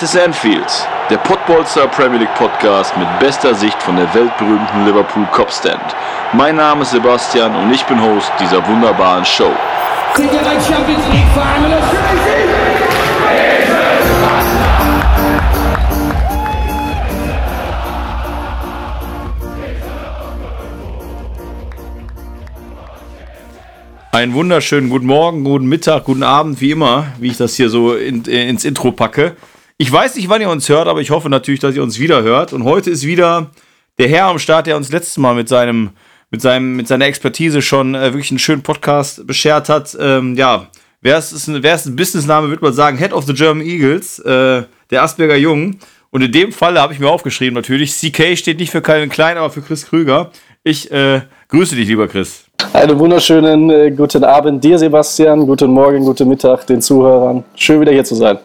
Ist 0.00 0.16
Anfield, 0.16 0.86
der 1.10 1.16
Podbolster 1.16 1.88
Premier 1.88 2.20
League 2.20 2.34
Podcast 2.36 2.96
mit 2.96 3.08
bester 3.18 3.52
Sicht 3.52 3.82
von 3.82 3.96
der 3.96 4.14
weltberühmten 4.14 4.86
Liverpool 4.86 5.26
Copstand. 5.32 5.82
Mein 6.32 6.54
Name 6.54 6.82
ist 6.82 6.92
Sebastian 6.92 7.52
und 7.56 7.72
ich 7.74 7.84
bin 7.84 8.00
Host 8.00 8.30
dieser 8.38 8.64
wunderbaren 8.68 9.24
Show. 9.24 9.50
Einen 24.12 24.34
wunderschönen 24.34 24.90
guten 24.90 25.06
Morgen, 25.06 25.42
guten 25.42 25.66
Mittag, 25.66 26.04
guten 26.04 26.22
Abend, 26.22 26.60
wie 26.60 26.70
immer, 26.70 27.06
wie 27.18 27.28
ich 27.28 27.36
das 27.36 27.56
hier 27.56 27.68
so 27.68 27.94
in, 27.94 28.24
äh, 28.26 28.48
ins 28.48 28.64
Intro 28.64 28.92
packe. 28.92 29.34
Ich 29.80 29.92
weiß 29.92 30.16
nicht, 30.16 30.28
wann 30.28 30.40
ihr 30.40 30.50
uns 30.50 30.68
hört, 30.68 30.88
aber 30.88 31.00
ich 31.00 31.10
hoffe 31.10 31.30
natürlich, 31.30 31.60
dass 31.60 31.76
ihr 31.76 31.84
uns 31.84 32.00
wieder 32.00 32.24
hört. 32.24 32.52
Und 32.52 32.64
heute 32.64 32.90
ist 32.90 33.06
wieder 33.06 33.52
der 33.98 34.08
Herr 34.08 34.26
am 34.26 34.40
Start, 34.40 34.66
der 34.66 34.76
uns 34.76 34.90
letztes 34.90 35.18
Mal 35.18 35.36
mit 35.36 35.48
seinem, 35.48 35.90
mit 36.32 36.42
seinem, 36.42 36.74
mit 36.74 36.88
seiner 36.88 37.06
Expertise 37.06 37.62
schon 37.62 37.94
äh, 37.94 38.12
wirklich 38.12 38.32
einen 38.32 38.40
schönen 38.40 38.62
Podcast 38.62 39.24
beschert 39.24 39.68
hat. 39.68 39.96
Ähm, 40.00 40.34
ja, 40.34 40.66
wer 41.00 41.16
ist, 41.16 41.30
ist, 41.30 41.46
ein, 41.46 41.62
wer 41.62 41.76
ist 41.76 41.86
ein 41.86 41.94
Businessname, 41.94 42.48
würde 42.48 42.64
man 42.64 42.72
sagen, 42.72 42.98
Head 42.98 43.12
of 43.12 43.24
the 43.26 43.34
German 43.34 43.64
Eagles, 43.64 44.18
äh, 44.18 44.64
der 44.90 45.02
Asperger 45.04 45.36
Jung. 45.36 45.76
Und 46.10 46.22
in 46.22 46.32
dem 46.32 46.50
Fall 46.50 46.76
habe 46.80 46.92
ich 46.92 46.98
mir 46.98 47.08
aufgeschrieben 47.08 47.54
natürlich, 47.54 47.92
CK 47.92 48.36
steht 48.36 48.58
nicht 48.58 48.72
für 48.72 48.82
Calvin 48.82 49.10
Klein, 49.10 49.36
aber 49.36 49.50
für 49.50 49.62
Chris 49.62 49.86
Krüger. 49.86 50.32
Ich 50.64 50.90
äh, 50.90 51.20
grüße 51.50 51.76
dich, 51.76 51.86
lieber 51.86 52.08
Chris. 52.08 52.46
Einen 52.72 52.98
wunderschönen 52.98 53.70
äh, 53.70 53.92
guten 53.92 54.24
Abend 54.24 54.64
dir, 54.64 54.76
Sebastian. 54.76 55.46
Guten 55.46 55.70
Morgen, 55.70 56.04
guten 56.04 56.28
Mittag 56.28 56.66
den 56.66 56.82
Zuhörern. 56.82 57.44
Schön 57.54 57.80
wieder 57.80 57.92
hier 57.92 58.04
zu 58.04 58.16
sein. 58.16 58.38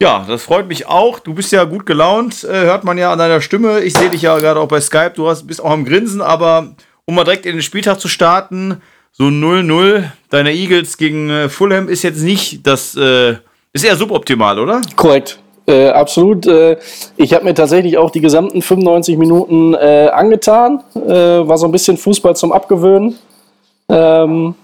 Ja, 0.00 0.24
das 0.28 0.42
freut 0.42 0.68
mich 0.68 0.86
auch. 0.86 1.18
Du 1.18 1.32
bist 1.32 1.52
ja 1.52 1.64
gut 1.64 1.86
gelaunt, 1.86 2.44
äh, 2.44 2.64
hört 2.64 2.84
man 2.84 2.98
ja 2.98 3.12
an 3.12 3.18
deiner 3.18 3.40
Stimme. 3.40 3.80
Ich 3.80 3.94
sehe 3.94 4.10
dich 4.10 4.22
ja 4.22 4.38
gerade 4.38 4.60
auch 4.60 4.68
bei 4.68 4.80
Skype. 4.80 5.12
Du 5.14 5.28
hast, 5.28 5.46
bist 5.46 5.62
auch 5.62 5.70
am 5.70 5.86
Grinsen, 5.86 6.20
aber 6.20 6.74
um 7.06 7.14
mal 7.14 7.24
direkt 7.24 7.46
in 7.46 7.52
den 7.52 7.62
Spieltag 7.62 7.98
zu 7.98 8.08
starten, 8.08 8.82
so 9.12 9.24
0-0 9.24 10.04
deiner 10.28 10.50
Eagles 10.50 10.98
gegen 10.98 11.30
äh, 11.30 11.48
Fulham 11.48 11.88
ist 11.88 12.02
jetzt 12.02 12.22
nicht 12.22 12.66
das, 12.66 12.94
äh, 12.94 13.36
ist 13.72 13.84
eher 13.84 13.96
suboptimal, 13.96 14.58
oder? 14.58 14.82
Korrekt. 14.96 15.38
Äh, 15.66 15.88
absolut. 15.88 16.46
Äh, 16.46 16.76
ich 17.16 17.32
habe 17.32 17.44
mir 17.44 17.54
tatsächlich 17.54 17.96
auch 17.96 18.10
die 18.10 18.20
gesamten 18.20 18.60
95 18.60 19.16
Minuten 19.16 19.74
äh, 19.74 20.10
angetan. 20.12 20.82
War 20.94 21.56
so 21.56 21.66
ein 21.66 21.72
bisschen 21.72 21.96
Fußball 21.96 22.36
zum 22.36 22.52
Abgewöhnen. 22.52 23.18
Ähm, 23.88 24.54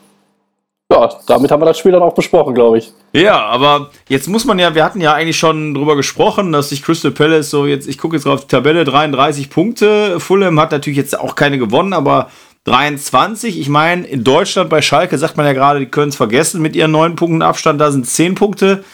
ja, 0.90 1.08
damit 1.26 1.50
haben 1.50 1.62
wir 1.62 1.66
das 1.66 1.78
Spiel 1.78 1.92
dann 1.92 2.02
auch 2.02 2.14
besprochen, 2.14 2.54
glaube 2.54 2.78
ich. 2.78 2.92
Ja, 3.12 3.44
aber 3.46 3.90
jetzt 4.08 4.28
muss 4.28 4.44
man 4.44 4.58
ja, 4.58 4.74
wir 4.74 4.84
hatten 4.84 5.00
ja 5.00 5.14
eigentlich 5.14 5.38
schon 5.38 5.74
drüber 5.74 5.96
gesprochen, 5.96 6.52
dass 6.52 6.68
sich 6.68 6.82
Crystal 6.82 7.10
Palace 7.10 7.50
so 7.50 7.66
jetzt, 7.66 7.88
ich 7.88 7.98
gucke 7.98 8.16
jetzt 8.16 8.26
auf 8.26 8.42
die 8.42 8.48
Tabelle, 8.48 8.84
33 8.84 9.48
Punkte. 9.48 10.20
Fulham 10.20 10.60
hat 10.60 10.72
natürlich 10.72 10.98
jetzt 10.98 11.18
auch 11.18 11.34
keine 11.34 11.58
gewonnen, 11.58 11.92
aber 11.92 12.28
23. 12.64 13.58
Ich 13.58 13.68
meine, 13.68 14.06
in 14.06 14.22
Deutschland 14.22 14.70
bei 14.70 14.82
Schalke 14.82 15.18
sagt 15.18 15.36
man 15.36 15.46
ja 15.46 15.52
gerade, 15.52 15.80
die 15.80 15.86
können 15.86 16.10
es 16.10 16.16
vergessen 16.16 16.62
mit 16.62 16.76
ihren 16.76 16.92
neun 16.92 17.16
Punkten 17.16 17.42
Abstand, 17.42 17.80
da 17.80 17.90
sind 17.90 18.06
10 18.06 18.34
Punkte. 18.34 18.84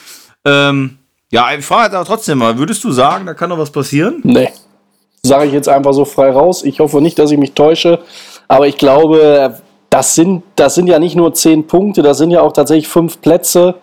Ähm, 0.45 0.99
ja, 1.31 1.53
ich 1.53 1.65
frage 1.65 1.97
aber 1.97 2.07
trotzdem 2.07 2.39
mal, 2.39 2.59
würdest 2.59 2.85
du 2.85 2.93
sagen, 2.93 3.27
da 3.27 3.35
kann 3.35 3.51
noch 3.51 3.59
was 3.59 3.71
passieren? 3.71 4.21
Nee. 4.23 4.49
Sage 5.23 5.47
ich 5.47 5.53
jetzt 5.53 5.69
einfach 5.69 5.93
so 5.93 6.05
frei 6.05 6.31
raus. 6.31 6.65
Ich 6.65 6.81
hoffe 6.81 7.03
nicht, 7.03 7.19
dass 7.19 7.31
ich 7.31 7.39
mich 7.39 7.53
täusche. 7.53 7.99
Aber 8.47 8.67
ich 8.67 8.79
glaube, 8.79 9.61
das 9.91 10.15
sind, 10.15 10.43
das 10.57 10.75
sind 10.75 10.87
ja 10.87 10.99
nicht 10.99 11.17
nur 11.17 11.33
zehn 11.35 11.67
Punkte, 11.67 12.03
das 12.03 12.19
sind 12.19 12.31
ja 12.31 12.43
auch 12.43 12.53
tatsächlich 12.53 12.89
fünf 12.89 13.21
Plätze. 13.21 13.77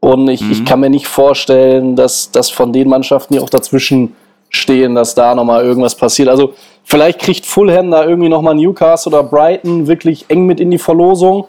Und 0.00 0.28
ich, 0.28 0.40
mhm. 0.40 0.52
ich 0.52 0.64
kann 0.64 0.80
mir 0.80 0.90
nicht 0.90 1.06
vorstellen, 1.06 1.96
dass, 1.96 2.30
dass 2.30 2.50
von 2.50 2.72
den 2.72 2.88
Mannschaften, 2.88 3.34
die 3.34 3.40
auch 3.40 3.50
dazwischen 3.50 4.14
stehen, 4.48 4.94
dass 4.94 5.14
da 5.14 5.34
nochmal 5.34 5.64
irgendwas 5.64 5.94
passiert. 5.94 6.28
Also 6.28 6.54
vielleicht 6.84 7.20
kriegt 7.20 7.46
Fulham 7.46 7.90
da 7.90 8.04
irgendwie 8.04 8.28
nochmal 8.28 8.54
Newcastle 8.54 9.12
oder 9.12 9.22
Brighton 9.22 9.86
wirklich 9.86 10.26
eng 10.28 10.46
mit 10.46 10.60
in 10.60 10.70
die 10.70 10.78
Verlosung. 10.78 11.46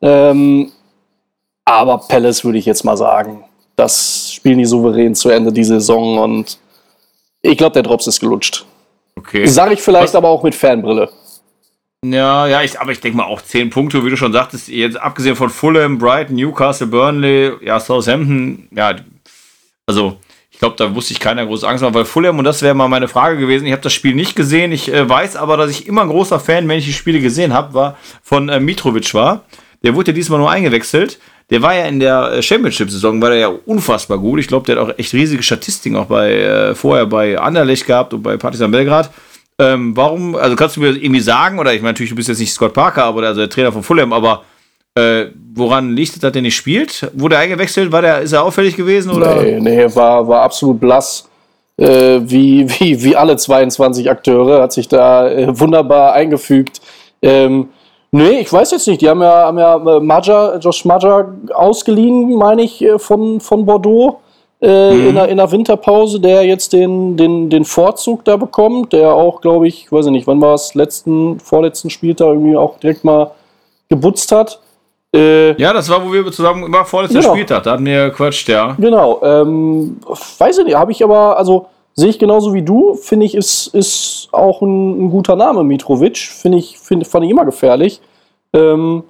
Ähm, 0.00 0.70
aber 1.64 1.98
Palace 1.98 2.44
würde 2.44 2.58
ich 2.58 2.66
jetzt 2.66 2.84
mal 2.84 2.96
sagen, 2.96 3.44
das 3.76 4.32
spielen 4.32 4.58
die 4.58 4.64
souverän 4.64 5.14
zu 5.14 5.30
Ende 5.30 5.52
die 5.52 5.64
Saison 5.64 6.18
und 6.18 6.58
ich 7.40 7.56
glaube, 7.56 7.72
der 7.72 7.82
Drops 7.82 8.06
ist 8.06 8.20
gelutscht. 8.20 8.66
Okay. 9.16 9.46
Sage 9.46 9.74
ich 9.74 9.82
vielleicht 9.82 10.08
Was? 10.08 10.14
aber 10.14 10.28
auch 10.28 10.42
mit 10.42 10.54
Fanbrille. 10.54 11.08
Ja, 12.04 12.48
ja, 12.48 12.62
ich, 12.62 12.80
aber 12.80 12.90
ich 12.90 13.00
denke 13.00 13.16
mal 13.16 13.26
auch 13.26 13.40
10 13.40 13.70
Punkte, 13.70 14.04
wie 14.04 14.10
du 14.10 14.16
schon 14.16 14.32
sagtest, 14.32 14.66
jetzt 14.66 14.96
abgesehen 14.96 15.36
von 15.36 15.50
Fulham, 15.50 15.98
Brighton, 15.98 16.34
Newcastle, 16.34 16.88
Burnley, 16.88 17.52
ja, 17.64 17.78
Southampton, 17.78 18.66
ja, 18.72 18.96
also 19.86 20.18
ich 20.50 20.58
glaube, 20.58 20.74
da 20.76 20.92
wusste 20.96 21.12
ich 21.12 21.20
keiner 21.20 21.46
große 21.46 21.66
Angst 21.66 21.82
mehr, 21.82 21.94
weil 21.94 22.04
Fulham, 22.04 22.38
und 22.38 22.44
das 22.44 22.60
wäre 22.60 22.74
mal 22.74 22.88
meine 22.88 23.06
Frage 23.06 23.38
gewesen, 23.38 23.66
ich 23.66 23.72
habe 23.72 23.82
das 23.82 23.92
Spiel 23.92 24.16
nicht 24.16 24.34
gesehen, 24.34 24.72
ich 24.72 24.92
äh, 24.92 25.08
weiß 25.08 25.36
aber, 25.36 25.56
dass 25.56 25.70
ich 25.70 25.86
immer 25.86 26.02
ein 26.02 26.08
großer 26.08 26.40
Fan, 26.40 26.68
wenn 26.68 26.78
ich 26.78 26.86
die 26.86 26.92
Spiele 26.92 27.20
gesehen 27.20 27.52
habe, 27.52 27.72
war 27.74 27.96
von 28.22 28.48
äh, 28.48 28.58
Mitrovic 28.58 29.14
war. 29.14 29.44
Der 29.84 29.94
wurde 29.94 30.10
ja 30.10 30.14
diesmal 30.14 30.38
nur 30.38 30.50
eingewechselt. 30.50 31.18
Der 31.50 31.62
war 31.62 31.74
ja 31.74 31.86
in 31.86 32.00
der 32.00 32.32
äh, 32.32 32.42
Championship-Saison, 32.42 33.20
war 33.20 33.30
der 33.30 33.38
ja 33.38 33.48
unfassbar 33.48 34.18
gut. 34.18 34.40
Ich 34.40 34.46
glaube, 34.48 34.66
der 34.66 34.76
hat 34.76 34.90
auch 34.90 34.98
echt 34.98 35.12
riesige 35.12 35.42
Statistiken 35.42 35.96
auch 35.96 36.06
bei, 36.06 36.32
äh, 36.32 36.74
vorher 36.74 37.06
bei 37.06 37.38
Anderlecht 37.38 37.86
gehabt 37.86 38.14
und 38.14 38.22
bei 38.22 38.36
Partizan 38.36 38.70
Belgrad. 38.70 39.10
Ähm, 39.58 39.96
warum, 39.96 40.34
also 40.34 40.56
kannst 40.56 40.76
du 40.76 40.80
mir 40.80 40.88
irgendwie 40.88 41.20
sagen, 41.20 41.58
oder 41.58 41.72
ich 41.74 41.82
meine, 41.82 41.92
natürlich, 41.92 42.10
du 42.10 42.16
bist 42.16 42.28
jetzt 42.28 42.40
nicht 42.40 42.52
Scott 42.52 42.72
Parker, 42.72 43.04
aber 43.04 43.22
also 43.22 43.40
der 43.40 43.50
Trainer 43.50 43.72
von 43.72 43.82
Fulham, 43.82 44.12
aber 44.12 44.42
äh, 44.94 45.26
woran 45.54 45.94
liegt 45.94 46.14
es, 46.14 46.20
dass 46.20 46.32
der 46.32 46.42
nicht 46.42 46.56
spielt? 46.56 47.10
Wurde 47.14 47.36
er 47.36 47.42
eingewechselt? 47.42 47.92
War 47.92 48.02
der, 48.02 48.20
ist 48.20 48.32
er 48.32 48.44
auffällig 48.44 48.76
gewesen? 48.76 49.10
Oder? 49.12 49.42
Nee, 49.42 49.60
nee, 49.60 49.94
war, 49.94 50.26
war 50.26 50.42
absolut 50.42 50.80
blass. 50.80 51.28
Äh, 51.76 52.20
wie, 52.22 52.68
wie, 52.68 53.02
wie 53.02 53.16
alle 53.16 53.36
22 53.36 54.10
Akteure, 54.10 54.62
hat 54.62 54.72
sich 54.72 54.88
da 54.88 55.28
äh, 55.30 55.58
wunderbar 55.58 56.12
eingefügt. 56.12 56.80
Ähm, 57.22 57.68
nee, 58.10 58.40
ich 58.40 58.52
weiß 58.52 58.72
jetzt 58.72 58.88
nicht. 58.88 59.00
Die 59.00 59.08
haben 59.08 59.22
ja, 59.22 59.46
haben 59.46 59.58
ja 59.58 59.76
äh, 59.76 60.00
Maja, 60.00 60.56
Josh 60.56 60.84
Maja 60.84 61.32
ausgeliehen, 61.54 62.34
meine 62.34 62.62
ich, 62.62 62.82
äh, 62.82 62.98
von, 62.98 63.40
von 63.40 63.64
Bordeaux 63.64 64.21
äh, 64.62 64.94
mhm. 64.94 65.08
in, 65.08 65.14
der, 65.16 65.28
in 65.28 65.36
der 65.38 65.50
Winterpause, 65.50 66.20
der 66.20 66.44
jetzt 66.44 66.72
den, 66.72 67.16
den, 67.16 67.50
den 67.50 67.64
Vorzug 67.64 68.24
da 68.24 68.36
bekommt, 68.36 68.92
der 68.92 69.12
auch, 69.12 69.40
glaube 69.40 69.66
ich, 69.66 69.90
weiß 69.90 70.06
ich 70.06 70.12
nicht, 70.12 70.26
wann 70.28 70.40
war 70.40 70.54
es, 70.54 70.74
letzten, 70.74 71.40
vorletzten 71.40 71.90
Spieltag 71.90 72.28
irgendwie 72.28 72.56
auch 72.56 72.78
direkt 72.78 73.02
mal 73.02 73.32
gebutzt 73.88 74.30
hat. 74.30 74.60
Äh, 75.14 75.60
ja, 75.60 75.72
das 75.72 75.90
war, 75.90 76.06
wo 76.06 76.12
wir 76.12 76.30
zusammen 76.30 76.72
war 76.72 76.84
vorletzter 76.84 77.20
genau. 77.20 77.34
Spieltag, 77.34 77.64
da 77.64 77.72
hatten 77.72 77.84
wir 77.84 78.10
quatscht, 78.10 78.48
ja. 78.48 78.76
Genau, 78.78 79.20
ähm, 79.22 79.98
weiß 80.38 80.58
ich 80.58 80.64
nicht, 80.64 80.76
habe 80.76 80.92
ich 80.92 81.02
aber, 81.02 81.36
also 81.36 81.66
sehe 81.94 82.08
ich 82.08 82.18
genauso 82.18 82.54
wie 82.54 82.62
du, 82.62 82.94
finde 82.94 83.26
ich, 83.26 83.34
ist, 83.34 83.66
ist 83.74 84.28
auch 84.30 84.62
ein, 84.62 85.06
ein 85.06 85.10
guter 85.10 85.36
Name, 85.36 85.64
Mitrovic, 85.64 86.16
finde 86.16 86.58
ich, 86.58 86.78
find, 86.78 87.06
fand 87.06 87.24
ich 87.24 87.30
immer 87.30 87.44
gefährlich. 87.44 88.00
Ähm, 88.54 89.02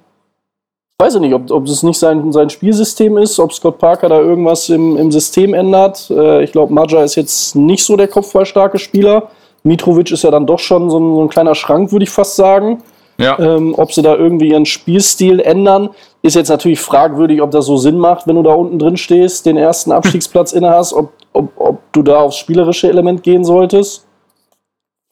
weiß 0.99 1.15
ich 1.15 1.21
nicht, 1.21 1.33
ob, 1.33 1.49
ob 1.51 1.65
es 1.65 1.83
nicht 1.83 1.99
sein, 1.99 2.31
sein 2.31 2.49
Spielsystem 2.49 3.17
ist, 3.17 3.39
ob 3.39 3.53
Scott 3.53 3.77
Parker 3.77 4.09
da 4.09 4.19
irgendwas 4.19 4.69
im, 4.69 4.97
im 4.97 5.11
System 5.11 5.53
ändert. 5.53 6.09
Äh, 6.09 6.43
ich 6.43 6.51
glaube, 6.51 6.73
Maja 6.73 7.03
ist 7.03 7.15
jetzt 7.15 7.55
nicht 7.55 7.83
so 7.83 7.97
der 7.97 8.07
kopfballstarke 8.07 8.77
Spieler. 8.77 9.29
Mitrovic 9.63 10.11
ist 10.11 10.23
ja 10.23 10.31
dann 10.31 10.45
doch 10.45 10.59
schon 10.59 10.89
so 10.89 10.99
ein, 10.99 11.15
so 11.15 11.21
ein 11.21 11.29
kleiner 11.29 11.55
Schrank, 11.55 11.91
würde 11.91 12.03
ich 12.03 12.09
fast 12.09 12.35
sagen. 12.35 12.83
Ja. 13.17 13.37
Ähm, 13.39 13.75
ob 13.77 13.93
sie 13.93 14.01
da 14.01 14.15
irgendwie 14.15 14.49
ihren 14.49 14.65
Spielstil 14.65 15.39
ändern, 15.39 15.89
ist 16.23 16.35
jetzt 16.35 16.49
natürlich 16.49 16.79
fragwürdig, 16.79 17.41
ob 17.41 17.51
das 17.51 17.65
so 17.65 17.77
Sinn 17.77 17.97
macht, 17.97 18.25
wenn 18.25 18.35
du 18.35 18.43
da 18.43 18.53
unten 18.53 18.79
drin 18.79 18.97
stehst, 18.97 19.45
den 19.45 19.57
ersten 19.57 19.91
Abstiegsplatz 19.91 20.51
inne 20.53 20.69
hast, 20.69 20.93
ob, 20.93 21.11
ob, 21.31 21.51
ob 21.55 21.79
du 21.91 22.01
da 22.01 22.19
aufs 22.19 22.37
spielerische 22.37 22.89
Element 22.89 23.23
gehen 23.23 23.43
solltest. 23.43 24.07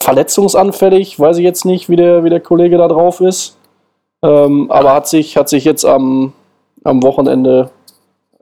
Verletzungsanfällig, 0.01 1.19
weiß 1.19 1.37
ich 1.37 1.43
jetzt 1.43 1.63
nicht, 1.63 1.89
wie 1.89 1.95
der, 1.95 2.23
wie 2.23 2.29
der 2.29 2.39
Kollege 2.39 2.77
da 2.77 2.87
drauf 2.87 3.21
ist. 3.21 3.57
Ähm, 4.23 4.69
aber 4.69 4.93
hat 4.93 5.07
sich, 5.07 5.37
hat 5.37 5.49
sich 5.49 5.65
jetzt 5.65 5.85
am, 5.85 6.33
am 6.83 7.01
Wochenende 7.03 7.71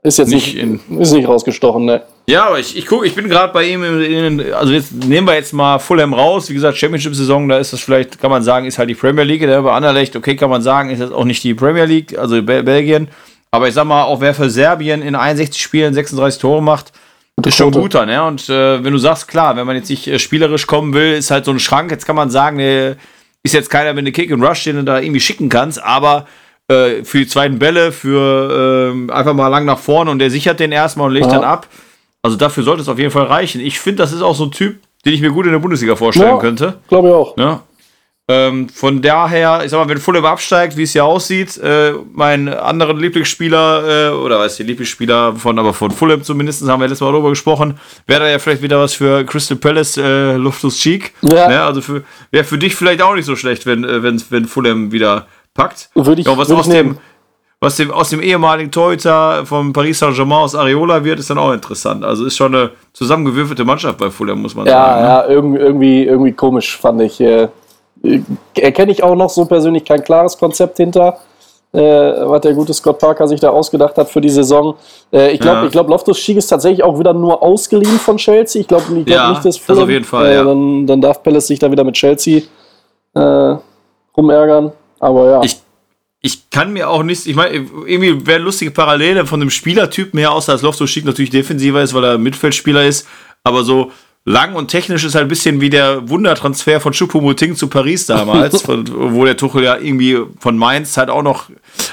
ist 0.02 0.18
jetzt 0.18 0.30
nicht, 0.30 0.54
nicht 0.54 0.80
in, 0.88 0.98
ist 0.98 1.12
nicht 1.12 1.28
rausgestochen, 1.28 1.84
ne? 1.84 2.02
Ja, 2.26 2.46
aber 2.46 2.58
ich, 2.58 2.76
ich 2.76 2.86
gucke, 2.86 3.06
ich 3.06 3.14
bin 3.14 3.28
gerade 3.28 3.52
bei 3.52 3.64
ihm, 3.64 3.82
in, 3.82 4.52
also 4.54 4.72
jetzt 4.72 4.92
nehmen 4.92 5.26
wir 5.26 5.34
jetzt 5.34 5.52
mal 5.52 5.78
Fulham 5.78 6.14
raus. 6.14 6.48
Wie 6.48 6.54
gesagt, 6.54 6.78
Championship-Saison, 6.78 7.48
da 7.48 7.58
ist 7.58 7.72
das 7.72 7.80
vielleicht, 7.80 8.18
kann 8.18 8.30
man 8.30 8.42
sagen, 8.42 8.66
ist 8.66 8.78
halt 8.78 8.88
die 8.88 8.94
Premier 8.94 9.24
League. 9.24 9.42
Der 9.42 9.60
bei 9.60 9.72
Anderlecht, 9.72 10.16
okay, 10.16 10.36
kann 10.36 10.48
man 10.48 10.62
sagen, 10.62 10.90
ist 10.90 11.02
das 11.02 11.12
auch 11.12 11.24
nicht 11.24 11.42
die 11.44 11.54
Premier 11.54 11.84
League, 11.84 12.16
also 12.16 12.42
Bel 12.42 12.62
Belgien. 12.62 13.08
Aber 13.50 13.68
ich 13.68 13.74
sag 13.74 13.84
mal, 13.84 14.04
auch 14.04 14.20
wer 14.20 14.32
für 14.32 14.48
Serbien 14.48 15.02
in 15.02 15.14
61 15.14 15.60
Spielen 15.60 15.92
36 15.92 16.40
Tore 16.40 16.62
macht, 16.62 16.92
ist 17.44 17.56
schon 17.56 17.72
guter, 17.72 18.06
ne? 18.06 18.22
Und 18.22 18.48
äh, 18.48 18.84
wenn 18.84 18.92
du 18.92 18.98
sagst, 18.98 19.26
klar, 19.26 19.56
wenn 19.56 19.66
man 19.66 19.76
jetzt 19.76 19.90
nicht 19.90 20.06
äh, 20.06 20.18
spielerisch 20.18 20.66
kommen 20.66 20.94
will, 20.94 21.14
ist 21.14 21.30
halt 21.30 21.44
so 21.44 21.50
ein 21.50 21.58
Schrank. 21.58 21.90
Jetzt 21.90 22.06
kann 22.06 22.16
man 22.16 22.30
sagen, 22.30 22.58
der 22.58 22.96
ist 23.42 23.54
jetzt 23.54 23.70
keiner, 23.70 23.96
wenn 23.96 24.04
du 24.04 24.12
Kick 24.12 24.32
und 24.32 24.42
Rush 24.42 24.64
den 24.64 24.76
du 24.76 24.84
da 24.84 25.00
irgendwie 25.00 25.20
schicken 25.20 25.48
kannst, 25.48 25.82
aber 25.82 26.26
äh, 26.68 27.04
für 27.04 27.18
die 27.18 27.26
zweiten 27.26 27.58
Bälle, 27.58 27.92
für 27.92 28.94
äh, 29.08 29.12
einfach 29.12 29.34
mal 29.34 29.48
lang 29.48 29.64
nach 29.64 29.78
vorne 29.78 30.10
und 30.10 30.18
der 30.18 30.30
sichert 30.30 30.60
den 30.60 30.72
erstmal 30.72 31.08
und 31.08 31.14
legt 31.14 31.26
ja. 31.26 31.32
dann 31.32 31.44
ab. 31.44 31.66
Also 32.22 32.36
dafür 32.36 32.62
sollte 32.62 32.82
es 32.82 32.88
auf 32.88 32.98
jeden 32.98 33.10
Fall 33.10 33.24
reichen. 33.24 33.60
Ich 33.60 33.80
finde, 33.80 34.02
das 34.02 34.12
ist 34.12 34.22
auch 34.22 34.34
so 34.34 34.44
ein 34.44 34.50
Typ, 34.50 34.78
den 35.04 35.14
ich 35.14 35.20
mir 35.20 35.30
gut 35.30 35.46
in 35.46 35.52
der 35.52 35.58
Bundesliga 35.58 35.96
vorstellen 35.96 36.34
ja, 36.34 36.38
könnte. 36.38 36.78
Glaube 36.88 37.08
ich 37.08 37.14
auch. 37.14 37.36
Ja. 37.38 37.62
Ähm, 38.30 38.68
von 38.68 39.02
daher, 39.02 39.62
ich 39.64 39.70
sag 39.70 39.78
mal, 39.80 39.88
wenn 39.88 39.98
Fulham 39.98 40.24
absteigt, 40.24 40.76
wie 40.76 40.84
es 40.84 40.92
hier 40.92 41.04
aussieht, 41.04 41.58
äh, 41.58 41.94
mein 42.12 42.48
anderer 42.48 42.94
Lieblingsspieler, 42.94 44.10
äh, 44.10 44.14
oder 44.14 44.38
was 44.38 44.56
die 44.56 44.62
Lieblingsspieler 44.62 45.34
von, 45.34 45.58
aber 45.58 45.74
von 45.74 45.90
Fulham 45.90 46.22
zumindest, 46.22 46.62
haben 46.68 46.80
wir 46.80 46.86
letztes 46.86 47.00
Mal 47.00 47.10
darüber 47.12 47.30
gesprochen, 47.30 47.78
wäre 48.06 48.20
da 48.20 48.28
ja 48.28 48.38
vielleicht 48.38 48.62
wieder 48.62 48.78
was 48.78 48.94
für 48.94 49.24
Crystal 49.24 49.56
Palace, 49.56 49.96
äh, 49.96 50.34
Luftus 50.36 50.76
Cheek. 50.78 51.12
Ja. 51.22 51.48
Ne? 51.48 51.60
Also 51.62 51.80
für, 51.80 52.02
wäre 52.30 52.44
für 52.44 52.58
dich 52.58 52.76
vielleicht 52.76 53.02
auch 53.02 53.14
nicht 53.14 53.24
so 53.24 53.34
schlecht, 53.36 53.66
wenn, 53.66 53.82
äh, 53.84 54.02
wenn, 54.02 54.22
wenn 54.30 54.44
Fulham 54.44 54.92
wieder 54.92 55.26
packt. 55.54 55.90
Würde 55.94 56.20
ich- 56.20 56.26
ja, 56.28 56.36
was 56.38 56.48
würde 56.48 56.60
aus 56.60 56.66
ich 56.68 56.72
dem, 56.74 56.86
nehmen. 56.86 56.98
was 57.58 57.76
dem, 57.76 57.90
aus 57.90 58.10
dem 58.10 58.20
ehemaligen 58.22 58.70
Torhüter 58.70 59.44
vom 59.44 59.72
Paris 59.72 59.98
Saint-Germain 59.98 60.38
aus 60.38 60.54
Areola 60.54 61.02
wird, 61.04 61.18
ist 61.18 61.30
dann 61.30 61.38
auch 61.38 61.52
interessant. 61.52 62.04
Also 62.04 62.26
ist 62.26 62.36
schon 62.36 62.54
eine 62.54 62.70
zusammengewürfelte 62.92 63.64
Mannschaft 63.64 63.98
bei 63.98 64.10
Fulham, 64.10 64.40
muss 64.40 64.54
man 64.54 64.66
Ja, 64.66 64.72
sagen. 64.72 65.00
ne? 65.02 65.08
ja, 65.08 65.26
irgendwie, 65.28 65.58
irgendwie, 65.58 66.02
irgendwie 66.04 66.32
komisch, 66.32 66.76
fand 66.76 67.00
ich. 67.02 67.20
Äh, 67.20 67.48
erkenne 68.54 68.92
ich 68.92 69.02
auch 69.02 69.14
noch 69.14 69.30
so 69.30 69.44
persönlich 69.44 69.84
kein 69.84 70.02
klares 70.02 70.38
Konzept 70.38 70.78
hinter, 70.78 71.18
äh, 71.72 71.78
was 71.80 72.40
der 72.40 72.54
gute 72.54 72.72
Scott 72.74 72.98
Parker 72.98 73.28
sich 73.28 73.40
da 73.40 73.50
ausgedacht 73.50 73.96
hat 73.96 74.08
für 74.08 74.20
die 74.20 74.28
Saison. 74.30 74.74
Äh, 75.12 75.32
ich 75.32 75.40
glaube, 75.40 75.58
Ja. 75.60 75.64
ich 75.66 75.72
glaub, 75.72 75.88
Loftus 75.88 76.18
Cheek 76.18 76.38
ist 76.38 76.48
tatsächlich 76.48 76.82
auch 76.82 76.98
wieder 76.98 77.12
nur 77.12 77.42
ausgeliehen 77.42 77.98
von 77.98 78.16
Chelsea. 78.16 78.60
Ich 78.60 78.68
glaube 78.68 78.84
ich 78.98 79.04
glaub 79.06 79.16
Ja, 79.16 79.30
nicht, 79.30 79.44
dass 79.44 79.64
das 79.64 79.78
auf 79.78 79.88
jeden 79.88 80.04
Fall, 80.04 80.26
äh, 80.26 80.34
ja. 80.34 80.44
dann, 80.44 80.86
dann 80.86 81.00
darf 81.00 81.22
Palace 81.22 81.46
sich 81.48 81.58
da 81.58 81.70
wieder 81.70 81.84
mit 81.84 81.94
Chelsea 81.94 82.42
äh, 83.14 83.54
rumärgern. 84.16 84.72
Aber 84.98 85.30
ja. 85.30 85.42
Ich, 85.42 85.60
ich 86.22 86.50
kann 86.50 86.72
mir 86.72 86.90
auch 86.90 87.02
nicht, 87.02 87.26
ich 87.26 87.36
meine, 87.36 87.54
irgendwie 87.86 88.26
wäre 88.26 88.40
lustige 88.40 88.70
Parallele 88.70 89.24
von 89.26 89.40
dem 89.40 89.50
Spielertypen 89.50 90.18
her, 90.18 90.32
außer 90.32 90.52
dass 90.52 90.62
Loftus 90.62 90.90
Schick 90.90 91.04
natürlich 91.04 91.30
defensiver 91.30 91.82
ist, 91.82 91.94
weil 91.94 92.04
er 92.04 92.18
Mittelfeldspieler 92.18 92.84
ist, 92.84 93.06
aber 93.44 93.62
so 93.62 93.90
lang 94.24 94.54
und 94.54 94.68
technisch 94.68 95.04
ist 95.04 95.14
halt 95.14 95.26
ein 95.26 95.28
bisschen 95.28 95.60
wie 95.60 95.70
der 95.70 96.08
Wundertransfer 96.08 96.80
von 96.80 96.92
Choupo-Moting 96.92 97.56
zu 97.56 97.68
Paris 97.68 98.06
damals, 98.06 98.62
von, 98.62 98.84
wo 99.14 99.24
der 99.24 99.36
Tuchel 99.36 99.64
ja 99.64 99.76
irgendwie 99.76 100.18
von 100.38 100.56
Mainz 100.56 100.96
halt 100.96 101.10
auch 101.10 101.22
noch, 101.22 101.50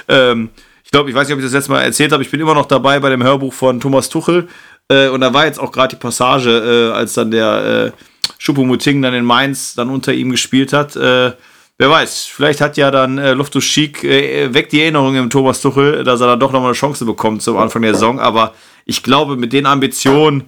ähm, 0.07 0.49
ich 0.83 0.91
glaube, 0.91 1.09
ich 1.09 1.15
weiß 1.15 1.27
nicht, 1.27 1.33
ob 1.33 1.39
ich 1.39 1.45
das 1.45 1.53
letzte 1.53 1.71
Mal 1.71 1.81
erzählt 1.81 2.11
habe, 2.11 2.23
ich 2.23 2.31
bin 2.31 2.39
immer 2.39 2.53
noch 2.53 2.65
dabei 2.65 2.99
bei 2.99 3.09
dem 3.09 3.23
Hörbuch 3.23 3.53
von 3.53 3.79
Thomas 3.79 4.09
Tuchel 4.09 4.47
äh, 4.89 5.07
und 5.07 5.21
da 5.21 5.33
war 5.33 5.45
jetzt 5.45 5.59
auch 5.59 5.71
gerade 5.71 5.95
die 5.95 5.99
Passage, 5.99 6.49
äh, 6.49 6.93
als 6.93 7.13
dann 7.13 7.31
der 7.31 7.93
äh, 7.95 8.41
Choupo-Moting 8.41 9.01
dann 9.01 9.13
in 9.13 9.25
Mainz 9.25 9.75
dann 9.75 9.89
unter 9.89 10.13
ihm 10.13 10.31
gespielt 10.31 10.73
hat, 10.73 10.95
äh, 10.95 11.31
Wer 11.79 11.91
weiß, 11.91 12.25
vielleicht 12.25 12.59
hat 12.59 12.75
ja 12.75 12.89
dann 12.89 13.19
äh, 13.19 13.33
Loftus 13.33 13.63
Cheek, 13.63 14.03
äh, 14.03 14.51
weckt 14.51 14.71
die 14.71 14.81
Erinnerung 14.81 15.15
im 15.15 15.29
Thomas 15.29 15.61
Tuchel, 15.61 16.03
dass 16.03 16.19
er 16.21 16.25
dann 16.25 16.39
doch 16.39 16.51
nochmal 16.51 16.69
eine 16.69 16.75
Chance 16.75 17.05
bekommt 17.05 17.43
zum 17.43 17.55
Anfang 17.55 17.83
der 17.83 17.93
Saison. 17.93 18.19
Aber 18.19 18.55
ich 18.85 19.03
glaube, 19.03 19.37
mit 19.37 19.53
den 19.53 19.67
Ambitionen, 19.67 20.45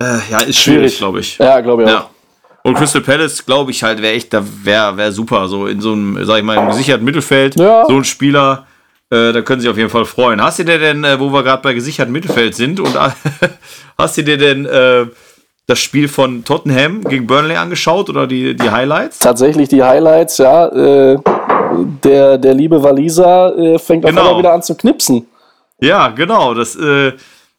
äh, 0.00 0.04
ja, 0.30 0.38
ist 0.40 0.58
schwierig, 0.58 0.94
Schwierig. 0.94 0.98
glaube 0.98 1.20
ich. 1.20 1.38
ja, 1.38 1.60
glaube 1.60 1.82
ich 1.84 1.88
auch. 1.88 1.92
Ja. 1.92 2.10
Und 2.62 2.74
Crystal 2.74 3.00
Palace, 3.00 3.44
glaube 3.46 3.70
ich 3.70 3.82
halt, 3.82 4.02
wäre 4.02 4.12
echt, 4.14 4.32
da 4.34 4.42
wäre 4.62 4.96
wär 4.96 5.12
super. 5.12 5.48
So 5.48 5.66
in 5.66 5.80
so 5.80 5.92
einem, 5.92 6.22
sag 6.24 6.38
ich 6.38 6.42
mal, 6.44 6.56
im 6.58 6.66
gesicherten 6.68 7.04
Mittelfeld, 7.04 7.58
Ja. 7.58 7.84
so 7.88 7.94
ein 7.96 8.04
Spieler, 8.04 8.66
äh, 9.10 9.32
da 9.32 9.40
können 9.40 9.60
sich 9.62 9.70
auf 9.70 9.78
jeden 9.78 9.88
Fall 9.88 10.04
freuen. 10.04 10.42
Hast 10.42 10.58
du 10.58 10.64
dir 10.64 10.78
denn, 10.78 11.02
äh, 11.04 11.18
wo 11.18 11.32
wir 11.32 11.42
gerade 11.42 11.62
bei 11.62 11.72
gesichertem 11.72 12.12
Mittelfeld 12.12 12.54
sind, 12.54 12.78
und 12.80 12.90
hast 13.98 14.18
du 14.18 14.22
dir 14.22 14.36
denn 14.36 14.66
äh, 14.66 15.06
das 15.66 15.78
Spiel 15.78 16.06
von 16.08 16.44
Tottenham 16.44 17.02
gegen 17.04 17.26
Burnley 17.26 17.56
angeschaut 17.56 18.10
oder 18.10 18.26
die, 18.26 18.54
die 18.54 18.70
Highlights? 18.70 19.20
Tatsächlich 19.20 19.68
die 19.70 19.82
Highlights, 19.82 20.36
ja. 20.38 20.66
Äh, 20.66 21.18
der, 22.04 22.36
der 22.36 22.52
liebe 22.54 22.82
Waliser 22.82 23.56
äh, 23.56 23.78
fängt 23.78 24.04
auf 24.04 24.10
Genau. 24.10 24.22
einmal 24.22 24.38
wieder 24.38 24.52
an 24.52 24.62
zu 24.62 24.74
knipsen. 24.74 25.26
Ja, 25.80 26.08
genau. 26.08 26.52
Das 26.52 26.76
äh, 26.76 27.12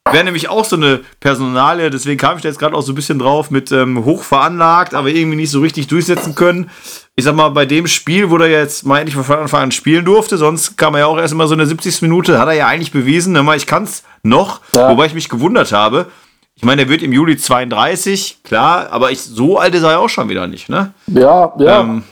wäre 0.10 0.24
nämlich 0.24 0.50
auch 0.50 0.66
so 0.66 0.76
eine 0.76 1.02
Personalie, 1.20 1.90
deswegen 1.90 2.18
kam 2.18 2.36
ich 2.38 2.42
da 2.42 2.50
jetzt 2.50 2.58
gerade 2.60 2.76
auch 2.76 2.82
so 2.82 2.92
ein 2.92 2.96
bisschen 2.96 3.20
drauf 3.20 3.52
mit 3.52 3.72
ähm, 3.72 4.04
hoch 4.04 4.24
veranlagt, 4.24 4.94
aber 4.96 5.10
irgendwie 5.10 5.38
nicht 5.38 5.52
so 5.52 5.60
richtig 5.60 5.88
durchsetzen 5.88 6.34
können. 6.34 6.70
Ich 7.16 7.26
sag 7.26 7.36
mal, 7.36 7.50
bei 7.50 7.66
dem 7.66 7.86
Spiel, 7.88 8.30
wo 8.30 8.38
er 8.38 8.50
jetzt 8.50 8.86
mal 8.86 9.00
endlich 9.00 9.16
von 9.16 9.38
Anfang 9.38 9.62
an 9.64 9.72
spielen 9.72 10.04
durfte, 10.06 10.38
sonst 10.38 10.78
kam 10.78 10.96
er 10.96 11.02
ja 11.02 11.06
auch 11.06 11.18
erst 11.18 11.34
immer 11.34 11.48
so 11.48 11.54
in 11.54 11.60
der 11.60 11.68
70. 11.68 12.02
Minute, 12.02 12.40
hat 12.40 12.48
er 12.48 12.54
ja 12.56 12.68
eigentlich 12.68 12.92
bewiesen, 12.92 13.34
mal, 13.46 13.58
ich 13.58 13.68
kann 13.68 13.84
es 13.84 14.04
noch, 14.24 14.62
Ja. 14.76 14.90
wobei 14.90 15.06
ich 15.06 15.14
mich 15.14 15.30
gewundert 15.30 15.72
habe. 15.72 16.08
Ich 16.56 16.64
meine, 16.64 16.84
er 16.84 16.90
wird 16.90 17.02
im 17.04 17.14
Juli 17.14 17.38
32, 17.38 18.40
klar, 18.44 18.88
aber 18.92 19.12
ich, 19.12 19.22
so 19.22 19.58
alt 19.58 19.74
ist 19.76 19.84
er 19.84 19.92
ja 19.92 19.98
auch 20.00 20.10
schon 20.10 20.30
wieder 20.30 20.48
nicht, 20.48 20.68
ne? 20.70 20.94
Ja, 21.08 21.54
ja. 21.60 21.82
Ähm. 21.82 22.04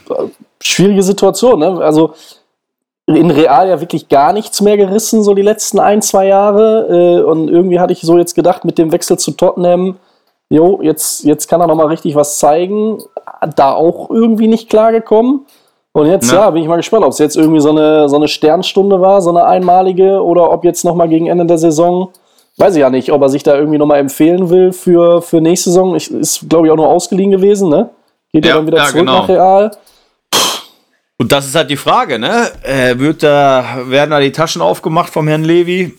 Schwierige 0.62 1.02
Situation, 1.02 1.58
ne? 1.58 1.78
Also 1.82 2.14
in 3.16 3.30
Real 3.30 3.68
ja 3.68 3.80
wirklich 3.80 4.08
gar 4.08 4.32
nichts 4.32 4.60
mehr 4.60 4.76
gerissen, 4.76 5.22
so 5.22 5.34
die 5.34 5.42
letzten 5.42 5.78
ein, 5.78 6.02
zwei 6.02 6.26
Jahre. 6.26 6.86
Äh, 6.88 7.22
und 7.22 7.48
irgendwie 7.48 7.80
hatte 7.80 7.92
ich 7.92 8.00
so 8.02 8.18
jetzt 8.18 8.34
gedacht, 8.34 8.64
mit 8.64 8.78
dem 8.78 8.92
Wechsel 8.92 9.18
zu 9.18 9.32
Tottenham, 9.32 9.96
jo, 10.48 10.80
jetzt, 10.82 11.24
jetzt 11.24 11.48
kann 11.48 11.60
er 11.60 11.66
nochmal 11.66 11.86
richtig 11.86 12.14
was 12.14 12.38
zeigen. 12.38 12.98
Da 13.56 13.72
auch 13.72 14.10
irgendwie 14.10 14.48
nicht 14.48 14.68
klargekommen. 14.68 15.46
Und 15.92 16.06
jetzt, 16.06 16.30
Ja. 16.30 16.40
ja, 16.40 16.50
bin 16.50 16.62
ich 16.62 16.68
mal 16.68 16.76
gespannt, 16.76 17.04
ob 17.04 17.12
es 17.12 17.18
jetzt 17.18 17.36
irgendwie 17.36 17.60
so 17.60 17.70
eine, 17.70 18.08
so 18.08 18.16
eine 18.16 18.28
Sternstunde 18.28 19.00
war, 19.00 19.20
so 19.22 19.30
eine 19.30 19.44
einmalige, 19.44 20.22
oder 20.22 20.50
ob 20.52 20.64
jetzt 20.64 20.84
nochmal 20.84 21.08
gegen 21.08 21.26
Ende 21.26 21.46
der 21.46 21.58
Saison, 21.58 22.10
weiß 22.58 22.74
ich 22.76 22.80
ja 22.80 22.90
nicht, 22.90 23.10
ob 23.10 23.22
er 23.22 23.28
sich 23.28 23.42
da 23.42 23.56
irgendwie 23.56 23.78
nochmal 23.78 23.98
empfehlen 23.98 24.50
will 24.50 24.72
für, 24.72 25.20
für 25.22 25.40
nächste 25.40 25.70
Saison. 25.70 25.96
Ich, 25.96 26.10
ist, 26.10 26.48
glaube 26.48 26.66
ich, 26.66 26.72
auch 26.72 26.76
nur 26.76 26.88
ausgeliehen 26.88 27.30
gewesen, 27.32 27.68
ne? 27.70 27.90
Geht 28.32 28.44
ja, 28.44 28.52
Ja, 28.52 28.56
dann 28.58 28.66
wieder 28.68 28.78
ja, 28.78 28.84
zurück 28.84 29.00
genau. 29.00 29.12
nach 29.20 29.28
Real. 29.28 29.70
Und 31.20 31.32
das 31.32 31.46
ist 31.46 31.54
halt 31.54 31.68
die 31.68 31.76
Frage, 31.76 32.18
ne? 32.18 32.50
Äh, 32.62 32.98
wird 32.98 33.22
da, 33.22 33.80
werden 33.84 34.10
da 34.10 34.20
die 34.20 34.32
Taschen 34.32 34.62
aufgemacht 34.62 35.12
vom 35.12 35.28
Herrn 35.28 35.44
Levi? 35.44 35.94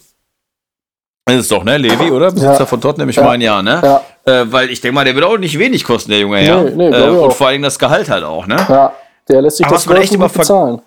Das 1.25 1.35
ist 1.41 1.51
doch, 1.51 1.63
ne? 1.63 1.77
Levi, 1.77 2.09
oder? 2.09 2.31
Besitzer 2.31 2.61
Ja. 2.61 2.65
von 2.65 2.81
Tottenham, 2.81 3.07
ich 3.07 3.17
Ja. 3.17 3.23
meine 3.25 3.43
ja, 3.43 3.61
ne? 3.61 4.01
Ja. 4.25 4.41
Äh, 4.41 4.51
weil 4.51 4.71
ich 4.71 4.81
denke 4.81 4.95
mal, 4.95 5.05
der 5.05 5.13
wird 5.13 5.23
auch 5.23 5.37
nicht 5.37 5.59
wenig 5.59 5.83
kosten, 5.83 6.09
der 6.09 6.21
junge 6.21 6.39
Herr. 6.39 6.63
Nee, 6.63 6.89
nee, 6.89 6.97
äh, 6.97 7.09
und 7.09 7.19
auch. 7.19 7.35
vor 7.35 7.47
allem 7.49 7.61
das 7.61 7.77
Gehalt 7.77 8.09
halt 8.09 8.23
auch, 8.23 8.47
ne? 8.47 8.55
Ja, 8.67 8.93
der 9.29 9.43
lässt 9.43 9.57
sich 9.57 9.65
Aber 9.67 9.75
das 9.75 9.85
was 9.85 9.93
man 9.93 10.01
echt 10.01 10.11
immer 10.15 10.27
bezahlen. 10.27 10.81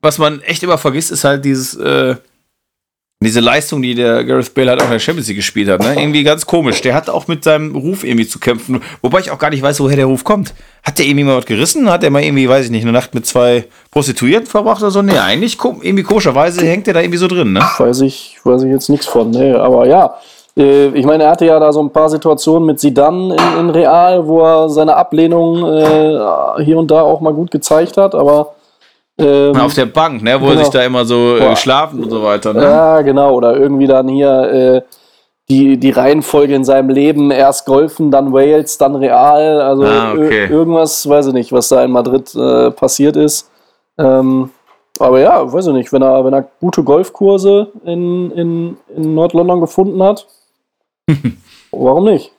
Was 0.00 0.16
man 0.18 0.40
echt 0.42 0.62
immer 0.62 0.78
vergisst, 0.78 1.10
ist 1.10 1.24
halt 1.24 1.44
dieses, 1.44 1.74
äh, 1.74 2.14
diese 3.24 3.40
Leistung, 3.40 3.82
die 3.82 3.94
der 3.94 4.24
Gareth 4.24 4.54
Bale 4.54 4.70
halt 4.70 4.80
auch 4.80 4.86
in 4.86 4.92
der 4.92 4.98
Champions 4.98 5.28
League 5.28 5.36
gespielt 5.36 5.68
hat, 5.68 5.80
ne? 5.80 5.94
Irgendwie 5.96 6.22
ganz 6.22 6.46
komisch. 6.46 6.80
Der 6.82 6.94
hat 6.94 7.10
auch 7.10 7.28
mit 7.28 7.44
seinem 7.44 7.76
Ruf 7.76 8.04
irgendwie 8.04 8.26
zu 8.26 8.38
kämpfen. 8.38 8.82
Wobei 9.02 9.20
ich 9.20 9.30
auch 9.30 9.38
gar 9.38 9.50
nicht 9.50 9.62
weiß, 9.62 9.80
woher 9.80 9.96
der 9.96 10.06
Ruf 10.06 10.24
kommt. 10.24 10.54
Hat 10.82 10.98
der 10.98 11.06
irgendwie 11.06 11.24
mal 11.24 11.36
was 11.36 11.46
gerissen? 11.46 11.90
Hat 11.90 12.02
der 12.02 12.10
mal 12.10 12.22
irgendwie, 12.22 12.48
weiß 12.48 12.64
ich 12.64 12.70
nicht, 12.70 12.82
eine 12.82 12.92
Nacht 12.92 13.14
mit 13.14 13.26
zwei 13.26 13.64
Prostituierten 13.90 14.46
verbracht 14.46 14.82
oder 14.82 14.90
so? 14.90 15.02
Nee, 15.02 15.18
eigentlich 15.18 15.58
irgendwie 15.62 16.02
komischerweise 16.02 16.64
hängt 16.64 16.86
der 16.86 16.94
da 16.94 17.00
irgendwie 17.00 17.18
so 17.18 17.28
drin, 17.28 17.52
ne? 17.52 17.60
Weiß 17.78 18.00
ich, 18.00 18.38
weiß 18.44 18.62
ich 18.62 18.70
jetzt 18.70 18.88
nichts 18.88 19.06
von. 19.06 19.30
Nee, 19.30 19.52
aber 19.52 19.86
ja. 19.86 20.14
Äh, 20.56 20.88
Ich 20.88 21.06
meine, 21.06 21.24
er 21.24 21.30
hatte 21.30 21.46
ja 21.46 21.58
da 21.58 21.72
so 21.72 21.82
ein 21.82 21.90
paar 21.90 22.08
Situationen 22.08 22.66
mit 22.66 22.80
Sidan 22.80 23.30
in, 23.30 23.58
in 23.60 23.70
Real, 23.70 24.26
wo 24.26 24.42
er 24.42 24.68
seine 24.68 24.96
Ablehnung 24.96 25.64
äh, 25.64 26.64
hier 26.64 26.78
und 26.78 26.90
da 26.90 27.02
auch 27.02 27.20
mal 27.20 27.32
gut 27.32 27.50
gezeigt 27.50 27.96
hat, 27.96 28.14
aber 28.14 28.54
ähm, 29.18 29.56
Auf 29.56 29.74
der 29.74 29.86
Bank, 29.86 30.22
ne? 30.22 30.40
Wo 30.40 30.46
er 30.46 30.52
Genau. 30.52 30.64
sich 30.64 30.70
da 30.72 30.82
immer 30.84 31.04
so 31.04 31.36
äh, 31.36 31.40
Boah. 31.40 31.50
geschlafen 31.50 32.02
und 32.02 32.10
so 32.10 32.22
weiter, 32.22 32.52
ne? 32.54 32.62
Ja, 32.62 33.02
genau. 33.02 33.34
Oder 33.34 33.56
irgendwie 33.56 33.86
dann 33.86 34.08
hier 34.08 34.30
äh, 34.30 34.82
die, 35.48 35.76
die 35.76 35.90
Reihenfolge 35.90 36.54
in 36.54 36.64
seinem 36.64 36.88
Leben. 36.88 37.30
Erst 37.30 37.66
Golfen, 37.66 38.10
dann 38.10 38.32
Wales, 38.32 38.78
dann 38.78 38.96
Real. 38.96 39.60
Also 39.60 39.84
Ah, 39.84 40.12
okay. 40.12 40.46
ir- 40.46 40.50
irgendwas, 40.50 41.08
weiß 41.08 41.26
ich 41.28 41.32
nicht, 41.34 41.52
was 41.52 41.68
da 41.68 41.84
in 41.84 41.90
Madrid 41.92 42.34
äh, 42.34 42.70
passiert 42.70 43.16
ist. 43.16 43.50
Ähm, 43.98 44.50
aber 44.98 45.20
ja, 45.20 45.52
weiß 45.52 45.66
ich 45.68 45.72
nicht, 45.74 45.92
wenn 45.92 46.02
er, 46.02 46.24
wenn 46.24 46.32
er 46.32 46.46
gute 46.60 46.82
Golfkurse 46.82 47.68
in, 47.84 48.30
in, 48.32 48.76
in 48.96 49.14
Nord-London 49.14 49.60
gefunden 49.60 50.02
hat, 50.02 50.26
warum 51.70 52.04
nicht? 52.04 52.32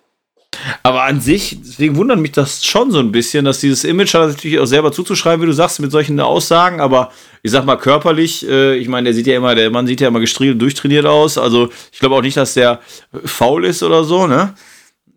Aber 0.82 1.04
an 1.04 1.20
sich, 1.22 1.58
deswegen 1.62 1.96
wundert 1.96 2.20
mich 2.20 2.32
das 2.32 2.66
schon 2.66 2.92
so 2.92 3.00
ein 3.00 3.12
bisschen, 3.12 3.46
dass 3.46 3.60
dieses 3.60 3.84
Image 3.84 4.14
hat 4.14 4.28
natürlich 4.28 4.60
auch 4.60 4.66
selber 4.66 4.92
zuzuschreiben, 4.92 5.42
wie 5.42 5.48
du 5.48 5.54
sagst, 5.54 5.80
mit 5.80 5.92
solchen 5.92 6.20
Aussagen, 6.20 6.80
aber 6.80 7.12
ich 7.42 7.52
sag 7.52 7.66
mal 7.66 7.78
körperlich, 7.78 8.48
äh, 8.48 8.76
ich 8.76 8.88
meine, 8.88 9.06
der 9.06 9.14
sieht 9.14 9.28
ja 9.28 9.36
immer, 9.36 9.56
der 9.56 9.70
Mann 9.70 9.88
sieht 9.88 10.02
ja 10.02 10.08
immer 10.08 10.20
gestriegelt, 10.20 10.62
durchtrainiert 10.62 11.06
aus, 11.06 11.38
also 11.38 11.70
ich 11.92 12.00
glaube 12.00 12.16
auch 12.16 12.22
nicht, 12.22 12.38
dass 12.38 12.54
der 12.54 12.80
faul 13.26 13.66
ist 13.66 13.84
oder 13.84 14.04
so, 14.04 14.28
ne? 14.28 14.54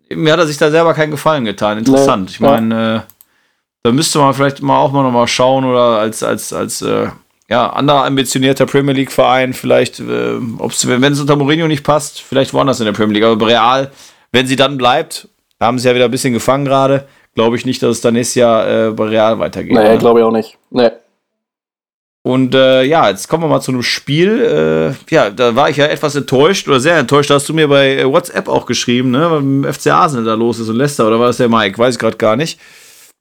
Mir 0.09 0.33
hat 0.33 0.39
er 0.39 0.47
sich 0.47 0.57
da 0.57 0.71
selber 0.71 0.93
keinen 0.93 1.11
Gefallen 1.11 1.45
getan, 1.45 1.77
interessant. 1.77 2.29
Nee, 2.29 2.31
ich 2.31 2.39
meine, 2.39 2.95
äh, 2.95 3.13
da 3.83 3.91
müsste 3.91 4.19
man 4.19 4.33
vielleicht 4.33 4.61
mal 4.61 4.77
auch 4.77 4.91
mal 4.91 5.03
nochmal 5.03 5.27
schauen 5.27 5.65
oder 5.65 5.99
als, 5.99 6.23
als, 6.23 6.53
als, 6.53 6.81
äh, 6.81 7.07
ja, 7.49 7.69
anderer 7.69 8.05
ambitionierter 8.05 8.65
Premier 8.65 8.93
League 8.93 9.11
Verein, 9.11 9.53
vielleicht, 9.53 9.99
äh, 9.99 10.35
ob's, 10.59 10.87
wenn 10.87 11.03
es 11.03 11.19
unter 11.19 11.35
Mourinho 11.35 11.67
nicht 11.67 11.83
passt, 11.83 12.21
vielleicht 12.21 12.53
woanders 12.53 12.79
in 12.79 12.85
der 12.85 12.93
Premier 12.93 13.15
League, 13.15 13.23
aber 13.23 13.47
Real, 13.47 13.91
wenn 14.31 14.47
sie 14.47 14.55
dann 14.55 14.77
bleibt, 14.77 15.29
haben 15.65 15.79
sie 15.79 15.87
ja 15.87 15.95
wieder 15.95 16.05
ein 16.05 16.11
bisschen 16.11 16.33
gefangen 16.33 16.65
gerade, 16.65 17.07
glaube 17.35 17.55
ich 17.55 17.65
nicht, 17.65 17.81
dass 17.81 17.91
es 17.91 18.01
dann 18.01 18.13
nächstes 18.13 18.35
Jahr 18.35 18.87
äh, 18.87 18.91
bei 18.91 19.05
Real 19.05 19.39
weitergeht. 19.39 19.73
Nee, 19.73 19.89
ne? 19.89 19.97
glaube 19.97 20.19
ich 20.19 20.25
auch 20.25 20.31
nicht. 20.31 20.57
Nee. 20.69 20.91
Und 22.23 22.53
äh, 22.55 22.83
ja, 22.83 23.09
jetzt 23.09 23.29
kommen 23.29 23.43
wir 23.43 23.47
mal 23.47 23.61
zu 23.61 23.71
einem 23.71 23.83
Spiel. 23.83 24.95
Äh, 25.09 25.13
ja, 25.13 25.29
da 25.29 25.55
war 25.55 25.69
ich 25.69 25.77
ja 25.77 25.85
etwas 25.85 26.13
enttäuscht 26.15 26.67
oder 26.67 26.81
sehr 26.81 26.97
enttäuscht. 26.97 27.29
Da 27.29 27.35
hast 27.35 27.47
du 27.47 27.53
mir 27.53 27.69
bei 27.69 27.99
äh, 27.99 28.05
WhatsApp 28.05 28.49
auch 28.49 28.65
geschrieben, 28.65 29.11
ne, 29.11 29.31
was 29.31 29.41
mit 29.41 29.65
dem 29.65 29.73
FC 29.73 29.87
Arsenal 29.87 30.25
da 30.25 30.33
los 30.33 30.59
ist 30.59 30.67
und 30.67 30.75
Leicester. 30.75 31.07
Oder 31.07 31.19
war 31.19 31.27
das 31.27 31.37
der 31.37 31.47
Mike? 31.47 31.77
Weiß 31.77 31.95
ich 31.95 31.99
gerade 31.99 32.17
gar 32.17 32.35
nicht. 32.35 32.59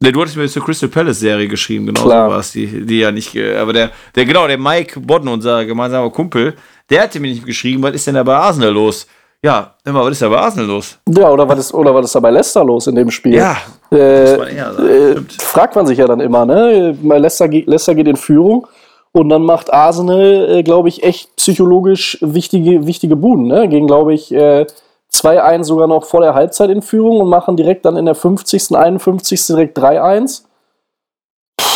Ne, 0.00 0.12
du 0.12 0.20
hattest 0.20 0.36
mir 0.36 0.48
zur 0.48 0.64
Crystal 0.64 0.88
Palace 0.88 1.20
Serie 1.20 1.48
geschrieben, 1.48 1.86
genau 1.86 2.02
so 2.02 2.08
war 2.08 2.38
es, 2.38 2.52
die, 2.52 2.84
die 2.84 2.98
ja 2.98 3.10
nicht, 3.10 3.34
äh, 3.34 3.56
aber 3.56 3.72
der, 3.72 3.92
der, 4.14 4.26
genau, 4.26 4.46
der 4.46 4.58
Mike 4.58 5.00
Bodden, 5.00 5.28
unser 5.28 5.64
gemeinsamer 5.64 6.10
Kumpel, 6.10 6.54
der 6.90 7.02
hatte 7.02 7.18
mir 7.18 7.28
nicht 7.28 7.46
geschrieben, 7.46 7.82
was 7.82 7.94
ist 7.94 8.06
denn 8.06 8.14
da 8.14 8.22
bei 8.22 8.36
Arsenal 8.36 8.72
los? 8.72 9.06
Ja, 9.46 9.74
immer, 9.84 10.04
was 10.04 10.10
ist 10.10 10.22
da 10.22 10.28
bei 10.28 10.38
Arsenal 10.38 10.66
los? 10.66 10.98
Ja, 11.08 11.30
oder 11.30 11.48
was 11.48 11.60
ist, 11.60 11.72
oder 11.72 11.94
was 11.94 12.06
ist 12.06 12.16
da 12.16 12.18
bei 12.18 12.30
Leicester 12.30 12.64
los 12.64 12.88
in 12.88 12.96
dem 12.96 13.12
Spiel? 13.12 13.36
Ja, 13.36 13.56
Äh, 13.92 14.36
man 14.36 14.48
äh, 14.48 15.14
fragt 15.38 15.76
man 15.76 15.86
sich 15.86 15.98
ja 15.98 16.06
dann 16.08 16.18
immer, 16.18 16.44
ne? 16.44 16.98
Leicester, 17.00 17.46
Leicester 17.46 17.94
geht 17.94 18.08
in 18.08 18.16
Führung 18.16 18.66
und 19.12 19.28
dann 19.28 19.42
macht 19.42 19.72
Arsenal, 19.72 20.48
äh, 20.50 20.62
glaube 20.64 20.88
ich, 20.88 21.04
echt 21.04 21.36
psychologisch 21.36 22.18
wichtige, 22.20 22.88
wichtige 22.88 23.14
Buden, 23.14 23.46
ne? 23.46 23.68
Gegen, 23.68 23.86
glaube 23.86 24.14
ich, 24.14 24.34
äh, 24.34 24.66
2-1 25.12 25.62
sogar 25.62 25.86
noch 25.86 26.06
vor 26.06 26.22
der 26.22 26.34
Halbzeit 26.34 26.70
in 26.70 26.82
Führung 26.82 27.20
und 27.20 27.28
machen 27.28 27.56
direkt 27.56 27.84
dann 27.84 27.96
in 27.96 28.06
der 28.06 28.16
50., 28.16 28.74
51. 28.74 29.46
direkt 29.46 29.78
3-1. 29.78 30.42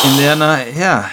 In 0.02 0.18
der, 0.18 0.34
na, 0.34 0.58
ja. 0.76 1.04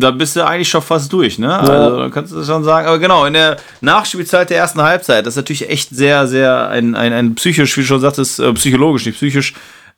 Da 0.00 0.12
bist 0.12 0.36
du 0.36 0.46
eigentlich 0.46 0.68
schon 0.68 0.80
fast 0.82 1.12
durch, 1.12 1.40
ne? 1.40 1.58
Also, 1.58 1.98
da 1.98 2.08
kannst 2.08 2.32
du 2.32 2.44
schon 2.44 2.62
sagen. 2.62 2.86
Aber 2.86 3.00
genau, 3.00 3.24
in 3.24 3.32
der 3.32 3.56
Nachspielzeit 3.80 4.48
der 4.48 4.58
ersten 4.58 4.80
Halbzeit, 4.80 5.26
das 5.26 5.32
ist 5.32 5.38
natürlich 5.38 5.68
echt 5.68 5.90
sehr, 5.90 6.28
sehr 6.28 6.68
ein, 6.68 6.94
ein, 6.94 7.12
ein 7.12 7.34
psychisch, 7.34 7.76
wie 7.76 7.80
du 7.80 7.86
schon 7.88 8.00
sagtest, 8.00 8.38
äh, 8.38 8.52
psychologisch, 8.52 9.06
nicht 9.06 9.16
psychisch, 9.16 9.54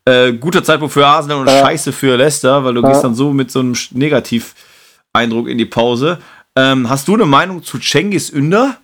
äh, 0.06 0.32
guter 0.32 0.64
Zeitpunkt 0.64 0.94
für 0.94 1.06
Arsenal 1.06 1.38
und 1.40 1.48
Ja. 1.50 1.60
scheiße 1.60 1.92
für 1.92 2.16
Leicester, 2.16 2.64
weil 2.64 2.72
du 2.74 2.80
Ja. 2.80 2.88
gehst 2.88 3.04
dann 3.04 3.14
so 3.14 3.30
mit 3.34 3.50
so 3.50 3.58
einem 3.60 3.74
Negativ-Eindruck 3.90 5.48
in 5.48 5.58
die 5.58 5.66
Pause. 5.66 6.18
Ähm, 6.56 6.88
hast 6.88 7.06
du 7.06 7.12
eine 7.14 7.26
Meinung 7.26 7.62
zu 7.62 7.78
Cengiz 7.78 8.30
Ünder? 8.30 8.78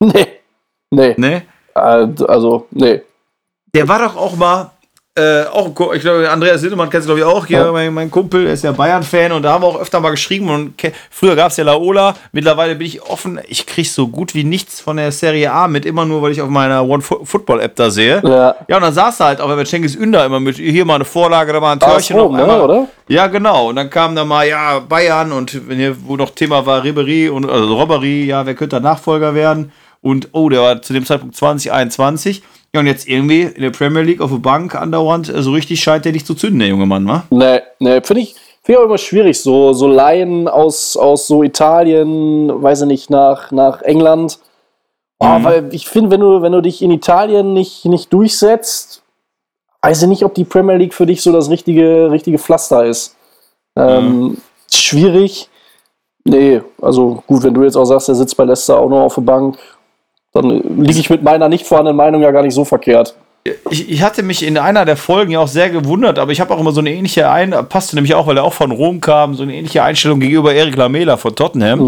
Nee. 0.00 0.26
Nee. 0.90 1.14
Ne? 1.16 1.42
Äh, 1.74 2.06
Also, 2.28 2.66
nee. 2.72 3.00
Der 3.74 3.88
war 3.88 4.00
doch 4.00 4.16
auch 4.16 4.36
mal, 4.36 4.70
äh, 5.18 5.44
auch, 5.52 5.92
ich 5.92 6.00
glaube, 6.02 6.30
Andreas 6.30 6.62
Lindemann 6.62 6.88
kennst 6.90 7.08
du 7.08 7.14
glaube 7.14 7.28
ich 7.30 7.36
auch, 7.36 7.44
hier, 7.46 7.58
Ja. 7.58 7.72
mein, 7.72 7.92
mein 7.92 8.10
Kumpel, 8.10 8.44
der 8.44 8.54
ist 8.54 8.64
ja 8.64 8.72
Bayern-Fan 8.72 9.32
und 9.32 9.42
da 9.42 9.52
haben 9.52 9.62
wir 9.62 9.66
auch 9.68 9.80
öfter 9.80 10.00
mal 10.00 10.10
geschrieben 10.10 10.48
und 10.50 10.74
früher 11.10 11.34
gab 11.36 11.50
es 11.50 11.56
ja 11.56 11.64
Laola, 11.64 12.14
mittlerweile 12.32 12.74
bin 12.76 12.86
ich 12.86 13.02
offen, 13.02 13.40
ich 13.48 13.66
kriege 13.66 13.88
so 13.88 14.08
gut 14.08 14.34
wie 14.34 14.44
nichts 14.44 14.80
von 14.80 14.96
der 14.96 15.12
Serie 15.12 15.52
A 15.52 15.68
mit, 15.68 15.84
immer 15.84 16.04
nur, 16.04 16.22
weil 16.22 16.32
ich 16.32 16.40
auf 16.40 16.48
meiner 16.48 16.84
One-Football-App 16.86 17.74
da 17.76 17.90
sehe. 17.90 18.22
Ja. 18.24 18.54
Ja, 18.68 18.76
und 18.76 18.82
dann 18.82 18.92
saß 18.92 19.20
er 19.20 19.26
halt 19.26 19.40
auch, 19.40 19.48
wenn 19.56 19.66
Cengiz 19.66 19.94
Ünder 19.94 20.24
immer 20.24 20.40
mit, 20.40 20.56
hier 20.56 20.84
mal 20.84 20.94
eine 20.96 21.04
Vorlage, 21.04 21.52
da 21.52 21.60
mal 21.60 21.72
ein 21.72 21.82
AS 21.82 22.06
Törchen. 22.06 22.18
Rom, 22.18 22.32
noch 22.32 22.38
ne, 22.38 22.52
einmal. 22.52 22.60
oder? 22.62 22.88
Ja, 23.08 23.26
genau. 23.26 23.68
Und 23.70 23.76
dann 23.76 23.90
kam 23.90 24.14
da 24.14 24.24
mal, 24.24 24.46
ja, 24.46 24.78
Bayern 24.80 25.32
und 25.32 25.68
wenn 25.68 25.78
hier, 25.78 25.96
wo 26.06 26.16
noch 26.16 26.30
Thema 26.30 26.64
war, 26.66 26.84
Ribery 26.84 27.28
und 27.28 27.48
also 27.48 27.76
Robbery, 27.76 28.26
ja, 28.26 28.44
wer 28.46 28.54
könnte 28.54 28.76
da 28.76 28.80
Nachfolger 28.80 29.34
werden? 29.34 29.72
Und 30.00 30.28
oh, 30.32 30.48
der 30.48 30.60
war 30.60 30.82
zu 30.82 30.92
dem 30.92 31.04
Zeitpunkt 31.04 31.36
2021. 31.36 32.42
Ja, 32.74 32.80
und 32.80 32.86
jetzt 32.86 33.08
irgendwie 33.08 33.42
in 33.42 33.62
der 33.62 33.70
Premier 33.70 34.02
League 34.02 34.20
auf 34.20 34.30
der 34.30 34.38
Bank 34.38 34.74
andauernd, 34.74 35.28
äh, 35.28 35.42
so 35.42 35.52
richtig 35.52 35.82
scheint 35.82 36.04
der 36.04 36.12
nicht 36.12 36.26
zu 36.26 36.34
zünden, 36.34 36.60
der 36.60 36.68
junge 36.68 36.86
Mann, 36.86 37.06
wa? 37.06 37.24
Nee, 37.30 37.60
nee, 37.78 38.00
finde 38.02 38.22
ich, 38.22 38.34
find 38.62 38.68
ich 38.68 38.76
auch 38.76 38.84
immer 38.84 38.98
schwierig, 38.98 39.40
so, 39.40 39.72
so 39.72 39.86
Laien 39.86 40.48
aus, 40.48 40.96
aus 40.96 41.26
so 41.26 41.42
Italien, 41.42 42.62
weiß 42.62 42.82
ich 42.82 42.86
nicht, 42.86 43.10
nach, 43.10 43.50
nach 43.52 43.82
England. 43.82 44.38
Oh, 45.18 45.26
Weil 45.26 45.68
ich 45.72 45.88
finde, 45.88 46.10
wenn 46.10 46.20
du, 46.20 46.42
wenn 46.42 46.52
du 46.52 46.60
dich 46.60 46.82
in 46.82 46.90
Italien 46.90 47.54
nicht, 47.54 47.84
nicht 47.86 48.12
durchsetzt, 48.12 49.02
weiß 49.82 50.02
ich 50.02 50.08
nicht, 50.08 50.24
ob 50.24 50.34
die 50.34 50.44
Premier 50.44 50.76
League 50.76 50.94
für 50.94 51.06
dich 51.06 51.22
so 51.22 51.32
das 51.32 51.50
richtige, 51.50 52.10
richtige 52.10 52.38
Pflaster 52.38 52.84
ist. 52.84 53.16
Ähm, 53.76 54.36
Schwierig. 54.70 55.48
Nee, 56.24 56.60
also 56.82 57.22
gut, 57.26 57.42
wenn 57.42 57.54
du 57.54 57.62
jetzt 57.64 57.76
auch 57.76 57.86
sagst, 57.86 58.08
er 58.08 58.14
sitzt 58.14 58.36
bei 58.36 58.44
Leicester 58.44 58.78
auch 58.78 58.88
noch 58.88 59.04
auf 59.04 59.14
der 59.14 59.22
Bank, 59.22 59.58
dann 60.42 60.82
liege 60.82 61.00
ich 61.00 61.10
mit 61.10 61.22
meiner 61.22 61.48
nicht 61.48 61.66
vorhandenen 61.66 61.96
Meinung 61.96 62.22
ja 62.22 62.30
gar 62.30 62.42
nicht 62.42 62.54
so 62.54 62.64
verkehrt. 62.64 63.14
Ich, 63.70 63.90
ich 63.90 64.02
hatte 64.02 64.22
mich 64.22 64.44
in 64.44 64.58
einer 64.58 64.84
der 64.84 64.96
Folgen 64.96 65.32
ja 65.32 65.40
auch 65.40 65.48
sehr 65.48 65.70
gewundert, 65.70 66.18
aber 66.18 66.32
ich 66.32 66.40
habe 66.40 66.52
auch 66.52 66.60
immer 66.60 66.72
so 66.72 66.80
eine 66.80 66.92
ähnliche 66.92 67.30
ein 67.30 67.54
passte 67.68 67.96
nämlich 67.96 68.14
auch, 68.14 68.26
weil 68.26 68.36
er 68.36 68.44
auch 68.44 68.52
von 68.52 68.70
Rom 68.70 69.00
kam, 69.00 69.34
so 69.34 69.42
eine 69.42 69.54
ähnliche 69.54 69.82
Einstellung 69.82 70.20
gegenüber 70.20 70.52
Erik 70.52 70.76
Lamela 70.76 71.16
von 71.16 71.34
Tottenham. 71.34 71.80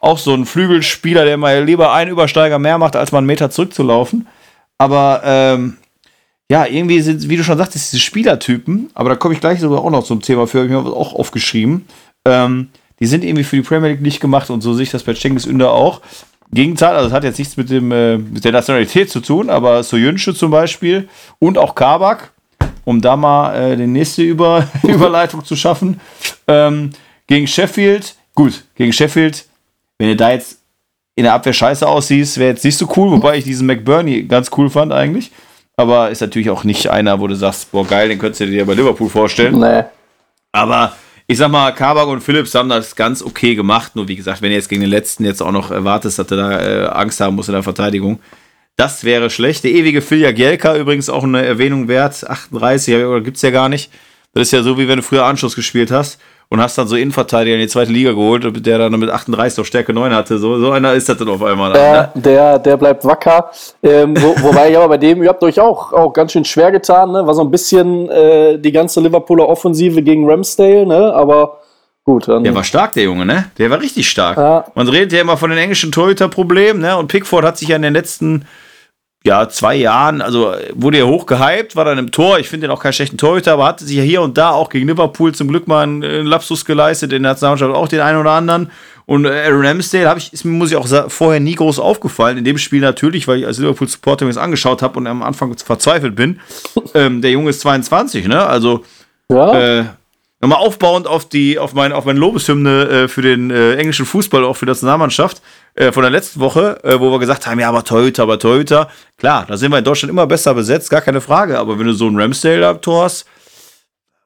Auch 0.00 0.18
so 0.18 0.34
ein 0.34 0.44
Flügelspieler, 0.44 1.24
der 1.24 1.36
mal 1.36 1.64
lieber 1.64 1.92
einen 1.92 2.10
Übersteiger 2.10 2.58
mehr 2.58 2.78
macht, 2.78 2.96
als 2.96 3.12
mal 3.12 3.18
einen 3.18 3.26
Meter 3.26 3.50
zurückzulaufen. 3.50 4.26
Aber 4.76 5.22
ähm, 5.24 5.78
ja, 6.50 6.66
irgendwie 6.66 7.00
sind, 7.00 7.28
wie 7.28 7.36
du 7.36 7.44
schon 7.44 7.58
sagtest, 7.58 7.92
diese 7.92 8.02
Spielertypen, 8.02 8.90
aber 8.94 9.10
da 9.10 9.16
komme 9.16 9.34
ich 9.34 9.40
gleich 9.40 9.60
sogar 9.60 9.82
auch 9.82 9.90
noch 9.90 10.04
zum 10.04 10.20
Thema 10.20 10.46
für, 10.46 10.58
habe 10.58 10.66
ich 10.66 10.72
mir 10.72 10.92
auch 10.92 11.14
aufgeschrieben. 11.14 11.86
Ähm, 12.26 12.68
die 13.00 13.06
sind 13.06 13.24
irgendwie 13.24 13.44
für 13.44 13.56
die 13.56 13.62
Premier 13.62 13.90
League 13.90 14.02
nicht 14.02 14.20
gemacht 14.20 14.50
und 14.50 14.60
so 14.60 14.74
sehe 14.74 14.84
ich 14.84 14.90
das 14.90 15.02
bei 15.02 15.14
Cengiz 15.14 15.46
Ünder 15.46 15.72
auch. 15.72 16.00
Gegenteil, 16.52 16.94
also 16.94 17.08
das 17.08 17.12
hat 17.12 17.24
jetzt 17.24 17.38
nichts 17.38 17.56
mit, 17.56 17.70
dem, 17.70 17.90
äh, 17.90 18.16
mit 18.18 18.44
der 18.44 18.52
Nationalität 18.52 19.10
zu 19.10 19.20
tun, 19.20 19.50
aber 19.50 19.82
Soyuncu 19.82 20.32
zum 20.32 20.50
Beispiel 20.50 21.08
und 21.38 21.58
auch 21.58 21.74
Kabak, 21.74 22.32
um 22.84 23.00
da 23.00 23.16
mal 23.16 23.54
äh, 23.54 23.76
die 23.76 23.86
nächste 23.86 24.22
Über 24.22 24.66
Überleitung 24.82 25.44
zu 25.44 25.56
schaffen. 25.56 26.00
Ähm, 26.46 26.90
gegen 27.26 27.46
Sheffield, 27.46 28.14
gut, 28.34 28.64
gegen 28.76 28.92
Sheffield, 28.92 29.46
wenn 29.98 30.08
ihr 30.08 30.16
da 30.16 30.30
jetzt 30.30 30.58
in 31.16 31.24
der 31.24 31.34
Abwehr 31.34 31.52
scheiße 31.52 31.86
aussiehst, 31.86 32.38
wäre 32.38 32.50
jetzt 32.50 32.64
nicht 32.64 32.76
so 32.76 32.88
cool, 32.96 33.10
wobei 33.10 33.38
ich 33.38 33.44
diesen 33.44 33.66
McBurney 33.66 34.24
ganz 34.24 34.50
cool 34.56 34.68
fand 34.68 34.92
eigentlich. 34.92 35.30
Aber 35.76 36.10
ist 36.10 36.20
natürlich 36.20 36.50
auch 36.50 36.64
nicht 36.64 36.88
einer, 36.88 37.18
wo 37.20 37.26
du 37.26 37.34
sagst, 37.34 37.72
boah, 37.72 37.86
geil, 37.86 38.08
den 38.08 38.18
könntest 38.18 38.42
du 38.42 38.46
dir 38.46 38.64
bei 38.64 38.74
Liverpool 38.74 39.08
vorstellen. 39.08 39.58
Nee. 39.58 39.84
Aber 40.52 40.92
ich 41.26 41.38
sag 41.38 41.50
mal, 41.50 41.72
Kabak 41.72 42.08
und 42.08 42.20
Phillips 42.20 42.54
haben 42.54 42.68
das 42.68 42.96
ganz 42.96 43.22
okay 43.22 43.54
gemacht. 43.54 43.96
Nur 43.96 44.08
wie 44.08 44.16
gesagt, 44.16 44.42
wenn 44.42 44.50
du 44.50 44.56
jetzt 44.56 44.68
gegen 44.68 44.82
den 44.82 44.90
letzten 44.90 45.24
jetzt 45.24 45.42
auch 45.42 45.52
noch 45.52 45.70
erwartest, 45.70 46.18
dass 46.18 46.26
du 46.26 46.36
da 46.36 46.60
äh, 46.60 46.86
Angst 46.88 47.20
haben 47.20 47.36
musst 47.36 47.48
in 47.48 47.54
der 47.54 47.62
Verteidigung, 47.62 48.20
das 48.76 49.04
wäre 49.04 49.30
schlecht. 49.30 49.64
Der 49.64 49.70
ewige 49.70 50.02
Filja 50.02 50.32
Gielka 50.32 50.76
übrigens 50.76 51.08
auch 51.08 51.24
eine 51.24 51.44
Erwähnung 51.44 51.88
wert. 51.88 52.28
38, 52.28 52.94
oder 52.96 53.20
gibt's 53.20 53.42
ja 53.42 53.50
gar 53.50 53.68
nicht. 53.68 53.90
Das 54.34 54.48
ist 54.48 54.52
ja 54.52 54.62
so, 54.62 54.78
wie 54.78 54.88
wenn 54.88 54.96
du 54.96 55.02
früher 55.02 55.24
Anschluss 55.24 55.54
gespielt 55.54 55.90
hast 55.90 56.18
und 56.48 56.60
hast 56.60 56.78
dann 56.78 56.86
so 56.86 56.96
Innenverteidiger 56.96 57.56
in 57.56 57.62
die 57.62 57.68
zweite 57.68 57.90
Liga 57.90 58.12
geholt, 58.12 58.64
der 58.64 58.78
dann 58.78 58.92
mit 58.98 59.10
38 59.10 59.60
auf 59.60 59.66
Stärke 59.66 59.92
9 59.92 60.14
hatte. 60.14 60.38
So, 60.38 60.58
so 60.58 60.70
einer 60.70 60.92
ist 60.92 61.08
das 61.08 61.16
dann 61.16 61.28
auf 61.28 61.42
einmal. 61.42 61.72
Dann, 61.72 61.82
Der, 61.82 62.12
ne? 62.14 62.22
der, 62.22 62.58
der 62.58 62.76
bleibt 62.76 63.04
wacker. 63.04 63.50
Ähm, 63.82 64.14
wo, 64.16 64.34
wobei 64.42 64.70
ich 64.70 64.76
aber 64.76 64.88
bei 64.88 64.98
dem, 64.98 65.22
ihr 65.22 65.28
habt 65.28 65.42
euch 65.42 65.58
auch, 65.58 65.92
auch 65.92 66.12
ganz 66.12 66.32
schön 66.32 66.44
schwer 66.44 66.70
getan, 66.70 67.12
ne? 67.12 67.26
War 67.26 67.34
so 67.34 67.42
ein 67.42 67.50
bisschen 67.50 68.08
äh, 68.10 68.58
die 68.58 68.72
ganze 68.72 69.00
Liverpooler 69.00 69.48
Offensive 69.48 70.02
gegen 70.02 70.28
Ramsdale, 70.28 70.86
ne? 70.86 71.12
Aber 71.14 71.60
gut, 72.04 72.28
dann. 72.28 72.44
Der 72.44 72.54
war 72.54 72.64
stark, 72.64 72.92
der 72.92 73.04
Junge, 73.04 73.26
ne? 73.26 73.46
Der 73.58 73.70
war 73.70 73.80
richtig 73.80 74.08
stark. 74.08 74.36
Ja. 74.36 74.64
Man 74.74 74.88
redet 74.88 75.12
ja 75.12 75.20
immer 75.20 75.36
von 75.36 75.50
den 75.50 75.58
englischen 75.58 75.92
Torhüter-Problemen, 75.92 76.80
ne? 76.80 76.96
Und 76.96 77.08
Pickford 77.08 77.44
hat 77.44 77.58
sich 77.58 77.68
ja 77.68 77.76
in 77.76 77.82
den 77.82 77.94
letzten 77.94 78.44
ja, 79.26 79.48
zwei 79.48 79.74
Jahren, 79.76 80.20
also 80.20 80.54
wurde 80.74 80.98
er 80.98 81.06
hochgehypt, 81.06 81.76
war 81.76 81.86
dann 81.86 81.96
im 81.96 82.10
Tor. 82.10 82.38
Ich 82.38 82.48
finde 82.50 82.66
ihn 82.66 82.70
auch 82.70 82.82
keinen 82.82 82.92
schlechten 82.92 83.16
Torhüter, 83.16 83.54
aber 83.54 83.64
hatte 83.64 83.86
sich 83.86 83.96
ja 83.96 84.02
hier 84.02 84.20
und 84.20 84.36
da 84.36 84.50
auch 84.50 84.68
gegen 84.68 84.86
Liverpool 84.86 85.34
zum 85.34 85.48
Glück 85.48 85.66
mal 85.66 85.82
einen, 85.82 86.04
einen 86.04 86.26
Lapsus 86.26 86.66
geleistet, 86.66 87.12
in 87.12 87.22
der 87.22 87.32
Nationalmannschaft 87.32 87.74
auch 87.74 87.88
den 87.88 88.00
einen 88.00 88.18
oder 88.18 88.32
anderen. 88.32 88.70
Und 89.06 89.24
äh, 89.24 89.44
Aaron 89.46 89.64
Ramsdale 89.64 90.08
habe 90.08 90.18
ich, 90.18 90.32
ist 90.32 90.44
mir, 90.44 90.52
muss 90.52 90.70
ich 90.70 90.76
auch 90.76 91.10
vorher 91.10 91.40
nie 91.40 91.54
groß 91.54 91.78
aufgefallen. 91.78 92.36
In 92.36 92.44
dem 92.44 92.58
Spiel 92.58 92.80
natürlich, 92.80 93.26
weil 93.26 93.38
ich 93.38 93.46
als 93.46 93.58
Liverpool-Supporter 93.58 94.26
mir 94.26 94.30
das 94.30 94.42
angeschaut 94.42 94.82
habe 94.82 94.98
und 94.98 95.06
am 95.06 95.22
Anfang 95.22 95.56
verzweifelt 95.56 96.16
bin. 96.16 96.40
ähm, 96.94 97.22
der 97.22 97.30
Junge 97.30 97.50
ist 97.50 97.60
22, 97.60 98.26
ne? 98.26 98.44
Also 98.44 98.84
ja, 99.30 99.78
äh, 99.80 99.84
nochmal 100.44 100.64
aufbauend 100.66 101.06
auf 101.06 101.26
die, 101.28 101.58
auf 101.58 101.72
meine, 101.72 101.94
auf 101.96 102.04
meine 102.04 102.18
Lobeshymne 102.18 102.88
äh, 102.88 103.08
für 103.08 103.22
den 103.22 103.50
äh, 103.50 103.76
englischen 103.76 104.04
Fußball, 104.04 104.44
auch 104.44 104.54
für 104.54 104.66
die 104.66 104.70
Nationalmannschaft 104.70 105.40
äh, 105.74 105.90
von 105.90 106.02
der 106.02 106.10
letzten 106.10 106.40
Woche, 106.40 106.78
äh, 106.84 107.00
wo 107.00 107.10
wir 107.10 107.18
gesagt 107.18 107.46
haben, 107.46 107.58
ja, 107.58 107.68
aber 107.68 107.82
Torhüter, 107.82 108.24
aber 108.24 108.38
Torhüter. 108.38 108.88
Klar, 109.16 109.46
da 109.48 109.56
sind 109.56 109.70
wir 109.72 109.78
in 109.78 109.84
Deutschland 109.84 110.10
immer 110.10 110.26
besser 110.26 110.52
besetzt, 110.54 110.90
gar 110.90 111.00
keine 111.00 111.20
Frage. 111.22 111.58
Aber 111.58 111.78
wenn 111.78 111.86
du 111.86 111.94
so 111.94 112.06
einen 112.06 112.20
Ramsdale 112.20 112.66
am 112.68 112.80
Tor 112.82 113.04
hast 113.04 113.24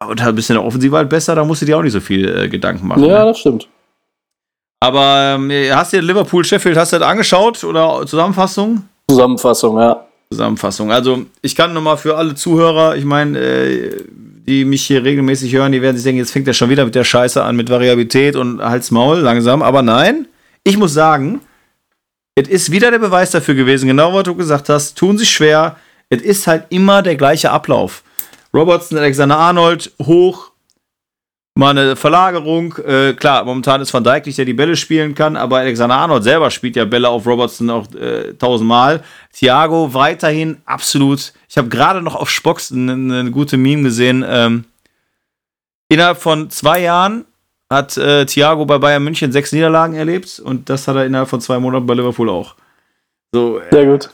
und 0.01 0.21
halt 0.21 0.33
ein 0.33 0.35
bisschen 0.35 0.55
der 0.57 0.65
Offensive 0.65 0.97
halt 0.97 1.09
besser, 1.09 1.35
dann 1.37 1.47
musst 1.47 1.63
du 1.63 1.67
dir 1.67 1.79
auch 1.79 1.83
nicht 1.83 1.93
so 1.93 2.01
viel 2.01 2.29
äh, 2.29 2.49
Gedanken 2.49 2.87
machen. 2.89 3.05
ja, 3.05 3.21
Ne? 3.21 3.25
das 3.27 3.39
stimmt. 3.39 3.69
Aber 4.81 5.37
ähm, 5.37 5.51
hast 5.73 5.93
du 5.93 5.97
dir 6.01 6.03
Liverpool 6.03 6.45
Sheffield 6.45 6.77
hast 6.77 6.93
du 6.93 6.99
das 6.99 7.09
angeschaut 7.09 7.63
oder 7.65 8.07
Zusammenfassung? 8.07 8.85
Zusammenfassung, 9.09 9.79
ja. 9.79 10.05
Zusammenfassung. 10.31 10.93
Also 10.93 11.25
ich 11.43 11.57
kann 11.57 11.73
nochmal 11.73 11.97
für 11.97 12.17
alle 12.17 12.35
Zuhörer, 12.35 12.97
ich 12.97 13.05
meine, 13.05 13.39
äh, 13.39 14.05
die 14.49 14.65
mich 14.65 14.87
hier 14.87 15.05
regelmäßig 15.05 15.53
hören, 15.53 15.73
die 15.73 15.83
werden 15.83 15.97
sich 15.97 16.05
denken, 16.05 16.21
jetzt 16.21 16.33
fängt 16.33 16.49
er 16.49 16.55
schon 16.55 16.71
wieder 16.71 16.87
mit 16.87 16.95
der 16.95 17.05
Scheiße 17.05 17.43
an, 17.43 17.55
mit 17.55 17.69
Variabilität 17.69 18.35
und 18.35 18.63
Hals 18.63 18.91
Maul 18.91 19.19
langsam. 19.19 19.63
Aber 19.63 19.83
nein, 19.83 20.27
ich 20.65 20.79
muss 20.79 20.95
sagen, 20.95 21.43
es 22.35 22.49
ist 22.49 22.71
wieder 22.73 22.91
der 22.91 22.99
Beweis 22.99 23.31
dafür 23.31 23.55
gewesen, 23.55 23.89
genau 23.89 24.15
was 24.15 24.23
du 24.23 24.35
gesagt 24.35 24.71
hast, 24.71 24.97
tun 24.97 25.19
sich 25.19 25.29
schwer. 25.29 25.77
Es 26.09 26.23
ist 26.23 26.47
halt 26.47 26.65
immer 26.71 27.03
der 27.03 27.17
gleiche 27.17 27.51
Ablauf. 27.51 28.03
Robertson, 28.55 28.97
Alexander 28.97 29.37
Arnold, 29.37 29.93
hoch, 30.03 30.53
mal 31.59 31.71
eine 31.71 31.97
Verlagerung. 31.97 32.77
Äh, 32.87 33.15
klar, 33.15 33.45
momentan 33.45 33.81
ist 33.81 33.93
Van 33.93 34.05
Dijk 34.05 34.27
nicht, 34.27 34.39
der 34.39 34.45
die 34.45 34.55
Bälle 34.55 34.77
spielen 34.77 35.17
kann, 35.17 35.37
aber 35.37 35.59
Alexander 35.59 35.97
Arnold 35.97 36.23
selber 36.23 36.51
spielt 36.51 36.77
ja 36.77 36.85
Bälle 36.85 37.09
auf 37.09 37.27
Robertson 37.27 37.69
auch 37.69 37.93
äh, 37.95 38.35
tausendmal. 38.35 39.03
Thiago 39.33 39.93
weiterhin 39.93 40.59
absolut. 40.67 41.33
Ich 41.49 41.59
habe 41.59 41.69
gerade 41.69 42.01
noch 42.01 42.15
auf 42.15 42.31
Spox 42.31 42.71
eine, 42.71 42.93
eine 42.93 43.31
gute 43.33 43.57
Meme 43.57 43.83
gesehen. 43.83 44.25
Ähm, 44.27 44.67
innerhalb 45.89 46.19
von 46.19 46.49
zwei 46.49 46.81
Jahren 46.81 47.25
hat 47.69 47.97
äh, 47.97 48.25
Thiago 48.25 48.65
bei 48.65 48.79
Bayern 48.79 49.03
München 49.03 49.33
sechs 49.33 49.51
Niederlagen 49.51 49.95
erlebt 49.95 50.39
und 50.39 50.71
das 50.71 50.87
hat 50.87 50.95
er 50.95 51.07
innerhalb 51.07 51.29
von 51.29 51.41
zwei 51.41 51.59
Monaten 51.59 51.87
bei 51.87 51.95
Liverpool 51.95 52.31
auch. 52.31 52.55
So, 53.33 53.59
äh, 53.59 53.65
Sehr 53.73 53.87
gut. 53.87 54.11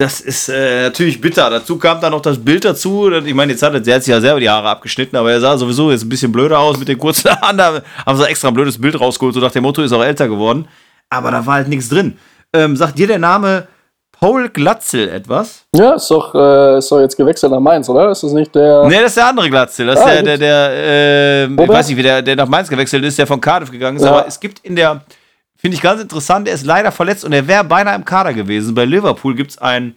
Das 0.00 0.20
ist 0.22 0.48
äh, 0.48 0.84
natürlich 0.84 1.20
bitter. 1.20 1.50
Dazu 1.50 1.76
kam 1.76 2.00
dann 2.00 2.12
noch 2.12 2.22
das 2.22 2.38
Bild 2.42 2.64
dazu. 2.64 3.10
Ich 3.12 3.34
meine, 3.34 3.52
jetzt 3.52 3.62
hat 3.62 3.74
er, 3.74 3.80
der 3.80 3.96
hat 3.96 4.02
sich 4.02 4.10
ja 4.10 4.20
selber 4.20 4.40
die 4.40 4.48
Haare 4.48 4.68
abgeschnitten, 4.70 5.14
aber 5.16 5.30
er 5.30 5.40
sah 5.40 5.58
sowieso 5.58 5.90
jetzt 5.90 6.04
ein 6.04 6.08
bisschen 6.08 6.32
blöder 6.32 6.58
aus 6.58 6.78
mit 6.78 6.88
den 6.88 6.98
kurzen 6.98 7.30
Haaren. 7.42 7.58
Da 7.58 7.82
haben 8.06 8.16
sie 8.18 8.26
extra 8.26 8.48
ein 8.48 8.54
blödes 8.54 8.80
Bild 8.80 8.98
rausgeholt, 8.98 9.34
so 9.34 9.40
nach 9.40 9.50
dem 9.52 9.62
Motto 9.62 9.82
ist 9.82 9.92
auch 9.92 10.02
älter 10.02 10.26
geworden. 10.26 10.66
Aber 11.10 11.30
da 11.30 11.44
war 11.44 11.54
halt 11.54 11.68
nichts 11.68 11.90
drin. 11.90 12.16
Ähm, 12.54 12.76
sagt 12.76 12.98
dir 12.98 13.06
der 13.08 13.18
Name 13.18 13.66
Paul 14.18 14.48
Glatzel 14.48 15.08
etwas? 15.08 15.64
Ja, 15.74 15.92
ist 15.94 16.10
doch, 16.10 16.34
äh, 16.34 16.78
ist 16.78 16.90
doch 16.90 17.00
jetzt 17.00 17.16
gewechselt 17.16 17.52
nach 17.52 17.60
Mainz, 17.60 17.86
oder? 17.88 18.10
Ist 18.10 18.22
das 18.22 18.32
nicht 18.32 18.54
der. 18.54 18.84
Nee, 18.86 18.96
das 19.00 19.08
ist 19.08 19.16
der 19.18 19.26
andere 19.28 19.50
Glatzel. 19.50 19.86
Das 19.86 19.98
ist 19.98 20.04
Ah, 20.06 20.10
der, 20.10 20.22
der, 20.22 20.32
gut. 20.34 20.42
der, 20.42 20.70
äh, 20.72 21.44
ich 21.64 21.68
weiß 21.68 21.88
nicht, 21.88 21.96
wie 21.98 22.02
der, 22.02 22.22
der 22.22 22.36
nach 22.36 22.48
Mainz 22.48 22.68
gewechselt 22.70 23.04
ist, 23.04 23.18
der 23.18 23.26
von 23.26 23.40
Cardiff 23.40 23.70
gegangen 23.70 23.98
ist. 23.98 24.02
Ja. 24.04 24.10
Aber 24.12 24.26
es 24.26 24.38
gibt 24.40 24.60
in 24.60 24.76
der, 24.76 25.02
finde 25.60 25.76
ich 25.76 25.82
ganz 25.82 26.00
interessant, 26.00 26.48
er 26.48 26.54
ist 26.54 26.64
leider 26.64 26.90
verletzt 26.92 27.24
und 27.24 27.32
er 27.32 27.46
wäre 27.46 27.64
beinahe 27.64 27.94
im 27.96 28.04
Kader 28.04 28.32
gewesen. 28.32 28.74
Bei 28.74 28.84
Liverpool 28.84 29.34
gibt 29.34 29.50
es 29.52 29.58
ein 29.58 29.94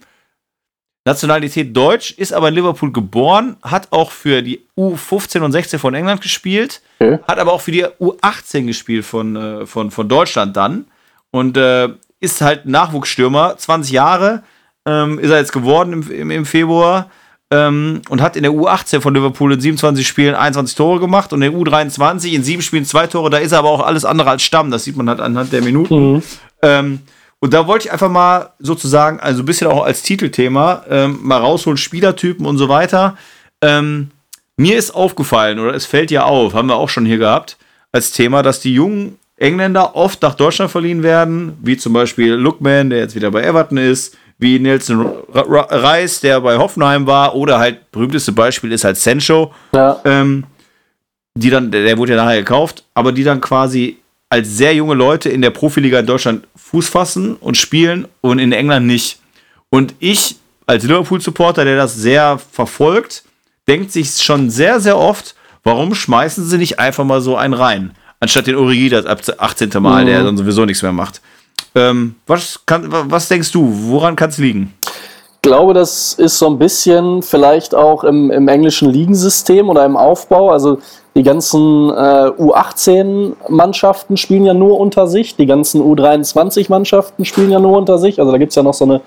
Nationalität 1.06 1.76
Deutsch, 1.76 2.12
ist 2.12 2.32
aber 2.32 2.48
in 2.48 2.54
Liverpool 2.54 2.90
geboren, 2.90 3.56
hat 3.62 3.88
auch 3.92 4.10
für 4.10 4.40
die 4.42 4.66
U15 4.76 5.40
und 5.40 5.52
16 5.52 5.78
von 5.78 5.94
England 5.94 6.20
gespielt, 6.22 6.80
Okay. 6.98 7.18
hat 7.28 7.38
aber 7.38 7.52
auch 7.52 7.60
für 7.60 7.72
die 7.72 7.84
U18 7.84 8.66
gespielt 8.66 9.04
von, 9.04 9.36
äh, 9.36 9.66
von, 9.66 9.90
von 9.90 10.08
Deutschland 10.08 10.56
dann 10.56 10.86
und 11.30 11.56
äh, 11.56 11.88
ist 12.20 12.40
halt 12.40 12.64
Nachwuchsstürmer, 12.64 13.56
20 13.58 13.92
Jahre 13.92 14.42
ähm, 14.86 15.18
ist 15.18 15.30
er 15.30 15.38
jetzt 15.38 15.52
geworden 15.52 15.92
im, 15.92 16.10
im, 16.10 16.30
im 16.30 16.46
Februar 16.46 17.10
ähm, 17.50 18.02
und 18.08 18.20
hat 18.20 18.36
in 18.36 18.42
der 18.42 18.52
U18 18.52 19.00
von 19.00 19.14
Liverpool 19.14 19.52
in 19.52 19.60
27 19.60 20.06
Spielen 20.06 20.34
21 20.34 20.76
Tore 20.76 21.00
gemacht 21.00 21.32
und 21.32 21.42
in 21.42 21.52
der 21.52 21.60
U23 21.60 22.32
in 22.32 22.42
sieben 22.42 22.62
Spielen 22.62 22.84
zwei 22.84 23.06
Tore, 23.06 23.30
da 23.30 23.38
ist 23.38 23.52
er 23.52 23.58
aber 23.58 23.70
auch 23.70 23.84
alles 23.84 24.04
andere 24.04 24.30
als 24.30 24.42
Stamm, 24.42 24.70
das 24.70 24.84
sieht 24.84 24.96
man 24.96 25.08
halt 25.08 25.20
anhand 25.20 25.52
der 25.52 25.62
Minuten. 25.62 26.22
Ähm, 26.62 27.00
und 27.40 27.52
da 27.52 27.66
wollte 27.66 27.86
ich 27.86 27.92
einfach 27.92 28.10
mal 28.10 28.50
sozusagen, 28.58 29.20
also 29.20 29.42
ein 29.42 29.46
bisschen 29.46 29.66
auch 29.66 29.84
als 29.84 30.02
Titelthema, 30.02 30.84
ähm, 30.88 31.18
mal 31.22 31.38
rausholen, 31.38 31.76
Spielertypen 31.76 32.46
und 32.46 32.56
so 32.56 32.70
weiter. 32.70 33.18
Ähm, 33.60 34.10
mir 34.56 34.78
ist 34.78 34.94
aufgefallen, 34.94 35.58
oder 35.58 35.74
es 35.74 35.84
fällt 35.84 36.10
ja 36.10 36.24
auf, 36.24 36.54
haben 36.54 36.68
wir 36.68 36.76
auch 36.76 36.88
schon 36.88 37.04
hier 37.04 37.18
gehabt, 37.18 37.58
als 37.92 38.12
Thema, 38.12 38.42
dass 38.42 38.60
die 38.60 38.72
jungen 38.72 39.18
Engländer 39.36 39.94
oft 39.96 40.22
nach 40.22 40.34
Deutschland 40.34 40.70
verliehen 40.70 41.02
werden, 41.02 41.58
wie 41.60 41.76
zum 41.76 41.92
Beispiel 41.92 42.32
Lookman, 42.32 42.90
der 42.90 43.00
jetzt 43.00 43.14
wieder 43.14 43.30
bei 43.30 43.42
Everton 43.42 43.78
ist, 43.78 44.16
wie 44.38 44.58
Nelson 44.58 45.06
Reis, 45.32 46.20
der 46.20 46.40
bei 46.40 46.56
Hoffenheim 46.58 47.06
war, 47.06 47.34
oder 47.34 47.58
halt, 47.58 47.90
berühmteste 47.92 48.32
Beispiel 48.32 48.72
ist 48.72 48.84
halt 48.84 48.96
Sancho, 48.96 49.52
Ja. 49.72 50.00
ähm, 50.04 50.44
die 51.36 51.50
dann, 51.50 51.70
der, 51.70 51.98
wurde 51.98 52.14
ja 52.14 52.22
nachher 52.24 52.38
gekauft, 52.38 52.84
aber 52.94 53.12
die 53.12 53.24
dann 53.24 53.40
quasi 53.40 53.98
als 54.28 54.56
sehr 54.56 54.74
junge 54.74 54.94
Leute 54.94 55.28
in 55.28 55.42
der 55.42 55.50
Profiliga 55.50 55.98
in 56.00 56.06
Deutschland 56.06 56.46
Fuß 56.56 56.88
fassen 56.88 57.34
und 57.36 57.56
spielen 57.56 58.06
und 58.20 58.38
in 58.38 58.52
England 58.52 58.86
nicht. 58.86 59.18
Und 59.70 59.94
ich 59.98 60.36
als 60.66 60.84
Liverpool-Supporter, 60.84 61.64
der 61.64 61.76
das 61.76 61.94
sehr 61.94 62.38
verfolgt, 62.52 63.24
denkt 63.68 63.92
sich 63.92 64.22
schon 64.22 64.50
sehr, 64.50 64.80
sehr 64.80 64.96
oft, 64.98 65.34
warum 65.62 65.94
schmeißen 65.94 66.44
sie 66.46 66.58
nicht 66.58 66.78
einfach 66.78 67.04
mal 67.04 67.20
so 67.20 67.36
einen 67.36 67.54
rein, 67.54 67.92
anstatt 68.20 68.46
den 68.46 68.56
Origi 68.56 68.88
das 68.88 69.06
ab 69.06 69.20
18. 69.38 69.70
Mal, 69.80 70.04
der 70.04 70.22
dann 70.22 70.36
sowieso 70.36 70.64
nichts 70.64 70.82
mehr 70.82 70.92
macht. 70.92 71.20
Ähm, 71.74 72.14
was, 72.26 72.60
kann, 72.66 72.90
wa- 72.92 73.04
was 73.08 73.28
denkst 73.28 73.50
du, 73.52 73.66
woran 73.88 74.14
kann 74.16 74.30
es 74.30 74.38
liegen? 74.38 74.72
Ich 75.36 75.42
glaube, 75.50 75.74
das 75.74 76.14
ist 76.14 76.38
so 76.38 76.46
ein 76.46 76.58
bisschen 76.58 77.20
vielleicht 77.22 77.74
auch 77.74 78.04
im, 78.04 78.30
im 78.30 78.48
englischen 78.48 78.88
Ligensystem 78.90 79.68
oder 79.68 79.84
im 79.84 79.96
Aufbau. 79.96 80.50
Also 80.50 80.78
die 81.14 81.22
ganzen 81.22 81.90
äh, 81.90 82.30
U18-Mannschaften 82.38 84.16
spielen 84.16 84.44
ja 84.46 84.54
nur 84.54 84.78
unter 84.80 85.06
sich, 85.06 85.36
die 85.36 85.46
ganzen 85.46 85.82
U23-Mannschaften 85.82 87.24
spielen 87.24 87.50
ja 87.50 87.60
nur 87.60 87.76
unter 87.76 87.98
sich. 87.98 88.18
Also 88.20 88.32
da 88.32 88.38
gibt 88.38 88.50
es 88.52 88.56
ja 88.56 88.62
noch 88.62 88.74
so 88.74 88.84
eine 88.84 89.00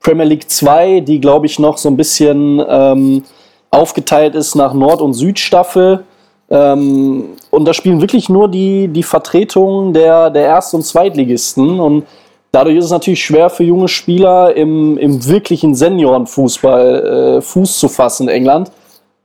Premier 0.00 0.24
League 0.24 0.50
2, 0.50 1.00
die, 1.00 1.20
glaube 1.20 1.46
ich, 1.46 1.58
noch 1.58 1.78
so 1.78 1.88
ein 1.88 1.96
bisschen 1.96 2.62
ähm, 2.68 3.24
aufgeteilt 3.70 4.34
ist 4.34 4.54
nach 4.54 4.72
Nord- 4.74 5.00
und 5.00 5.14
Südstaffel. 5.14 6.04
Ähm, 6.48 7.30
und 7.50 7.64
da 7.66 7.74
spielen 7.74 8.00
wirklich 8.00 8.28
nur 8.28 8.48
die, 8.48 8.88
die 8.88 9.02
Vertretungen 9.02 9.92
der, 9.92 10.30
der 10.30 10.44
Erst- 10.44 10.74
und 10.74 10.84
Zweitligisten. 10.84 11.80
Und 11.80 12.04
dadurch 12.52 12.76
ist 12.76 12.86
es 12.86 12.90
natürlich 12.90 13.24
schwer 13.24 13.50
für 13.50 13.64
junge 13.64 13.88
Spieler 13.88 14.54
im, 14.54 14.96
im 14.98 15.26
wirklichen 15.26 15.74
Seniorenfußball 15.74 17.38
äh, 17.38 17.40
Fuß 17.40 17.78
zu 17.78 17.88
fassen 17.88 18.28
in 18.28 18.34
England. 18.34 18.70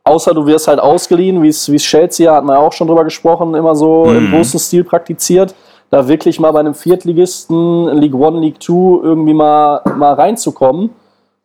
Außer 0.03 0.33
du 0.33 0.47
wirst 0.47 0.67
halt 0.67 0.79
ausgeliehen, 0.79 1.43
wie 1.43 1.49
es 1.49 1.65
Chelsea, 1.65 2.33
hat 2.33 2.43
man 2.43 2.55
ja 2.55 2.61
auch 2.61 2.73
schon 2.73 2.87
drüber 2.87 3.03
gesprochen, 3.03 3.53
immer 3.53 3.75
so 3.75 4.05
im 4.05 4.31
großen 4.31 4.59
Stil 4.59 4.83
praktiziert. 4.83 5.53
Da 5.91 6.07
wirklich 6.07 6.39
mal 6.39 6.51
bei 6.51 6.59
einem 6.59 6.73
Viertligisten, 6.73 7.87
League 7.99 8.15
One, 8.15 8.39
League 8.39 8.59
Two 8.59 9.01
irgendwie 9.03 9.33
mal, 9.33 9.81
mal 9.95 10.13
reinzukommen. 10.13 10.89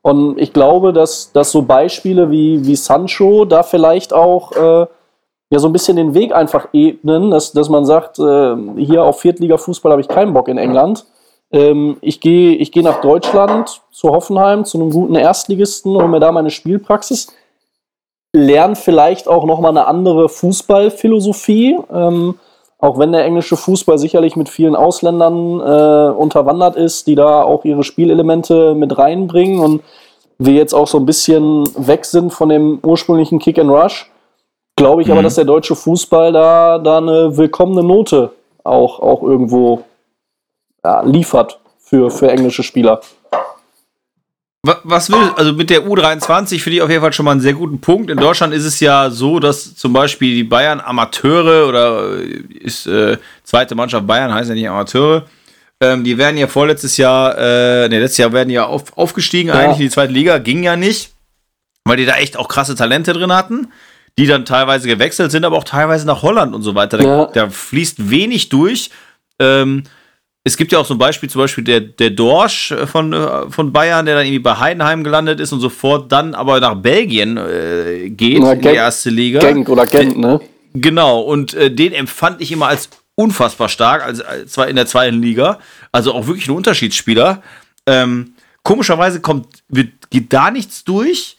Und 0.01 0.39
ich 0.39 0.53
glaube, 0.53 0.93
dass, 0.95 1.33
dass 1.33 1.51
so 1.51 1.62
Beispiele 1.62 2.31
wie, 2.31 2.65
wie 2.65 2.77
Sancho 2.77 3.45
da 3.45 3.62
vielleicht 3.62 4.15
auch 4.15 4.53
äh, 4.53 4.87
ja 5.51 5.59
so 5.59 5.69
ein 5.69 5.73
bisschen 5.73 5.97
den 5.97 6.15
Weg 6.15 6.35
einfach 6.35 6.69
ebnen, 6.73 7.31
dass, 7.31 7.53
dass 7.53 7.69
man 7.69 7.85
sagt, 7.85 8.19
äh, 8.19 8.57
hier 8.77 9.05
auf 9.05 9.21
Viertliga-Fußball 9.21 9.93
habe 9.93 10.01
ich 10.01 10.09
keinen 10.09 10.33
Bock 10.33 10.49
in 10.49 10.59
England. 10.59 11.07
Ähm, 11.53 11.97
ich 12.01 12.21
gehe 12.21 12.57
ich 12.57 12.73
geh 12.73 12.83
nach 12.83 13.01
Deutschland, 13.01 13.83
zu 13.93 14.11
Hoffenheim, 14.11 14.65
zu 14.65 14.79
einem 14.79 14.91
guten 14.91 15.15
Erstligisten, 15.15 15.95
hole 15.95 16.09
mir 16.09 16.21
da 16.21 16.33
meine 16.33 16.51
Spielpraxis, 16.51 17.29
lerne 18.33 18.77
vielleicht 18.77 19.29
auch 19.29 19.45
nochmal 19.47 19.71
eine 19.71 19.87
andere 19.87 20.29
Fußballphilosophie. 20.29 21.79
Ähm, 21.93 22.35
auch 22.79 22.99
wenn 22.99 23.13
der 23.13 23.25
englische 23.25 23.57
Fußball 23.57 23.99
sicherlich 23.99 24.37
mit 24.37 24.49
vielen 24.49 24.77
Ausländern 24.77 25.61
äh, 25.61 26.15
unterwandert 26.15 26.77
ist, 26.77 27.07
die 27.07 27.15
da 27.15 27.43
auch 27.43 27.65
ihre 27.65 27.85
Spielelemente 27.85 28.75
mit 28.75 28.99
reinbringen 28.99 29.61
und 29.61 29.83
wir 30.39 30.53
jetzt 30.53 30.75
auch 30.75 30.87
so 30.87 30.99
ein 30.99 31.07
bisschen 31.07 31.65
weg 31.79 32.05
sind 32.05 32.35
von 32.35 32.51
dem 32.51 32.79
ursprünglichen 32.83 33.39
Kick 33.39 33.59
and 33.59 33.71
Rush, 33.71 34.11
glaube 34.77 35.03
ich 35.03 35.11
aber, 35.11 35.23
dass 35.23 35.35
der 35.37 35.45
deutsche 35.45 35.75
Fußball 35.75 36.33
da, 36.33 36.79
da 36.79 36.99
eine 36.99 37.37
willkommene 37.37 37.83
Note 37.83 38.31
auch, 38.62 39.01
auch 39.01 39.23
irgendwo 39.23 39.85
ja, 40.85 41.03
liefert 41.03 41.59
für, 41.81 42.11
für 42.11 42.31
englische 42.31 42.62
Spieler. 42.62 43.01
Wa- 44.62 44.81
Was 44.85 45.11
will, 45.11 45.31
also 45.37 45.53
mit 45.53 45.71
der 45.71 45.87
U23 45.87 46.61
finde 46.61 46.77
ich 46.77 46.83
auf 46.83 46.91
jeden 46.91 47.01
Fall 47.01 47.12
schon 47.12 47.25
mal 47.25 47.33
einen 47.33 47.41
sehr 47.41 47.55
guten 47.55 47.81
Punkt. 47.81 48.11
In 48.11 48.19
Deutschland 48.19 48.53
ist 48.53 48.65
es 48.65 48.81
ja 48.81 49.11
so, 49.11 49.39
dass 49.39 49.77
zum 49.77 49.93
Beispiel 49.93 50.35
die 50.35 50.45
Bayern 50.45 50.81
Amateure 50.81 51.69
oder 51.69 52.19
äh, 52.19 52.43
ist 52.61 52.87
äh, 52.87 53.17
zweite 53.45 53.75
Mannschaft 53.75 54.07
Bayern, 54.07 54.35
heißt 54.35 54.49
ja 54.49 54.55
nicht 54.55 54.69
Amateure, 54.69 55.25
ähm, 55.81 56.05
die 56.05 56.19
werden 56.19 56.37
ja 56.37 56.49
vorletztes 56.49 56.97
Jahr, 56.97 57.37
äh, 57.39 57.89
ne, 57.89 58.01
letztes 58.01 58.19
Jahr 58.19 58.33
werden 58.33 58.51
ja 58.51 58.67
auf, 58.67 58.97
aufgestiegen 58.97 59.49
Ja. 59.49 59.55
eigentlich 59.55 59.77
in 59.79 59.85
die 59.87 59.91
zweite 59.91 60.12
Liga, 60.12 60.39
ging 60.39 60.62
ja 60.65 60.75
nicht, 60.77 61.12
weil 61.85 61.97
die 61.99 62.07
da 62.07 62.17
echt 62.17 62.37
auch 62.37 62.49
krasse 62.49 62.75
Talente 62.75 63.12
drin 63.12 63.33
hatten, 63.33 63.69
die 64.18 64.26
dann 64.26 64.44
teilweise 64.44 64.88
gewechselt 64.88 65.31
sind, 65.31 65.44
aber 65.44 65.57
auch 65.57 65.64
teilweise 65.64 66.07
nach 66.07 66.22
Holland 66.22 66.55
und 66.55 66.62
so 66.62 66.74
weiter. 66.74 66.98
Da, 66.98 67.05
Ja. 67.05 67.26
da 67.26 67.50
fließt 67.50 68.11
wenig 68.11 68.48
durch. 68.48 68.90
Ähm, 69.38 69.83
es 70.42 70.57
gibt 70.57 70.72
ja 70.72 70.79
auch 70.79 70.87
so 70.87 70.94
ein 70.94 70.98
Beispiel, 70.98 71.29
zum 71.29 71.40
Beispiel 71.42 71.64
der, 71.64 71.81
der 71.81 72.11
Dorsch 72.11 72.70
äh, 72.70 72.87
von, 72.87 73.12
äh, 73.12 73.50
von 73.50 73.72
Bayern, 73.72 74.07
der 74.07 74.14
dann 74.14 74.24
irgendwie 74.24 74.38
bei 74.38 74.57
Heidenheim 74.59 75.05
gelandet 75.05 75.40
ist 75.40 75.52
und 75.52 75.61
sofort 75.61 76.11
dann 76.12 76.35
aber 76.35 76.61
nach 76.61 76.76
Belgien 76.76 77.37
äh, 77.37 78.09
geht, 78.11 78.38
Na, 78.40 78.52
in 78.52 78.61
die 78.62 78.68
erste 78.68 79.11
Liga. 79.11 79.40
Genk 79.40 79.68
oder 79.68 79.87
Gent, 79.87 80.16
ne? 80.16 80.40
Genau, 80.72 81.20
und 81.20 81.55
äh, 81.55 81.70
den 81.70 81.92
empfand 81.92 82.40
ich 82.40 82.52
immer 82.52 82.68
als 82.68 82.88
unfassbar 83.16 83.68
stark, 83.68 84.05
als, 84.05 84.20
als 84.20 84.52
zwar 84.52 84.68
in 84.68 84.76
der 84.76 84.87
zweiten 84.87 85.20
Liga. 85.20 85.59
Also 85.90 86.14
auch 86.14 86.26
wirklich 86.26 86.48
ein 86.48 86.55
Unterschiedsspieler. 86.55 87.42
Ähm, 87.87 88.35
komischerweise 88.62 89.20
kommt, 89.20 89.46
wird, 89.68 89.88
geht 90.11 90.33
da 90.33 90.50
nichts 90.50 90.85
durch 90.85 91.36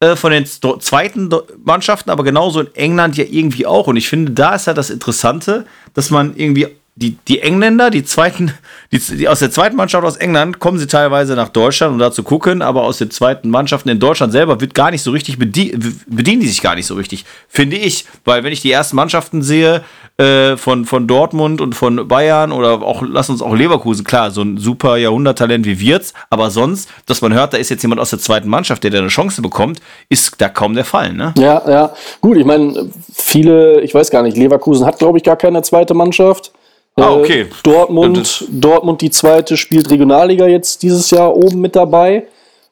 äh, 0.00 0.14
von 0.14 0.30
den 0.30 0.46
zweiten 0.46 1.28
Mannschaften, 1.64 2.10
aber 2.10 2.22
genauso 2.22 2.60
in 2.60 2.74
England 2.74 3.16
ja 3.16 3.24
irgendwie 3.28 3.66
auch. 3.66 3.88
Und 3.88 3.96
ich 3.96 4.08
finde, 4.08 4.32
da 4.32 4.54
ist 4.54 4.66
ja 4.66 4.74
das 4.74 4.90
Interessante, 4.90 5.66
dass 5.94 6.10
man 6.10 6.36
irgendwie 6.36 6.68
die, 6.94 7.16
die 7.28 7.40
Engländer, 7.40 7.90
die 7.90 8.04
zweiten, 8.04 8.52
die, 8.92 8.98
die 8.98 9.28
aus 9.28 9.38
der 9.40 9.50
zweiten 9.50 9.76
Mannschaft 9.76 10.04
aus 10.04 10.16
England, 10.16 10.58
kommen 10.58 10.78
sie 10.78 10.86
teilweise 10.86 11.34
nach 11.34 11.48
Deutschland, 11.48 11.92
um 11.92 11.98
da 11.98 12.12
zu 12.12 12.22
gucken, 12.22 12.62
aber 12.62 12.82
aus 12.82 12.98
den 12.98 13.10
zweiten 13.10 13.50
Mannschaften 13.50 13.88
in 13.88 14.00
Deutschland 14.00 14.32
selber 14.32 14.60
wird 14.60 14.74
gar 14.74 14.90
nicht 14.90 15.02
so 15.02 15.10
richtig 15.10 15.38
bedient, 15.38 15.84
bedienen 16.06 16.40
die 16.40 16.48
sich 16.48 16.60
gar 16.60 16.74
nicht 16.74 16.86
so 16.86 16.94
richtig, 16.94 17.24
finde 17.48 17.76
ich. 17.76 18.04
Weil 18.24 18.44
wenn 18.44 18.52
ich 18.52 18.60
die 18.60 18.70
ersten 18.70 18.96
Mannschaften 18.96 19.42
sehe, 19.42 19.84
äh, 20.18 20.56
von, 20.56 20.84
von 20.84 21.06
Dortmund 21.06 21.60
und 21.60 21.74
von 21.74 22.08
Bayern 22.08 22.50
oder 22.50 22.82
auch, 22.82 23.02
lass 23.06 23.30
uns 23.30 23.40
auch 23.40 23.54
Leverkusen, 23.54 24.04
klar, 24.04 24.30
so 24.32 24.42
ein 24.42 24.58
super 24.58 24.96
Jahrhunderttalent 24.96 25.64
wie 25.64 25.78
Wirtz, 25.80 26.12
aber 26.28 26.50
sonst, 26.50 26.90
dass 27.06 27.20
man 27.22 27.32
hört, 27.34 27.52
da 27.52 27.56
ist 27.56 27.68
jetzt 27.70 27.82
jemand 27.82 28.00
aus 28.00 28.10
der 28.10 28.18
zweiten 28.18 28.48
Mannschaft, 28.48 28.82
der 28.82 28.90
da 28.90 28.98
eine 28.98 29.08
Chance 29.08 29.42
bekommt, 29.42 29.80
ist 30.08 30.34
da 30.38 30.48
kaum 30.48 30.74
der 30.74 30.84
Fall, 30.84 31.12
ne? 31.12 31.34
Ja, 31.38 31.62
ja. 31.68 31.92
Gut, 32.20 32.36
ich 32.36 32.44
meine, 32.44 32.90
viele, 33.14 33.80
ich 33.82 33.94
weiß 33.94 34.10
gar 34.10 34.22
nicht, 34.22 34.36
Leverkusen 34.36 34.84
hat, 34.84 34.98
glaube 34.98 35.18
ich, 35.18 35.24
gar 35.24 35.36
keine 35.36 35.62
zweite 35.62 35.94
Mannschaft. 35.94 36.52
Ah, 36.96 37.10
Äh, 37.10 37.20
okay. 37.20 37.46
Dortmund, 37.62 38.44
Dortmund, 38.50 39.00
die 39.00 39.10
zweite, 39.10 39.56
spielt 39.56 39.88
Regionalliga 39.88 40.48
jetzt 40.48 40.82
dieses 40.82 41.10
Jahr 41.10 41.36
oben 41.36 41.60
mit 41.60 41.76
dabei. 41.76 42.24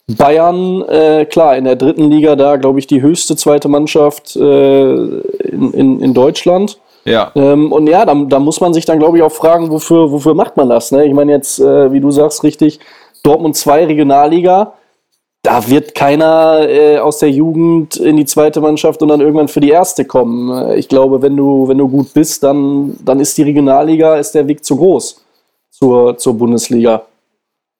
Bayern, 0.09 0.82
äh, 0.88 1.24
klar, 1.26 1.56
in 1.56 1.64
der 1.64 1.76
dritten 1.76 2.11
Liga 2.11 2.35
da, 2.37 2.56
glaube 2.56 2.78
ich, 2.80 2.87
die 2.87 3.02
höchste 3.02 3.37
zweite 3.37 3.68
Mannschaft 3.68 4.37
äh, 4.37 4.92
in, 4.92 5.72
in, 5.72 6.00
in 6.00 6.14
Deutschland. 6.14 6.78
Ja. 7.06 7.30
Ähm, 7.34 7.72
und 7.72 7.86
ja, 7.86 8.04
da, 8.04 8.14
da 8.14 8.38
muss 8.38 8.60
man 8.60 8.74
sich 8.74 8.84
dann, 8.84 8.98
glaube 8.98 9.16
ich, 9.16 9.22
auch 9.22 9.32
fragen, 9.32 9.70
wofür, 9.70 10.10
wofür 10.10 10.34
macht 10.34 10.56
man 10.56 10.68
das? 10.68 10.90
Ne? 10.90 11.06
Ich 11.06 11.14
meine 11.14 11.32
jetzt, 11.32 11.60
äh, 11.60 11.92
wie 11.92 12.00
du 12.00 12.10
sagst, 12.10 12.42
richtig, 12.42 12.80
Dortmund 13.22 13.56
2 13.56 13.86
Regionalliga, 13.86 14.74
da 15.42 15.68
wird 15.68 15.94
keiner 15.94 16.68
äh, 16.68 16.98
aus 16.98 17.18
der 17.18 17.30
Jugend 17.30 17.96
in 17.96 18.16
die 18.16 18.24
zweite 18.24 18.60
Mannschaft 18.60 19.00
und 19.02 19.08
dann 19.08 19.20
irgendwann 19.20 19.46
für 19.46 19.60
die 19.60 19.70
erste 19.70 20.04
kommen. 20.04 20.50
Äh, 20.50 20.78
Ich 20.78 20.88
glaube, 20.88 21.22
wenn 21.22 21.36
du, 21.36 21.68
wenn 21.68 21.78
du 21.78 21.88
gut 21.88 22.12
bist, 22.12 22.42
dann, 22.42 22.96
dann 23.04 23.20
ist 23.20 23.38
die 23.38 23.44
Regionalliga, 23.44 24.16
ist 24.16 24.34
der 24.34 24.48
Weg 24.48 24.64
zu 24.64 24.76
groß 24.76 25.24
zur, 25.70 26.18
zur 26.18 26.34
Bundesliga. 26.34 27.02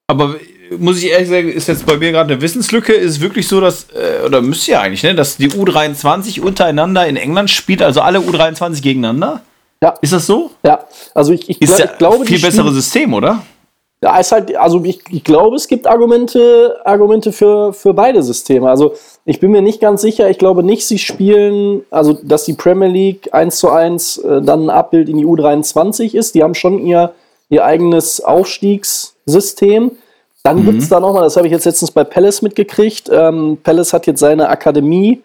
Aber 0.07 0.35
muss 0.77 0.97
ich 0.99 1.09
ehrlich 1.09 1.29
sagen, 1.29 1.49
ist 1.49 1.67
jetzt 1.67 1.85
bei 1.85 1.97
mir 1.97 2.11
gerade 2.11 2.33
eine 2.33 2.41
Wissenslücke. 2.41 2.93
Ist 2.93 3.11
es 3.11 3.21
wirklich 3.21 3.47
so, 3.47 3.61
dass, 3.61 3.87
äh, 3.93 4.25
oder 4.25 4.41
müsste 4.41 4.71
ja 4.71 4.81
eigentlich, 4.81 5.03
ne, 5.03 5.15
dass 5.15 5.37
die 5.37 5.49
U23 5.49 6.41
untereinander 6.41 7.07
in 7.07 7.15
England 7.15 7.49
spielt, 7.49 7.81
also 7.81 8.01
alle 8.01 8.19
U23 8.19 8.81
gegeneinander? 8.81 9.41
Ja. 9.81 9.93
Ist 10.01 10.13
das 10.13 10.25
so? 10.25 10.51
Ja, 10.65 10.85
also 11.13 11.33
ich, 11.33 11.49
ich, 11.49 11.61
Ist 11.61 11.77
ja 11.77 11.85
ich 11.85 11.97
glaube, 11.97 12.25
viel 12.25 12.41
besseres 12.41 12.73
System, 12.73 13.13
oder? 13.13 13.43
Ja, 14.03 14.19
ist 14.19 14.31
halt, 14.31 14.55
also 14.55 14.83
ich, 14.83 15.01
ich 15.09 15.23
glaube, 15.23 15.55
es 15.55 15.67
gibt 15.67 15.87
Argumente, 15.87 16.77
Argumente 16.85 17.31
für, 17.31 17.73
für 17.73 17.95
beide 17.95 18.21
Systeme. 18.21 18.69
Also 18.69 18.93
ich 19.25 19.39
bin 19.39 19.49
mir 19.51 19.63
nicht 19.63 19.81
ganz 19.81 20.01
sicher, 20.01 20.29
ich 20.29 20.37
glaube 20.37 20.61
nicht, 20.61 20.85
sie 20.85 20.99
spielen, 20.99 21.83
also 21.89 22.13
dass 22.13 22.45
die 22.45 22.53
Premier 22.53 22.89
League 22.89 23.33
1 23.33 23.57
zu 23.57 23.71
1 23.71 24.17
äh, 24.19 24.41
dann 24.43 24.65
ein 24.65 24.69
Abbild 24.69 25.09
in 25.09 25.17
die 25.17 25.25
U23 25.25 26.15
ist. 26.15 26.35
Die 26.35 26.43
haben 26.43 26.53
schon 26.53 26.85
ihr, 26.85 27.13
ihr 27.49 27.65
eigenes 27.65 28.21
Aufstiegssystem. 28.21 29.91
Dann 30.47 30.57
gibt's 30.57 30.71
gibt's 30.71 30.89
da 30.89 30.99
nochmal, 30.99 31.23
das 31.23 31.35
habe 31.35 31.47
ich 31.47 31.51
jetzt 31.53 31.65
letztens 31.65 31.91
bei 31.91 32.03
Palace 32.03 32.41
mitgekriegt. 32.41 33.09
Ähm, 33.11 33.57
Palace 33.63 33.91
hat 33.93 34.07
jetzt 34.07 34.19
seine 34.21 34.47
Akademie 34.49 35.21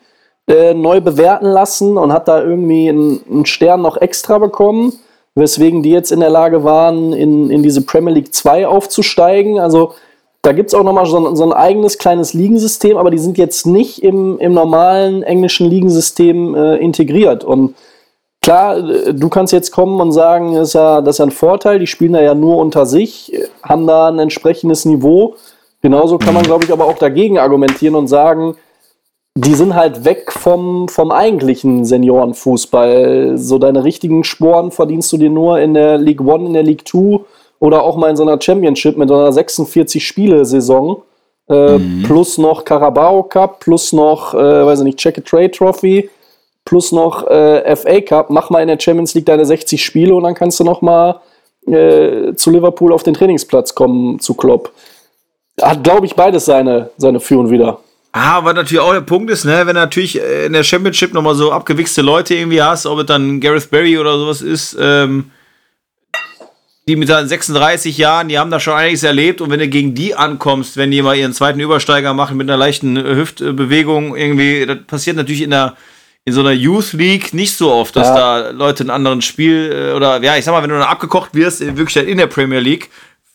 äh, 0.48 0.74
neu 0.74 1.00
bewerten 1.00 1.46
lassen 1.46 1.96
und 1.96 2.12
hat 2.12 2.26
da 2.26 2.42
irgendwie 2.42 2.88
einen, 2.88 3.20
einen 3.30 3.46
Stern 3.46 3.82
noch 3.82 3.96
extra 3.96 4.38
bekommen, 4.38 4.92
weswegen 5.36 5.82
die 5.84 5.90
jetzt 5.90 6.10
in 6.10 6.20
der 6.20 6.30
Lage 6.30 6.64
waren, 6.64 7.12
in, 7.12 7.50
in 7.50 7.62
diese 7.62 7.82
Premier 7.82 8.12
League 8.14 8.34
2 8.34 8.66
aufzusteigen. 8.66 9.60
Also 9.60 9.94
da 10.42 10.50
gibt 10.52 10.70
es 10.70 10.74
auch 10.74 10.82
nochmal 10.82 11.06
so, 11.06 11.18
ein- 11.28 11.36
so 11.36 11.44
ein 11.44 11.52
eigenes 11.52 11.98
kleines 11.98 12.34
Ligensystem, 12.34 12.96
aber 12.96 13.12
die 13.12 13.18
sind 13.18 13.38
jetzt 13.38 13.64
nicht 13.64 14.02
im, 14.02 14.38
im 14.40 14.52
normalen 14.54 15.22
englischen 15.22 15.70
Ligensystem 15.70 16.56
äh, 16.56 16.76
integriert. 16.78 17.44
Und 17.44 17.76
klar, 18.42 18.82
du 18.82 19.28
kannst 19.28 19.52
jetzt 19.52 19.70
kommen 19.70 20.00
und 20.00 20.12
sagen, 20.12 20.54
das 20.54 20.68
ist, 20.68 20.74
ja, 20.74 21.00
das 21.00 21.14
ist 21.14 21.18
ja 21.20 21.26
ein 21.26 21.30
Vorteil, 21.30 21.78
die 21.78 21.86
spielen 21.86 22.12
da 22.12 22.20
ja 22.20 22.34
nur 22.34 22.58
unter 22.58 22.84
sich, 22.84 23.32
haben 23.62 23.86
da 23.86 24.08
ein 24.08 24.18
entsprechendes 24.18 24.84
Niveau. 24.84 25.36
Genauso 25.80 26.18
kann 26.18 26.34
man, 26.34 26.42
glaube 26.42 26.64
ich, 26.64 26.72
aber 26.72 26.84
auch 26.84 26.98
dagegen 26.98 27.38
argumentieren 27.38 27.94
und 27.94 28.08
sagen, 28.08 28.56
die 29.34 29.54
sind 29.54 29.74
halt 29.74 30.04
weg 30.04 30.30
vom, 30.30 30.88
vom 30.88 31.10
eigentlichen 31.10 31.84
Seniorenfußball. 31.84 33.38
So 33.38 33.58
deine 33.58 33.82
richtigen 33.82 34.24
Sporen 34.24 34.70
verdienst 34.70 35.10
du 35.12 35.16
dir 35.16 35.30
nur 35.30 35.58
in 35.58 35.74
der 35.74 35.96
League 35.96 36.20
One, 36.20 36.46
in 36.46 36.52
der 36.52 36.62
League 36.62 36.84
Two 36.84 37.24
oder 37.58 37.82
auch 37.82 37.96
mal 37.96 38.10
in 38.10 38.16
so 38.16 38.24
einer 38.24 38.40
Championship 38.40 38.96
mit 38.96 39.08
so 39.08 39.14
einer 39.14 39.30
46-Spiele-Saison. 39.30 41.02
Äh, 41.48 41.78
Plus 42.04 42.38
noch 42.38 42.64
Carabao 42.64 43.22
Cup, 43.22 43.60
plus 43.60 43.92
noch, 43.92 44.34
äh, 44.34 44.66
weiß 44.66 44.80
ich 44.80 44.84
nicht, 44.84 44.98
Check 44.98 45.18
a 45.18 45.20
Trade 45.22 45.50
Trophy, 45.50 46.10
plus 46.64 46.92
noch 46.92 47.26
äh, 47.28 47.76
FA 47.76 48.00
Cup. 48.00 48.30
Mach 48.30 48.50
mal 48.50 48.60
in 48.60 48.68
der 48.68 48.78
Champions 48.80 49.14
League 49.14 49.26
deine 49.26 49.44
60 49.44 49.84
Spiele 49.84 50.14
und 50.14 50.24
dann 50.24 50.34
kannst 50.34 50.60
du 50.60 50.64
noch 50.64 50.82
mal 50.82 51.20
äh, 51.66 52.34
zu 52.34 52.50
Liverpool 52.50 52.92
auf 52.92 53.02
den 53.02 53.14
Trainingsplatz 53.14 53.74
kommen, 53.74 54.20
zu 54.20 54.34
Klopp. 54.34 54.72
Hat, 55.60 55.84
glaube 55.84 56.06
ich, 56.06 56.14
beides 56.14 56.46
seine, 56.46 56.90
seine 56.96 57.20
Für 57.20 57.38
und. 57.38 57.78
Ah, 58.14 58.36
aber 58.36 58.52
natürlich 58.52 58.80
auch 58.80 58.92
der 58.92 59.00
Punkt 59.00 59.30
ist, 59.30 59.44
ne, 59.44 59.66
wenn 59.66 59.74
natürlich 59.74 60.20
äh, 60.20 60.46
in 60.46 60.52
der 60.52 60.64
Championship 60.64 61.14
nochmal 61.14 61.34
so 61.34 61.50
abgewichste 61.50 62.02
Leute 62.02 62.34
irgendwie 62.34 62.60
hast, 62.60 62.84
ob 62.84 62.98
es 62.98 63.06
dann 63.06 63.40
Gareth 63.40 63.70
Barry 63.70 63.98
oder 63.98 64.18
sowas 64.18 64.42
ist, 64.42 64.76
ähm, 64.78 65.30
die 66.86 66.96
mit 66.96 67.08
seinen 67.08 67.28
36 67.28 67.96
Jahren, 67.96 68.28
die 68.28 68.38
haben 68.38 68.50
da 68.50 68.60
schon 68.60 68.74
einiges 68.74 69.02
erlebt 69.02 69.40
und 69.40 69.50
wenn 69.50 69.60
du 69.60 69.68
gegen 69.68 69.94
die 69.94 70.14
ankommst, 70.14 70.76
wenn 70.76 70.90
die 70.90 71.00
mal 71.00 71.16
ihren 71.16 71.32
zweiten 71.32 71.60
Übersteiger 71.60 72.12
machen 72.12 72.36
mit 72.36 72.50
einer 72.50 72.58
leichten 72.58 72.98
äh, 72.98 73.14
Hüftbewegung 73.14 74.14
irgendwie, 74.14 74.66
das 74.66 74.78
passiert 74.86 75.16
natürlich 75.16 75.42
in 75.42 75.50
der 75.50 75.74
in 76.24 76.32
so 76.32 76.40
einer 76.40 76.52
Youth 76.52 76.92
League 76.92 77.34
nicht 77.34 77.56
so 77.56 77.72
oft, 77.72 77.96
dass 77.96 78.08
Ja. 78.08 78.14
da 78.42 78.50
Leute 78.50 78.82
einen 78.84 78.90
anderen 78.90 79.22
Spiel 79.22 79.72
äh, 79.90 79.92
oder 79.96 80.22
ja, 80.22 80.36
ich 80.36 80.44
sag 80.44 80.52
mal, 80.52 80.62
wenn 80.62 80.70
du 80.70 80.78
dann 80.78 80.86
abgekocht 80.88 81.34
wirst, 81.34 81.60
äh, 81.62 81.76
wirklich 81.76 81.94
dann 81.94 82.06
in 82.06 82.18
der 82.18 82.28
Premier 82.28 82.60
League, 82.60 82.90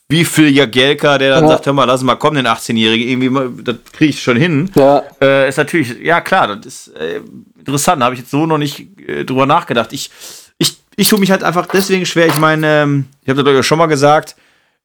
wie 0.09 0.23
Phil 0.23 0.49
Jagielka, 0.55 1.17
der 1.17 1.31
dann 1.31 1.43
Ja. 1.43 1.49
sagt, 1.49 1.65
hör 1.65 1.73
mal, 1.73 1.83
lass 1.83 2.01
mal 2.01 2.15
kommen, 2.15 2.37
den 2.37 2.47
18-Jährigen, 2.47 3.09
irgendwie, 3.09 3.63
das 3.63 3.75
kriege 3.91 4.11
ich 4.11 4.21
schon 4.21 4.37
hin. 4.37 4.71
Ja. 4.75 5.03
Äh, 5.21 5.49
ist 5.49 5.57
natürlich, 5.57 5.99
ja 6.01 6.21
klar, 6.21 6.55
das 6.55 6.65
ist 6.65 6.87
äh, 6.95 7.19
interessant, 7.59 8.01
da 8.01 8.05
habe 8.05 8.15
ich 8.15 8.21
jetzt 8.21 8.31
so 8.31 8.45
noch 8.45 8.57
nicht 8.57 8.85
äh, 9.05 9.25
drüber 9.25 9.45
nachgedacht. 9.45 9.91
Ich, 9.91 10.09
ich, 10.57 10.77
ich 10.95 11.09
tue 11.09 11.19
mich 11.19 11.29
halt 11.29 11.43
einfach 11.43 11.65
deswegen 11.65 12.05
schwer, 12.05 12.27
ich 12.27 12.39
meine, 12.39 12.83
ähm, 12.83 13.05
ich 13.23 13.29
habe 13.29 13.43
das 13.43 13.53
ja 13.53 13.63
schon 13.63 13.79
mal 13.79 13.87
gesagt, 13.87 14.37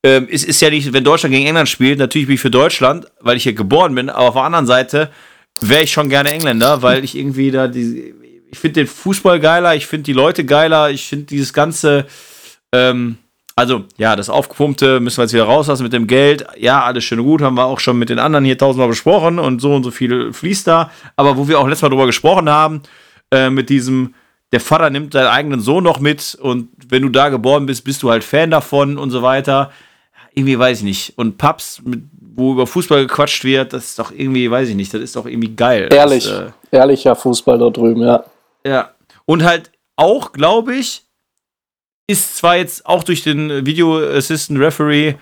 ähm, 0.03 0.27
es 0.29 0.43
ist 0.43 0.61
ja 0.61 0.71
nicht, 0.71 0.93
wenn 0.93 1.05
Deutschland 1.05 1.33
gegen 1.33 1.47
England 1.47 1.69
spielt, 1.69 2.01
natürlich 2.01 2.27
bin 2.27 2.35
ich 2.35 2.41
für 2.41 2.51
Deutschland, 2.51 3.07
weil 3.21 3.37
ich 3.37 3.45
hier 3.45 3.53
geboren 3.53 3.95
bin, 3.95 4.11
aber 4.11 4.27
auf 4.31 4.35
der 4.35 4.43
anderen 4.43 4.67
Seite 4.67 5.13
wäre 5.61 5.83
ich 5.83 5.93
schon 5.93 6.09
gerne 6.09 6.33
Engländer, 6.33 6.83
weil 6.83 7.05
ich 7.05 7.17
irgendwie 7.17 7.51
da 7.51 7.69
die, 7.69 8.15
ich 8.51 8.59
finde 8.59 8.81
den 8.81 8.87
Fußball 8.87 9.41
geiler, 9.41 9.75
ich 9.75 9.87
finde 9.87 10.05
die 10.05 10.13
Leute 10.13 10.45
geiler, 10.45 10.91
ich 10.91 11.07
finde 11.07 11.27
dieses 11.27 11.53
ganze, 11.53 12.07
ähm, 12.73 13.19
also 13.55 13.85
ja, 13.97 14.17
das 14.17 14.31
Aufgepumpte 14.31 15.01
müssen 15.01 15.19
wir 15.19 15.25
jetzt 15.25 15.33
wieder 15.33 15.45
rauslassen 15.45 15.83
mit 15.83 15.93
dem 15.93 16.07
Geld. 16.07 16.47
Ja, 16.59 16.83
alles 16.83 17.05
schön 17.05 17.21
und 17.21 17.27
gut, 17.27 17.43
haben 17.43 17.57
wir 17.57 17.65
auch 17.65 17.81
schon 17.81 17.99
mit 17.99 18.09
den 18.09 18.19
anderen 18.19 18.45
hier 18.45 18.59
tausendmal 18.59 18.89
besprochen 18.89 19.39
und 19.39 19.61
so 19.61 19.75
und 19.75 19.85
so 19.85 19.91
viel 19.91 20.33
fließt 20.33 20.67
da. 20.67 20.91
Aber 21.17 21.37
wo 21.37 21.49
wir 21.49 21.59
auch 21.59 21.67
letztes 21.67 21.83
Mal 21.83 21.91
drüber 21.91 22.07
gesprochen 22.07 22.49
haben, 22.49 22.83
äh, 23.31 23.51
mit 23.51 23.69
diesem, 23.69 24.15
der 24.53 24.61
Vater 24.61 24.91
nimmt 24.91 25.13
seinen 25.13 25.29
eigenen 25.29 25.61
Sohn 25.61 25.85
noch 25.85 26.01
mit 26.01 26.37
und 26.41 26.69
wenn 26.89 27.03
du 27.03 27.09
da 27.09 27.29
geboren 27.29 27.67
bist, 27.67 27.85
bist 27.85 28.03
du 28.03 28.11
halt 28.11 28.25
Fan 28.25 28.51
davon 28.51 28.99
und 28.99 29.11
so 29.11 29.23
weiter. 29.23 29.71
Irgendwie 30.35 30.59
weiß 30.59 30.79
ich 30.79 30.85
nicht. 30.85 31.13
Und 31.17 31.37
Pubs, 31.37 31.83
mit, 31.85 32.05
wo 32.35 32.53
über 32.53 32.67
Fußball 32.67 33.07
gequatscht 33.07 33.45
wird, 33.45 33.73
das 33.73 33.85
ist 33.85 33.99
doch 33.99 34.11
irgendwie, 34.11 34.51
weiß 34.51 34.69
ich 34.69 34.75
nicht, 34.75 34.93
das 34.93 35.01
ist 35.01 35.17
doch 35.17 35.27
irgendwie 35.27 35.55
geil. 35.55 35.89
Ehrlich, 35.93 36.25
Das, 36.25 36.53
äh, 36.71 36.77
ehrlicher 36.77 37.15
Fußball 37.15 37.59
dort 37.59 37.77
drüben, 37.77 38.03
ja. 38.03 38.25
ja. 38.67 38.91
Und 39.25 39.45
halt 39.45 39.71
auch, 39.97 40.33
glaube 40.33 40.75
ich, 40.75 41.03
ist 42.07 42.37
zwar 42.37 42.57
jetzt 42.57 42.87
auch 42.87 43.05
durch 43.05 43.23
den 43.23 43.65
Video 43.65 43.99
Assistant 43.99 44.59
Referee 44.59 45.15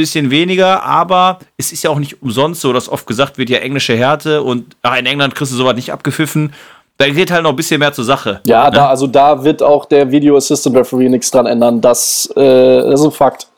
bisschen 0.00 0.30
weniger, 0.30 0.82
aber 0.82 1.40
es 1.58 1.72
ist 1.72 1.82
ja 1.82 1.90
auch 1.90 1.98
nicht 1.98 2.22
umsonst 2.22 2.62
so, 2.62 2.72
dass 2.72 2.88
oft 2.88 3.06
gesagt 3.06 3.36
wird, 3.36 3.50
ja, 3.50 3.58
englische 3.58 3.94
Härte 3.94 4.42
und 4.42 4.76
ach, 4.80 4.96
in 4.96 5.04
England 5.04 5.34
kriegst 5.34 5.52
du 5.52 5.56
sowas 5.56 5.74
nicht 5.74 5.92
abgepfiffen. 5.92 6.54
Da 6.96 7.08
geht 7.08 7.30
halt 7.30 7.42
noch 7.42 7.50
ein 7.50 7.56
bisschen 7.56 7.78
mehr 7.80 7.92
zur 7.92 8.04
Sache. 8.04 8.40
Ja, 8.46 8.70
da, 8.70 8.88
also 8.88 9.06
da 9.06 9.42
wird 9.42 9.62
auch 9.62 9.84
der 9.84 10.10
Video 10.10 10.36
Assistant 10.36 10.76
Referee 10.76 11.08
nichts 11.08 11.30
dran 11.30 11.46
ändern. 11.46 11.80
Das, 11.80 12.30
äh, 12.34 12.40
das 12.90 13.00
ist 13.00 13.06
ein 13.06 13.12
Fakt. 13.12 13.49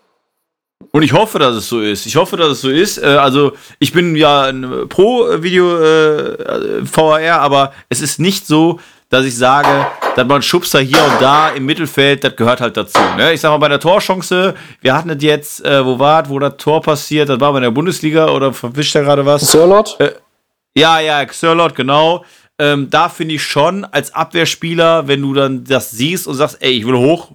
Und 0.90 1.02
ich 1.02 1.12
hoffe, 1.12 1.38
dass 1.38 1.54
es 1.54 1.68
so 1.68 1.80
ist. 1.80 2.06
Ich 2.06 2.16
hoffe, 2.16 2.36
dass 2.36 2.48
es 2.48 2.60
so 2.60 2.70
ist. 2.70 2.98
Äh, 2.98 3.06
also, 3.06 3.52
ich 3.78 3.92
bin 3.92 4.16
ja 4.16 4.42
ein 4.42 4.88
Pro-Video 4.88 5.78
äh, 5.78 6.80
VAR, 6.82 7.40
aber 7.40 7.72
es 7.88 8.00
ist 8.00 8.18
nicht 8.18 8.46
so, 8.46 8.80
dass 9.08 9.24
ich 9.24 9.36
sage, 9.36 9.86
dass 10.16 10.26
man 10.26 10.40
Schubser 10.42 10.80
hier 10.80 11.04
und 11.04 11.20
da 11.20 11.50
im 11.50 11.66
Mittelfeld, 11.66 12.24
das 12.24 12.34
gehört 12.34 12.60
halt 12.60 12.76
dazu. 12.76 12.98
Ne? 13.16 13.34
Ich 13.34 13.40
sag 13.42 13.50
mal, 13.50 13.58
bei 13.58 13.68
der 13.68 13.78
Torchance, 13.78 14.54
wir 14.80 14.94
hatten 14.94 15.10
es 15.10 15.22
jetzt, 15.22 15.64
äh, 15.64 15.84
wo 15.84 15.98
war 15.98 16.28
wo 16.28 16.38
das 16.38 16.56
Tor 16.56 16.80
passiert, 16.80 17.28
das 17.28 17.38
war 17.38 17.52
bei 17.52 17.60
der 17.60 17.70
Bundesliga 17.70 18.30
oder 18.30 18.54
verwischt 18.54 18.94
da 18.94 19.02
gerade 19.02 19.26
was? 19.26 19.52
Sirlot? 19.52 19.98
Ja, 20.74 21.00
ja, 21.00 21.24
Xerlot, 21.24 21.74
genau. 21.74 22.24
Ähm, 22.58 22.88
da 22.88 23.08
finde 23.08 23.34
ich 23.34 23.42
schon, 23.42 23.84
als 23.84 24.14
Abwehrspieler, 24.14 25.08
wenn 25.08 25.20
du 25.20 25.34
dann 25.34 25.64
das 25.64 25.90
siehst 25.90 26.26
und 26.26 26.34
sagst, 26.34 26.58
ey, 26.60 26.72
ich 26.72 26.86
will 26.86 26.96
hoch 26.96 27.32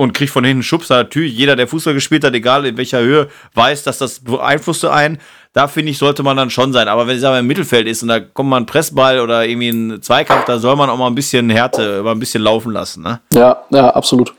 und 0.00 0.14
krieg 0.14 0.30
von 0.30 0.44
hinten 0.44 0.60
einen 0.60 0.62
Schubser, 0.62 0.96
natürlich, 0.96 1.36
jeder, 1.36 1.56
der 1.56 1.68
Fußball 1.68 1.92
gespielt 1.92 2.24
hat, 2.24 2.32
egal 2.32 2.64
in 2.64 2.78
welcher 2.78 3.00
Höhe, 3.00 3.28
weiß, 3.52 3.82
dass 3.82 3.98
das 3.98 4.20
beeinflusste 4.20 4.90
einen. 4.90 5.18
Da 5.52 5.68
finde 5.68 5.90
ich, 5.90 5.98
sollte 5.98 6.22
man 6.22 6.38
dann 6.38 6.48
schon 6.48 6.72
sein. 6.72 6.88
Aber 6.88 7.06
wenn 7.06 7.18
es 7.18 7.22
aber 7.24 7.38
im 7.38 7.46
Mittelfeld 7.46 7.86
ist 7.86 8.00
und 8.02 8.08
da 8.08 8.18
kommt 8.18 8.48
mal 8.48 8.56
ein 8.56 8.64
Pressball 8.64 9.20
oder 9.20 9.46
irgendwie 9.46 9.68
ein 9.68 10.00
Zweikampf, 10.00 10.46
da 10.46 10.58
soll 10.58 10.74
man 10.76 10.88
auch 10.88 10.96
mal 10.96 11.08
ein 11.08 11.14
bisschen 11.14 11.50
Härte, 11.50 12.02
mal 12.02 12.12
ein 12.12 12.18
bisschen 12.18 12.42
laufen 12.42 12.72
lassen, 12.72 13.02
ne? 13.02 13.20
Ja, 13.34 13.62
ja, 13.68 13.90
absolut. 13.90 14.32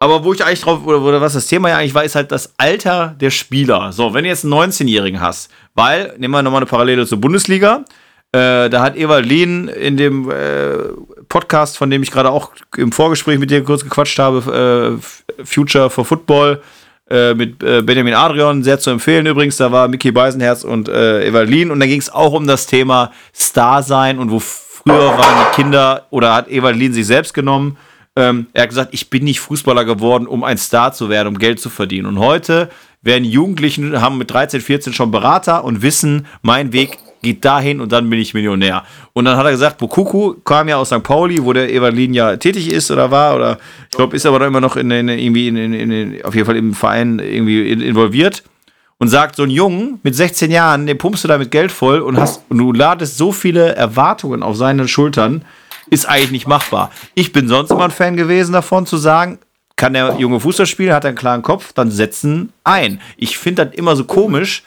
Aber 0.00 0.24
wo 0.24 0.32
ich 0.32 0.44
eigentlich 0.44 0.62
drauf, 0.62 0.84
oder, 0.84 1.00
oder 1.00 1.20
was 1.20 1.34
das 1.34 1.46
Thema 1.46 1.68
ja 1.68 1.76
eigentlich 1.76 1.94
war, 1.94 2.02
ist 2.02 2.16
halt 2.16 2.32
das 2.32 2.54
Alter 2.56 3.14
der 3.20 3.30
Spieler. 3.30 3.92
So, 3.92 4.12
wenn 4.12 4.24
du 4.24 4.30
jetzt 4.30 4.44
einen 4.44 4.54
19-Jährigen 4.54 5.20
hast, 5.20 5.52
weil, 5.74 6.16
nehmen 6.18 6.34
wir 6.34 6.42
nochmal 6.42 6.62
eine 6.62 6.66
Parallele 6.66 7.06
zur 7.06 7.20
Bundesliga, 7.20 7.84
äh, 8.34 8.68
da 8.68 8.82
hat 8.82 8.96
Ewald 8.96 9.26
Lehn 9.26 9.68
in 9.68 9.96
dem 9.96 10.28
äh, 10.28 10.74
Podcast, 11.28 11.78
von 11.78 11.88
dem 11.88 12.02
ich 12.02 12.10
gerade 12.10 12.30
auch 12.30 12.50
im 12.76 12.90
Vorgespräch 12.90 13.38
mit 13.38 13.50
dir 13.52 13.62
kurz 13.62 13.84
gequatscht 13.84 14.18
habe, 14.18 14.98
äh, 15.38 15.44
Future 15.44 15.88
for 15.88 16.04
Football, 16.04 16.60
äh, 17.08 17.34
mit 17.34 17.62
äh, 17.62 17.80
Benjamin 17.82 18.14
Adrian, 18.14 18.64
sehr 18.64 18.80
zu 18.80 18.90
empfehlen 18.90 19.26
übrigens, 19.26 19.56
da 19.58 19.70
war 19.70 19.86
Mickey 19.86 20.10
Beisenherz 20.10 20.64
und 20.64 20.88
äh, 20.88 21.28
Ewald 21.28 21.48
Lehn 21.48 21.70
und 21.70 21.78
da 21.78 21.86
ging 21.86 22.00
es 22.00 22.12
auch 22.12 22.32
um 22.32 22.48
das 22.48 22.66
Thema 22.66 23.12
Star 23.32 23.84
sein 23.84 24.18
und 24.18 24.32
wo 24.32 24.40
früher 24.40 25.16
waren 25.16 25.46
die 25.46 25.54
Kinder 25.54 26.06
oder 26.10 26.34
hat 26.34 26.50
Ewald 26.50 26.76
Lehn 26.76 26.92
sich 26.92 27.06
selbst 27.06 27.34
genommen, 27.34 27.76
ähm, 28.16 28.48
er 28.52 28.62
hat 28.62 28.70
gesagt, 28.70 28.94
ich 28.94 29.10
bin 29.10 29.22
nicht 29.22 29.38
Fußballer 29.40 29.84
geworden, 29.84 30.26
um 30.26 30.42
ein 30.42 30.58
Star 30.58 30.92
zu 30.92 31.08
werden, 31.08 31.28
um 31.28 31.38
Geld 31.38 31.60
zu 31.60 31.70
verdienen. 31.70 32.06
Und 32.06 32.18
heute 32.18 32.68
werden 33.02 33.24
Jugendlichen, 33.24 34.00
haben 34.00 34.18
mit 34.18 34.30
13, 34.32 34.60
14 34.60 34.92
schon 34.92 35.10
Berater 35.10 35.62
und 35.62 35.82
wissen, 35.82 36.26
mein 36.42 36.72
Weg 36.72 36.98
geht 37.24 37.44
dahin 37.44 37.80
und 37.80 37.90
dann 37.90 38.08
bin 38.08 38.20
ich 38.20 38.34
Millionär. 38.34 38.84
Und 39.12 39.24
dann 39.24 39.36
hat 39.36 39.44
er 39.44 39.50
gesagt, 39.50 39.78
Bokuku 39.78 40.34
kam 40.44 40.68
ja 40.68 40.76
aus 40.76 40.90
St. 40.90 41.02
Pauli, 41.02 41.42
wo 41.42 41.52
der 41.52 41.72
Evalin 41.72 42.14
ja 42.14 42.36
tätig 42.36 42.70
ist 42.70 42.92
oder 42.92 43.10
war, 43.10 43.34
oder 43.34 43.58
ich 43.90 43.96
glaube, 43.96 44.14
ist 44.14 44.26
aber 44.26 44.38
da 44.38 44.46
immer 44.46 44.60
noch 44.60 44.76
in, 44.76 44.90
in, 44.92 45.08
irgendwie 45.08 45.48
in, 45.48 45.56
in, 45.56 46.24
auf 46.24 46.34
jeden 46.34 46.46
Fall 46.46 46.56
im 46.56 46.74
Verein 46.74 47.18
irgendwie 47.18 47.68
in, 47.72 47.80
involviert 47.80 48.44
und 48.98 49.08
sagt, 49.08 49.36
so 49.36 49.42
ein 49.42 49.50
Jungen 49.50 49.98
mit 50.02 50.14
16 50.14 50.50
Jahren, 50.50 50.86
den 50.86 50.98
pumpst 50.98 51.24
du 51.24 51.28
damit 51.28 51.50
Geld 51.50 51.72
voll 51.72 52.00
und 52.00 52.18
hast 52.18 52.42
und 52.48 52.58
du 52.58 52.72
ladest 52.72 53.18
so 53.18 53.32
viele 53.32 53.74
Erwartungen 53.74 54.42
auf 54.42 54.56
seine 54.56 54.86
Schultern, 54.86 55.44
ist 55.90 56.06
eigentlich 56.08 56.30
nicht 56.30 56.46
machbar. 56.46 56.90
Ich 57.14 57.32
bin 57.32 57.48
sonst 57.48 57.70
immer 57.70 57.84
ein 57.84 57.90
Fan 57.90 58.16
gewesen 58.16 58.52
davon 58.52 58.86
zu 58.86 58.96
sagen, 58.96 59.38
kann 59.76 59.92
der 59.92 60.16
junge 60.18 60.40
Fußball 60.40 60.66
spielen, 60.66 60.94
hat 60.94 61.04
einen 61.04 61.16
klaren 61.16 61.42
Kopf, 61.42 61.72
dann 61.72 61.90
setzen 61.90 62.52
ein. 62.62 63.00
Ich 63.16 63.38
finde 63.38 63.66
das 63.66 63.74
immer 63.74 63.96
so 63.96 64.04
komisch. 64.04 64.62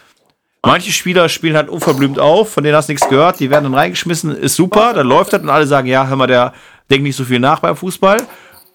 Manche 0.66 0.92
Spieler 0.92 1.30
spielen 1.30 1.56
halt 1.56 1.70
unverblümt 1.70 2.20
auf, 2.20 2.50
von 2.50 2.64
denen 2.64 2.76
hast 2.76 2.90
du 2.90 2.94
nichts 2.94 3.08
gehört, 3.08 3.40
die 3.40 3.50
werden 3.50 3.66
dann 3.66 3.74
reingeschmissen, 3.74 4.36
ist 4.36 4.56
super, 4.56 4.94
dann 4.94 5.08
läuft 5.08 5.34
das 5.34 5.42
und 5.42 5.50
alle 5.50 5.68
sagen, 5.68 5.88
ja, 5.88 6.08
hör 6.08 6.16
mal, 6.16 6.28
der 6.28 6.54
denkt 6.90 7.04
nicht 7.04 7.16
so 7.16 7.24
viel 7.24 7.40
nach 7.40 7.60
beim 7.60 7.76
Fußball. 7.76 8.18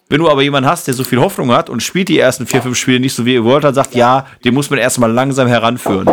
Wenn 0.08 0.18
du 0.18 0.28
aber 0.28 0.42
jemanden 0.42 0.68
hast, 0.68 0.86
der 0.86 0.94
so 0.94 1.04
viel 1.04 1.20
Hoffnung 1.20 1.52
hat 1.52 1.70
und 1.70 1.82
spielt 1.82 2.08
die 2.08 2.18
ersten 2.18 2.46
vier, 2.46 2.60
fünf 2.60 2.76
Spiele 2.76 3.00
nicht 3.00 3.14
so 3.14 3.24
wie 3.24 3.34
ihr 3.34 3.44
wollt, 3.44 3.64
dann 3.64 3.72
sagt, 3.72 3.94
ja, 3.94 4.26
den 4.44 4.52
muss 4.52 4.68
man 4.68 4.78
erstmal 4.78 5.10
langsam 5.10 5.48
heranführen. 5.48 6.06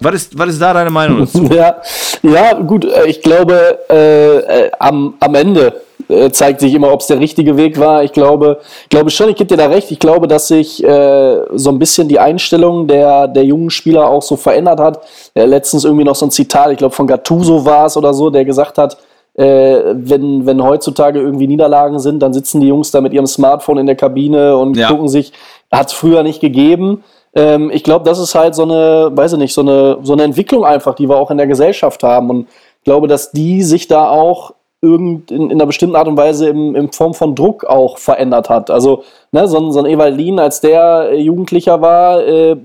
was, 0.00 0.14
ist, 0.14 0.38
was 0.38 0.50
ist 0.50 0.60
da 0.60 0.72
deine 0.72 0.90
Meinung 0.90 1.20
dazu? 1.20 1.44
Ja, 1.52 1.76
ja 2.22 2.52
gut, 2.54 2.84
äh, 2.84 3.06
ich 3.06 3.20
glaube, 3.22 3.78
äh, 3.90 4.36
äh, 4.36 4.70
am, 4.78 5.14
am 5.18 5.34
Ende 5.34 5.82
äh, 6.08 6.30
zeigt 6.30 6.60
sich 6.60 6.74
immer, 6.74 6.92
ob 6.92 7.00
es 7.00 7.06
der 7.06 7.20
richtige 7.20 7.56
Weg 7.56 7.78
war. 7.78 8.04
Ich 8.04 8.12
glaube, 8.12 8.58
glaube 8.90 9.10
schon, 9.10 9.28
ich 9.28 9.36
gebe 9.36 9.48
dir 9.48 9.56
da 9.56 9.66
recht. 9.66 9.90
Ich 9.90 9.98
glaube, 9.98 10.28
dass 10.28 10.48
sich 10.48 10.82
äh, 10.84 11.40
so 11.52 11.70
ein 11.70 11.78
bisschen 11.78 12.08
die 12.08 12.18
Einstellung 12.18 12.86
der, 12.86 13.28
der 13.28 13.44
jungen 13.44 13.70
Spieler 13.70 14.08
auch 14.08 14.22
so 14.22 14.36
verändert 14.36 14.80
hat. 14.80 15.00
Äh, 15.34 15.44
letztens 15.46 15.84
irgendwie 15.84 16.04
noch 16.04 16.14
so 16.14 16.26
ein 16.26 16.30
Zitat, 16.30 16.70
ich 16.72 16.78
glaube 16.78 16.94
von 16.94 17.06
Gattuso 17.06 17.64
war 17.64 17.86
es 17.86 17.96
oder 17.96 18.12
so, 18.14 18.30
der 18.30 18.44
gesagt 18.44 18.78
hat, 18.78 18.96
äh, 19.34 19.80
wenn, 19.94 20.46
wenn 20.46 20.62
heutzutage 20.62 21.20
irgendwie 21.20 21.48
Niederlagen 21.48 21.98
sind, 21.98 22.20
dann 22.20 22.32
sitzen 22.32 22.60
die 22.60 22.68
Jungs 22.68 22.90
da 22.92 23.00
mit 23.00 23.12
ihrem 23.12 23.26
Smartphone 23.26 23.78
in 23.78 23.86
der 23.86 23.96
Kabine 23.96 24.56
und 24.56 24.76
Ja. 24.76 24.88
gucken 24.88 25.08
sich, 25.08 25.32
hat 25.72 25.88
es 25.88 25.92
früher 25.92 26.22
nicht 26.22 26.40
gegeben. 26.40 27.02
Ähm, 27.34 27.70
ich 27.74 27.82
glaube, 27.82 28.04
das 28.04 28.20
ist 28.20 28.36
halt 28.36 28.54
so 28.54 28.62
eine, 28.62 29.10
weiß 29.12 29.32
ich 29.32 29.38
nicht, 29.40 29.52
so 29.52 29.62
eine, 29.62 29.98
so 30.02 30.12
eine 30.12 30.22
Entwicklung 30.22 30.64
einfach, 30.64 30.94
die 30.94 31.08
wir 31.08 31.16
auch 31.16 31.32
in 31.32 31.36
der 31.36 31.48
Gesellschaft 31.48 32.04
haben. 32.04 32.30
Und 32.30 32.46
ich 32.78 32.84
glaube, 32.84 33.08
dass 33.08 33.32
die 33.32 33.62
sich 33.64 33.88
da 33.88 34.08
auch 34.08 34.52
irgend 34.84 35.30
in, 35.30 35.44
in 35.44 35.52
einer 35.52 35.66
bestimmten 35.66 35.96
Art 35.96 36.06
und 36.08 36.16
Weise 36.16 36.48
im, 36.48 36.76
in 36.76 36.92
Form 36.92 37.14
von 37.14 37.34
Druck 37.34 37.64
auch 37.64 37.98
verändert 37.98 38.48
hat. 38.50 38.70
Also, 38.70 39.02
ne, 39.32 39.48
so, 39.48 39.58
ein- 39.58 39.72
so 39.72 39.78
ein 39.80 39.86
Ewaldin, 39.86 40.38
als 40.38 40.60
der 40.60 41.08
äh, 41.12 41.20
Jugendlicher 41.20 41.80
war, 41.80 42.22
äh, 42.24 42.56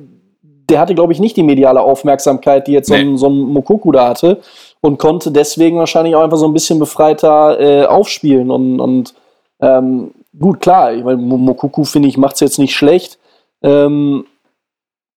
der 0.70 0.80
hatte, 0.80 0.94
glaube 0.94 1.14
ich, 1.14 1.20
nicht 1.20 1.36
die 1.38 1.44
mediale 1.44 1.82
Aufmerksamkeit, 1.82 2.68
die 2.68 2.74
jetzt 2.74 2.90
so, 2.90 2.94
ein, 2.94 3.12
Nee. 3.14 3.18
so 3.18 3.28
ein 3.28 3.40
Mokoku 3.40 3.92
da 3.92 4.10
hatte 4.10 4.38
und 4.82 5.00
konnte 5.00 5.32
deswegen 5.32 5.78
wahrscheinlich 5.80 6.16
auch 6.16 6.22
einfach 6.24 6.38
so 6.38 6.46
ein 6.48 6.54
bisschen 6.54 6.78
befreiter 6.78 7.60
äh, 7.60 7.86
aufspielen. 7.88 8.52
Und, 8.52 8.80
und 8.80 9.14
ähm, 9.62 10.12
gut, 10.40 10.60
klar, 10.62 10.94
ich 10.94 11.04
meine, 11.04 11.18
Mo- 11.18 11.38
Mokoku, 11.38 11.84
finde 11.86 12.08
ich, 12.08 12.18
macht 12.18 12.36
es 12.36 12.42
jetzt 12.42 12.60
nicht 12.60 12.76
schlecht. 12.76 13.18
Ähm, 13.64 14.26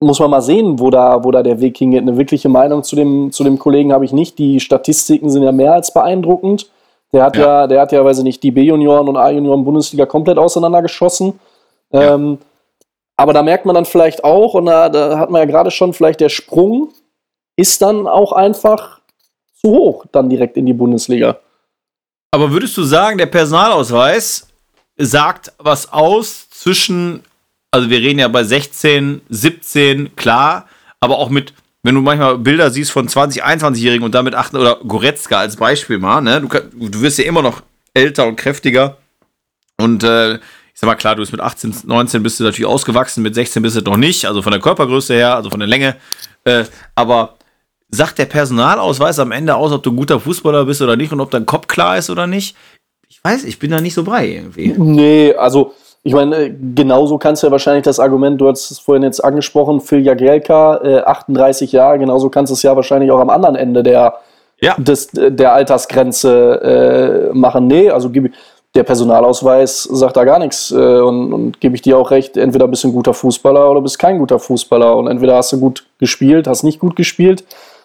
muss 0.00 0.18
man 0.18 0.30
mal 0.30 0.40
sehen, 0.42 0.80
wo 0.80 0.90
da, 0.90 1.22
wo 1.22 1.30
da 1.30 1.42
der 1.44 1.60
Weg 1.60 1.76
hingeht. 1.78 2.00
Eine 2.02 2.16
wirkliche 2.16 2.48
Meinung 2.48 2.82
zu 2.82 2.96
dem, 2.96 3.30
zu 3.30 3.44
dem 3.44 3.58
Kollegen 3.58 3.92
habe 3.92 4.04
ich 4.04 4.12
nicht. 4.12 4.36
Die 4.38 4.58
Statistiken 4.58 5.30
sind 5.30 5.42
ja 5.44 5.52
mehr 5.52 5.74
als 5.74 5.92
beeindruckend. 5.94 6.70
Der 7.12 7.24
hat 7.24 7.36
ja, 7.36 7.42
Ja. 7.42 7.66
der 7.66 7.80
hat 7.80 7.92
ja, 7.92 8.04
weiß 8.04 8.18
ich 8.18 8.24
nicht, 8.24 8.42
die 8.42 8.50
B-Junioren 8.50 9.08
und 9.08 9.16
A-Junioren 9.16 9.64
Bundesliga 9.64 10.06
komplett 10.06 10.38
auseinandergeschossen. 10.38 11.38
Ja. 11.92 12.14
Ähm, 12.14 12.38
aber 13.16 13.32
da 13.32 13.42
merkt 13.42 13.66
man 13.66 13.74
dann 13.74 13.84
vielleicht 13.84 14.24
auch, 14.24 14.54
und 14.54 14.66
da, 14.66 14.88
da 14.88 15.18
hat 15.18 15.30
man 15.30 15.40
ja 15.40 15.44
gerade 15.46 15.70
schon 15.70 15.92
vielleicht 15.92 16.20
der 16.20 16.30
Sprung, 16.30 16.88
ist 17.56 17.82
dann 17.82 18.06
auch 18.06 18.32
einfach 18.32 19.00
zu 19.60 19.70
hoch, 19.70 20.06
dann 20.10 20.30
direkt 20.30 20.56
in 20.56 20.66
die 20.66 20.72
Bundesliga. 20.72 21.38
Aber 22.30 22.50
würdest 22.50 22.76
du 22.78 22.82
sagen, 22.82 23.18
der 23.18 23.26
Personalausweis 23.26 24.48
sagt 24.96 25.52
was 25.58 25.92
aus 25.92 26.48
zwischen, 26.50 27.22
also 27.70 27.90
wir 27.90 27.98
reden 27.98 28.20
ja 28.20 28.28
bei 28.28 28.42
16, 28.42 29.20
17, 29.28 30.16
klar, 30.16 30.66
aber 30.98 31.18
auch 31.18 31.28
mit, 31.28 31.52
wenn 31.82 31.94
du 31.94 32.00
manchmal 32.00 32.38
Bilder 32.38 32.70
siehst 32.70 32.92
von 32.92 33.08
20, 33.08 33.44
21-Jährigen 33.44 34.04
und 34.04 34.14
damit 34.14 34.34
8 34.34 34.54
oder 34.54 34.76
Goretzka 34.86 35.38
als 35.38 35.56
Beispiel 35.56 35.98
mal, 35.98 36.20
ne? 36.20 36.40
Du, 36.40 36.48
du 36.88 37.00
wirst 37.00 37.18
ja 37.18 37.24
immer 37.24 37.42
noch 37.42 37.62
älter 37.94 38.26
und 38.26 38.36
kräftiger. 38.36 38.98
Und 39.78 40.04
äh, 40.04 40.34
ich 40.34 40.40
sag 40.74 40.86
mal, 40.86 40.94
klar, 40.94 41.16
du 41.16 41.22
bist 41.22 41.32
mit 41.32 41.40
18, 41.40 41.74
19 41.84 42.22
bist 42.22 42.38
du 42.38 42.44
natürlich 42.44 42.66
ausgewachsen, 42.66 43.22
mit 43.22 43.34
16 43.34 43.62
bist 43.62 43.76
du 43.76 43.80
noch 43.82 43.96
nicht, 43.96 44.26
also 44.26 44.42
von 44.42 44.52
der 44.52 44.60
Körpergröße 44.60 45.14
her, 45.14 45.34
also 45.34 45.50
von 45.50 45.60
der 45.60 45.68
Länge. 45.68 45.96
Äh, 46.44 46.64
aber 46.94 47.36
sagt 47.88 48.18
der 48.18 48.26
Personalausweis 48.26 49.18
am 49.18 49.32
Ende 49.32 49.54
aus, 49.54 49.72
ob 49.72 49.82
du 49.82 49.90
ein 49.90 49.96
guter 49.96 50.20
Fußballer 50.20 50.64
bist 50.64 50.80
oder 50.82 50.96
nicht 50.96 51.12
und 51.12 51.20
ob 51.20 51.30
dein 51.30 51.46
Kopf 51.46 51.66
klar 51.66 51.98
ist 51.98 52.10
oder 52.10 52.26
nicht? 52.26 52.56
Ich 53.08 53.22
weiß, 53.22 53.44
ich 53.44 53.58
bin 53.58 53.70
da 53.70 53.80
nicht 53.80 53.94
so 53.94 54.04
brei 54.04 54.28
irgendwie. 54.28 54.68
Nee, 54.76 55.34
also 55.34 55.74
ich 56.04 56.14
meine, 56.14 56.36
äh, 56.36 56.54
genauso 56.74 57.18
kannst 57.18 57.42
du 57.42 57.46
ja 57.46 57.50
wahrscheinlich 57.50 57.84
das 57.84 58.00
Argument, 58.00 58.40
du 58.40 58.48
hast 58.48 58.70
es 58.70 58.78
vorhin 58.78 59.02
jetzt 59.02 59.22
angesprochen, 59.22 59.80
Phil 59.80 60.00
Jagielka, 60.00 60.80
äh, 60.82 61.00
38 61.02 61.72
Jahre, 61.72 61.98
genauso 61.98 62.28
kannst 62.28 62.50
du 62.50 62.54
es 62.54 62.62
ja 62.62 62.74
wahrscheinlich 62.74 63.10
auch 63.10 63.20
am 63.20 63.30
anderen 63.30 63.56
Ende 63.56 63.82
der, 63.82 64.14
Ja. 64.60 64.74
des, 64.78 65.08
der 65.12 65.52
Altersgrenze 65.52 67.30
äh, 67.32 67.34
machen. 67.34 67.66
Nee, 67.66 67.90
also 67.90 68.10
gib, 68.10 68.32
der 68.74 68.84
Personalausweis 68.84 69.82
sagt 69.84 70.16
da 70.16 70.24
gar 70.24 70.38
nichts. 70.38 70.70
Äh, 70.70 70.76
und 71.00 71.32
und 71.32 71.60
gebe 71.60 71.74
ich 71.74 71.82
dir 71.82 71.98
auch 71.98 72.10
recht, 72.10 72.36
entweder 72.36 72.66
bist 72.68 72.84
du 72.84 72.88
ein 72.88 72.94
guter 72.94 73.14
Fußballer 73.14 73.70
oder 73.70 73.80
bist 73.80 73.98
kein 73.98 74.18
guter 74.18 74.38
Fußballer. 74.38 74.96
Und 74.96 75.08
entweder 75.08 75.36
hast 75.36 75.52
du 75.52 75.60
gut 75.60 75.84
gespielt, 75.98 76.46
hast 76.46 76.62
nicht 76.62 76.80
gut 76.80 76.96
gespielt. 76.96 77.44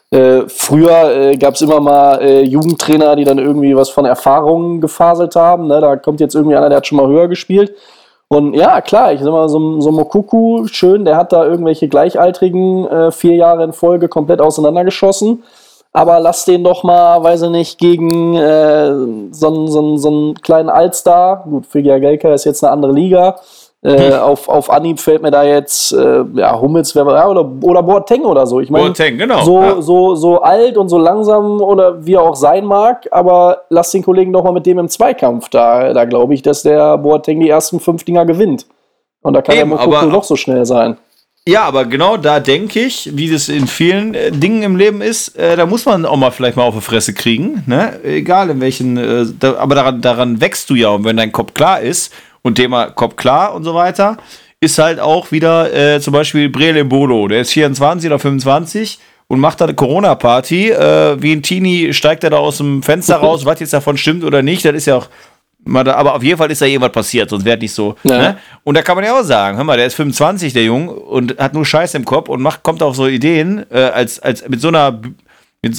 Äh, 0.10 0.44
früher 0.48 1.16
äh, 1.16 1.36
gab 1.36 1.56
es 1.56 1.62
immer 1.62 1.82
mal 1.82 2.22
äh, 2.22 2.42
Jugendtrainer, 2.44 3.18
die 3.18 3.26
dann 3.26 3.40
irgendwie 3.40 3.76
was 3.76 3.90
von 3.90 4.06
Erfahrungen 4.06 4.80
gefaselt 4.80 5.36
haben. 5.36 5.68
Ne? 5.68 5.82
Da 5.82 5.98
kommt 5.98 6.22
jetzt 6.22 6.34
irgendwie 6.36 6.56
einer, 6.56 6.70
der 6.70 6.78
hat 6.78 6.88
schon 6.88 6.98
mal 6.98 7.08
höher 7.08 7.28
gespielt. 7.28 7.74
Und 8.30 8.54
ja, 8.56 8.82
klar, 8.82 9.14
ich 9.14 9.22
sag 9.22 9.32
mal, 9.32 9.48
so, 9.48 9.80
so 9.80 9.92
Mokuku, 9.92 10.68
schön, 10.68 11.06
der 11.06 11.16
hat 11.16 11.32
da 11.32 11.46
irgendwelche 11.46 11.88
Gleichaltrigen 11.88 12.86
äh, 12.88 13.12
vier 13.12 13.36
Jahre 13.36 13.64
in 13.64 13.72
Folge 13.72 14.10
komplett 14.10 14.42
auseinandergeschossen. 14.42 15.44
Aber 15.94 16.20
lass 16.20 16.44
den 16.44 16.64
doch 16.64 16.84
mal, 16.84 17.24
weiß 17.24 17.44
ich 17.44 17.50
nicht, 17.50 17.80
gegen 17.80 18.36
äh, 18.36 18.94
so, 19.32 19.68
so, 19.68 19.98
so 19.98 20.08
einen 20.10 20.36
kleinen 20.42 20.70
Altstar, 20.70 21.46
gut, 21.50 21.66
Figia 21.66 22.00
Gelka 22.00 22.34
ist 22.34 22.44
jetzt 22.44 22.64
eine 22.64 22.74
andere 22.74 22.92
Liga, 22.92 23.38
äh, 23.88 24.14
auf, 24.16 24.50
auf 24.50 24.70
Anhieb 24.70 25.00
fällt 25.00 25.22
mir 25.22 25.32
da 25.32 25.44
jetzt, 25.44 25.94
äh, 25.94 26.24
ja, 26.36 26.60
Hummels 26.60 26.94
wär, 26.94 27.06
ja, 27.06 27.28
oder, 27.28 27.50
oder 27.62 27.82
Boateng 27.82 28.26
oder 28.26 28.46
so. 28.46 28.60
Ich 28.60 28.70
meine, 28.70 28.88
Boateng, 28.88 29.18
genau, 29.18 29.42
so, 29.44 29.62
ja. 29.62 29.82
so, 29.82 30.16
so 30.16 30.42
alt 30.42 30.78
und 30.78 30.90
so 30.90 30.98
langsam 30.98 31.62
oder 31.62 32.06
wie 32.06 32.16
er 32.16 32.22
auch 32.22 32.36
sein 32.36 32.66
mag, 32.66 33.08
aber 33.12 33.62
lass 33.70 33.92
den 33.92 34.04
Kollegen 34.04 34.34
doch 34.34 34.44
mal 34.44 34.52
mit 34.52 34.66
dem 34.66 34.80
im 34.80 34.90
Zweikampf 34.90 35.48
da. 35.50 35.94
Da 35.94 36.04
glaube 36.04 36.34
ich, 36.34 36.42
dass 36.42 36.64
der 36.64 36.98
Boateng 36.98 37.40
die 37.40 37.50
ersten 37.50 37.80
fünf 37.80 38.04
Dinger 38.04 38.26
gewinnt. 38.26 38.66
Und 39.22 39.34
da 39.34 39.42
kann 39.42 39.56
Eben, 39.56 39.70
der 39.70 39.78
Mokoko 39.78 40.06
noch 40.08 40.26
so 40.26 40.36
schnell 40.36 40.66
sein. 40.66 40.98
Ja, 41.48 41.64
aber 41.64 41.86
genau 41.86 42.18
da 42.18 42.42
denke 42.42 42.82
ich, 42.82 43.12
wie 43.14 43.32
das 43.32 43.48
in 43.48 43.68
vielen 43.68 44.14
äh, 44.16 44.32
Dingen 44.32 44.64
im 44.64 44.76
Leben 44.76 45.02
ist, 45.02 45.38
äh, 45.38 45.56
da 45.56 45.66
muss 45.66 45.86
man 45.86 46.06
auch 46.06 46.18
mal 46.18 46.32
vielleicht 46.32 46.58
mal 46.58 46.64
auf 46.64 46.76
die 46.76 46.82
Fresse 46.82 47.14
kriegen, 47.14 47.64
ne? 47.68 47.98
Egal 48.04 48.50
in 48.50 48.60
welchen, 48.60 48.98
äh, 48.98 49.26
da, 49.40 49.56
aber 49.56 49.76
daran, 49.76 50.02
daran 50.02 50.42
wächst 50.42 50.70
du 50.70 50.76
ja 50.76 50.90
und 50.90 51.06
wenn 51.06 51.16
dein 51.16 51.32
Kopf 51.32 51.54
klar 51.54 51.80
ist 51.80 52.12
und 52.48 52.56
Thema 52.56 52.88
Kopf 52.88 53.16
klar 53.16 53.54
und 53.54 53.64
so 53.64 53.76
weiter, 53.76 54.18
ist 54.60 54.80
halt 54.80 55.00
auch 55.00 55.32
wieder 55.32 55.74
äh, 55.74 56.00
zum 56.02 56.14
Beispiel 56.14 56.50
Brele 56.50 56.84
Bolo, 56.84 57.28
der 57.28 57.42
ist 57.42 57.52
24 57.52 58.10
oder 58.10 58.18
25 58.18 59.00
und 59.28 59.40
macht 59.40 59.62
da 59.62 59.66
eine 59.66 59.76
Corona-Party, 59.76 60.72
äh, 60.72 61.22
wie 61.22 61.34
ein 61.34 61.44
Teenie 61.44 61.94
steigt 61.94 62.24
er 62.24 62.32
da 62.32 62.38
aus 62.38 62.58
dem 62.58 62.82
Fenster 62.82 63.18
raus, 63.18 63.46
was 63.46 63.60
jetzt 63.60 63.74
davon 63.74 63.98
stimmt 63.98 64.24
oder 64.24 64.42
nicht, 64.42 64.66
das 64.66 64.74
ist 64.74 64.88
ja 64.88 64.96
auch 64.96 65.08
aber 65.74 66.16
auf 66.16 66.24
jeden 66.24 66.38
Fall 66.38 66.50
ist 66.50 66.62
da 66.62 66.66
irgendwas 66.66 66.94
passiert, 66.94 67.30
sonst 67.30 67.44
wäre 67.44 67.58
nicht 67.58 67.74
so. 67.74 67.96
Ja. 68.04 68.18
Ne? 68.18 68.38
Und 68.64 68.78
da 68.78 68.82
kann 68.82 68.96
man 68.96 69.04
ja 69.04 69.20
auch 69.20 69.24
sagen, 69.24 69.58
hör 69.58 69.66
mal, 69.66 69.76
der 69.76 69.88
ist 69.88 69.96
25, 69.96 70.54
der 70.54 70.64
Junge, 70.64 70.92
und 70.94 71.38
hat 71.38 71.54
nur 71.54 71.66
Scheiß 71.66 71.94
im 71.96 72.06
Kopf 72.06 72.30
und 72.30 72.42
macht, 72.42 72.64
kommt 72.64 72.82
auf 72.82 72.96
so 72.96 73.06
Ideen, 73.06 73.66
äh, 73.70 73.80
als, 73.80 74.20
als 74.20 74.48
mit 74.48 74.62
so 74.62 74.70
einer, 74.70 75.02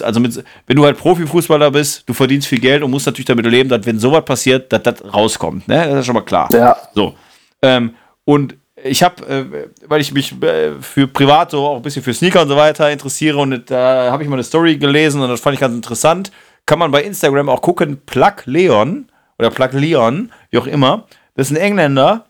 also 0.03 0.21
mit, 0.21 0.43
wenn 0.67 0.77
du 0.77 0.85
halt 0.85 0.99
Profifußballer 0.99 1.71
bist, 1.71 2.09
du 2.09 2.15
verdienst 2.15 2.49
viel 2.49 2.61
Geld 2.61 2.83
und 2.83 2.91
musst 2.91 3.07
natürlich 3.07 3.27
damit 3.27 3.47
leben, 3.47 3.69
dass 3.69 3.85
wenn 3.87 3.99
sowas 3.99 4.25
passiert, 4.25 4.73
dass 4.73 4.83
das 4.83 5.03
rauskommt. 5.13 5.69
Ne? 5.69 5.87
Das 5.89 6.01
ist 6.01 6.07
schon 6.07 6.15
mal 6.15 6.23
klar. 6.23 6.49
Ja. 6.53 6.77
So. 6.95 7.15
Ähm, 7.63 7.95
und 8.25 8.57
ich 8.85 9.03
habe, 9.03 9.27
äh, 9.27 9.69
weil 9.87 10.01
ich 10.01 10.13
mich 10.13 10.41
äh, 10.43 10.73
für 10.81 11.09
privat 11.09 11.51
so 11.51 11.67
auch 11.67 11.77
ein 11.77 11.83
bisschen 11.83 12.03
für 12.03 12.15
Sneaker 12.15 12.43
und 12.43 12.49
so 12.49 12.57
weiter 12.57 12.91
interessiere 12.91 13.39
und 13.39 13.71
da 13.71 14.11
habe 14.11 14.23
ich 14.23 14.29
mal 14.29 14.37
eine 14.37 14.45
Story 14.45 14.77
gelesen 14.77 15.21
und 15.21 15.29
das 15.29 15.41
fand 15.41 15.55
ich 15.55 15.61
ganz 15.61 15.75
interessant. 15.75 16.31
Kann 16.67 16.79
man 16.79 16.91
bei 16.91 17.03
Instagram 17.03 17.49
auch 17.49 17.63
gucken, 17.63 18.01
Plug 18.05 18.35
Leon 18.45 19.09
oder 19.39 19.51
Plug 19.51 19.71
Leon, 19.73 20.33
wie 20.51 20.59
auch 20.59 20.67
immer. 20.67 21.07
Das 21.35 21.51
ist 21.51 21.57
ein 21.57 21.61
Engländer, 21.63 22.27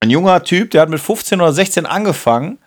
ein 0.00 0.10
junger 0.10 0.42
Typ, 0.42 0.70
der 0.72 0.82
hat 0.82 0.88
mit 0.88 1.00
15 1.00 1.40
oder 1.40 1.52
16 1.52 1.86
angefangen 1.86 2.58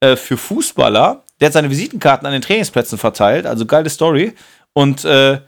äh, 0.00 0.16
für 0.16 0.36
Fußballer. 0.36 1.21
Der 1.42 1.48
hat 1.48 1.54
seine 1.54 1.70
Visitenkarten 1.70 2.24
an 2.24 2.32
den 2.32 2.40
Trainingsplätzen 2.40 2.98
verteilt, 2.98 3.46
also 3.46 3.66
geile 3.66 3.90
Story. 3.90 4.32
Und 4.74 5.04
äh, 5.04 5.40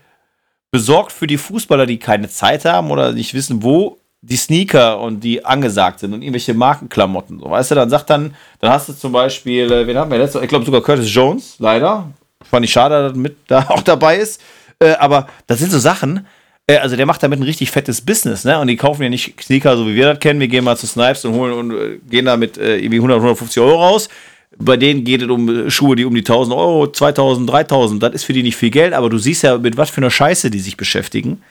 besorgt 0.73 1.13
für 1.13 1.29
die 1.29 1.39
Fußballer, 1.39 1.87
die 1.87 2.01
keine 2.01 2.29
Zeit 2.29 2.65
haben 2.65 2.91
oder 2.91 3.13
nicht 3.13 3.33
wissen, 3.33 3.63
wo 3.63 3.99
die 4.21 4.37
Sneaker 4.37 4.99
und 4.99 5.21
die 5.21 5.45
angesagt 5.45 6.01
sind 6.01 6.13
und 6.13 6.23
irgendwelche 6.23 6.53
Markenklamotten. 6.53 7.39
So, 7.39 7.49
weißt 7.49 7.71
du, 7.71 7.75
dann 7.77 7.91
sagt 7.91 8.11
dann, 8.11 8.35
dann 8.59 8.73
hast 8.73 8.89
du 8.89 8.93
zum 8.93 9.13
Beispiel, 9.13 9.71
äh, 9.71 9.87
wen 9.87 9.97
haben 9.97 10.11
wir 10.11 10.19
letztes 10.19 10.43
Ich 10.43 10.49
glaube 10.49 10.65
sogar 10.65 10.83
Curtis 10.83 11.15
Jones, 11.15 11.55
leider. 11.61 12.11
Fand 12.43 12.65
ich 12.65 12.73
schade, 12.73 13.01
dass 13.01 13.13
er 13.13 13.17
mit 13.17 13.37
da 13.47 13.61
auch 13.69 13.83
dabei 13.83 14.17
ist. 14.17 14.41
Äh, 14.81 14.95
aber 14.95 15.29
das 15.47 15.61
sind 15.61 15.71
so 15.71 15.79
Sachen, 15.79 16.27
äh, 16.67 16.79
also 16.79 16.97
der 16.97 17.07
macht 17.07 17.23
damit 17.23 17.39
ein 17.39 17.45
richtig 17.45 17.71
fettes 17.71 18.01
Business, 18.01 18.45
ne? 18.45 18.59
Und 18.59 18.67
die 18.67 18.77
kaufen 18.77 19.03
ja 19.05 19.09
nicht 19.09 19.41
Sneaker, 19.41 19.77
so 19.77 19.87
wie 19.87 19.95
wir 19.95 20.07
das 20.07 20.19
kennen. 20.19 20.41
Wir 20.41 20.49
gehen 20.49 20.65
mal 20.65 20.77
zu 20.77 20.89
Snipes 20.89 21.25
und 21.25 21.35
holen 21.35 21.53
und 21.53 21.71
äh, 21.71 21.99
gehen 22.11 22.25
da 22.25 22.37
mit 22.37 22.59
äh, 22.59 22.79
irgendwie 22.79 22.97
100, 22.97 23.19
150 23.19 23.63
Euro 23.63 23.77
raus. 23.77 24.09
Bei 24.59 24.77
denen 24.77 25.05
geht 25.05 25.23
es 25.23 25.29
um 25.29 25.49
äh, 25.49 25.71
Schuhe, 25.71 25.97
die 25.97 26.05
um 26.05 26.15
die 26.15 26.21
1000 26.21 26.57
Euro, 26.57 26.91
2000, 26.91 27.51
3000. 27.51 28.03
Das 28.03 28.15
ist 28.15 28.25
für 28.25 28.33
die 28.33 28.43
nicht 28.43 28.57
viel 28.57 28.71
Geld, 28.71 28.93
aber 28.93 29.11
du 29.11 29.19
siehst 29.19 29.43
ja, 29.43 29.59
mit 29.59 29.77
was 29.77 29.91
für 29.91 29.99
einer 29.99 30.11
Scheiße 30.11 30.51
die 30.51 30.61
sich 30.61 30.77
beschäftigen. 30.77 31.43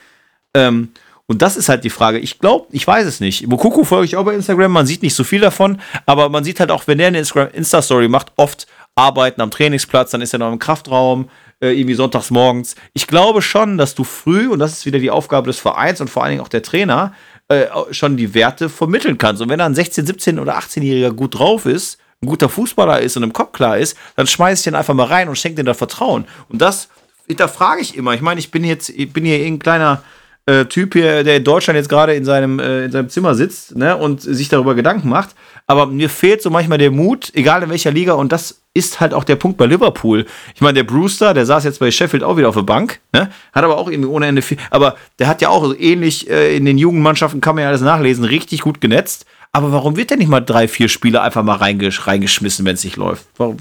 Ähm, 0.54 0.90
Und 1.26 1.42
das 1.42 1.56
ist 1.56 1.70
halt 1.70 1.84
die 1.86 1.90
Frage. 1.90 2.20
Ich 2.20 2.40
glaube, 2.40 2.68
ich 2.72 2.86
weiß 2.86 3.08
es 3.08 3.20
nicht. 3.22 3.48
Mokuku 3.48 3.86
folge 3.86 4.06
ich 4.06 4.18
auch 4.18 4.26
bei 4.26 4.36
Instagram, 4.36 4.72
man 4.72 4.86
sieht 4.86 5.04
nicht 5.04 5.16
so 5.16 5.24
viel 5.24 5.40
davon, 5.40 5.80
aber 6.06 6.28
man 6.30 6.44
sieht 6.44 6.60
halt 6.60 6.70
auch, 6.70 6.86
wenn 6.86 6.98
der 6.98 7.08
eine 7.08 7.20
Insta-Story 7.20 8.10
macht, 8.10 8.34
oft 8.36 8.68
arbeiten 8.96 9.42
am 9.42 9.50
Trainingsplatz, 9.50 10.12
dann 10.12 10.22
ist 10.22 10.34
er 10.34 10.40
noch 10.40 10.52
im 10.52 10.60
Kraftraum, 10.60 11.30
äh, 11.62 11.72
irgendwie 11.72 11.96
sonntags 11.96 12.30
morgens. 12.30 12.76
Ich 12.94 13.08
glaube 13.08 13.42
schon, 13.42 13.78
dass 13.78 13.96
du 13.96 14.04
früh, 14.04 14.50
und 14.50 14.60
das 14.60 14.74
ist 14.74 14.86
wieder 14.86 15.00
die 15.00 15.10
Aufgabe 15.10 15.48
des 15.48 15.60
Vereins 15.60 16.02
und 16.02 16.10
vor 16.10 16.24
allen 16.24 16.32
Dingen 16.32 16.44
auch 16.44 16.50
der 16.50 16.62
Trainer, 16.62 17.14
äh, 17.48 17.66
schon 17.92 18.18
die 18.18 18.34
Werte 18.34 18.70
vermitteln 18.70 19.18
kannst. 19.18 19.42
Und 19.42 19.50
wenn 19.50 19.60
da 19.60 19.66
ein 19.66 19.76
16-, 19.76 20.06
17- 20.06 20.40
oder 20.40 20.60
18-Jähriger 20.60 21.12
gut 21.12 21.40
drauf 21.40 21.66
ist, 21.66 21.98
ein 22.24 22.28
guter 22.28 22.50
Fußballer 22.50 23.02
ist 23.02 23.18
und 23.18 23.24
im 23.24 23.34
Kopf 23.34 23.54
klar 23.54 23.78
ist, 23.78 23.98
dann 24.16 24.28
schmeiß 24.28 24.60
ich 24.60 24.64
den 24.64 24.76
einfach 24.76 24.94
mal 24.94 25.08
rein 25.08 25.30
und 25.30 25.38
schenke 25.38 25.58
den 25.58 25.66
da 25.66 25.74
Vertrauen. 25.74 26.26
Und 26.50 26.62
das 26.62 26.90
da 27.28 27.48
frage 27.48 27.82
ich 27.82 27.96
immer. 27.96 28.14
Ich 28.14 28.22
meine, 28.22 28.40
ich 28.40 28.52
bin 28.52 28.64
jetzt, 28.64 28.90
ich 28.90 29.12
bin 29.12 29.26
hier 29.26 29.38
irgendein 29.38 29.60
kleiner 29.60 30.04
äh, 30.46 30.66
Typ 30.66 30.94
hier, 30.94 31.24
der 31.24 31.38
in 31.38 31.44
Deutschland 31.44 31.78
jetzt 31.78 31.90
gerade 31.90 32.16
in 32.16 32.26
seinem, 32.26 32.60
äh, 32.60 32.86
in 32.86 32.92
seinem 32.92 33.10
Zimmer 33.10 33.36
sitzt 33.36 33.76
ne, 33.76 33.96
und 33.96 34.22
sich 34.22 34.50
darüber 34.50 34.76
Gedanken 34.76 35.10
macht. 35.10 35.36
Aber 35.68 35.86
mir 35.86 36.10
fehlt 36.10 36.42
so 36.42 36.50
manchmal 36.50 36.78
der 36.78 36.92
Mut, 36.92 37.32
egal 37.34 37.64
in 37.64 37.70
welcher 37.70 37.92
Liga, 37.92 38.14
und 38.14 38.32
das 38.32 38.63
ist 38.74 39.00
halt 39.00 39.14
auch 39.14 39.24
der 39.24 39.36
Punkt 39.36 39.58
bei 39.58 39.66
Liverpool. 39.66 40.26
Ich 40.56 40.62
meine, 40.62 40.74
der 40.74 40.84
Brewster, 40.84 41.34
der 41.34 41.46
saß 41.46 41.64
jetzt 41.64 41.80
bei 41.80 41.92
Sheffield 41.92 42.24
auch 42.24 42.38
wieder 42.38 42.50
auf 42.50 42.56
der 42.56 42.64
Bank, 42.64 43.00
ne? 43.14 43.30
hat 43.52 43.64
aber 43.64 43.78
auch 43.78 43.90
irgendwie 43.90 44.10
ohne 44.10 44.28
Ende 44.28 44.42
viel, 44.42 44.58
aber 44.72 44.96
der 45.20 45.28
hat 45.28 45.42
ja 45.42 45.50
auch 45.50 45.74
ähnlich 45.78 46.30
äh, 46.30 46.56
in 46.56 46.66
den 46.66 46.78
Jugendmannschaften, 46.78 47.42
kann 47.42 47.56
man 47.56 47.64
ja 47.64 47.70
alles 47.70 47.82
nachlesen, 47.82 48.26
richtig 48.26 48.62
gut 48.62 48.82
genetzt. 48.82 49.26
Aber 49.56 49.72
warum 49.72 49.96
wird 49.96 50.10
denn 50.10 50.18
nicht 50.18 50.30
mal 50.30 50.40
drei, 50.40 50.68
vier 50.68 50.90
Spiele 50.90 51.22
einfach 51.22 51.44
mal 51.44 51.58
reingesch 51.58 52.08
reingeschmissen, 52.08 52.66
wenn 52.66 52.74
es 52.74 52.84
nicht 52.84 52.98
läuft? 52.98 53.28
Warum, 53.38 53.58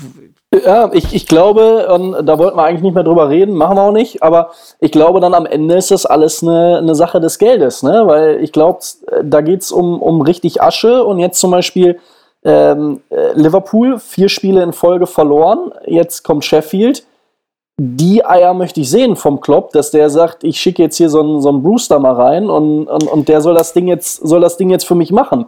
ja, 0.64 0.90
ich, 0.92 1.14
ich 1.14 1.27
glaube, 1.27 1.87
und 1.88 2.27
da 2.27 2.38
wollten 2.38 2.59
wir 2.59 2.64
eigentlich 2.64 2.83
nicht 2.83 2.94
mehr 2.94 3.05
drüber 3.05 3.31
reden, 3.31 3.55
machen 3.55 3.77
wir 3.77 3.83
auch 3.83 3.92
nicht, 3.92 4.22
aber 4.22 4.51
ich 4.81 4.92
glaube 4.92 5.20
dann 5.20 5.33
am 5.33 5.46
Ende 5.46 5.77
ist 5.77 5.90
das 5.90 6.05
alles 6.05 6.42
eine, 6.42 6.79
eine 6.79 6.94
Sache 6.94 7.20
des 7.20 7.38
Geldes, 7.38 7.83
ne? 7.83 8.03
Weil 8.07 8.42
ich 8.42 8.53
glaube, 8.53 8.81
da 9.22 9.40
geht's 9.40 9.72
um, 9.72 10.01
um 10.01 10.20
richtig 10.20 10.62
Asche 10.62 11.05
und 11.05 11.18
jetzt 11.18 11.40
zum 11.40 11.51
Beispiel 11.51 11.98
ähm, 12.44 13.00
Liverpool, 13.35 13.98
vier 13.98 14.28
Spiele 14.28 14.62
in 14.62 14.72
Folge 14.72 15.07
verloren, 15.07 15.72
jetzt 15.87 16.22
kommt 16.22 16.44
Sheffield. 16.44 17.05
Die 17.78 18.24
Eier 18.24 18.55
möchte 18.55 18.81
ich 18.81 18.90
sehen 18.90 19.16
vom 19.16 19.40
Klopp, 19.40 19.72
dass 19.72 19.90
der 19.90 20.11
sagt, 20.11 20.44
ich 20.44 20.61
schicke 20.61 20.83
jetzt 20.83 20.96
hier 20.96 21.09
so 21.09 21.20
einen, 21.20 21.40
so 21.40 21.48
einen 21.48 21.62
Brewster 21.62 21.98
mal 21.98 22.14
rein 22.14 22.50
und, 22.50 22.87
und, 22.87 23.05
und 23.05 23.28
der 23.28 23.40
soll 23.40 23.55
das 23.55 23.72
Ding 23.72 23.88
jetzt, 23.88 24.16
soll 24.16 24.40
das 24.40 24.57
Ding 24.57 24.70
jetzt 24.70 24.87
für 24.87 24.94
mich 24.94 25.11
machen. 25.11 25.46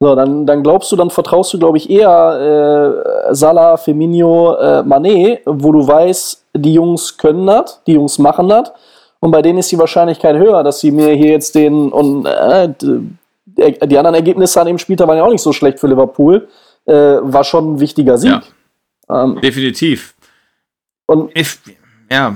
So, 0.00 0.14
dann, 0.14 0.44
dann 0.44 0.62
glaubst 0.62 0.90
du, 0.92 0.96
dann 0.96 1.10
vertraust 1.10 1.52
du, 1.52 1.58
glaube 1.58 1.78
ich, 1.78 1.88
eher 1.88 3.24
äh, 3.30 3.34
Salah, 3.34 3.76
Firmino, 3.76 4.54
äh, 4.54 4.82
Mané, 4.82 5.40
wo 5.46 5.72
du 5.72 5.86
weißt, 5.86 6.44
die 6.56 6.74
Jungs 6.74 7.16
können 7.16 7.46
das, 7.46 7.80
die 7.86 7.94
Jungs 7.94 8.18
machen 8.18 8.48
das. 8.48 8.72
Und 9.20 9.30
bei 9.30 9.40
denen 9.40 9.58
ist 9.58 9.72
die 9.72 9.78
Wahrscheinlichkeit 9.78 10.36
höher, 10.36 10.62
dass 10.62 10.80
sie 10.80 10.90
mir 10.90 11.14
hier 11.14 11.30
jetzt 11.30 11.54
den 11.54 11.90
und 11.90 12.26
äh, 12.26 12.68
die 13.56 13.98
anderen 13.98 14.14
Ergebnisse 14.14 14.60
an 14.60 14.66
dem 14.66 14.78
Spieltag 14.78 15.08
waren 15.08 15.16
ja 15.16 15.24
auch 15.24 15.30
nicht 15.30 15.42
so 15.42 15.52
schlecht 15.52 15.78
für 15.78 15.86
Liverpool. 15.86 16.48
Äh, 16.86 16.92
war 16.92 17.44
schon 17.44 17.74
ein 17.74 17.80
wichtiger 17.80 18.18
Sieg. 18.18 18.42
Ja, 19.08 19.24
ähm, 19.24 19.40
definitiv. 19.40 20.14
Und 21.06 21.30
ich, 21.34 21.58
ja. 22.10 22.34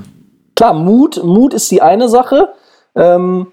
Klar, 0.57 0.75
Mut, 0.75 1.23
Mut 1.23 1.55
ist 1.55 1.71
die 1.71 1.83
eine 1.83 2.09
Sache. 2.09 2.49
Ähm, 2.95 3.49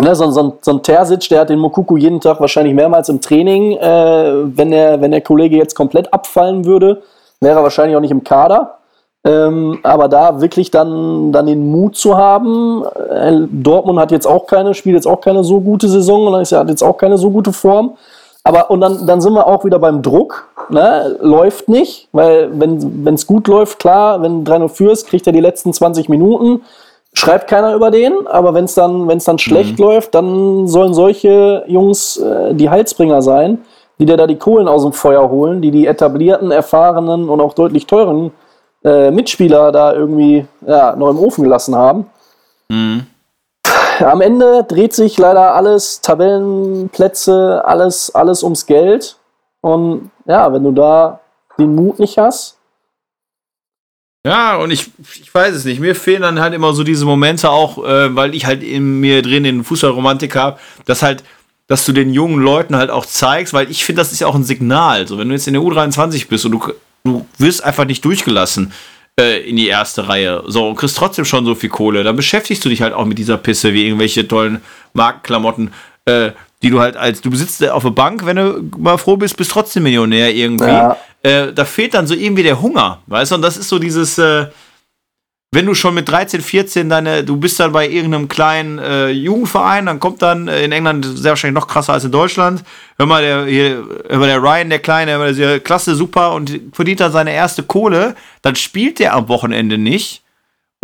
Ne, 0.00 0.16
so, 0.16 0.30
so, 0.30 0.58
so, 0.62 0.70
ein 0.70 0.82
Terzic, 0.82 1.28
der 1.28 1.40
hat 1.40 1.50
den 1.50 1.58
Mokuku 1.58 1.98
jeden 1.98 2.18
Tag 2.18 2.40
wahrscheinlich 2.40 2.72
mehrmals 2.74 3.10
im 3.10 3.20
Training. 3.20 3.72
Äh, 3.76 4.56
wenn, 4.56 4.70
der, 4.70 5.02
wenn 5.02 5.10
der 5.10 5.20
Kollege 5.20 5.58
jetzt 5.58 5.74
komplett 5.74 6.10
abfallen 6.14 6.64
würde, 6.64 7.02
wäre 7.40 7.58
er 7.58 7.62
wahrscheinlich 7.62 7.94
auch 7.94 8.00
nicht 8.00 8.10
im 8.10 8.24
Kader. 8.24 8.78
Ähm, 9.24 9.78
aber 9.84 10.08
da 10.08 10.40
wirklich 10.40 10.70
dann, 10.70 11.30
dann 11.30 11.46
den 11.46 11.70
Mut 11.70 11.96
zu 11.96 12.16
haben, 12.16 12.84
äh, 12.84 13.46
Dortmund 13.50 14.00
hat 14.00 14.10
jetzt 14.10 14.26
auch 14.26 14.46
keine, 14.46 14.74
spielt 14.74 14.96
jetzt 14.96 15.06
auch 15.06 15.20
keine 15.20 15.44
so 15.44 15.60
gute 15.60 15.88
Saison 15.88 16.26
und 16.26 16.52
hat 16.52 16.68
jetzt 16.68 16.82
auch 16.82 16.96
keine 16.96 17.18
so 17.18 17.30
gute 17.30 17.52
Form. 17.52 17.96
Aber 18.42 18.70
und 18.70 18.80
dann, 18.80 19.06
dann 19.06 19.20
sind 19.20 19.34
wir 19.34 19.46
auch 19.46 19.64
wieder 19.64 19.78
beim 19.78 20.02
Druck. 20.02 20.48
Ne? 20.70 21.16
Läuft 21.20 21.68
nicht, 21.68 22.08
weil 22.10 22.50
wenn 22.52 23.14
es 23.14 23.26
gut 23.26 23.46
läuft, 23.46 23.78
klar, 23.78 24.20
wenn 24.22 24.44
3-0 24.44 24.68
führst, 24.68 25.06
kriegt 25.06 25.26
er 25.28 25.32
die 25.32 25.40
letzten 25.40 25.72
20 25.72 26.08
Minuten 26.08 26.62
schreibt 27.14 27.48
keiner 27.48 27.74
über 27.74 27.90
den, 27.90 28.26
aber 28.26 28.54
wenn 28.54 28.64
es 28.64 28.74
dann, 28.74 29.06
wenn's 29.08 29.24
dann 29.24 29.38
schlecht 29.38 29.78
mhm. 29.78 29.84
läuft, 29.84 30.14
dann 30.14 30.66
sollen 30.66 30.94
solche 30.94 31.64
Jungs 31.66 32.16
äh, 32.16 32.54
die 32.54 32.70
Heilsbringer 32.70 33.22
sein, 33.22 33.58
die 33.98 34.06
dir 34.06 34.16
da 34.16 34.26
die 34.26 34.38
Kohlen 34.38 34.68
aus 34.68 34.82
dem 34.82 34.92
Feuer 34.92 35.28
holen, 35.30 35.60
die 35.60 35.70
die 35.70 35.86
etablierten, 35.86 36.50
erfahrenen 36.50 37.28
und 37.28 37.40
auch 37.40 37.52
deutlich 37.52 37.86
teuren 37.86 38.32
äh, 38.84 39.10
Mitspieler 39.10 39.72
da 39.72 39.92
irgendwie 39.92 40.46
ja, 40.66 40.94
noch 40.96 41.10
im 41.10 41.18
Ofen 41.18 41.44
gelassen 41.44 41.74
haben. 41.74 42.06
Mhm. 42.68 43.06
Am 44.00 44.20
Ende 44.20 44.64
dreht 44.64 44.94
sich 44.94 45.18
leider 45.18 45.54
alles, 45.54 46.00
Tabellenplätze, 46.00 47.62
alles, 47.64 48.14
alles 48.14 48.42
ums 48.42 48.66
Geld. 48.66 49.16
Und 49.60 50.10
ja, 50.26 50.52
wenn 50.52 50.64
du 50.64 50.72
da 50.72 51.20
den 51.58 51.74
Mut 51.74 51.98
nicht 51.98 52.18
hast, 52.18 52.56
ja, 54.24 54.56
und 54.56 54.70
ich, 54.70 54.90
ich 55.20 55.34
weiß 55.34 55.54
es 55.54 55.64
nicht. 55.64 55.80
Mir 55.80 55.96
fehlen 55.96 56.22
dann 56.22 56.40
halt 56.40 56.54
immer 56.54 56.72
so 56.74 56.84
diese 56.84 57.04
Momente 57.04 57.50
auch, 57.50 57.78
äh, 57.84 58.14
weil 58.14 58.34
ich 58.36 58.46
halt 58.46 58.62
in 58.62 59.00
mir 59.00 59.20
drin 59.20 59.42
den 59.42 59.64
Fußballromantik 59.64 60.36
habe, 60.36 60.60
dass 60.84 61.02
halt, 61.02 61.24
dass 61.66 61.84
du 61.84 61.92
den 61.92 62.12
jungen 62.12 62.40
Leuten 62.40 62.76
halt 62.76 62.90
auch 62.90 63.04
zeigst, 63.04 63.52
weil 63.52 63.68
ich 63.68 63.84
finde, 63.84 64.00
das 64.00 64.12
ist 64.12 64.20
ja 64.20 64.28
auch 64.28 64.36
ein 64.36 64.44
Signal. 64.44 65.08
So, 65.08 65.18
wenn 65.18 65.28
du 65.28 65.34
jetzt 65.34 65.48
in 65.48 65.54
der 65.54 65.62
U23 65.62 66.28
bist 66.28 66.44
und 66.44 66.52
du, 66.52 66.72
du 67.04 67.26
wirst 67.38 67.64
einfach 67.64 67.84
nicht 67.84 68.04
durchgelassen 68.04 68.72
äh, 69.18 69.40
in 69.48 69.56
die 69.56 69.68
erste 69.68 70.08
Reihe, 70.08 70.42
so, 70.46 70.68
und 70.68 70.76
kriegst 70.76 70.96
trotzdem 70.96 71.24
schon 71.24 71.44
so 71.44 71.54
viel 71.54 71.70
Kohle, 71.70 72.04
dann 72.04 72.16
beschäftigst 72.16 72.64
du 72.64 72.68
dich 72.68 72.82
halt 72.82 72.94
auch 72.94 73.04
mit 73.04 73.18
dieser 73.18 73.36
Pisse 73.36 73.72
wie 73.72 73.86
irgendwelche 73.86 74.26
tollen 74.26 74.62
Markenklamotten. 74.94 75.72
Äh, 76.04 76.32
die 76.62 76.70
du 76.70 76.80
halt 76.80 76.96
als, 76.96 77.20
du 77.20 77.30
besitzt 77.30 77.68
auf 77.68 77.82
der 77.82 77.90
Bank, 77.90 78.24
wenn 78.24 78.36
du 78.36 78.70
mal 78.78 78.96
froh 78.96 79.16
bist, 79.16 79.36
bist 79.36 79.50
trotzdem 79.50 79.82
Millionär 79.82 80.32
irgendwie. 80.32 80.66
Ja. 80.66 80.96
Äh, 81.22 81.52
da 81.52 81.64
fehlt 81.64 81.94
dann 81.94 82.06
so 82.06 82.14
irgendwie 82.14 82.44
der 82.44 82.60
Hunger, 82.60 83.02
weißt 83.06 83.32
du? 83.32 83.34
Und 83.36 83.42
das 83.42 83.56
ist 83.56 83.68
so 83.68 83.78
dieses, 83.78 84.16
äh, 84.18 84.46
wenn 85.54 85.66
du 85.66 85.74
schon 85.74 85.94
mit 85.94 86.08
13, 86.08 86.40
14 86.40 86.88
deine, 86.88 87.24
du 87.24 87.36
bist 87.36 87.60
dann 87.60 87.72
bei 87.72 87.86
irgendeinem 87.86 88.26
kleinen 88.26 88.78
äh, 88.78 89.10
Jugendverein, 89.10 89.84
dann 89.86 90.00
kommt 90.00 90.22
dann 90.22 90.48
äh, 90.48 90.64
in 90.64 90.72
England 90.72 91.04
sehr 91.04 91.32
wahrscheinlich 91.32 91.60
noch 91.60 91.68
krasser 91.68 91.92
als 91.92 92.04
in 92.04 92.10
Deutschland. 92.10 92.64
Hör 92.96 93.04
mal, 93.04 93.22
der, 93.22 93.44
hier, 93.44 93.84
hör 94.08 94.18
mal, 94.18 94.26
der 94.26 94.42
Ryan, 94.42 94.70
der 94.70 94.78
Kleine, 94.78 95.34
der 95.34 95.60
klasse, 95.60 95.94
super 95.94 96.32
und 96.32 96.58
verdient 96.72 97.00
dann 97.00 97.12
seine 97.12 97.34
erste 97.34 97.62
Kohle, 97.62 98.14
dann 98.40 98.56
spielt 98.56 98.98
der 98.98 99.14
am 99.14 99.28
Wochenende 99.28 99.76
nicht 99.76 100.22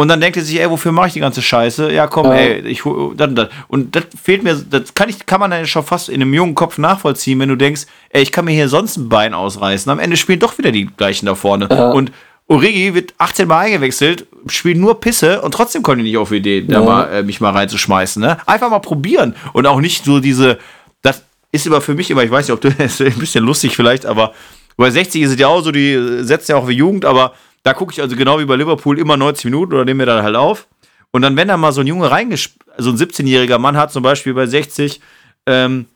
und 0.00 0.06
dann 0.06 0.20
denkt 0.20 0.36
er 0.36 0.44
sich, 0.44 0.60
ey, 0.60 0.70
wofür 0.70 0.92
mache 0.92 1.08
ich 1.08 1.14
die 1.14 1.20
ganze 1.20 1.42
Scheiße? 1.42 1.90
Ja, 1.90 2.06
komm, 2.06 2.26
ja. 2.26 2.34
ey, 2.34 2.60
ich 2.60 2.82
dann, 3.16 3.34
dann. 3.34 3.48
Und 3.66 3.96
das 3.96 4.04
fehlt 4.22 4.44
mir, 4.44 4.54
das 4.54 4.94
kann 4.94 5.08
ich, 5.08 5.26
kann 5.26 5.40
man 5.40 5.50
dann 5.50 5.66
schon 5.66 5.82
fast 5.82 6.08
in 6.08 6.22
einem 6.22 6.32
jungen 6.32 6.54
Kopf 6.54 6.78
nachvollziehen, 6.78 7.40
wenn 7.40 7.48
du 7.48 7.56
denkst, 7.56 7.86
ey, 8.10 8.22
ich 8.22 8.30
kann 8.30 8.44
mir 8.44 8.52
hier 8.52 8.68
sonst 8.68 8.96
ein 8.96 9.08
Bein 9.08 9.34
ausreißen. 9.34 9.90
Am 9.90 9.98
Ende 9.98 10.16
spielen 10.16 10.38
doch 10.38 10.56
wieder 10.56 10.70
die 10.70 10.86
gleichen 10.86 11.26
da 11.26 11.34
vorne. 11.34 11.68
Ja. 11.68 11.90
Und 11.90 12.12
Origi 12.46 12.94
wird 12.94 13.12
18 13.18 13.48
Mal 13.48 13.66
eingewechselt, 13.66 14.28
spielt 14.46 14.78
nur 14.78 15.00
Pisse 15.00 15.40
und 15.42 15.52
trotzdem 15.52 15.82
kommen 15.82 15.98
die 15.98 16.04
nicht 16.04 16.16
auf 16.16 16.32
Idee, 16.32 16.60
ja. 16.60 16.80
da 16.80 16.80
mal, 16.82 17.04
äh, 17.12 17.22
mich 17.22 17.40
mal 17.40 17.50
reinzuschmeißen. 17.50 18.22
Ne? 18.22 18.38
Einfach 18.46 18.70
mal 18.70 18.78
probieren. 18.78 19.34
Und 19.52 19.66
auch 19.66 19.80
nicht 19.80 20.04
so 20.04 20.20
diese, 20.20 20.58
das 21.02 21.22
ist 21.52 21.66
immer 21.66 21.80
für 21.80 21.94
mich 21.94 22.10
immer, 22.10 22.22
ich 22.22 22.30
weiß 22.30 22.46
nicht, 22.46 22.54
ob 22.54 22.60
du, 22.60 22.70
das 22.78 23.00
ist 23.00 23.14
ein 23.14 23.18
bisschen 23.18 23.44
lustig 23.44 23.76
vielleicht, 23.76 24.06
aber 24.06 24.32
bei 24.76 24.90
60 24.90 25.22
ist 25.22 25.32
es 25.32 25.38
ja 25.38 25.48
auch 25.48 25.62
so, 25.62 25.72
die 25.72 26.22
setzt 26.22 26.48
ja 26.48 26.56
auch 26.56 26.68
wie 26.68 26.74
Jugend, 26.74 27.04
aber 27.04 27.34
da 27.64 27.74
gucke 27.74 27.92
ich 27.92 28.00
also 28.00 28.16
genau 28.16 28.38
wie 28.38 28.44
bei 28.44 28.56
Liverpool 28.56 28.98
immer 28.98 29.16
90 29.16 29.46
Minuten 29.46 29.74
oder 29.74 29.84
nehmen 29.84 30.00
wir 30.00 30.06
dann 30.06 30.22
halt 30.22 30.36
auf. 30.36 30.68
Und 31.10 31.22
dann, 31.22 31.36
wenn 31.36 31.48
da 31.48 31.56
mal 31.56 31.72
so 31.72 31.80
ein 31.80 31.86
Junge 31.86 32.10
reingespielt, 32.10 32.64
so 32.78 32.90
ein 32.90 32.96
17-jähriger 32.96 33.58
Mann 33.58 33.76
hat, 33.76 33.90
zum 33.92 34.02
Beispiel 34.02 34.34
bei 34.34 34.46
60, 34.46 35.00
ähm, 35.46 35.86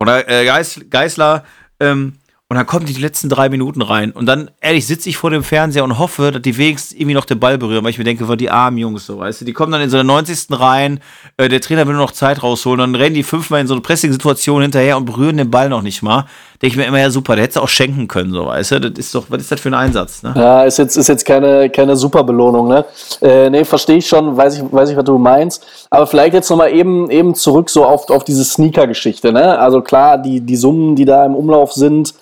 oder 0.00 0.28
äh, 0.28 0.44
Geis, 0.44 0.80
Geisler, 0.88 1.44
ähm, 1.80 2.14
und 2.54 2.58
dann 2.58 2.66
kommen 2.68 2.86
die, 2.86 2.92
letzten 2.92 3.28
drei 3.28 3.48
Minuten 3.48 3.82
rein. 3.82 4.12
Und 4.12 4.26
dann, 4.26 4.48
ehrlich, 4.60 4.86
sitze 4.86 5.08
ich 5.08 5.16
vor 5.16 5.30
dem 5.30 5.42
Fernseher 5.42 5.82
und 5.82 5.98
hoffe, 5.98 6.30
dass 6.30 6.40
die 6.40 6.56
wenigstens 6.56 6.92
irgendwie 6.92 7.14
noch 7.14 7.24
den 7.24 7.40
Ball 7.40 7.58
berühren, 7.58 7.82
weil 7.82 7.90
ich 7.90 7.98
mir 7.98 8.04
denke, 8.04 8.28
war 8.28 8.36
die 8.36 8.48
armen 8.48 8.78
Jungs 8.78 9.06
so, 9.06 9.18
weißt 9.18 9.40
du, 9.40 9.44
die 9.44 9.52
kommen 9.52 9.72
dann 9.72 9.80
in 9.80 9.90
so 9.90 9.96
der 9.96 10.04
90. 10.04 10.50
rein, 10.52 11.00
äh, 11.36 11.48
der 11.48 11.60
Trainer 11.60 11.84
will 11.84 11.94
nur 11.94 12.04
noch 12.04 12.12
Zeit 12.12 12.44
rausholen, 12.44 12.78
dann 12.78 12.94
rennen 12.94 13.16
die 13.16 13.24
fünfmal 13.24 13.60
in 13.60 13.66
so 13.66 13.74
eine 13.74 13.80
Pressing-Situation 13.80 14.62
hinterher 14.62 14.96
und 14.96 15.04
berühren 15.04 15.36
den 15.36 15.50
Ball 15.50 15.68
noch 15.68 15.82
nicht 15.82 16.00
mal. 16.00 16.26
Denke 16.62 16.74
ich 16.74 16.76
mir 16.76 16.84
immer, 16.84 17.00
ja 17.00 17.10
super, 17.10 17.34
der 17.34 17.42
hätte 17.42 17.58
es 17.58 17.64
auch 17.64 17.68
schenken 17.68 18.06
können, 18.06 18.32
so, 18.32 18.46
weißt 18.46 18.70
du, 18.70 18.80
das 18.82 18.98
ist 19.00 19.12
doch, 19.16 19.24
was 19.30 19.40
ist 19.40 19.50
das 19.50 19.60
für 19.60 19.70
ein 19.70 19.74
Einsatz, 19.74 20.22
ne? 20.22 20.32
Ja, 20.36 20.62
ist 20.62 20.78
jetzt, 20.78 20.96
ist 20.96 21.08
jetzt 21.08 21.26
keine, 21.26 21.68
keine 21.70 21.96
super 21.96 22.22
Belohnung, 22.22 22.68
ne? 22.68 22.84
Äh, 23.20 23.50
nee, 23.50 23.64
verstehe 23.64 23.96
ich 23.96 24.06
schon, 24.06 24.36
weiß 24.36 24.58
ich, 24.58 24.72
weiß 24.72 24.90
ich, 24.90 24.96
was 24.96 25.04
du 25.04 25.18
meinst. 25.18 25.88
Aber 25.90 26.06
vielleicht 26.06 26.34
jetzt 26.34 26.48
nochmal 26.50 26.72
eben, 26.72 27.10
eben 27.10 27.34
zurück 27.34 27.68
so 27.68 27.84
auf, 27.84 28.08
auf 28.10 28.22
diese 28.22 28.44
Sneaker-Geschichte, 28.44 29.32
ne? 29.32 29.58
Also 29.58 29.82
klar, 29.82 30.18
die, 30.18 30.40
die 30.40 30.56
Summen, 30.56 30.94
die 30.94 31.04
da 31.04 31.26
im 31.26 31.34
Umlauf 31.34 31.72
sind, 31.72 32.14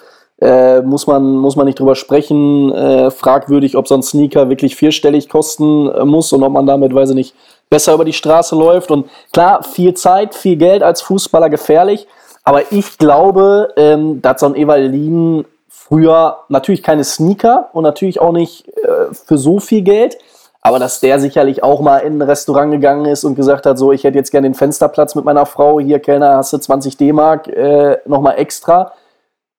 äh, 0.42 0.82
muss, 0.82 1.06
man, 1.06 1.36
muss 1.36 1.54
man 1.54 1.66
nicht 1.66 1.78
drüber 1.78 1.94
sprechen. 1.94 2.72
Äh, 2.72 3.10
fragwürdig, 3.10 3.76
ob 3.76 3.86
so 3.86 3.94
ein 3.94 4.02
Sneaker 4.02 4.48
wirklich 4.48 4.74
vierstellig 4.74 5.28
kosten 5.28 5.88
äh, 5.88 6.04
muss 6.04 6.32
und 6.32 6.42
ob 6.42 6.52
man 6.52 6.66
damit, 6.66 6.92
weiß 6.94 7.10
ich 7.10 7.14
nicht, 7.14 7.34
besser 7.70 7.94
über 7.94 8.04
die 8.04 8.12
Straße 8.12 8.56
läuft. 8.56 8.90
Und 8.90 9.08
klar, 9.32 9.62
viel 9.62 9.94
Zeit, 9.94 10.34
viel 10.34 10.56
Geld 10.56 10.82
als 10.82 11.00
Fußballer 11.02 11.48
gefährlich. 11.48 12.08
Aber 12.42 12.72
ich 12.72 12.98
glaube, 12.98 13.68
ähm, 13.76 14.20
dass 14.20 14.40
so 14.40 14.46
ein 14.46 14.56
Evalin 14.56 15.44
früher 15.68 16.38
natürlich 16.48 16.82
keine 16.82 17.04
Sneaker 17.04 17.68
und 17.72 17.84
natürlich 17.84 18.20
auch 18.20 18.32
nicht 18.32 18.66
äh, 18.68 19.14
für 19.14 19.38
so 19.38 19.60
viel 19.60 19.82
Geld, 19.82 20.18
aber 20.60 20.78
dass 20.78 21.00
der 21.00 21.20
sicherlich 21.20 21.62
auch 21.62 21.80
mal 21.80 21.98
in 21.98 22.18
ein 22.18 22.22
Restaurant 22.22 22.72
gegangen 22.72 23.04
ist 23.04 23.24
und 23.24 23.36
gesagt 23.36 23.66
hat, 23.66 23.78
so, 23.78 23.92
ich 23.92 24.02
hätte 24.02 24.18
jetzt 24.18 24.30
gerne 24.30 24.48
den 24.48 24.54
Fensterplatz 24.54 25.14
mit 25.14 25.24
meiner 25.24 25.46
Frau, 25.46 25.78
hier 25.78 26.00
Kellner, 26.00 26.36
hast 26.36 26.52
du 26.52 26.58
20 26.58 26.96
D-Mark 26.96 27.46
äh, 27.48 27.98
nochmal 28.06 28.38
extra, 28.38 28.92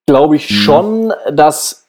glaube 0.05 0.35
ich 0.35 0.49
mhm. 0.49 0.55
schon, 0.55 1.13
dass 1.31 1.87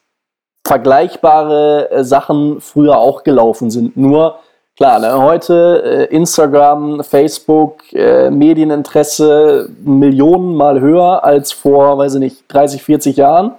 vergleichbare 0.67 1.91
äh, 1.91 2.05
Sachen 2.05 2.61
früher 2.61 2.99
auch 2.99 3.23
gelaufen 3.23 3.71
sind. 3.71 3.97
Nur, 3.97 4.37
klar, 4.77 4.99
ne, 4.99 5.21
heute 5.21 6.09
äh, 6.11 6.15
Instagram, 6.15 7.05
Facebook, 7.05 7.93
äh, 7.93 8.31
Medieninteresse 8.31 9.69
Millionen 9.85 10.55
mal 10.55 10.81
höher 10.81 11.23
als 11.23 11.53
vor, 11.53 11.99
weiß 11.99 12.15
ich 12.15 12.21
nicht, 12.21 12.45
30, 12.49 12.83
40 12.83 13.17
Jahren. 13.17 13.53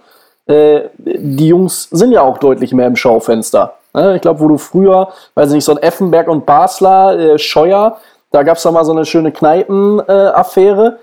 Äh, 0.48 0.90
die 0.98 1.48
Jungs 1.48 1.90
sind 1.92 2.12
ja 2.12 2.22
auch 2.22 2.38
deutlich 2.38 2.74
mehr 2.74 2.88
im 2.88 2.96
Schaufenster. 2.96 3.76
Ne? 3.94 4.16
Ich 4.16 4.22
glaube, 4.22 4.40
wo 4.40 4.48
du 4.48 4.58
früher, 4.58 5.10
weiß 5.36 5.50
ich 5.50 5.56
nicht, 5.56 5.66
so 5.66 5.74
ein 5.74 5.82
Effenberg 5.82 6.28
und 6.28 6.46
Basler, 6.46 7.18
äh, 7.18 7.38
Scheuer, 7.38 7.98
da 8.32 8.44
gab 8.44 8.58
es 8.58 8.64
doch 8.64 8.72
mal 8.72 8.84
so 8.84 8.92
eine 8.92 9.06
schöne 9.06 9.32
Kneipen-Affäre. 9.32 11.00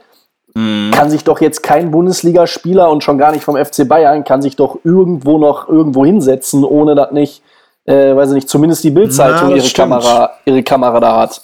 Äh, 0.55 0.59
mhm. 0.59 0.91
Kann 0.93 1.11
sich 1.11 1.25
doch 1.25 1.41
jetzt 1.41 1.63
kein 1.63 1.91
Bundesligaspieler 1.91 2.91
und 2.91 3.03
schon 3.03 3.19
gar 3.19 3.33
nicht 3.33 3.45
vom 3.45 3.57
FC 3.57 3.89
Bayern, 3.89 4.25
kann 4.25 4.43
sich 4.43 4.57
doch 4.57 4.79
irgendwo 4.85 5.39
noch 5.39 5.69
irgendwo 5.69 6.05
hinsetzen, 6.05 6.65
ohne 6.65 6.95
dass 6.95 7.13
nicht, 7.13 7.43
äh, 7.85 8.15
weiß 8.15 8.31
ich 8.31 8.35
nicht, 8.35 8.49
zumindest 8.49 8.85
die 8.85 8.91
Bildzeitung 8.91 9.55
ihre 9.57 9.69
Kamera, 9.69 10.31
ihre 10.45 10.63
Kamera 10.63 11.01
da 11.01 11.21
hat. 11.21 11.43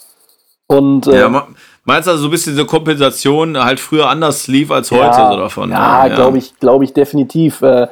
Und, 0.67 1.07
äh, 1.07 1.19
ja, 1.19 1.47
Meinst 1.89 2.05
du 2.05 2.11
also 2.11 2.21
so 2.21 2.27
ein 2.27 2.31
bisschen 2.31 2.53
diese 2.53 2.67
Kompensation 2.67 3.57
halt 3.57 3.79
früher 3.79 4.07
anders 4.09 4.47
lief 4.47 4.69
als 4.69 4.91
heute 4.91 5.05
ja, 5.05 5.31
so 5.31 5.37
davon? 5.37 5.71
Ja, 5.71 6.05
ja. 6.05 6.13
glaube 6.13 6.37
ich, 6.37 6.55
glaube 6.59 6.83
ich 6.83 6.93
definitiv. 6.93 7.63
Äh, 7.63 7.87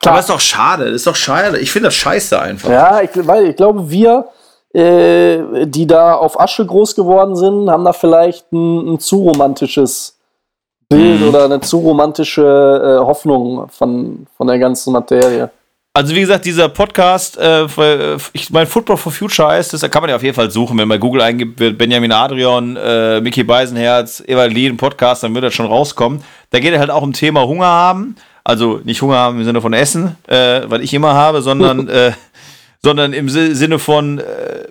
Klar. 0.00 0.14
Aber 0.14 0.18
ist 0.18 0.28
doch 0.28 0.40
schade, 0.40 0.84
ist 0.86 1.06
doch 1.06 1.14
schade. 1.14 1.58
Ich 1.60 1.70
finde 1.70 1.86
das 1.88 1.94
scheiße 1.94 2.40
einfach. 2.40 2.68
Ja, 2.68 3.00
ich, 3.00 3.10
weil 3.14 3.50
ich 3.50 3.56
glaube, 3.56 3.90
wir, 3.90 4.26
äh, 4.74 5.66
die 5.66 5.86
da 5.86 6.14
auf 6.14 6.38
Asche 6.40 6.66
groß 6.66 6.96
geworden 6.96 7.36
sind, 7.36 7.70
haben 7.70 7.84
da 7.84 7.92
vielleicht 7.92 8.52
ein, 8.52 8.94
ein 8.94 8.98
zu 8.98 9.22
romantisches 9.22 10.18
Bild 10.88 11.20
mhm. 11.20 11.28
oder 11.28 11.44
eine 11.44 11.60
zu 11.60 11.78
romantische 11.78 12.42
äh, 12.42 13.06
Hoffnung 13.06 13.68
von, 13.68 14.26
von 14.36 14.46
der 14.46 14.58
ganzen 14.58 14.92
Materie. 14.92 15.50
Also 15.96 16.12
wie 16.16 16.20
gesagt, 16.20 16.44
dieser 16.44 16.68
Podcast, 16.68 17.38
äh, 17.38 17.66
ich 18.32 18.50
mein 18.50 18.66
Football 18.66 18.96
for 18.96 19.12
Future 19.12 19.46
heißt 19.46 19.72
das, 19.72 19.80
da 19.80 19.88
kann 19.88 20.02
man 20.02 20.10
ja 20.10 20.16
auf 20.16 20.24
jeden 20.24 20.34
Fall 20.34 20.50
suchen, 20.50 20.76
wenn 20.76 20.88
man 20.88 20.98
bei 20.98 21.00
Google 21.00 21.22
eingibt, 21.22 21.60
wird 21.60 21.78
Benjamin 21.78 22.10
Adrian, 22.10 22.76
äh, 22.76 23.20
Mickey 23.20 23.44
Beisenherz, 23.44 24.20
Ewald 24.26 24.52
Lien 24.52 24.76
Podcast, 24.76 25.22
dann 25.22 25.34
wird 25.34 25.44
das 25.44 25.54
schon 25.54 25.66
rauskommen. 25.66 26.24
Da 26.50 26.58
geht 26.58 26.72
es 26.72 26.80
halt 26.80 26.90
auch 26.90 27.02
um 27.02 27.12
Thema 27.12 27.46
Hunger 27.46 27.66
haben, 27.66 28.16
also 28.42 28.80
nicht 28.82 29.00
Hunger 29.02 29.18
haben 29.18 29.38
im 29.38 29.44
Sinne 29.44 29.60
von 29.60 29.72
Essen, 29.72 30.16
äh, 30.26 30.62
was 30.66 30.80
ich 30.80 30.92
immer 30.94 31.14
habe, 31.14 31.42
sondern, 31.42 31.88
äh, 31.88 32.10
sondern 32.84 33.14
im 33.14 33.30
Sinne 33.30 33.78
von 33.78 34.18
äh, 34.18 34.68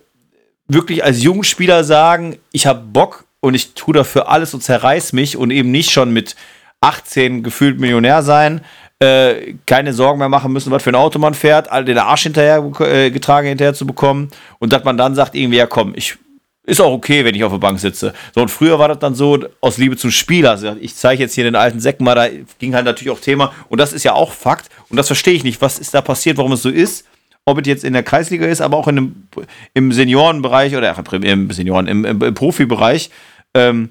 wirklich 0.67 1.03
als 1.03 1.21
Jungspieler 1.21 1.83
sagen, 1.83 2.37
ich 2.51 2.67
habe 2.67 2.81
Bock 2.81 3.25
und 3.39 3.55
ich 3.55 3.73
tue 3.73 3.95
dafür 3.95 4.29
alles 4.29 4.53
und 4.53 4.61
zerreiß 4.61 5.13
mich 5.13 5.35
und 5.35 5.49
eben 5.49 5.71
nicht 5.71 5.91
schon 5.91 6.13
mit 6.13 6.35
18 6.79 7.41
gefühlt 7.41 7.79
Millionär 7.79 8.21
sein, 8.21 8.61
äh, 8.99 9.55
keine 9.65 9.93
Sorgen 9.93 10.19
mehr 10.19 10.29
machen 10.29 10.53
müssen, 10.53 10.71
was 10.71 10.83
für 10.83 10.91
ein 10.91 10.95
Auto 10.95 11.17
man 11.17 11.33
fährt, 11.33 11.71
all 11.71 11.85
den 11.85 11.97
Arsch 11.97 12.23
hinterher 12.23 12.63
äh, 12.81 13.09
getragen 13.09 13.47
hinterher 13.47 13.73
zu 13.73 13.87
bekommen 13.87 14.29
und 14.59 14.71
dass 14.71 14.83
man 14.83 14.95
dann 14.95 15.15
sagt, 15.15 15.33
irgendwie, 15.33 15.57
ja 15.57 15.65
komm, 15.65 15.93
ich 15.95 16.17
ist 16.65 16.79
auch 16.79 16.93
okay, 16.93 17.25
wenn 17.25 17.35
ich 17.35 17.43
auf 17.43 17.51
der 17.51 17.59
Bank 17.59 17.79
sitze. 17.79 18.13
So, 18.33 18.41
und 18.41 18.49
früher 18.49 18.79
war 18.79 18.87
das 18.87 18.99
dann 18.99 19.15
so, 19.15 19.37
aus 19.59 19.77
Liebe 19.77 19.97
zum 19.97 20.11
Spieler. 20.11 20.51
Also 20.51 20.77
ich 20.79 20.95
zeige 20.95 21.23
jetzt 21.23 21.33
hier 21.33 21.43
den 21.43 21.57
alten 21.57 21.81
Säcken 21.81 22.05
mal, 22.05 22.15
da 22.15 22.29
ging 22.57 22.73
halt 22.73 22.85
natürlich 22.85 23.11
auch 23.11 23.19
Thema. 23.19 23.51
Und 23.67 23.81
das 23.81 23.91
ist 23.91 24.03
ja 24.03 24.13
auch 24.13 24.31
Fakt. 24.31 24.69
Und 24.89 24.95
das 24.95 25.07
verstehe 25.07 25.33
ich 25.33 25.43
nicht. 25.43 25.61
Was 25.61 25.77
ist 25.77 25.93
da 25.93 25.99
passiert, 25.99 26.37
warum 26.37 26.53
es 26.53 26.61
so 26.61 26.69
ist? 26.69 27.05
Ob 27.45 27.59
es 27.59 27.67
jetzt 27.67 27.83
in 27.83 27.93
der 27.93 28.03
Kreisliga 28.03 28.45
ist, 28.45 28.61
aber 28.61 28.77
auch 28.77 28.87
in 28.87 28.95
dem, 28.95 29.27
im 29.73 29.91
Seniorenbereich 29.91 30.75
oder 30.75 30.95
ach, 30.97 31.13
im 31.13 31.51
Senioren, 31.51 31.87
im, 31.87 32.05
im, 32.05 32.21
im 32.21 32.33
Profibereich, 32.33 33.09
ähm, 33.53 33.89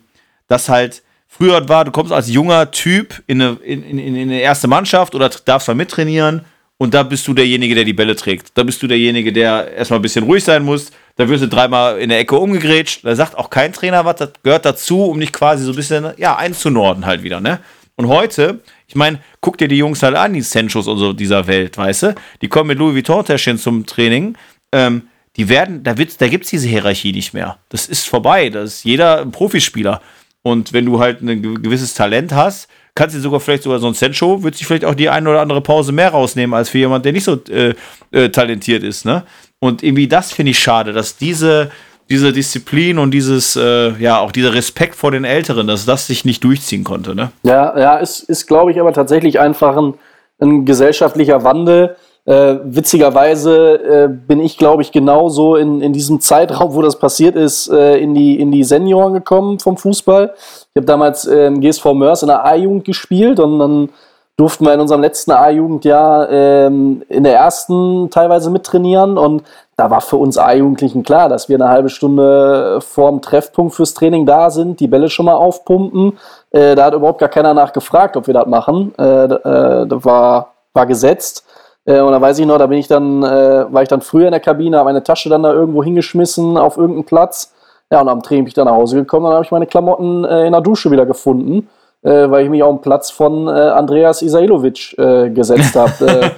dass 0.48 0.68
halt 0.68 1.02
früher 1.28 1.68
war, 1.68 1.84
du 1.84 1.90
kommst 1.90 2.12
als 2.12 2.30
junger 2.30 2.70
Typ 2.70 3.22
in 3.26 3.42
eine, 3.42 3.52
in, 3.62 3.82
in, 3.82 3.98
in 3.98 4.30
eine 4.30 4.40
erste 4.40 4.68
Mannschaft 4.68 5.14
oder 5.14 5.30
darfst 5.44 5.68
mal 5.68 5.74
mittrainieren 5.74 6.42
und 6.82 6.94
da 6.94 7.04
bist 7.04 7.28
du 7.28 7.32
derjenige, 7.32 7.76
der 7.76 7.84
die 7.84 7.92
Bälle 7.92 8.16
trägt. 8.16 8.50
Da 8.54 8.64
bist 8.64 8.82
du 8.82 8.88
derjenige, 8.88 9.32
der 9.32 9.72
erstmal 9.72 10.00
ein 10.00 10.02
bisschen 10.02 10.24
ruhig 10.24 10.42
sein 10.42 10.64
muss. 10.64 10.90
Da 11.14 11.28
wirst 11.28 11.44
du 11.44 11.46
dreimal 11.46 12.00
in 12.00 12.08
der 12.08 12.18
Ecke 12.18 12.34
umgegrätscht. 12.36 13.04
Da 13.04 13.14
sagt 13.14 13.38
auch 13.38 13.50
kein 13.50 13.72
Trainer 13.72 14.04
was, 14.04 14.16
das 14.16 14.30
gehört 14.42 14.64
dazu, 14.64 15.04
um 15.04 15.20
dich 15.20 15.32
quasi 15.32 15.62
so 15.62 15.70
ein 15.70 15.76
bisschen 15.76 16.12
ja, 16.16 16.34
einzunorden 16.34 17.06
halt 17.06 17.22
wieder, 17.22 17.40
ne? 17.40 17.60
Und 18.02 18.08
heute, 18.08 18.58
ich 18.88 18.96
meine, 18.96 19.20
guck 19.40 19.58
dir 19.58 19.68
die 19.68 19.76
Jungs 19.76 20.02
halt 20.02 20.16
an, 20.16 20.32
die 20.32 20.40
Sanchos 20.40 20.88
und 20.88 20.98
so 20.98 21.12
dieser 21.12 21.46
Welt, 21.46 21.78
weißt 21.78 22.02
du? 22.02 22.14
Die 22.40 22.48
kommen 22.48 22.66
mit 22.66 22.78
Louis 22.78 22.96
Vuitton-Täschchen 22.96 23.58
zum 23.58 23.86
Training. 23.86 24.36
Ähm, 24.72 25.02
die 25.36 25.48
werden, 25.48 25.84
da, 25.84 25.94
da 25.94 26.28
gibt 26.28 26.44
es 26.44 26.50
diese 26.50 26.66
Hierarchie 26.66 27.12
nicht 27.12 27.32
mehr. 27.32 27.58
Das 27.68 27.86
ist 27.86 28.08
vorbei. 28.08 28.50
Das 28.50 28.74
ist 28.74 28.84
jeder 28.84 29.20
ein 29.20 29.30
Profispieler. 29.30 30.02
Und 30.42 30.72
wenn 30.72 30.84
du 30.84 30.98
halt 30.98 31.22
ein 31.22 31.62
gewisses 31.62 31.94
Talent 31.94 32.32
hast, 32.32 32.68
kannst 32.96 33.14
du 33.14 33.20
sogar 33.20 33.38
vielleicht 33.38 33.62
sogar 33.62 33.78
so 33.78 33.86
ein 33.86 33.94
Sancho, 33.94 34.42
wird 34.42 34.56
sich 34.56 34.66
vielleicht 34.66 34.84
auch 34.84 34.96
die 34.96 35.08
eine 35.08 35.30
oder 35.30 35.40
andere 35.40 35.60
Pause 35.60 35.92
mehr 35.92 36.10
rausnehmen 36.10 36.54
als 36.54 36.70
für 36.70 36.78
jemand, 36.78 37.04
der 37.04 37.12
nicht 37.12 37.22
so 37.22 37.40
äh, 37.50 37.74
äh, 38.10 38.30
talentiert 38.30 38.82
ist, 38.82 39.04
ne? 39.04 39.22
Und 39.60 39.84
irgendwie 39.84 40.08
das 40.08 40.32
finde 40.32 40.50
ich 40.50 40.58
schade, 40.58 40.92
dass 40.92 41.16
diese, 41.16 41.70
diese 42.10 42.32
Disziplin 42.32 42.98
und 42.98 43.12
dieses, 43.12 43.56
äh, 43.56 43.92
ja, 43.98 44.18
auch 44.18 44.32
dieser 44.32 44.54
Respekt 44.54 44.94
vor 44.94 45.10
den 45.10 45.24
Älteren, 45.24 45.66
dass 45.66 45.86
das 45.86 46.06
sich 46.06 46.24
nicht 46.24 46.44
durchziehen 46.44 46.84
konnte, 46.84 47.14
ne? 47.14 47.32
Ja, 47.42 47.78
ja, 47.78 47.96
ist, 47.96 48.20
ist 48.20 48.46
glaube 48.46 48.72
ich, 48.72 48.80
aber 48.80 48.92
tatsächlich 48.92 49.40
einfach 49.40 49.76
ein, 49.76 49.94
ein 50.40 50.64
gesellschaftlicher 50.64 51.44
Wandel. 51.44 51.96
Äh, 52.24 52.56
witzigerweise 52.64 54.04
äh, 54.04 54.08
bin 54.08 54.40
ich, 54.40 54.56
glaube 54.56 54.82
ich, 54.82 54.92
genauso 54.92 55.56
in, 55.56 55.80
in 55.80 55.92
diesem 55.92 56.20
Zeitraum, 56.20 56.74
wo 56.74 56.82
das 56.82 56.98
passiert 56.98 57.34
ist, 57.34 57.68
äh, 57.68 57.96
in, 57.96 58.14
die, 58.14 58.38
in 58.38 58.52
die 58.52 58.62
Senioren 58.62 59.14
gekommen 59.14 59.58
vom 59.58 59.76
Fußball. 59.76 60.32
Ich 60.36 60.76
habe 60.76 60.86
damals 60.86 61.24
im 61.24 61.60
GSV 61.60 61.84
Mörs 61.94 62.22
in 62.22 62.28
der 62.28 62.44
A-Jugend 62.44 62.84
gespielt 62.84 63.40
und 63.40 63.58
dann 63.58 63.88
durften 64.36 64.64
wir 64.64 64.74
in 64.74 64.80
unserem 64.80 65.02
letzten 65.02 65.32
A-Jugendjahr 65.32 66.28
ähm, 66.30 67.02
in 67.08 67.24
der 67.24 67.36
ersten 67.36 68.08
teilweise 68.10 68.50
mittrainieren 68.50 69.18
und 69.18 69.42
da 69.82 69.90
war 69.90 70.00
für 70.00 70.16
uns 70.16 70.38
A-Jugendlichen 70.38 71.02
klar, 71.02 71.28
dass 71.28 71.48
wir 71.48 71.56
eine 71.56 71.68
halbe 71.68 71.88
Stunde 71.88 72.78
vorm 72.80 73.20
Treffpunkt 73.20 73.74
fürs 73.74 73.94
Training 73.94 74.26
da 74.26 74.48
sind, 74.48 74.78
die 74.78 74.86
Bälle 74.86 75.10
schon 75.10 75.26
mal 75.26 75.34
aufpumpen. 75.34 76.18
Äh, 76.52 76.76
da 76.76 76.84
hat 76.84 76.94
überhaupt 76.94 77.18
gar 77.18 77.28
keiner 77.28 77.52
nachgefragt, 77.52 78.16
ob 78.16 78.28
wir 78.28 78.34
das 78.34 78.46
machen. 78.46 78.94
Äh, 78.96 79.24
äh, 79.24 79.86
das 79.88 80.04
war, 80.04 80.52
war 80.72 80.86
gesetzt. 80.86 81.44
Äh, 81.84 82.00
und 82.00 82.12
da 82.12 82.20
weiß 82.20 82.38
ich 82.38 82.46
noch, 82.46 82.58
da 82.58 82.68
bin 82.68 82.78
ich 82.78 82.86
dann, 82.86 83.24
äh, 83.24 83.72
war 83.72 83.82
ich 83.82 83.88
dann 83.88 84.02
früher 84.02 84.26
in 84.26 84.30
der 84.30 84.38
Kabine, 84.38 84.78
habe 84.78 84.90
meine 84.90 85.02
Tasche 85.02 85.28
dann 85.28 85.42
da 85.42 85.52
irgendwo 85.52 85.82
hingeschmissen 85.82 86.56
auf 86.56 86.76
irgendeinen 86.76 87.04
Platz. 87.04 87.52
Ja, 87.90 88.02
und 88.02 88.08
am 88.08 88.22
Training 88.22 88.44
bin 88.44 88.48
ich 88.50 88.54
dann 88.54 88.66
nach 88.66 88.76
Hause 88.76 88.98
gekommen, 88.98 89.24
dann 89.24 89.34
habe 89.34 89.44
ich 89.44 89.50
meine 89.50 89.66
Klamotten 89.66 90.24
äh, 90.24 90.46
in 90.46 90.52
der 90.52 90.60
Dusche 90.60 90.92
wieder 90.92 91.06
gefunden 91.06 91.68
äh, 92.02 92.30
weil 92.30 92.44
ich 92.44 92.50
mich 92.50 92.62
auf 92.62 92.74
den 92.74 92.80
Platz 92.80 93.10
von 93.10 93.48
äh, 93.48 93.50
Andreas 93.50 94.22
Isailovic 94.22 94.98
äh, 94.98 95.30
gesetzt 95.30 95.76
habe. 95.76 95.92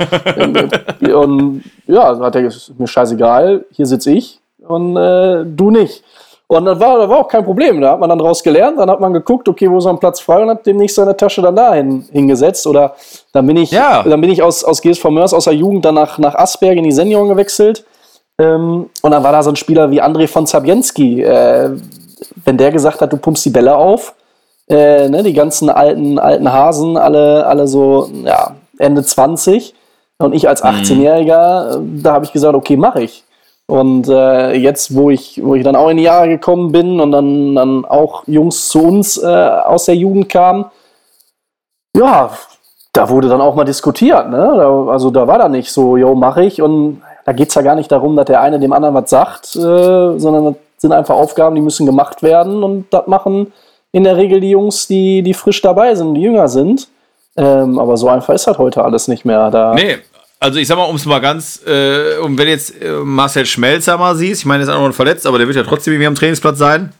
Äh, 1.00 1.12
und 1.12 1.62
ja, 1.86 2.18
hat 2.18 2.34
er 2.34 2.42
gesagt, 2.42 2.78
mir 2.78 2.86
scheißegal, 2.86 3.64
hier 3.70 3.86
sitze 3.86 4.10
ich 4.12 4.40
und 4.66 4.96
äh, 4.96 5.44
du 5.44 5.70
nicht. 5.70 6.02
Und 6.46 6.66
das 6.66 6.78
war, 6.78 6.98
das 6.98 7.08
war 7.08 7.18
auch 7.18 7.28
kein 7.28 7.44
Problem. 7.44 7.80
Da 7.80 7.92
hat 7.92 8.00
man 8.00 8.08
dann 8.08 8.18
draus 8.18 8.42
gelernt, 8.42 8.78
dann 8.78 8.90
hat 8.90 9.00
man 9.00 9.12
geguckt, 9.12 9.48
okay, 9.48 9.70
wo 9.70 9.78
ist 9.78 9.86
ein 9.86 9.98
Platz 9.98 10.20
frei 10.20 10.42
und 10.42 10.50
hat 10.50 10.66
demnächst 10.66 10.96
seine 10.96 11.16
Tasche 11.16 11.40
dann 11.40 11.56
dahin 11.56 12.06
hingesetzt. 12.12 12.66
Oder 12.66 12.94
dann 13.32 13.46
bin 13.46 13.56
ich, 13.56 13.70
ja. 13.70 14.02
dann 14.02 14.20
bin 14.20 14.30
ich 14.30 14.42
aus, 14.42 14.62
aus 14.62 14.82
GSV 14.82 15.04
Mörs, 15.06 15.32
aus 15.32 15.44
der 15.44 15.54
Jugend, 15.54 15.84
dann 15.84 15.94
nach, 15.94 16.18
nach 16.18 16.34
Asberg 16.34 16.76
in 16.76 16.84
die 16.84 16.92
Senioren 16.92 17.28
gewechselt. 17.28 17.84
Ähm, 18.38 18.90
und 19.00 19.10
dann 19.10 19.22
war 19.22 19.32
da 19.32 19.42
so 19.42 19.50
ein 19.50 19.56
Spieler 19.56 19.90
wie 19.90 20.02
André 20.02 20.28
von 20.28 20.46
Zabienski. 20.46 21.22
Äh, 21.22 21.70
wenn 22.44 22.58
der 22.58 22.70
gesagt 22.72 23.00
hat, 23.00 23.12
du 23.12 23.16
pumpst 23.16 23.44
die 23.44 23.50
Bälle 23.50 23.74
auf, 23.74 24.14
äh, 24.68 25.08
ne, 25.08 25.22
die 25.22 25.32
ganzen 25.32 25.68
alten, 25.68 26.18
alten 26.18 26.52
Hasen, 26.52 26.96
alle, 26.96 27.46
alle 27.46 27.68
so 27.68 28.08
ja, 28.24 28.56
Ende 28.78 29.02
20. 29.02 29.74
Und 30.18 30.34
ich 30.34 30.48
als 30.48 30.62
18-Jähriger, 30.62 31.78
mhm. 31.78 32.02
da 32.02 32.12
habe 32.12 32.24
ich 32.24 32.32
gesagt, 32.32 32.54
okay, 32.54 32.76
mache 32.76 33.02
ich. 33.02 33.24
Und 33.66 34.08
äh, 34.08 34.52
jetzt, 34.54 34.94
wo 34.94 35.10
ich, 35.10 35.40
wo 35.42 35.54
ich 35.54 35.64
dann 35.64 35.76
auch 35.76 35.88
in 35.88 35.96
die 35.96 36.02
Jahre 36.02 36.28
gekommen 36.28 36.70
bin 36.70 37.00
und 37.00 37.12
dann, 37.12 37.54
dann 37.54 37.84
auch 37.84 38.24
Jungs 38.26 38.68
zu 38.68 38.82
uns 38.82 39.16
äh, 39.16 39.26
aus 39.26 39.86
der 39.86 39.96
Jugend 39.96 40.28
kamen, 40.28 40.66
ja, 41.96 42.30
da 42.92 43.08
wurde 43.08 43.28
dann 43.28 43.40
auch 43.40 43.54
mal 43.54 43.64
diskutiert. 43.64 44.28
Ne? 44.28 44.54
Da, 44.56 44.86
also 44.86 45.10
da 45.10 45.26
war 45.26 45.38
da 45.38 45.48
nicht 45.48 45.72
so, 45.72 45.96
yo, 45.96 46.14
mache 46.14 46.44
ich. 46.44 46.60
Und 46.60 47.02
da 47.24 47.32
geht 47.32 47.48
es 47.48 47.54
ja 47.54 47.62
gar 47.62 47.74
nicht 47.74 47.90
darum, 47.90 48.16
dass 48.16 48.26
der 48.26 48.40
eine 48.40 48.60
dem 48.60 48.72
anderen 48.72 48.94
was 48.94 49.10
sagt, 49.10 49.56
äh, 49.56 50.18
sondern 50.18 50.44
das 50.44 50.54
sind 50.78 50.92
einfach 50.92 51.14
Aufgaben, 51.14 51.54
die 51.54 51.62
müssen 51.62 51.86
gemacht 51.86 52.22
werden 52.22 52.62
und 52.62 52.86
das 52.90 53.06
machen 53.06 53.52
in 53.94 54.02
der 54.04 54.16
Regel 54.16 54.40
die 54.40 54.50
Jungs, 54.50 54.86
die, 54.86 55.22
die 55.22 55.34
frisch 55.34 55.62
dabei 55.62 55.94
sind, 55.94 56.14
die 56.14 56.22
jünger 56.22 56.48
sind. 56.48 56.88
Ähm, 57.36 57.78
aber 57.78 57.96
so 57.96 58.08
einfach 58.08 58.34
ist 58.34 58.46
halt 58.46 58.58
heute 58.58 58.84
alles 58.84 59.08
nicht 59.08 59.24
mehr. 59.24 59.50
Da 59.50 59.72
nee, 59.74 59.98
also 60.40 60.58
ich 60.58 60.66
sag 60.68 60.76
mal, 60.76 60.84
um 60.84 60.96
es 60.96 61.06
mal 61.06 61.20
ganz, 61.20 61.60
äh, 61.66 62.18
und 62.18 62.36
wenn 62.36 62.48
jetzt 62.48 62.80
äh, 62.82 62.90
Marcel 63.02 63.46
Schmelzer 63.46 63.96
mal 63.96 64.14
siehst, 64.16 64.42
ich 64.42 64.46
meine, 64.46 64.64
der 64.64 64.74
ist 64.74 64.78
auch 64.80 64.86
noch 64.86 64.94
verletzt, 64.94 65.26
aber 65.26 65.38
der 65.38 65.46
wird 65.46 65.56
ja 65.56 65.62
trotzdem 65.62 65.92
irgendwie 65.94 66.08
am 66.08 66.14
Trainingsplatz 66.16 66.58
sein. 66.58 66.92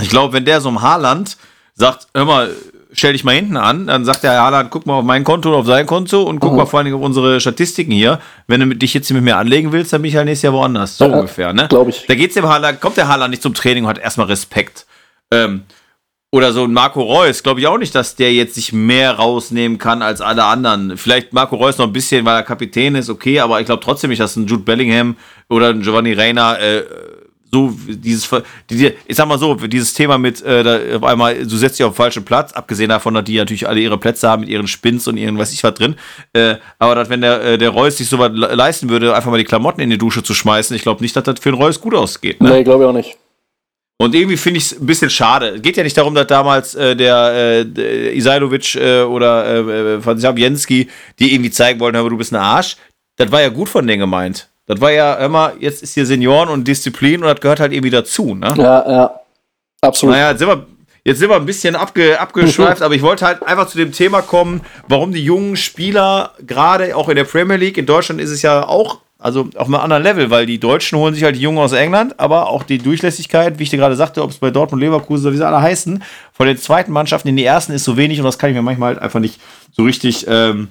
Ich 0.00 0.08
glaube, 0.08 0.32
wenn 0.32 0.44
der 0.44 0.60
so 0.60 0.68
im 0.70 0.80
Haarland 0.82 1.36
sagt, 1.74 2.08
hör 2.14 2.24
mal, 2.24 2.50
stell 2.92 3.12
dich 3.12 3.24
mal 3.24 3.34
hinten 3.34 3.56
an. 3.56 3.86
Dann 3.86 4.04
sagt 4.04 4.22
der 4.22 4.40
Haaland, 4.40 4.70
guck 4.70 4.86
mal 4.86 4.94
auf 4.94 5.04
mein 5.04 5.24
Konto 5.24 5.50
und 5.50 5.54
auf 5.56 5.66
sein 5.66 5.86
Konto 5.86 6.22
und 6.22 6.40
guck 6.40 6.52
Mhm. 6.52 6.56
mal 6.58 6.66
vor 6.66 6.78
allen 6.78 6.84
Dingen 6.86 6.96
auf 6.96 7.02
unsere 7.04 7.38
Statistiken 7.40 7.92
hier. 7.92 8.18
Wenn 8.46 8.60
du 8.60 8.66
mit- 8.66 8.80
dich 8.82 8.94
jetzt 8.94 9.10
mit 9.12 9.22
mir 9.22 9.36
anlegen 9.36 9.72
willst, 9.72 9.92
dann 9.92 10.00
bin 10.02 10.08
ich 10.10 10.16
halt 10.16 10.24
nächstes 10.26 10.44
Jahr 10.44 10.52
woanders. 10.54 10.96
So 10.98 11.04
Ja, 11.06 11.14
ungefähr, 11.16 11.52
ne? 11.52 11.66
glaub 11.68 11.88
ich. 11.88 12.06
Da 12.06 12.14
geht's 12.14 12.34
dem 12.34 12.48
Haaland, 12.48 12.80
kommt 12.80 12.96
der 12.96 13.08
Haaland 13.08 13.30
nicht 13.30 13.42
zum 13.42 13.52
Training 13.54 13.84
und 13.84 13.90
hat 13.90 13.98
erstmal 13.98 14.26
Respekt. 14.28 14.86
Ähm, 15.30 15.62
oder 16.34 16.52
so 16.52 16.64
ein 16.64 16.72
Marco 16.72 17.00
Reus, 17.00 17.44
glaube 17.44 17.60
ich 17.60 17.68
auch 17.68 17.78
nicht, 17.78 17.94
dass 17.94 18.16
der 18.16 18.32
jetzt 18.34 18.56
sich 18.56 18.72
mehr 18.72 19.12
rausnehmen 19.12 19.78
kann 19.78 20.02
als 20.02 20.20
alle 20.20 20.42
anderen. 20.42 20.96
Vielleicht 20.96 21.32
Marco 21.32 21.54
Reus 21.54 21.78
noch 21.78 21.86
ein 21.86 21.92
bisschen, 21.92 22.24
weil 22.24 22.34
er 22.34 22.42
Kapitän 22.42 22.96
ist, 22.96 23.08
okay, 23.08 23.38
aber 23.38 23.60
ich 23.60 23.66
glaube 23.66 23.84
trotzdem 23.84 24.10
nicht, 24.10 24.18
dass 24.20 24.34
ein 24.34 24.48
Jude 24.48 24.64
Bellingham 24.64 25.14
oder 25.48 25.68
ein 25.68 25.82
Giovanni 25.82 26.12
Reina 26.12 26.58
äh, 26.58 26.82
so 27.52 27.72
dieses, 27.86 28.28
ich 29.06 29.16
sag 29.16 29.28
mal 29.28 29.38
so, 29.38 29.54
dieses 29.54 29.94
Thema 29.94 30.18
mit, 30.18 30.42
äh, 30.42 30.64
da 30.64 30.96
auf 30.96 31.04
einmal, 31.04 31.46
du 31.46 31.56
setzt 31.56 31.78
dich 31.78 31.86
auf 31.86 31.92
den 31.92 31.98
falschen 31.98 32.24
Platz, 32.24 32.52
abgesehen 32.52 32.88
davon, 32.88 33.14
dass 33.14 33.22
die 33.22 33.36
natürlich 33.36 33.68
alle 33.68 33.78
ihre 33.78 33.96
Plätze 33.96 34.28
haben 34.28 34.40
mit 34.40 34.48
ihren 34.48 34.66
Spins 34.66 35.06
und 35.06 35.16
ihren 35.16 35.38
weiß 35.38 35.52
ich 35.52 35.62
was 35.62 35.74
drin, 35.74 35.94
äh, 36.32 36.56
aber 36.80 36.96
dass, 36.96 37.10
wenn 37.10 37.20
der, 37.20 37.42
äh, 37.44 37.58
der 37.58 37.70
Reus 37.70 37.98
sich 37.98 38.08
sowas 38.08 38.32
le- 38.34 38.56
leisten 38.56 38.88
würde, 38.90 39.14
einfach 39.14 39.30
mal 39.30 39.38
die 39.38 39.44
Klamotten 39.44 39.80
in 39.80 39.88
die 39.90 39.98
Dusche 39.98 40.24
zu 40.24 40.34
schmeißen, 40.34 40.74
ich 40.74 40.82
glaube 40.82 41.00
nicht, 41.00 41.14
dass 41.14 41.22
das 41.22 41.38
für 41.38 41.52
den 41.52 41.60
Reus 41.62 41.80
gut 41.80 41.94
ausgeht. 41.94 42.42
Ne? 42.42 42.50
Nee, 42.50 42.64
glaube 42.64 42.82
ich 42.82 42.90
auch 42.90 42.92
nicht. 42.92 43.16
Und 43.96 44.14
irgendwie 44.14 44.36
finde 44.36 44.58
ich 44.58 44.72
es 44.72 44.80
ein 44.80 44.86
bisschen 44.86 45.08
schade. 45.08 45.60
Geht 45.60 45.76
ja 45.76 45.84
nicht 45.84 45.96
darum, 45.96 46.14
dass 46.14 46.26
damals 46.26 46.74
äh, 46.74 46.96
der, 46.96 47.64
äh, 47.76 48.16
Isailovic 48.16 48.74
äh, 48.74 49.02
oder 49.02 50.00
äh, 50.04 50.34
Jenski, 50.36 50.88
die 51.18 51.32
irgendwie 51.32 51.50
zeigen 51.50 51.78
wollten, 51.78 51.96
aber 51.96 52.10
du 52.10 52.16
bist 52.16 52.32
ein 52.32 52.40
Arsch. 52.40 52.76
Das 53.16 53.30
war 53.30 53.40
ja 53.40 53.48
gut 53.50 53.68
von 53.68 53.86
denen 53.86 54.00
gemeint. 54.00 54.48
Das 54.66 54.80
war 54.80 54.90
ja, 54.90 55.16
hör 55.18 55.28
mal, 55.28 55.52
jetzt 55.60 55.82
ist 55.82 55.94
hier 55.94 56.06
Senioren 56.06 56.48
und 56.48 56.66
Disziplin 56.66 57.22
und 57.22 57.28
das 57.28 57.40
gehört 57.40 57.60
halt 57.60 57.72
irgendwie 57.72 57.90
dazu. 57.90 58.34
Ne? 58.34 58.52
Ja, 58.56 58.90
ja. 58.90 59.20
Absolut. 59.82 60.14
Naja, 60.14 60.30
jetzt 60.30 60.38
sind 60.38 60.48
wir, 60.48 60.66
jetzt 61.04 61.18
sind 61.18 61.28
wir 61.28 61.36
ein 61.36 61.46
bisschen 61.46 61.76
abge, 61.76 62.18
abgeschweift, 62.18 62.82
aber 62.82 62.94
ich 62.94 63.02
wollte 63.02 63.26
halt 63.26 63.42
einfach 63.42 63.68
zu 63.68 63.76
dem 63.76 63.92
Thema 63.92 64.22
kommen, 64.22 64.62
warum 64.88 65.12
die 65.12 65.22
jungen 65.22 65.56
Spieler, 65.56 66.32
gerade 66.44 66.96
auch 66.96 67.08
in 67.08 67.16
der 67.16 67.24
Premier 67.24 67.56
League, 67.56 67.76
in 67.76 67.86
Deutschland 67.86 68.20
ist 68.20 68.30
es 68.30 68.42
ja 68.42 68.66
auch, 68.66 69.00
also 69.24 69.48
auf 69.56 69.68
einem 69.68 69.76
anderen 69.76 70.02
Level, 70.02 70.28
weil 70.28 70.44
die 70.44 70.60
Deutschen 70.60 70.98
holen 70.98 71.14
sich 71.14 71.24
halt 71.24 71.36
die 71.36 71.40
Jungen 71.40 71.56
aus 71.56 71.72
England, 71.72 72.20
aber 72.20 72.50
auch 72.50 72.62
die 72.62 72.76
Durchlässigkeit, 72.76 73.58
wie 73.58 73.62
ich 73.62 73.70
dir 73.70 73.78
gerade 73.78 73.96
sagte, 73.96 74.22
ob 74.22 74.30
es 74.30 74.36
bei 74.36 74.50
Dortmund, 74.50 74.82
Leverkusen 74.82 75.24
oder 75.24 75.32
wie 75.32 75.38
sie 75.38 75.46
alle 75.46 75.62
heißen, 75.62 76.02
von 76.34 76.46
den 76.46 76.58
zweiten 76.58 76.92
Mannschaften 76.92 77.28
in 77.28 77.36
die 77.38 77.44
ersten 77.44 77.72
ist 77.72 77.84
so 77.84 77.96
wenig 77.96 78.18
und 78.18 78.26
das 78.26 78.38
kann 78.38 78.50
ich 78.50 78.56
mir 78.56 78.60
manchmal 78.60 78.88
halt 78.88 78.98
einfach 79.02 79.20
nicht 79.20 79.40
so 79.72 79.84
richtig 79.84 80.26
ähm, 80.28 80.68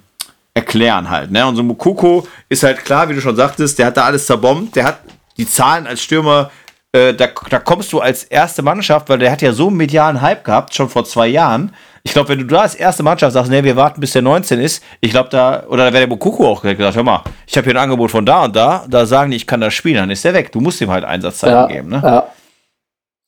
erklären 0.53 1.09
halt. 1.09 1.31
Ne? 1.31 1.43
Und 1.47 1.55
so 1.55 1.63
Mukoko 1.63 2.27
ist 2.47 2.61
halt 2.61 2.85
klar, 2.85 3.09
wie 3.09 3.15
du 3.15 3.21
schon 3.21 3.35
sagtest, 3.35 3.79
der 3.79 3.87
hat 3.87 3.97
da 3.97 4.03
alles 4.03 4.27
zerbombt, 4.27 4.75
der 4.75 4.85
hat 4.85 4.99
die 5.35 5.47
Zahlen 5.47 5.87
als 5.87 6.03
Stürmer, 6.03 6.51
äh, 6.91 7.15
da, 7.15 7.29
da 7.49 7.57
kommst 7.57 7.91
du 7.91 8.01
als 8.01 8.23
erste 8.23 8.61
Mannschaft, 8.61 9.09
weil 9.09 9.17
der 9.17 9.31
hat 9.31 9.41
ja 9.41 9.51
so 9.51 9.69
einen 9.69 9.77
medialen 9.77 10.21
Hype 10.21 10.43
gehabt, 10.43 10.75
schon 10.75 10.89
vor 10.89 11.05
zwei 11.05 11.25
Jahren. 11.25 11.73
Ich 12.05 12.11
glaube, 12.11 12.29
wenn 12.29 12.39
du 12.39 12.45
da 12.45 12.61
als 12.61 12.75
erste 12.75 13.01
Mannschaft 13.01 13.33
sagst, 13.33 13.49
nee, 13.49 13.63
wir 13.63 13.77
warten 13.77 14.01
bis 14.01 14.11
der 14.11 14.21
19 14.21 14.59
ist, 14.59 14.83
ich 14.99 15.11
glaube 15.11 15.29
da, 15.29 15.63
oder 15.67 15.85
da 15.85 15.93
wäre 15.93 16.01
der 16.01 16.07
Mukoko 16.07 16.49
auch 16.49 16.61
gesagt, 16.61 16.95
hör 16.95 17.03
mal, 17.03 17.23
ich 17.47 17.55
habe 17.55 17.63
hier 17.65 17.73
ein 17.73 17.83
Angebot 17.83 18.11
von 18.11 18.25
da 18.25 18.43
und 18.43 18.55
da, 18.55 18.85
da 18.89 19.05
sagen 19.05 19.31
die, 19.31 19.37
ich 19.37 19.47
kann 19.47 19.61
das 19.61 19.73
spielen, 19.73 19.95
dann 19.95 20.09
ist 20.09 20.25
der 20.25 20.33
weg. 20.33 20.51
Du 20.51 20.59
musst 20.59 20.81
ihm 20.81 20.91
halt 20.91 21.05
Einsatzzeiten 21.05 21.55
ja, 21.55 21.67
geben, 21.67 21.89
ne? 21.89 22.01
ja. 22.03 22.27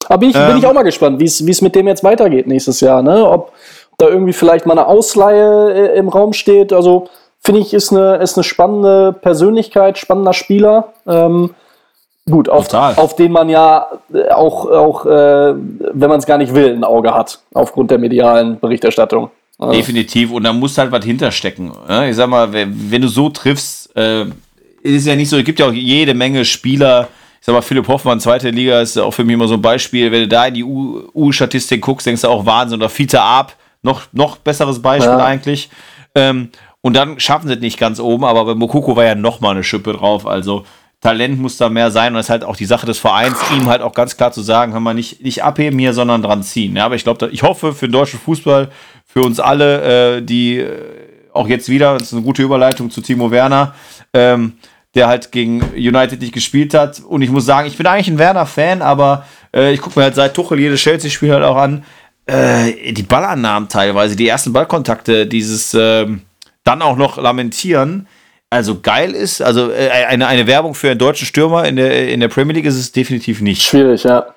Aber 0.07 0.17
bin 0.19 0.29
ich, 0.29 0.35
bin 0.35 0.43
Ähm, 0.43 0.57
ich 0.57 0.67
auch 0.67 0.73
mal 0.73 0.83
gespannt, 0.83 1.19
wie 1.19 1.25
es 1.25 1.61
mit 1.61 1.73
dem 1.73 1.87
jetzt 1.87 2.03
weitergeht 2.03 2.47
nächstes 2.47 2.81
Jahr. 2.81 3.01
Ne? 3.01 3.27
Ob 3.27 3.53
da 3.97 4.07
irgendwie 4.07 4.33
vielleicht 4.33 4.65
mal 4.65 4.77
eine 4.77 4.87
Ausleihe 4.87 5.73
äh, 5.73 5.97
im 5.97 6.09
Raum 6.09 6.33
steht. 6.33 6.73
Also 6.73 7.07
finde 7.39 7.61
ich, 7.61 7.73
ist 7.73 7.91
eine, 7.91 8.17
ist 8.17 8.37
eine 8.37 8.43
spannende 8.43 9.13
Persönlichkeit, 9.13 9.97
spannender 9.97 10.33
Spieler. 10.33 10.93
Ähm, 11.07 11.55
gut, 12.29 12.49
auf, 12.49 12.73
auf 12.73 13.15
den 13.15 13.31
man 13.31 13.49
ja 13.49 13.87
äh, 14.13 14.29
auch, 14.29 14.65
auch 14.65 15.05
äh, 15.05 15.53
wenn 15.93 16.09
man 16.09 16.19
es 16.19 16.25
gar 16.25 16.37
nicht 16.37 16.53
will, 16.53 16.73
ein 16.73 16.83
Auge 16.83 17.13
hat, 17.13 17.39
aufgrund 17.53 17.91
der 17.91 17.97
medialen 17.97 18.59
Berichterstattung. 18.59 19.29
Ja. 19.59 19.71
Definitiv. 19.71 20.31
Und 20.31 20.43
da 20.43 20.51
muss 20.51 20.77
halt 20.77 20.91
was 20.91 21.05
hinterstecken. 21.05 21.71
Ich 22.09 22.15
sag 22.15 22.27
mal, 22.27 22.51
wenn, 22.51 23.01
du 23.01 23.07
so 23.07 23.29
triffst, 23.29 23.95
äh, 23.95 24.25
ist 24.81 25.07
ja 25.07 25.15
nicht 25.15 25.29
so, 25.29 25.37
es 25.37 25.45
gibt 25.45 25.59
ja 25.59 25.67
auch 25.67 25.73
jede 25.73 26.13
Menge 26.13 26.43
Spieler. 26.43 27.07
Ich 27.39 27.45
sag 27.45 27.53
mal, 27.53 27.61
Philipp 27.61 27.87
Hoffmann, 27.87 28.19
zweite 28.19 28.49
Liga, 28.49 28.81
ist 28.81 28.97
auch 28.97 29.11
für 29.11 29.23
mich 29.23 29.35
immer 29.35 29.47
so 29.47 29.53
ein 29.53 29.61
Beispiel. 29.61 30.11
Wenn 30.11 30.21
du 30.21 30.27
da 30.27 30.47
in 30.47 30.55
die 30.55 30.63
U-Statistik 30.63 31.81
guckst, 31.81 32.05
denkst 32.05 32.23
du 32.23 32.27
auch 32.27 32.45
Wahnsinn. 32.45 32.79
Oder 32.79 32.89
Fiete 32.89 33.21
Ab, 33.21 33.55
noch, 33.81 34.01
noch 34.11 34.37
besseres 34.37 34.81
Beispiel 34.81 35.17
Ja. 35.17 35.23
eigentlich. 35.23 35.69
Ähm, 36.15 36.49
und 36.81 36.95
dann 36.95 37.19
schaffen 37.19 37.47
sie 37.47 37.53
es 37.53 37.61
nicht 37.61 37.79
ganz 37.79 37.99
oben, 37.99 38.25
aber 38.25 38.45
bei 38.45 38.55
Mokoko 38.55 38.95
war 38.95 39.05
ja 39.05 39.15
noch 39.15 39.39
mal 39.39 39.51
eine 39.51 39.63
Schippe 39.63 39.93
drauf. 39.93 40.27
Also 40.27 40.65
Talent 41.05 41.39
muss 41.39 41.57
da 41.57 41.69
mehr 41.69 41.91
sein 41.91 42.13
und 42.13 42.15
das 42.15 42.25
ist 42.25 42.29
halt 42.31 42.43
auch 42.43 42.55
die 42.55 42.65
Sache 42.65 42.87
des 42.87 42.97
Vereins, 42.97 43.37
ihm 43.55 43.67
halt 43.67 43.83
auch 43.83 43.93
ganz 43.93 44.17
klar 44.17 44.31
zu 44.31 44.41
sagen, 44.41 44.73
kann 44.73 44.81
man 44.81 44.95
nicht, 44.95 45.21
nicht 45.21 45.43
abheben 45.43 45.77
hier, 45.77 45.93
sondern 45.93 46.23
dran 46.23 46.41
ziehen. 46.41 46.75
Ja, 46.75 46.85
aber 46.85 46.95
ich 46.95 47.03
glaube, 47.03 47.29
ich 47.31 47.43
hoffe 47.43 47.73
für 47.73 47.87
den 47.87 47.91
deutschen 47.91 48.19
Fußball, 48.19 48.69
für 49.05 49.21
uns 49.21 49.39
alle, 49.39 50.17
äh, 50.17 50.21
die 50.23 50.57
äh, 50.57 50.71
auch 51.31 51.47
jetzt 51.47 51.69
wieder, 51.69 51.93
das 51.93 52.07
ist 52.07 52.13
eine 52.13 52.23
gute 52.23 52.41
Überleitung 52.41 52.89
zu 52.89 53.01
Timo 53.01 53.29
Werner, 53.29 53.75
ähm, 54.15 54.53
der 54.95 55.07
halt 55.07 55.31
gegen 55.31 55.61
United 55.75 56.21
nicht 56.21 56.33
gespielt 56.33 56.73
hat. 56.73 56.99
Und 57.01 57.21
ich 57.21 57.29
muss 57.29 57.45
sagen, 57.45 57.67
ich 57.67 57.77
bin 57.77 57.85
eigentlich 57.85 58.07
ein 58.07 58.17
Werner-Fan, 58.17 58.81
aber 58.81 59.27
äh, 59.53 59.73
ich 59.73 59.81
gucke 59.81 59.99
mir 59.99 60.05
halt 60.05 60.15
seit 60.15 60.33
Tuchel 60.33 60.59
jedes 60.59 60.81
Chelsea-Spiel 60.81 61.31
halt 61.31 61.43
auch 61.43 61.57
an. 61.57 61.83
Äh, 62.25 62.93
die 62.93 63.03
Ballannahmen 63.03 63.69
teilweise, 63.69 64.15
die 64.15 64.27
ersten 64.27 64.53
Ballkontakte, 64.53 65.27
dieses 65.27 65.75
ähm, 65.75 66.21
dann 66.63 66.81
auch 66.81 66.97
noch 66.97 67.17
lamentieren. 67.17 68.07
Also 68.49 68.79
geil 68.79 69.13
ist, 69.13 69.41
also 69.41 69.71
äh, 69.71 69.89
eine, 69.89 70.27
eine 70.27 70.47
Werbung 70.47 70.75
für 70.75 70.89
einen 70.89 70.99
deutschen 70.99 71.25
Stürmer 71.25 71.65
in 71.65 71.75
der, 71.75 72.09
in 72.09 72.19
der 72.19 72.27
Premier 72.27 72.53
League 72.53 72.65
ist 72.65 72.75
es 72.75 72.91
definitiv 72.91 73.41
nicht. 73.41 73.63
Schwierig, 73.63 74.03
ja. 74.03 74.27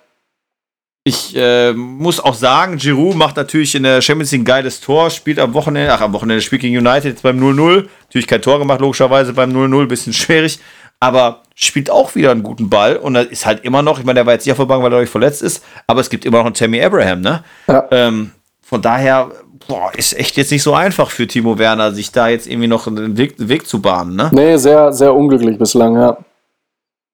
Ich 1.05 1.35
äh, 1.37 1.73
muss 1.73 2.21
auch 2.21 2.35
sagen, 2.35 2.77
Giroud 2.77 3.17
macht 3.17 3.37
natürlich 3.37 3.75
in 3.75 3.83
der 3.83 4.03
Champions 4.03 4.33
League 4.33 4.43
ein 4.43 4.45
geiles 4.45 4.81
Tor, 4.81 5.09
spielt 5.11 5.39
am 5.39 5.55
Wochenende, 5.55 5.93
ach 5.93 6.01
am 6.01 6.13
Wochenende 6.13 6.43
spielt 6.43 6.63
gegen 6.63 6.77
United 6.77 7.05
jetzt 7.05 7.23
beim 7.23 7.39
0-0. 7.39 7.87
Natürlich 8.03 8.27
kein 8.27 8.43
Tor 8.43 8.59
gemacht, 8.59 8.81
logischerweise 8.81 9.33
beim 9.33 9.51
0-0, 9.51 9.87
bisschen 9.87 10.13
schwierig, 10.13 10.59
aber 11.01 11.43
spielt 11.55 11.91
auch 11.91 12.15
wieder 12.15 12.31
einen 12.31 12.43
guten 12.43 12.69
Ball 12.69 12.97
und 12.97 13.17
ist 13.17 13.47
halt 13.47 13.65
immer 13.65 13.83
noch, 13.83 13.99
ich 13.99 14.05
meine, 14.05 14.17
der 14.17 14.27
war 14.27 14.35
jetzt 14.35 14.45
nicht 14.45 14.53
auf 14.53 14.59
der 14.59 14.67
Bank, 14.67 14.83
weil 14.83 14.93
er 14.93 14.99
euch 14.99 15.09
verletzt 15.09 15.43
ist, 15.43 15.65
aber 15.87 16.01
es 16.01 16.11
gibt 16.11 16.25
immer 16.25 16.39
noch 16.39 16.47
einen 16.47 16.55
Tammy 16.55 16.83
Abraham, 16.83 17.21
ne? 17.21 17.43
Ja. 17.69 17.87
Ähm, 17.91 18.33
von 18.69 18.83
daher, 18.83 19.31
boah, 19.67 19.91
ist 19.97 20.13
echt 20.13 20.37
jetzt 20.37 20.53
nicht 20.53 20.63
so 20.63 20.75
einfach 20.75 21.11
für 21.11 21.27
Timo 21.27 21.59
Werner, 21.59 21.93
sich 21.93 22.13
da 22.13 22.29
jetzt 22.29 22.47
irgendwie 22.47 22.69
noch 22.69 22.87
einen 22.87 23.17
Weg, 23.17 23.35
Weg 23.39 23.67
zu 23.67 23.81
bahnen, 23.81 24.15
ne? 24.15 24.29
Nee, 24.31 24.59
sehr, 24.59 24.93
sehr 24.93 25.15
unglücklich 25.15 25.59
bislang, 25.59 25.97
ja. 25.97 26.19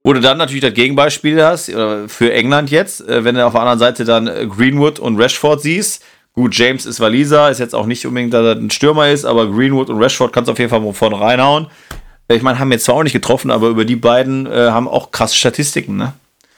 Wo 0.03 0.13
du 0.13 0.21
dann 0.21 0.37
natürlich 0.37 0.63
das 0.63 0.75
Gegenbeispiel 0.75 1.45
hast, 1.45 1.69
oder 1.73 2.09
für 2.09 2.33
England 2.33 2.73
jetzt, 2.73 3.07
äh, 3.09 3.23
wenn 3.23 3.37
du 3.37 3.47
auf 3.47 3.53
der 3.53 3.61
anderen 3.61 3.79
Seite 3.79 4.05
dann 4.05 4.27
äh, 4.27 4.47
Greenwood 4.49 4.99
und 4.99 5.17
Rashford 5.21 5.63
siehst. 5.63 6.03
Gut, 6.33 6.57
James 6.57 6.87
ist 6.87 6.99
Waliser, 6.99 7.49
ist 7.51 7.61
jetzt 7.61 7.77
auch 7.77 7.87
nicht 7.87 8.05
unbedingt, 8.05 8.35
dass 8.35 8.45
er 8.45 8.57
ein 8.57 8.71
Stürmer 8.71 9.11
ist, 9.11 9.25
aber 9.25 9.49
Greenwood 9.49 9.91
und 9.91 10.03
Rashford 10.03 10.33
kannst 10.33 10.49
du 10.49 10.53
auf 10.53 10.59
jeden 10.59 10.71
Fall 10.71 10.93
vorne 10.93 11.21
reinhauen. 11.21 11.69
Äh, 12.27 12.35
Ich 12.35 12.43
meine, 12.43 12.59
haben 12.59 12.73
jetzt 12.73 12.87
zwar 12.87 12.97
auch 12.97 13.05
nicht 13.05 13.13
getroffen, 13.13 13.53
aber 13.53 13.69
über 13.69 13.85
die 13.85 13.95
beiden 13.95 14.47
äh, 14.47 14.71
haben 14.71 14.89
auch 14.89 15.13
krasse 15.13 15.37
Statistiken, 15.37 15.97
ne? 15.97 16.15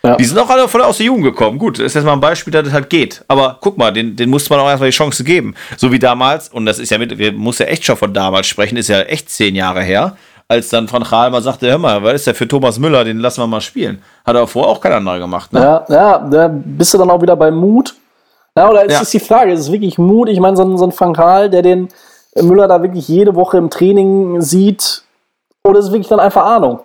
Ja. 0.06 0.16
Die 0.16 0.24
sind 0.24 0.38
auch 0.38 0.48
alle 0.48 0.68
voll 0.68 0.82
aus 0.82 0.96
der 0.98 1.06
Jugend 1.06 1.24
gekommen. 1.24 1.58
Gut, 1.58 1.78
das 1.78 1.86
ist 1.86 1.94
jetzt 1.94 2.04
mal 2.04 2.12
ein 2.12 2.20
Beispiel, 2.20 2.52
dass 2.52 2.64
das 2.64 2.72
halt 2.72 2.88
geht. 2.90 3.24
Aber 3.28 3.58
guck 3.60 3.76
mal, 3.78 3.92
den, 3.92 4.16
den 4.16 4.30
musste 4.30 4.50
man 4.50 4.60
auch 4.60 4.68
erstmal 4.68 4.90
die 4.90 4.96
Chance 4.96 5.24
geben. 5.24 5.54
So 5.76 5.90
wie 5.92 5.98
damals, 5.98 6.48
und 6.48 6.66
das 6.66 6.78
ist 6.78 6.90
ja 6.90 6.98
mit, 6.98 7.18
wir 7.18 7.32
muss 7.32 7.58
ja 7.58 7.66
echt 7.66 7.84
schon 7.84 7.96
von 7.96 8.12
damals 8.14 8.46
sprechen, 8.46 8.76
ist 8.76 8.88
ja 8.88 9.00
echt 9.02 9.30
zehn 9.30 9.54
Jahre 9.54 9.82
her, 9.82 10.16
als 10.48 10.68
dann 10.68 10.90
Van 10.90 11.02
Gaal 11.02 11.30
mal 11.30 11.42
sagte, 11.42 11.68
hör 11.68 11.78
mal, 11.78 12.02
was 12.02 12.14
ist 12.14 12.26
der 12.28 12.34
für 12.34 12.46
Thomas 12.46 12.78
Müller, 12.78 13.02
den 13.04 13.18
lassen 13.18 13.40
wir 13.42 13.46
mal 13.48 13.60
spielen. 13.60 14.00
Hat 14.24 14.36
aber 14.36 14.46
vorher 14.46 14.70
auch 14.70 14.80
kein 14.80 14.92
anderer 14.92 15.18
gemacht, 15.18 15.52
ne? 15.52 15.60
Ja, 15.60 15.84
ja, 15.88 16.18
da 16.18 16.48
bist 16.52 16.94
du 16.94 16.98
dann 16.98 17.10
auch 17.10 17.20
wieder 17.20 17.34
bei 17.36 17.50
Mut. 17.50 17.94
Ja, 18.56 18.70
oder 18.70 18.84
ist 18.84 18.92
Ja. 18.92 19.02
es 19.02 19.10
die 19.10 19.20
Frage, 19.20 19.52
ist 19.52 19.60
es 19.60 19.72
wirklich 19.72 19.98
Mut? 19.98 20.28
Ich 20.28 20.38
meine, 20.40 20.56
so 20.56 20.62
ein, 20.64 20.78
so 20.78 20.84
ein 20.86 20.92
Van 20.96 21.12
Gaal, 21.12 21.50
der 21.50 21.62
den 21.62 21.88
Müller 22.40 22.68
da 22.68 22.80
wirklich 22.80 23.08
jede 23.08 23.34
Woche 23.34 23.58
im 23.58 23.70
Training 23.70 24.40
sieht, 24.40 25.02
oder 25.64 25.78
ist 25.80 25.86
es 25.86 25.90
wirklich 25.92 26.08
dann 26.08 26.20
einfach 26.20 26.44
Ahnung? 26.44 26.80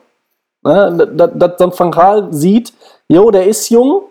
Ne? 0.64 1.10
Dass 1.14 1.30
dass 1.36 1.52
so 1.60 1.66
ein 1.66 1.72
Van 1.78 1.92
Gaal 1.92 2.28
sieht, 2.32 2.74
jo, 3.12 3.32
der 3.32 3.46
ist 3.48 3.70
jung, 3.70 4.04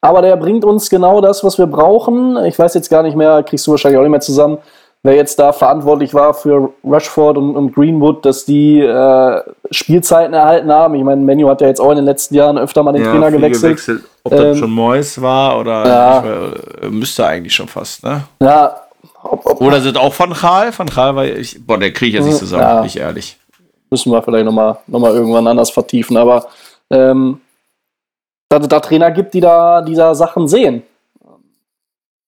aber 0.00 0.22
der 0.22 0.36
bringt 0.36 0.64
uns 0.64 0.88
genau 0.90 1.20
das, 1.20 1.42
was 1.44 1.58
wir 1.58 1.66
brauchen. 1.66 2.36
Ich 2.44 2.58
weiß 2.58 2.74
jetzt 2.74 2.90
gar 2.90 3.02
nicht 3.02 3.16
mehr, 3.16 3.42
kriegst 3.42 3.66
du 3.66 3.70
wahrscheinlich 3.72 3.98
auch 3.98 4.02
nicht 4.02 4.10
mehr 4.10 4.20
zusammen, 4.20 4.58
wer 5.02 5.14
jetzt 5.14 5.38
da 5.38 5.52
verantwortlich 5.52 6.14
war 6.14 6.34
für 6.34 6.72
Rashford 6.84 7.38
und, 7.38 7.54
und 7.56 7.74
Greenwood, 7.74 8.24
dass 8.24 8.44
die 8.44 8.80
äh, 8.80 9.40
Spielzeiten 9.70 10.34
erhalten 10.34 10.72
haben. 10.72 10.94
Ich 10.96 11.04
meine, 11.04 11.20
Menu 11.22 11.48
hat 11.48 11.60
ja 11.60 11.68
jetzt 11.68 11.80
auch 11.80 11.90
in 11.90 11.96
den 11.96 12.04
letzten 12.06 12.34
Jahren 12.34 12.58
öfter 12.58 12.82
mal 12.82 12.92
den 12.92 13.04
Trainer 13.04 13.30
viel 13.30 13.40
gewechselt. 13.40 14.02
Ob 14.24 14.32
das 14.32 14.40
Ähm, 14.40 14.54
schon 14.56 14.70
Mois 14.72 15.20
war 15.22 15.60
oder 15.60 15.86
ja. 15.86 16.24
weiß, 16.24 16.82
äh, 16.82 16.88
müsste 16.90 17.26
eigentlich 17.26 17.54
schon 17.54 17.68
fast, 17.68 18.02
ne? 18.02 18.22
Ja, 18.40 18.76
ob, 19.22 19.46
ob, 19.46 19.60
Oder 19.60 19.80
sind 19.80 19.96
auch 19.96 20.16
Van 20.18 20.32
Gaal? 20.32 20.70
Van 20.76 20.86
Gaal 20.88 21.14
war 21.16 21.24
ich, 21.24 21.64
boah, 21.64 21.78
der 21.78 21.92
kriege 21.92 22.10
ich 22.10 22.14
jetzt 22.14 22.26
nicht 22.26 22.38
zusammen, 22.38 22.62
Ja. 22.62 22.76
bin 22.78 22.86
ich 22.86 22.98
ehrlich. 22.98 23.38
müssen 23.90 24.10
wir 24.12 24.22
vielleicht 24.22 24.44
nochmal 24.44 24.78
noch 24.88 24.98
mal 25.00 25.12
irgendwann 25.14 25.46
anders 25.46 25.70
vertiefen. 25.70 26.16
Aber 26.16 26.46
ähm, 26.90 27.40
dass 28.48 28.62
es 28.62 28.68
da 28.68 28.80
Trainer 28.80 29.10
gibt, 29.10 29.34
die 29.34 29.40
da, 29.40 29.82
die 29.82 29.94
da 29.94 30.14
Sachen 30.14 30.48
sehen. 30.48 30.82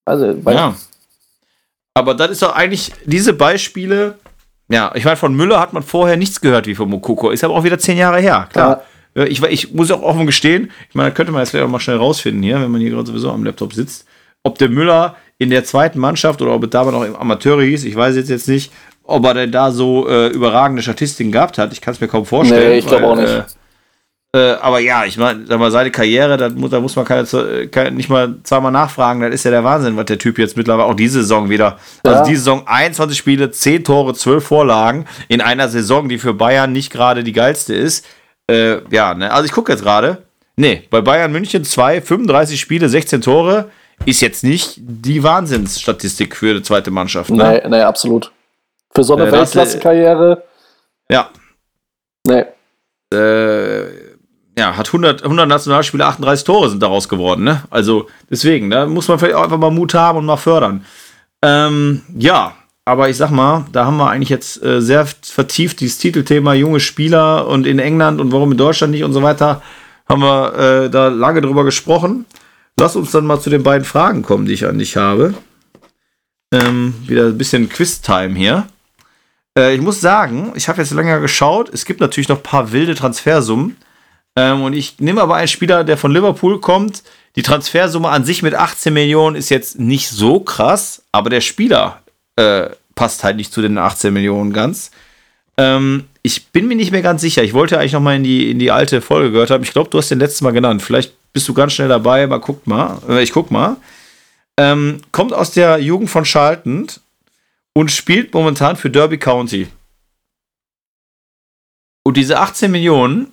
Also, 0.05 0.35
Ja. 0.51 0.75
Aber 1.95 2.15
das 2.15 2.31
ist 2.31 2.43
doch 2.43 2.55
eigentlich, 2.55 2.93
diese 3.05 3.33
Beispiele, 3.33 4.19
ja, 4.69 4.93
ich 4.95 5.05
meine, 5.05 5.17
von 5.17 5.35
Müller 5.35 5.59
hat 5.59 5.73
man 5.73 5.83
vorher 5.83 6.17
nichts 6.17 6.41
gehört 6.41 6.67
wie 6.67 6.75
von 6.75 6.89
Mokoko. 6.89 7.31
Ist 7.31 7.43
aber 7.43 7.55
auch 7.55 7.65
wieder 7.65 7.79
zehn 7.79 7.99
Jahre 7.99 8.21
her, 8.21 8.49
klar. 8.53 8.83
Ja. 9.15 9.25
Ich, 9.25 9.43
ich 9.43 9.75
muss 9.75 9.91
auch 9.91 10.03
offen 10.03 10.27
gestehen, 10.27 10.71
ich 10.89 10.95
meine, 10.95 11.09
da 11.09 11.15
könnte 11.15 11.33
man 11.33 11.41
jetzt 11.41 11.51
vielleicht 11.51 11.67
auch 11.67 11.71
mal 11.71 11.81
schnell 11.81 11.97
rausfinden 11.97 12.43
hier, 12.43 12.61
wenn 12.61 12.71
man 12.71 12.81
hier 12.81 12.91
gerade 12.91 13.07
sowieso 13.07 13.33
am 13.33 13.43
Laptop 13.43 13.73
sitzt, 13.73 14.07
ob 14.45 14.59
der 14.59 14.69
Müller 14.69 15.17
in 15.39 15.51
der 15.51 15.65
zweiten 15.65 15.99
Mannschaft 15.99 16.41
oder 16.41 16.53
ob 16.53 16.63
es 16.63 16.71
damals 16.71 16.95
noch 16.95 17.05
im 17.05 17.17
Amateur 17.17 17.61
hieß, 17.61 17.85
ich 17.85 17.97
weiß 17.97 18.15
jetzt, 18.15 18.29
jetzt 18.29 18.47
nicht, 18.47 18.73
ob 19.03 19.25
er 19.25 19.35
denn 19.35 19.51
da 19.51 19.73
so 19.73 20.09
äh, 20.09 20.29
überragende 20.29 20.83
Statistiken 20.83 21.33
gehabt 21.33 21.59
hat. 21.59 21.73
Ich 21.73 21.81
kann 21.81 21.95
es 21.95 22.01
mir 22.01 22.09
kaum 22.09 22.27
vorstellen. 22.27 22.71
Nee, 22.71 22.79
ich 22.79 22.87
glaube 22.87 23.07
auch 23.07 23.17
nicht. 23.17 23.29
Äh, 23.29 23.45
äh, 24.35 24.53
aber 24.61 24.79
ja, 24.81 25.05
ich 25.05 25.17
meine, 25.17 25.47
sag 25.47 25.59
mal, 25.59 25.71
seine 25.71 25.91
Karriere, 25.91 26.37
da 26.37 26.49
muss, 26.51 26.71
da 26.71 26.81
muss 26.81 26.95
man 26.97 27.05
keine, 27.05 27.25
keine, 27.69 27.93
nicht 27.93 28.09
mal 28.11 28.37
zweimal 28.43 28.73
nachfragen, 28.73 29.21
das 29.23 29.33
ist 29.35 29.45
ja 29.45 29.51
der 29.51 29.65
Wahnsinn, 29.65 29.97
was 29.97 30.05
der 30.07 30.19
Typ 30.19 30.39
jetzt 30.39 30.57
mittlerweile 30.57 30.85
auch 30.87 30.95
diese 30.95 31.21
Saison 31.23 31.49
wieder. 31.49 31.79
Also 32.05 32.19
Ja. 32.19 32.25
diese 32.25 32.41
Saison 32.43 32.67
21 32.67 33.17
Spiele, 33.17 33.51
10 33.51 33.85
Tore, 33.85 34.15
12 34.15 34.45
Vorlagen 34.47 35.07
in 35.29 35.41
einer 35.41 35.69
Saison, 35.69 36.09
die 36.09 36.19
für 36.19 36.35
Bayern 36.35 36.73
nicht 36.73 36.93
gerade 36.93 37.25
die 37.25 37.33
geilste 37.33 37.75
ist. 37.75 38.05
Äh, 38.51 38.79
ja, 38.91 39.15
ne? 39.15 39.33
Also 39.33 39.45
ich 39.47 39.53
gucke 39.53 39.73
jetzt 39.73 39.83
gerade. 39.83 40.23
Nee, 40.57 40.83
bei 40.91 41.01
Bayern 41.01 41.31
München 41.33 41.65
2, 41.65 42.01
35 42.03 42.61
Spiele, 42.61 42.89
16 42.89 43.21
Tore 43.23 43.71
ist 44.07 44.21
jetzt 44.21 44.45
nicht 44.45 44.75
die 44.79 45.23
Wahnsinnsstatistik 45.23 46.35
für 46.37 46.55
die 46.55 46.63
zweite 46.63 46.91
Mannschaft. 46.91 47.31
Ne? 47.31 47.61
Nee, 47.63 47.69
nee, 47.69 47.81
absolut. 47.83 48.31
Für 48.95 49.05
so 49.05 49.15
eine 49.17 49.25
Äh, 49.27 49.31
das, 49.31 49.53
äh, 49.55 49.57
Weltklasse-Karriere, 49.57 50.43
Ja, 51.11 51.31
nee. 52.27 52.45
äh, 53.17 54.08
ja, 54.59 54.77
hat 54.77 54.89
100, 54.89 55.23
100 55.23 55.47
Nationalspiele, 55.49 56.05
38 56.05 56.45
Tore 56.45 56.69
sind 56.69 56.83
daraus 56.83 57.09
geworden, 57.09 57.45
ne? 57.45 57.63
Also 57.71 58.09
deswegen, 58.29 58.71
da 58.71 58.87
muss 58.87 59.07
man 59.07 59.17
vielleicht 59.21 59.37
auch 59.37 59.45
einfach 59.45 59.57
mal 59.57 59.71
Mut 59.71 59.95
haben 59.95 60.19
und 60.19 60.27
mal 60.27 60.37
fördern. 60.37 60.85
Ähm, 61.43 62.03
ja, 62.19 62.55
aber 62.85 63.09
ich 63.09 63.17
sag 63.17 63.31
mal, 63.31 63.67
da 63.71 63.85
haben 63.85 63.99
wir 63.99 64.11
eigentlich 64.11 64.31
jetzt 64.31 64.61
äh, 64.65 64.83
sehr 64.83 65.07
vertieft 65.07 65.79
dieses 65.79 65.99
Titelthema 65.99 66.55
junge 66.55 66.81
Spieler 66.81 67.47
und 67.47 67.69
in 67.69 67.79
England 67.79 68.21
und 68.21 68.33
warum 68.33 68.51
in 68.51 68.59
Deutschland 68.59 68.91
nicht 68.91 69.05
und 69.05 69.13
so 69.13 69.23
weiter, 69.23 69.63
haben 70.09 70.23
wir 70.23 70.55
äh, 70.55 70.91
da 70.91 71.07
lange 71.07 71.41
drüber 71.41 71.63
gesprochen. 71.63 72.27
Lass 72.81 72.97
uns 72.97 73.13
dann 73.13 73.27
mal 73.27 73.39
zu 73.39 73.51
den 73.51 73.63
beiden 73.63 73.85
Fragen 73.85 74.23
kommen, 74.23 74.47
die 74.47 74.55
ich 74.55 74.67
an 74.67 74.79
dich 74.79 74.97
habe. 74.97 75.35
Ähm, 76.53 76.95
wieder 77.07 77.27
ein 77.27 77.39
bisschen 77.39 77.69
Quiz-Time 77.69 78.35
hier. 78.35 78.67
Äh, 79.57 79.77
ich 79.77 79.81
muss 79.81 80.01
sagen, 80.01 80.51
ich 80.57 80.69
habe 80.69 80.81
jetzt 80.81 80.93
länger 80.93 81.21
geschaut. 81.21 81.73
Es 81.73 81.85
gibt 81.85 82.01
natürlich 82.01 82.29
noch 82.29 82.39
ein 82.39 82.43
paar 82.43 82.73
wilde 82.73 82.97
Transfersummen. 82.97 83.77
Ähm, 84.39 84.63
und 84.63 84.73
ich 84.73 85.01
nehme 85.01 85.21
aber 85.21 85.35
einen 85.35 85.49
Spieler, 85.49 85.83
der 85.83 85.97
von 85.97 86.13
Liverpool 86.13 86.61
kommt. 86.61 87.03
Die 87.35 87.43
Transfersumme 87.43 88.09
an 88.09 88.25
sich 88.25 88.45
mit 88.45 88.55
18 88.55 88.95
Millionen 88.95 89.35
ist 89.35 89.49
jetzt 89.49 89.81
nicht 89.81 90.09
so 90.09 90.39
krass, 90.39 91.03
aber 91.11 91.29
der 91.29 91.41
Spieler 91.41 92.03
äh, 92.37 92.69
passt 92.95 93.25
halt 93.25 93.37
nicht 93.37 93.53
zu 93.53 93.63
den 93.63 93.77
18 93.79 94.15
Millionen 94.15 94.53
ganz. 94.53 94.93
Ähm, 95.57 96.05
ich 96.23 96.47
bin 96.49 96.69
mir 96.69 96.77
nicht 96.77 96.93
mehr 96.93 97.03
ganz 97.03 97.21
sicher. 97.21 97.43
Ich 97.43 97.53
wollte 97.53 97.81
eigentlich 97.81 97.95
noch 97.95 98.01
mal 98.01 98.15
in 98.15 98.23
die, 98.23 98.49
in 98.53 98.61
die 98.61 98.71
alte 98.71 99.01
Folge 99.01 99.33
gehört 99.33 99.51
haben. 99.51 99.65
Ich 99.65 99.73
glaube, 99.73 99.91
du 99.91 99.99
hast 99.99 100.09
den 100.09 100.21
letzten 100.21 100.45
Mal 100.45 100.53
genannt. 100.53 100.83
Vielleicht 100.83 101.15
bist 101.33 101.49
du 101.49 101.55
ganz 101.55 101.73
schnell 101.73 101.89
dabei, 101.89 102.23
aber 102.23 102.41
guck 102.41 102.65
mal. 102.69 103.03
Äh, 103.09 103.25
ich 103.25 103.33
guck 103.33 103.51
mal. 103.51 103.77
Ähm, 104.57 105.01
kommt 105.11 105.33
aus 105.33 105.51
der 105.51 105.79
Jugend 105.79 106.11
von 106.11 106.25
Charlton 106.25 106.87
und 107.73 107.91
spielt 107.91 108.33
momentan 108.35 108.77
für 108.77 108.89
Derby 108.89 109.19
County. 109.19 109.67
Und 112.05 112.17
diese 112.17 112.39
18 112.39 112.71
Millionen 112.71 113.33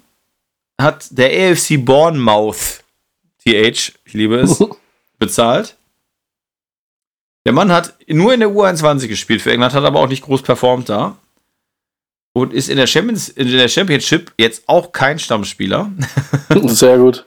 hat 0.79 1.07
der 1.11 1.51
AFC 1.51 1.83
Bournemouth, 1.83 2.83
TH, 3.43 3.93
ich 4.05 4.13
liebe 4.13 4.37
es, 4.37 4.63
bezahlt. 5.19 5.77
Der 7.45 7.53
Mann 7.53 7.71
hat 7.71 7.93
nur 8.07 8.33
in 8.33 8.39
der 8.39 8.49
U21 8.49 9.07
gespielt 9.07 9.41
für 9.41 9.51
England, 9.51 9.73
hat 9.73 9.83
aber 9.83 9.99
auch 9.99 10.09
nicht 10.09 10.23
groß 10.23 10.41
performt 10.41 10.89
da. 10.89 11.17
Und 12.33 12.53
ist 12.53 12.69
in 12.69 12.75
der, 12.75 12.87
Champions, 12.87 13.29
in 13.29 13.49
der 13.49 13.69
Championship 13.69 14.33
jetzt 14.37 14.67
auch 14.67 14.91
kein 14.91 15.19
Stammspieler. 15.19 15.91
Sehr 16.65 16.97
gut. 16.97 17.25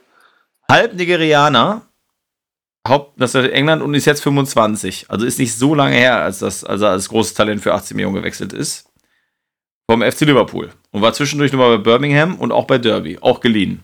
Halb 0.69 0.93
Nigerianer, 0.93 1.81
Haupt, 2.87 3.19
das 3.19 3.33
ist 3.33 3.49
England 3.49 3.81
und 3.81 3.93
ist 3.95 4.05
jetzt 4.05 4.21
25. 4.21 5.09
Also 5.09 5.25
ist 5.25 5.39
nicht 5.39 5.57
so 5.57 5.73
lange 5.73 5.95
her, 5.95 6.21
als, 6.21 6.39
das, 6.39 6.63
als 6.63 6.81
er 6.81 6.89
als 6.89 7.09
großes 7.09 7.33
Talent 7.33 7.61
für 7.61 7.73
18 7.73 7.95
Millionen 7.95 8.15
gewechselt 8.15 8.53
ist. 8.53 8.88
Vom 9.89 10.03
FC 10.03 10.21
Liverpool. 10.21 10.69
Und 10.91 11.01
war 11.01 11.13
zwischendurch 11.13 11.51
nochmal 11.51 11.79
bei 11.79 11.83
Birmingham 11.83 12.35
und 12.35 12.51
auch 12.51 12.65
bei 12.65 12.77
Derby. 12.77 13.17
Auch 13.21 13.39
geliehen. 13.39 13.83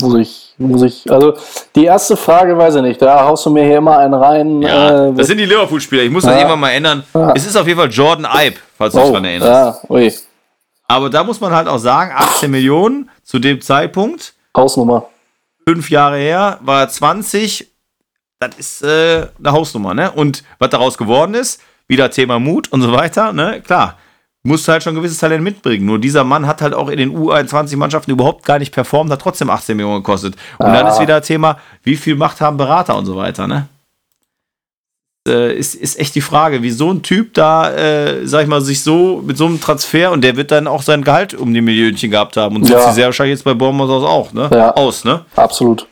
Muss 0.00 0.14
ich, 0.14 0.54
muss 0.58 0.82
ich, 0.82 1.10
also 1.10 1.34
die 1.74 1.86
erste 1.86 2.16
Frage 2.16 2.56
weiß 2.56 2.76
ich 2.76 2.82
nicht, 2.82 3.02
da 3.02 3.24
haust 3.24 3.44
du 3.46 3.50
mir 3.50 3.64
hier 3.64 3.78
immer 3.78 3.98
einen 3.98 4.14
rein. 4.14 4.62
Ja, 4.62 5.08
äh, 5.08 5.12
das 5.12 5.26
sind 5.26 5.38
die 5.38 5.46
Liverpool-Spieler. 5.46 6.04
Ich 6.04 6.10
muss 6.10 6.22
das 6.22 6.34
Ja. 6.34 6.38
irgendwann 6.38 6.60
mal 6.60 6.70
ändern. 6.70 7.02
Ja. 7.14 7.32
Es 7.34 7.44
ist 7.46 7.56
auf 7.56 7.66
jeden 7.66 7.80
Fall 7.80 7.90
Jordan 7.90 8.26
Ibe, 8.32 8.56
falls 8.78 8.92
du 8.92 9.00
dich 9.00 9.08
oh, 9.08 9.12
daran 9.12 9.24
erinnerst. 9.24 9.82
ja, 9.82 9.90
ui, 9.90 10.12
Aber 10.86 11.10
da 11.10 11.24
muss 11.24 11.40
man 11.40 11.50
halt 11.52 11.66
auch 11.66 11.78
sagen, 11.78 12.12
18 12.14 12.48
Millionen 12.48 13.10
zu 13.24 13.40
dem 13.40 13.60
Zeitpunkt, 13.60 14.34
Hausnummer. 14.56 15.08
fünf 15.66 15.90
Jahre 15.90 16.18
her, 16.18 16.60
war 16.62 16.82
er 16.82 16.88
20. 16.88 17.72
Das 18.38 18.54
ist 18.56 18.82
äh, 18.84 19.26
eine 19.36 19.50
Hausnummer, 19.50 19.94
ne? 19.94 20.12
Und 20.12 20.44
was 20.60 20.70
daraus 20.70 20.96
geworden 20.96 21.34
ist, 21.34 21.60
wieder 21.88 22.08
Thema 22.10 22.38
Mut 22.38 22.70
und 22.72 22.82
so 22.82 22.92
weiter, 22.92 23.32
ne? 23.32 23.60
Klar, 23.60 23.96
musst 24.46 24.68
halt 24.68 24.82
schon 24.82 24.92
ein 24.92 24.96
gewisses 24.96 25.18
Talent 25.18 25.42
mitbringen. 25.42 25.86
Nur 25.86 25.98
dieser 25.98 26.22
Mann 26.22 26.46
hat 26.46 26.60
halt 26.62 26.74
auch 26.74 26.88
in 26.88 26.98
den 26.98 27.16
U21-Mannschaften 27.16 28.10
überhaupt 28.12 28.44
gar 28.44 28.58
nicht 28.58 28.72
performt, 28.72 29.10
hat 29.10 29.20
trotzdem 29.22 29.48
18 29.50 29.76
Millionen 29.76 30.02
gekostet. 30.02 30.36
Und 30.58 30.66
dann 30.66 30.86
Ah. 30.86 30.90
ist 30.90 31.00
wieder 31.00 31.22
Thema, 31.22 31.58
wie 31.82 31.96
viel 31.96 32.14
Macht 32.14 32.40
haben 32.42 32.56
Berater 32.58 32.94
und 32.96 33.06
so 33.06 33.16
weiter, 33.16 33.46
ne? 33.46 33.68
Äh, 35.26 35.56
ist, 35.56 35.74
ist 35.74 35.98
echt 35.98 36.14
die 36.14 36.20
Frage, 36.20 36.60
wie 36.62 36.70
so 36.70 36.90
ein 36.92 37.02
Typ 37.02 37.32
da, 37.32 37.72
äh, 37.72 38.26
sag 38.26 38.42
ich 38.42 38.46
mal, 38.48 38.60
sich 38.60 38.82
so 38.82 39.22
mit 39.24 39.38
so 39.38 39.46
einem 39.46 39.58
Transfer 39.58 40.12
und 40.12 40.20
der 40.20 40.36
wird 40.36 40.50
dann 40.50 40.66
auch 40.66 40.82
sein 40.82 41.02
Gehalt 41.02 41.32
um 41.32 41.54
die 41.54 41.62
Millionchen 41.62 42.10
gehabt 42.10 42.36
haben 42.36 42.56
und 42.56 42.68
Ja. 42.68 42.78
sieht 42.80 42.88
sie 42.88 42.94
sehr 42.96 43.06
wahrscheinlich 43.06 43.36
jetzt 43.38 43.44
bei 43.44 43.54
Bournemouth 43.54 43.88
aus 43.88 44.04
auch, 44.04 44.32
ne? 44.34 44.50
Ja. 44.52 44.72
Aus, 44.74 45.04
ne? 45.06 45.24
Absolut. 45.34 45.88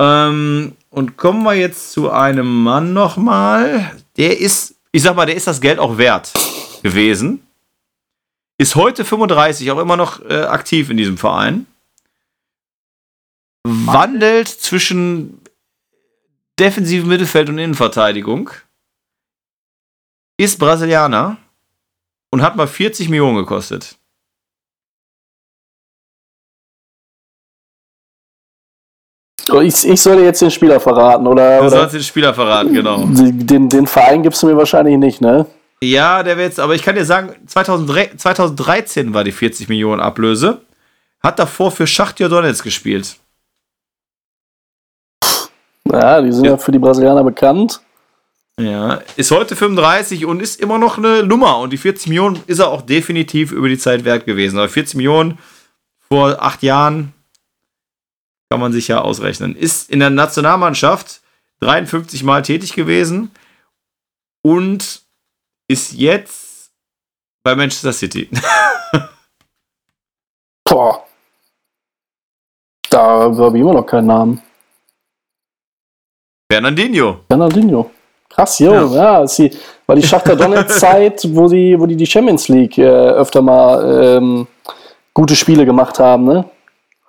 Ähm, 0.00 0.74
und 0.90 1.16
kommen 1.16 1.42
wir 1.42 1.54
jetzt 1.54 1.90
zu 1.90 2.10
einem 2.12 2.62
Mann 2.62 2.92
nochmal. 2.92 3.90
Der 4.16 4.38
ist, 4.40 4.76
ich 4.92 5.02
sag 5.02 5.16
mal, 5.16 5.26
der 5.26 5.34
ist 5.34 5.48
das 5.48 5.60
Geld 5.60 5.80
auch 5.80 5.98
wert 5.98 6.32
gewesen. 6.82 7.46
Ist 8.58 8.76
heute 8.76 9.04
35, 9.04 9.70
auch 9.70 9.78
immer 9.78 9.96
noch 9.96 10.20
äh, 10.28 10.42
aktiv 10.42 10.90
in 10.90 10.96
diesem 10.96 11.16
Verein. 11.16 11.66
Wandelt 13.64 14.48
zwischen 14.48 15.40
defensivem 16.58 17.08
Mittelfeld 17.08 17.48
und 17.48 17.58
Innenverteidigung. 17.58 18.50
Ist 20.38 20.58
Brasilianer 20.58 21.38
und 22.30 22.42
hat 22.42 22.56
mal 22.56 22.66
40 22.66 23.08
Millionen 23.08 23.36
gekostet. 23.36 23.96
Ich, 29.62 29.88
ich 29.88 30.00
soll 30.00 30.16
dir 30.16 30.24
jetzt 30.24 30.42
den 30.42 30.50
Spieler 30.50 30.78
verraten, 30.78 31.26
oder? 31.26 31.60
Du 31.60 31.68
sollst 31.68 31.94
den 31.94 32.02
Spieler 32.02 32.32
verraten, 32.32 32.72
genau. 32.72 33.04
den, 33.06 33.68
den 33.68 33.86
Verein 33.86 34.22
gibst 34.22 34.42
du 34.42 34.46
mir 34.46 34.56
wahrscheinlich 34.56 34.96
nicht, 34.96 35.20
ne? 35.20 35.46
Ja, 35.82 36.22
der 36.22 36.36
wird 36.36 36.48
jetzt, 36.48 36.60
aber 36.60 36.74
ich 36.74 36.82
kann 36.82 36.94
dir 36.94 37.04
sagen, 37.06 37.34
2003, 37.46 38.16
2013 38.16 39.14
war 39.14 39.24
die 39.24 39.32
40 39.32 39.68
Millionen 39.68 40.00
Ablöse. 40.00 40.60
Hat 41.22 41.38
davor 41.38 41.70
für 41.70 41.86
Schachtja 41.86 42.28
Donetsk 42.28 42.64
gespielt. 42.64 43.16
Ja, 45.90 46.20
die 46.20 46.32
sind 46.32 46.44
ja, 46.44 46.52
Ja. 46.52 46.56
für 46.58 46.72
die 46.72 46.78
Brasilianer 46.78 47.24
bekannt. 47.24 47.80
Ja, 48.58 49.00
ist 49.16 49.30
heute 49.30 49.56
35 49.56 50.26
und 50.26 50.40
ist 50.42 50.60
immer 50.60 50.78
noch 50.78 50.98
eine 50.98 51.22
Nummer. 51.22 51.58
Und 51.58 51.70
die 51.72 51.78
40 51.78 52.08
Millionen 52.08 52.42
ist 52.46 52.58
er 52.58 52.68
auch 52.68 52.82
definitiv 52.82 53.52
über 53.52 53.68
die 53.68 53.78
Zeit 53.78 54.04
wert 54.04 54.26
gewesen. 54.26 54.58
Aber 54.58 54.68
40 54.68 54.96
Millionen 54.96 55.38
vor 56.10 56.42
acht 56.42 56.62
Jahren 56.62 57.14
kann 58.50 58.60
man 58.60 58.72
sich 58.72 58.88
ja 58.88 59.00
ausrechnen. 59.00 59.56
Ist 59.56 59.90
in 59.90 60.00
der 60.00 60.10
Nationalmannschaft 60.10 61.22
53 61.60 62.22
Mal 62.22 62.42
tätig 62.42 62.74
gewesen 62.74 63.30
und 64.42 65.02
ist 65.70 65.92
jetzt 65.92 66.72
bei 67.44 67.54
Manchester 67.54 67.92
City. 67.92 68.28
Boah. 70.64 71.04
Da 72.90 72.98
habe 73.00 73.56
ich 73.56 73.60
immer 73.62 73.74
noch 73.74 73.86
keinen 73.86 74.06
Namen. 74.08 74.42
Fernandinho. 76.50 77.20
Fernandinho. 77.28 77.90
Krass, 78.28 78.58
jo, 78.58 78.72
Ja. 78.72 78.86
ja. 78.94 79.22
ist 79.22 79.38
die, 79.38 79.56
war 79.86 79.94
die 79.96 80.02
Schachter 80.02 80.34
Donetsk-Zeit, 80.34 81.22
wo 81.30 81.48
die, 81.48 81.78
wo 81.78 81.86
die 81.86 81.96
die 81.96 82.06
Champions 82.06 82.48
League 82.48 82.76
äh, 82.78 82.86
öfter 82.88 83.42
mal 83.42 84.16
ähm, 84.16 84.46
gute 85.14 85.36
Spiele 85.36 85.64
gemacht 85.64 85.98
haben, 86.00 86.24
ne? 86.24 86.50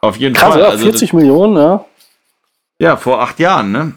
Auf 0.02 0.18
jeden 0.18 0.36
Krass, 0.36 0.54
Fall. 0.54 0.62
ja, 0.62 0.70
Also 0.70 0.84
40 0.84 1.14
Millionen, 1.14 1.56
ja. 1.58 1.86
Ja, 2.80 2.98
vor 2.98 3.22
acht 3.22 3.40
Jahren, 3.40 3.72
ne? 3.72 3.94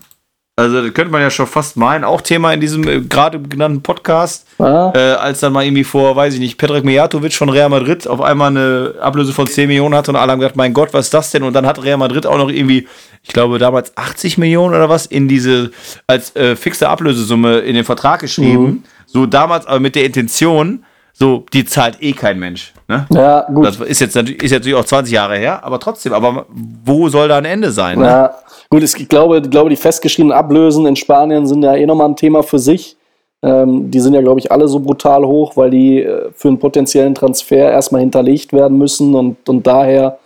Also, 0.57 0.83
das 0.83 0.95
könnte 0.95 1.11
man 1.11 1.21
ja 1.21 1.31
schon 1.31 1.49
fast 1.49 1.77
meinen. 1.77 2.05
Auch 2.05 2.21
Thema 2.21 2.53
in 2.53 2.61
diesem 2.61 2.87
äh, 2.87 3.01
gerade 3.01 3.41
genannten 3.41 3.83
Podcast, 3.83 4.47
ja. 4.61 4.93
äh, 4.95 5.15
als 5.15 5.41
dann 5.41 5.53
mal 5.53 5.65
irgendwie 5.65 5.83
vor, 5.83 6.15
weiß 6.15 6.35
ich 6.35 6.41
nicht, 6.41 6.59
Petrak 6.59 6.85
Mijatovic 6.85 7.35
von 7.35 7.49
Real 7.49 7.69
Madrid 7.69 8.07
auf 8.07 8.21
einmal 8.21 8.51
eine 8.51 8.95
Ablöse 9.01 9.33
von 9.33 9.49
10 9.49 9.67
Millionen 9.67 9.97
hatte 9.97 10.13
und 10.13 10.17
alle 10.17 10.31
haben 10.31 10.39
gedacht, 10.39 10.55
mein 10.55 10.73
Gott, 10.73 10.95
was 10.95 11.07
ist 11.07 11.15
das 11.15 11.33
denn? 11.33 11.43
Und 11.43 11.55
dann 11.55 11.67
hat 11.67 11.83
Real 11.83 11.97
Madrid 11.97 12.25
auch 12.25 12.39
noch 12.39 12.51
irgendwie, 12.51 12.87
ich 13.25 13.31
glaube 13.31 13.59
damals 13.59 13.97
80 13.97 14.39
Millionen 14.39 14.77
oder 14.77 14.89
was, 14.89 15.07
in 15.07 15.27
diese, 15.27 15.73
als 16.07 16.37
äh, 16.37 16.55
fixe 16.55 16.89
Ablösesumme 16.89 17.59
in 17.59 17.75
den 17.75 17.85
Vertrag 17.85 18.21
geschrieben. 18.21 18.85
So 19.07 19.27
damals 19.27 19.67
aber 19.67 19.81
mit 19.81 19.97
der 19.97 20.05
Intention, 20.05 20.85
so, 21.13 21.47
die 21.53 21.65
zahlt 21.65 22.01
eh 22.01 22.13
kein 22.13 22.39
Mensch. 22.39 22.74
Ne? 22.89 23.07
Ja, 23.11 23.47
gut. 23.53 23.67
Das 23.67 23.81
ist 23.81 24.01
jetzt, 24.01 24.15
natürlich, 24.15 24.43
ist 24.43 24.51
jetzt 24.51 24.61
natürlich 24.61 24.79
auch 24.79 24.85
20 24.85 25.13
Jahre 25.13 25.37
her, 25.37 25.65
aber 25.65 25.81
trotzdem, 25.81 26.13
aber 26.13 26.47
wo 26.85 27.09
soll 27.09 27.29
da 27.29 27.39
ein 27.39 27.45
Ende 27.45 27.71
sein? 27.71 27.99
Ne? 27.99 28.05
Ja, 28.05 28.35
gut, 28.69 28.83
ich 28.83 29.09
glaube, 29.09 29.39
ich 29.39 29.51
glaube, 29.51 29.71
die 29.71 29.77
festgeschriebenen 29.77 30.37
Ablösen 30.37 30.87
in 30.87 30.97
Spanien 30.97 31.47
sind 31.47 31.63
ja 31.63 31.75
eh 31.75 31.87
nochmal 31.87 32.09
ein 32.09 32.17
Thema 32.17 32.43
für 32.43 32.59
sich. 32.59 32.97
Ähm, 33.43 33.91
die 33.91 34.01
sind 34.01 34.15
ja, 34.15 34.21
glaube 34.21 34.41
ich, 34.41 34.53
alle 34.53 34.69
so 34.69 34.81
brutal 34.81 35.25
hoch, 35.25 35.57
weil 35.57 35.71
die 35.71 36.03
äh, 36.03 36.31
für 36.35 36.49
einen 36.49 36.59
potenziellen 36.59 37.15
Transfer 37.15 37.71
erstmal 37.71 38.01
hinterlegt 38.01 38.53
werden 38.53 38.79
müssen 38.79 39.15
und, 39.15 39.49
und 39.49 39.67
daher 39.67 40.19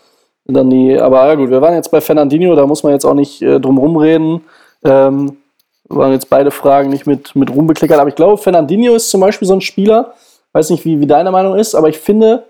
dann 0.46 0.70
die, 0.70 0.98
aber 0.98 1.26
ja 1.26 1.34
gut, 1.34 1.50
wir 1.50 1.60
waren 1.60 1.74
jetzt 1.74 1.90
bei 1.90 2.00
Fernandinho, 2.00 2.54
da 2.54 2.66
muss 2.66 2.82
man 2.82 2.92
jetzt 2.92 3.04
auch 3.04 3.14
nicht 3.14 3.42
äh, 3.42 3.60
drum 3.60 3.76
rumreden. 3.78 4.40
Ähm, 4.82 5.36
waren 5.88 6.12
jetzt 6.12 6.30
beide 6.30 6.50
Fragen 6.50 6.90
nicht 6.90 7.06
mit, 7.06 7.34
mit 7.34 7.50
Ruhm 7.50 7.66
bekleckert, 7.66 7.98
aber 7.98 8.08
ich 8.08 8.14
glaube, 8.14 8.38
Fernandinho 8.38 8.94
ist 8.94 9.10
zum 9.10 9.20
Beispiel 9.20 9.48
so 9.48 9.54
ein 9.54 9.60
Spieler, 9.60 10.14
weiß 10.52 10.70
nicht, 10.70 10.84
wie, 10.84 11.00
wie 11.00 11.06
deine 11.06 11.30
Meinung 11.30 11.56
ist, 11.56 11.74
aber 11.74 11.88
ich 11.88 11.98
finde, 11.98 12.44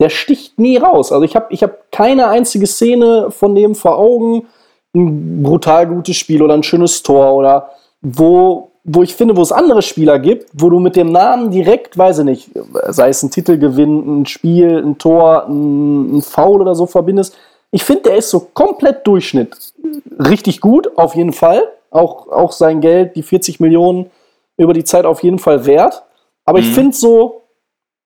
der 0.00 0.10
sticht 0.10 0.58
nie 0.58 0.76
raus. 0.76 1.12
Also 1.12 1.24
ich 1.24 1.34
habe 1.34 1.46
ich 1.50 1.62
hab 1.62 1.90
keine 1.90 2.28
einzige 2.28 2.66
Szene 2.66 3.30
von 3.30 3.54
dem 3.54 3.74
vor 3.74 3.98
Augen, 3.98 4.46
ein 4.94 5.42
brutal 5.42 5.86
gutes 5.86 6.16
Spiel 6.16 6.42
oder 6.42 6.54
ein 6.54 6.62
schönes 6.62 7.02
Tor 7.02 7.34
oder 7.34 7.70
wo, 8.00 8.70
wo 8.84 9.02
ich 9.02 9.14
finde, 9.14 9.36
wo 9.36 9.42
es 9.42 9.52
andere 9.52 9.82
Spieler 9.82 10.18
gibt, 10.18 10.46
wo 10.54 10.70
du 10.70 10.78
mit 10.78 10.96
dem 10.96 11.12
Namen 11.12 11.50
direkt, 11.50 11.98
weiß 11.98 12.20
ich 12.20 12.24
nicht, 12.24 12.50
sei 12.88 13.08
es 13.08 13.22
ein 13.22 13.30
Titelgewinn, 13.30 14.22
ein 14.22 14.26
Spiel, 14.26 14.78
ein 14.78 14.98
Tor, 14.98 15.46
ein, 15.48 16.18
ein 16.18 16.22
Foul 16.22 16.60
oder 16.60 16.74
so 16.74 16.86
verbindest. 16.86 17.36
Ich 17.70 17.84
finde, 17.84 18.02
der 18.02 18.16
ist 18.16 18.30
so 18.30 18.40
komplett 18.40 19.06
Durchschnitt. 19.06 19.54
Richtig 20.18 20.60
gut, 20.60 20.96
auf 20.96 21.14
jeden 21.14 21.32
Fall. 21.32 21.68
Auch, 21.90 22.28
auch 22.28 22.52
sein 22.52 22.80
Geld, 22.80 23.16
die 23.16 23.22
40 23.22 23.60
Millionen 23.60 24.10
über 24.56 24.72
die 24.72 24.84
Zeit 24.84 25.04
auf 25.04 25.22
jeden 25.22 25.38
Fall 25.38 25.66
wert. 25.66 26.02
Aber 26.48 26.58
ich 26.60 26.66
finde 26.72 26.96
so, 26.96 27.42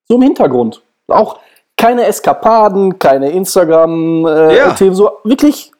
so 0.07 0.15
im 0.15 0.21
Hintergrund. 0.21 0.81
Auch 1.07 1.39
keine 1.77 2.05
Eskapaden, 2.05 2.99
keine 2.99 3.31
Instagram-Themen, 3.31 4.55
Ja. 4.55 4.75
so 4.93 5.11
wirklich 5.23 5.71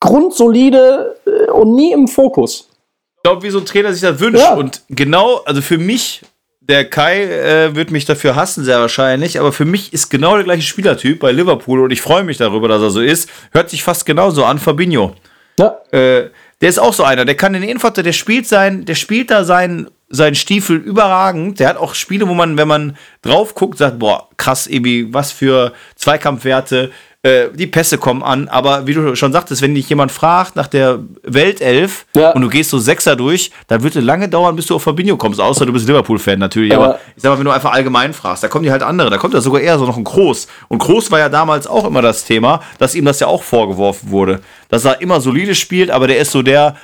grundsolide 0.00 1.16
äh, 1.26 1.50
und 1.50 1.74
nie 1.74 1.92
im 1.92 2.06
Fokus. 2.08 2.68
Ich 3.16 3.22
glaube, 3.22 3.42
wie 3.42 3.50
so 3.50 3.58
ein 3.58 3.64
Trainer 3.66 3.92
sich 3.92 4.02
das 4.02 4.20
wünscht. 4.20 4.42
Ja. 4.42 4.54
Und 4.54 4.82
genau, 4.90 5.40
also 5.46 5.62
für 5.62 5.78
mich, 5.78 6.20
der 6.60 6.88
Kai 6.88 7.22
äh, 7.24 7.74
wird 7.74 7.90
mich 7.90 8.04
dafür 8.04 8.36
hassen, 8.36 8.64
sehr 8.64 8.80
wahrscheinlich, 8.80 9.40
aber 9.40 9.52
für 9.52 9.64
mich 9.64 9.92
ist 9.94 10.10
genau 10.10 10.34
der 10.34 10.44
gleiche 10.44 10.62
Spielertyp 10.62 11.20
bei 11.20 11.32
Liverpool 11.32 11.80
und 11.80 11.90
ich 11.90 12.02
freue 12.02 12.22
mich 12.24 12.36
darüber, 12.36 12.68
dass 12.68 12.82
er 12.82 12.90
so 12.90 13.00
ist. 13.00 13.28
Hört 13.52 13.70
sich 13.70 13.82
fast 13.82 14.04
genauso 14.06 14.44
an, 14.44 14.58
Fabinho. 14.58 15.12
Ja, 15.58 15.78
Äh, 15.90 16.30
der 16.60 16.68
ist 16.68 16.78
auch 16.78 16.92
so 16.94 17.02
einer, 17.04 17.24
der 17.24 17.36
kann 17.36 17.54
in 17.54 17.62
Innenverteidiger, 17.62 18.04
der 18.04 18.12
spielt 18.12 18.46
sein, 18.46 18.84
der 18.84 18.94
spielt 18.94 19.30
da 19.30 19.44
seinen, 19.44 19.90
seinen 20.14 20.34
Stiefel 20.34 20.76
überragend. 20.76 21.60
Der 21.60 21.68
hat 21.68 21.76
auch 21.76 21.94
Spiele, 21.94 22.28
wo 22.28 22.34
man, 22.34 22.56
wenn 22.56 22.68
man 22.68 22.96
drauf 23.22 23.54
guckt, 23.54 23.78
sagt, 23.78 23.98
boah, 23.98 24.28
krass, 24.36 24.66
irgendwie, 24.66 25.12
was 25.12 25.32
für 25.32 25.72
Zweikampfwerte, 25.96 26.90
äh, 27.22 27.46
die 27.54 27.66
Pässe 27.66 27.96
kommen 27.98 28.22
an. 28.22 28.48
Aber 28.48 28.86
wie 28.86 28.92
du 28.94 29.16
schon 29.16 29.32
sagtest, 29.32 29.62
wenn 29.62 29.74
dich 29.74 29.88
jemand 29.88 30.12
fragt 30.12 30.56
nach 30.56 30.66
der 30.66 31.00
Weltelf 31.22 32.04
Ja. 32.14 32.30
und 32.32 32.42
du 32.42 32.48
gehst 32.48 32.70
so 32.70 32.78
Sechser 32.78 33.16
durch, 33.16 33.50
dann 33.66 33.82
wird 33.82 33.96
es 33.96 34.04
lange 34.04 34.28
dauern, 34.28 34.54
bis 34.56 34.66
du 34.66 34.74
auf 34.76 34.82
Fabinho 34.82 35.16
kommst, 35.16 35.40
außer 35.40 35.64
du 35.66 35.72
bist 35.72 35.88
Liverpool-Fan 35.88 36.38
natürlich. 36.38 36.72
Ja. 36.72 36.78
Aber 36.78 36.98
ich 37.16 37.22
sag 37.22 37.30
mal, 37.32 37.38
wenn 37.38 37.46
du 37.46 37.50
einfach 37.50 37.72
allgemein 37.72 38.12
fragst, 38.12 38.42
da 38.44 38.48
kommen 38.48 38.64
die 38.64 38.70
halt 38.70 38.82
andere, 38.82 39.08
da 39.10 39.16
kommt 39.16 39.32
ja 39.34 39.40
sogar 39.40 39.60
eher 39.62 39.78
so 39.78 39.86
noch 39.86 39.96
ein 39.96 40.04
Groß. 40.04 40.46
Und 40.68 40.78
Groß 40.78 41.10
war 41.10 41.18
ja 41.18 41.28
damals 41.30 41.66
auch 41.66 41.86
immer 41.86 42.02
das 42.02 42.24
Thema, 42.24 42.60
dass 42.78 42.94
ihm 42.94 43.06
das 43.06 43.20
ja 43.20 43.26
auch 43.26 43.42
vorgeworfen 43.42 44.10
wurde. 44.10 44.40
Dass 44.68 44.84
er 44.84 45.00
immer 45.00 45.20
solide 45.20 45.54
spielt, 45.54 45.90
aber 45.90 46.06
der 46.06 46.18
ist 46.18 46.30
so 46.32 46.42
der, 46.42 46.76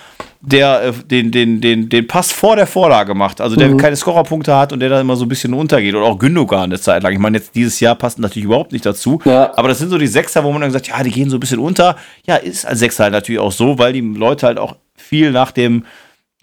der 0.43 0.83
äh, 0.83 0.93
den, 0.93 1.31
den, 1.31 1.61
den, 1.61 1.89
den 1.89 2.07
Pass 2.07 2.33
vor 2.33 2.57
der 2.57 2.67
Vorlage 2.67 3.15
macht. 3.15 3.41
Also 3.41 3.57
der 3.57 3.77
keine 3.77 3.97
Scorerpunkte 3.97 4.55
hat 4.57 4.73
und 4.73 4.81
der 4.81 4.89
da 4.89 5.01
immer 5.01 5.17
so 5.17 5.25
ein 5.25 5.29
bisschen 5.29 5.53
untergeht. 5.53 5.95
Oder 5.95 6.07
auch 6.07 6.19
Gündogan 6.19 6.65
eine 6.65 6.81
Zeit 6.81 7.03
lang. 7.03 7.13
Ich 7.13 7.19
meine, 7.19 7.39
jetzt 7.39 7.55
dieses 7.55 7.79
Jahr 7.81 7.95
passt 7.95 8.19
natürlich 8.19 8.47
überhaupt 8.47 8.73
nicht 8.73 8.87
dazu. 8.87 9.21
Ja. 9.25 9.53
Aber 9.57 9.69
das 9.69 9.79
sind 9.79 9.91
so 9.91 9.99
die 9.99 10.07
Sechser, 10.07 10.43
wo 10.45 10.53
man 10.53 10.63
dann 10.63 10.71
sagt, 10.71 10.89
ja, 10.89 11.03
die 11.03 11.11
gehen 11.11 11.29
so 11.29 11.37
ein 11.37 11.41
bisschen 11.41 11.59
unter. 11.59 11.97
Ja, 12.27 12.37
ist 12.37 12.67
als 12.67 12.79
Sechser 12.79 13.05
halt 13.05 13.13
natürlich 13.13 13.41
auch 13.41 13.53
so, 13.53 13.79
weil 13.79 13.93
die 13.93 14.01
Leute 14.01 14.47
halt 14.47 14.59
auch 14.59 14.77
viel 14.97 15.31
nach 15.31 15.51
dem 15.51 15.85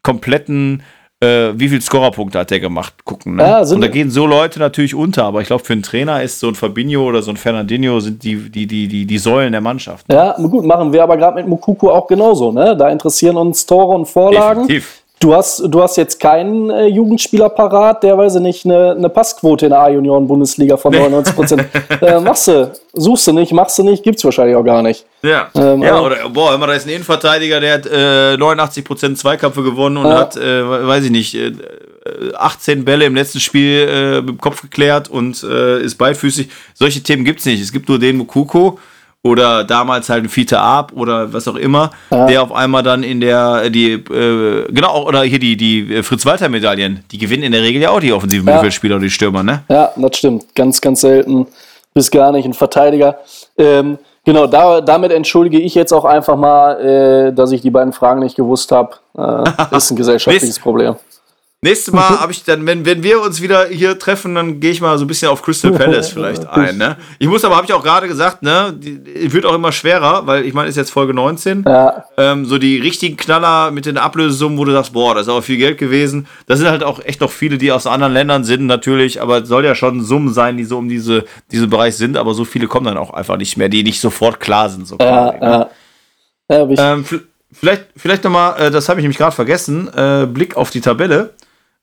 kompletten, 0.03 0.83
äh, 1.19 1.53
wie 1.55 1.69
viel 1.69 1.81
Scorerpunkte 1.81 2.39
hat 2.39 2.51
der 2.51 2.59
gemacht, 2.59 2.93
gucken. 3.03 3.37
Ne? 3.37 3.43
Ja, 3.43 3.59
und 3.61 3.81
da 3.81 3.87
gehen 3.87 4.11
so 4.11 4.25
Leute 4.27 4.59
natürlich 4.59 4.93
unter, 4.93 5.23
aber 5.23 5.41
ich 5.41 5.47
glaube, 5.47 5.63
für 5.63 5.73
einen 5.73 5.83
Trainer 5.83 6.21
ist 6.21 6.39
so 6.39 6.47
ein 6.47 6.55
Fabinho 6.55 7.03
oder 7.03 7.21
so 7.21 7.31
ein 7.31 7.37
Fernandinho 7.37 7.99
sind 7.99 8.23
die, 8.23 8.35
die, 8.49 8.67
die, 8.67 8.87
die, 8.87 9.05
die 9.05 9.17
Säulen 9.17 9.51
der 9.51 9.61
Mannschaft. 9.61 10.05
ja, 10.11 10.33
gut, 10.33 10.65
machen 10.65 10.93
wir 10.93 11.01
aber 11.01 11.17
gerade 11.17 11.37
mit 11.37 11.47
Mukuku 11.47 11.89
auch 11.89 12.07
genauso. 12.07 12.51
Ne? 12.51 12.75
Da 12.77 12.89
interessieren 12.89 13.37
uns 13.37 13.65
Tore 13.65 13.95
und 13.95 14.05
Vorlagen. 14.05 14.67
Definitiv. 14.67 15.03
Du 15.19 15.33
hast, 15.33 15.63
du 15.67 15.81
hast 15.81 15.97
jetzt 15.97 16.19
keinen 16.19 16.69
äh, 16.69 16.85
Jugendspieler 16.85 17.49
parat, 17.49 18.03
der, 18.03 18.15
weiß 18.17 18.35
ich 18.35 18.41
nicht, 18.41 18.65
eine, 18.65 18.91
eine 18.91 19.09
Passquote 19.09 19.65
in 19.65 19.71
der 19.71 19.79
A-Junioren-Bundesliga 19.79 20.77
von 20.77 20.93
99 20.93 21.35
Prozent. 21.35 21.65
äh, 22.01 22.19
machst 22.19 22.47
du, 22.47 22.71
suchst 22.93 23.25
du 23.25 23.33
nicht, 23.33 23.51
machst 23.51 23.79
du 23.79 23.83
nicht, 23.83 24.03
gibt's 24.03 24.23
wahrscheinlich 24.23 24.55
auch 24.55 24.63
gar 24.63 24.83
nicht. 24.83 25.05
Ja, 25.23 25.49
Ähm, 25.55 25.81
ja 25.81 25.99
oder 25.99 26.29
boah, 26.29 26.53
immer 26.53 26.67
da 26.67 26.73
ist 26.73 26.85
ein 26.85 26.91
Innenverteidiger, 26.91 27.59
der 27.59 27.73
hat 27.73 27.85
äh, 27.87 28.35
89% 28.35 29.15
Zweikämpfe 29.15 29.63
gewonnen 29.63 29.97
und 29.97 30.05
Ja. 30.05 30.19
hat, 30.19 30.37
äh, 30.37 30.87
weiß 30.87 31.05
ich 31.05 31.11
nicht, 31.11 31.33
äh, 31.33 31.51
18 32.35 32.85
Bälle 32.85 33.05
im 33.05 33.15
letzten 33.15 33.39
Spiel 33.39 33.87
äh, 33.89 34.15
mit 34.21 34.29
dem 34.29 34.37
Kopf 34.37 34.61
geklärt 34.61 35.09
und 35.09 35.43
äh, 35.43 35.81
ist 35.81 35.95
beidfüßig. 35.95 36.49
Solche 36.75 37.01
Themen 37.01 37.25
gibt's 37.25 37.45
nicht. 37.45 37.61
Es 37.61 37.71
gibt 37.71 37.89
nur 37.89 37.97
den 37.97 38.17
Mukoko 38.17 38.77
oder 39.27 39.63
damals 39.63 40.09
halt 40.09 40.23
ein 40.23 40.29
Fiete 40.29 40.59
Ab 40.59 40.91
oder 40.95 41.33
was 41.33 41.47
auch 41.47 41.55
immer, 41.55 41.91
der 42.11 42.41
auf 42.41 42.51
einmal 42.51 42.83
dann 42.83 43.03
in 43.03 43.21
der, 43.21 43.69
die, 43.69 43.93
äh, 43.93 44.65
genau, 44.71 45.05
oder 45.05 45.23
hier 45.23 45.39
die, 45.39 45.57
die 45.57 46.01
Fritz-Walter-Medaillen, 46.03 47.03
die 47.11 47.17
gewinnen 47.17 47.43
in 47.43 47.51
der 47.51 47.61
Regel 47.61 47.81
ja 47.81 47.91
auch 47.91 47.99
die 47.99 48.13
offensiven 48.13 48.47
Ja. 48.47 48.53
Mittelfeldspieler 48.53 48.95
und 48.95 49.01
die 49.01 49.09
Stürmer, 49.09 49.43
ne? 49.43 49.63
Ja, 49.69 49.91
das 49.95 50.17
stimmt. 50.17 50.55
Ganz, 50.55 50.81
ganz 50.81 51.01
selten 51.01 51.47
bis 51.93 52.11
gar 52.11 52.31
nicht 52.31 52.45
ein 52.45 52.53
Verteidiger. 52.53 53.17
Ähm, 53.57 53.97
genau, 54.23 54.45
da, 54.45 54.81
damit 54.81 55.11
entschuldige 55.11 55.59
ich 55.59 55.73
jetzt 55.73 55.91
auch 55.91 56.05
einfach 56.05 56.37
mal, 56.37 56.79
äh, 56.79 57.33
dass 57.33 57.51
ich 57.51 57.61
die 57.61 57.71
beiden 57.71 57.91
Fragen 57.91 58.19
nicht 58.19 58.35
gewusst 58.35 58.71
habe. 58.71 58.95
Äh, 59.17 59.75
ist 59.75 59.91
ein 59.91 59.97
gesellschaftliches. 59.97 60.59
Problem. 60.59 60.95
Nächstes 61.67 61.93
Mal 61.93 62.19
habe 62.19 62.31
ich 62.31 62.43
dann, 62.45 62.65
wenn, 62.65 62.85
wenn 62.85 63.03
wir 63.03 63.21
uns 63.21 63.41
wieder 63.41 63.65
hier 63.65 63.99
treffen, 63.99 64.35
dann 64.35 64.59
gehe 64.61 64.71
ich 64.71 64.79
mal 64.79 64.97
so 64.97 65.03
ein 65.03 65.07
bisschen 65.07 65.27
auf 65.29 65.41
Crystal 65.41 65.71
Palace 65.71 66.09
vielleicht 66.09 66.47
ein. 66.47 66.77
Ne? 66.77 66.95
Ich 67.19 67.27
muss 67.27 67.43
aber, 67.43 67.57
habe 67.57 67.65
ich 67.65 67.73
auch 67.73 67.83
gerade 67.83 68.07
gesagt, 68.07 68.41
ne, 68.41 68.73
wird 68.79 69.45
auch 69.45 69.53
immer 69.53 69.73
schwerer, 69.73 70.25
weil 70.25 70.45
ich 70.45 70.53
meine, 70.53 70.69
ist 70.69 70.77
jetzt 70.77 70.91
Folge 70.91 71.13
19. 71.13 71.65
Ja, 71.67 72.05
Ähm, 72.17 72.45
so 72.45 72.57
die 72.57 72.79
richtigen 72.79 73.17
Knaller 73.17 73.71
mit 73.71 73.85
den 73.85 73.97
Ablösesummen, 73.97 74.57
wo 74.57 74.63
du 74.63 74.71
sagst, 74.71 74.93
boah, 74.93 75.13
das 75.13 75.23
ist 75.23 75.29
aber 75.29 75.41
viel 75.41 75.57
Geld 75.57 75.77
gewesen. 75.77 76.27
Das 76.45 76.59
sind 76.59 76.69
halt 76.69 76.83
auch 76.83 77.03
echt 77.03 77.19
noch 77.19 77.31
viele, 77.31 77.57
die 77.57 77.71
aus 77.71 77.85
anderen 77.85 78.13
Ländern 78.13 78.45
sind, 78.45 78.65
natürlich, 78.65 79.21
aber 79.21 79.43
es 79.43 79.49
soll 79.49 79.65
ja 79.65 79.75
schon 79.75 80.01
Summen 80.03 80.33
sein, 80.33 80.55
die 80.55 80.63
so 80.63 80.77
um 80.77 80.87
diese, 80.87 81.25
diesen 81.51 81.69
Bereich 81.69 81.97
sind, 81.97 82.15
aber 82.15 82.33
so 82.33 82.45
viele 82.45 82.67
kommen 82.67 82.85
dann 82.85 82.97
auch 82.97 83.11
einfach 83.11 83.35
nicht 83.35 83.57
mehr, 83.57 83.67
die 83.67 83.83
nicht 83.83 83.99
sofort 83.99 84.39
klar 84.39 84.69
sind. 84.69 84.87
So 84.87 84.95
ja, 84.99 85.31
quasi, 85.31 85.39
ne? 85.39 85.67
ja. 86.49 86.65
ja 86.65 86.93
Ähm, 86.93 87.05
vielleicht, 87.51 87.87
vielleicht 87.97 88.23
nochmal, 88.23 88.61
äh, 88.61 88.71
das 88.71 88.87
habe 88.87 88.99
ich 89.01 89.03
nämlich 89.03 89.17
gerade 89.17 89.35
vergessen, 89.35 89.89
äh, 89.93 90.25
Blick 90.25 90.55
auf 90.55 90.69
die 90.69 90.81
Tabelle. 90.81 91.33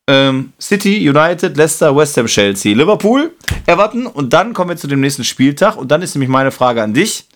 Ähm, 0.07 0.53
City, 0.61 1.09
United, 1.09 1.57
Leicester, 1.57 1.95
West 1.97 2.17
Ham, 2.19 2.27
Chelsea, 2.27 2.75
Liverpool, 2.75 3.33
Everton 3.67 4.07
und 4.07 4.33
dann 4.33 4.53
kommen 4.53 4.71
wir 4.71 4.77
zu 4.77 4.87
dem 4.87 5.01
nächsten 5.01 5.25
Spieltag 5.25 5.77
und 5.77 5.89
dann 5.91 6.03
ist 6.03 6.15
nämlich 6.15 6.29
meine 6.29 6.51
Frage 6.51 6.83
an 6.83 6.93
dich. 6.93 7.27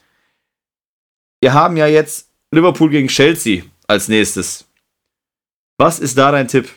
Wir 1.41 1.55
haben 1.55 1.77
ja 1.77 1.87
jetzt 1.87 2.29
Liverpool 2.51 2.91
gegen 2.91 3.09
Chelsea 3.09 3.63
als 3.87 4.09
nächstes. 4.09 4.67
Was 5.79 5.99
ist 5.99 6.19
da 6.19 6.31
dein 6.33 6.49
Tipp? 6.49 6.69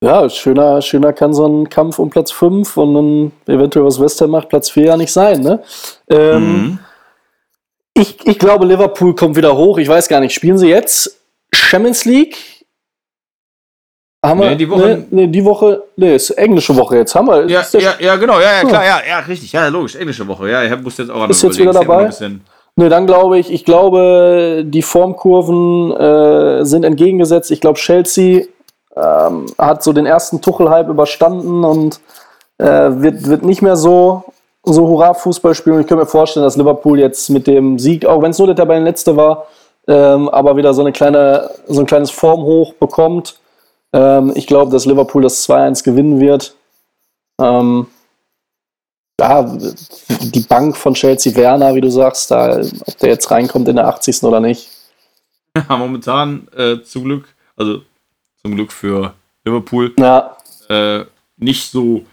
ja, 0.00 0.30
schöner, 0.30 0.80
schöner 0.80 1.12
kann 1.12 1.34
so 1.34 1.44
ein 1.48 1.68
Kampf 1.68 1.98
um 1.98 2.08
Platz 2.10 2.30
5 2.30 2.76
und 2.76 2.94
dann 2.94 3.32
eventuell 3.52 3.84
was 3.84 3.98
West 4.00 4.20
Ham 4.20 4.30
macht, 4.30 4.48
Platz 4.48 4.70
4 4.70 4.84
ja 4.84 4.96
nicht 4.96 5.12
sein. 5.12 5.40
Ne? 5.40 5.60
Ähm, 6.08 6.62
Mhm. 6.62 6.78
ich, 7.94 8.24
ich 8.24 8.38
glaube, 8.38 8.64
Liverpool 8.66 9.16
kommt 9.16 9.34
wieder 9.34 9.56
hoch. 9.56 9.78
Ich 9.78 9.88
weiß 9.88 10.06
gar 10.06 10.20
nicht, 10.20 10.32
spielen 10.32 10.56
sie 10.58 10.68
jetzt 10.68 11.18
Champions 11.52 12.04
League? 12.04 12.36
Haben 14.28 14.40
wir, 14.40 14.50
Nee, 14.50 14.56
die 14.56 14.70
Woche- 14.70 14.86
Nee, 14.96 15.06
nee, 15.10 15.26
die 15.26 15.44
Woche, 15.44 15.82
nee, 15.96 16.14
ist 16.16 16.30
englische 16.30 16.76
Woche 16.76 16.96
jetzt. 16.98 17.14
Haben 17.14 17.28
wir. 17.28 17.46
Ja, 17.48 17.62
ja, 17.72 17.92
ja, 17.98 18.16
genau, 18.16 18.38
ja, 18.40 18.62
ja, 18.62 18.68
klar, 18.68 18.84
ja, 18.84 18.98
ja, 19.08 19.18
richtig, 19.20 19.52
ja, 19.52 19.68
logisch, 19.68 19.96
englische 19.96 20.26
Woche, 20.28 20.50
ja, 20.50 20.62
ich 20.64 20.82
musste 20.82 21.02
jetzt 21.02 21.10
auch 21.10 21.22
an 21.22 21.30
Ist 21.30 21.42
jetzt 21.42 21.58
wieder 21.58 21.72
dabei? 21.72 22.10
Nee, 22.76 22.88
dann 22.88 23.06
glaube 23.06 23.38
ich, 23.38 23.52
ich 23.52 23.64
glaube, 23.64 24.62
die 24.64 24.82
Formkurven 24.82 25.90
äh, 25.96 26.64
sind 26.64 26.84
entgegengesetzt. 26.84 27.50
Ich 27.50 27.60
glaube, 27.60 27.76
Chelsea 27.78 28.44
ähm, 28.96 29.46
hat 29.58 29.82
so 29.82 29.92
den 29.92 30.06
ersten 30.06 30.40
Tuchel-Hype 30.40 30.88
überstanden 30.88 31.64
und 31.64 31.98
äh, 32.58 32.64
wird, 32.66 33.28
wird 33.28 33.44
nicht 33.44 33.62
mehr 33.62 33.76
so, 33.76 34.22
so 34.62 34.86
Hurra-Fußball 34.86 35.54
spielen. 35.56 35.80
Ich 35.80 35.86
könnte 35.88 36.04
mir 36.04 36.08
vorstellen, 36.08 36.44
dass 36.44 36.56
Liverpool 36.56 37.00
jetzt 37.00 37.30
mit 37.30 37.46
dem 37.48 37.78
Sieg, 37.80 38.06
auch 38.06 38.22
wenn 38.22 38.30
es 38.30 38.38
nur 38.38 38.46
der 38.46 38.56
Tabellenletzte 38.56 39.16
war, 39.16 39.46
ähm, 39.88 40.28
aber 40.28 40.56
wieder 40.56 40.72
so, 40.74 40.82
eine 40.82 40.92
kleine, 40.92 41.50
so 41.66 41.80
ein 41.80 41.86
kleines 41.86 42.10
Formhoch 42.12 42.74
bekommt. 42.74 43.38
Ähm, 43.92 44.32
ich 44.34 44.46
glaube, 44.46 44.70
dass 44.70 44.86
Liverpool 44.86 45.22
das 45.22 45.48
2-1 45.48 45.82
gewinnen 45.84 46.20
wird. 46.20 46.54
Ähm, 47.40 47.86
ja, 49.20 49.42
die 50.20 50.40
Bank 50.40 50.76
von 50.76 50.94
Chelsea 50.94 51.34
Werner, 51.34 51.74
wie 51.74 51.80
du 51.80 51.90
sagst, 51.90 52.30
da, 52.30 52.60
ob 52.60 52.98
der 52.98 53.08
jetzt 53.10 53.30
reinkommt 53.30 53.68
in 53.68 53.76
der 53.76 53.88
80. 53.88 54.22
oder 54.24 54.40
nicht. 54.40 54.68
Ja, 55.68 55.76
momentan 55.76 56.46
äh, 56.56 56.82
zum 56.84 57.02
Glück, 57.04 57.24
also 57.56 57.80
zum 58.42 58.54
Glück 58.54 58.70
für 58.70 59.14
Liverpool, 59.44 59.92
Ja, 59.98 60.36
äh, 60.68 61.04
nicht 61.36 61.72
so 61.72 62.04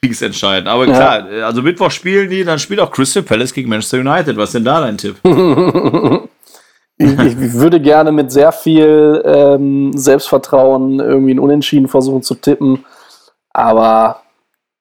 kriegsentscheidend. 0.00 0.68
Aber 0.68 0.86
Ja. 0.86 0.94
klar, 0.94 1.30
äh, 1.32 1.42
also 1.42 1.62
Mittwoch 1.62 1.90
spielen 1.90 2.30
die, 2.30 2.44
dann 2.44 2.60
spielt 2.60 2.78
auch 2.78 2.92
Crystal 2.92 3.24
Palace 3.24 3.52
gegen 3.52 3.68
Manchester 3.68 3.98
United. 3.98 4.36
Was 4.36 4.50
ist 4.50 4.54
denn 4.54 4.64
da 4.64 4.80
dein 4.82 4.98
Tipp? 4.98 5.16
Ich, 7.00 7.18
ich 7.18 7.54
würde 7.54 7.80
gerne 7.80 8.12
mit 8.12 8.30
sehr 8.30 8.52
viel 8.52 9.22
ähm, 9.24 9.92
Selbstvertrauen 9.96 11.00
irgendwie 11.00 11.34
ein 11.34 11.38
Unentschieden 11.38 11.88
versuchen 11.88 12.22
zu 12.22 12.34
tippen. 12.34 12.84
Aber 13.52 14.20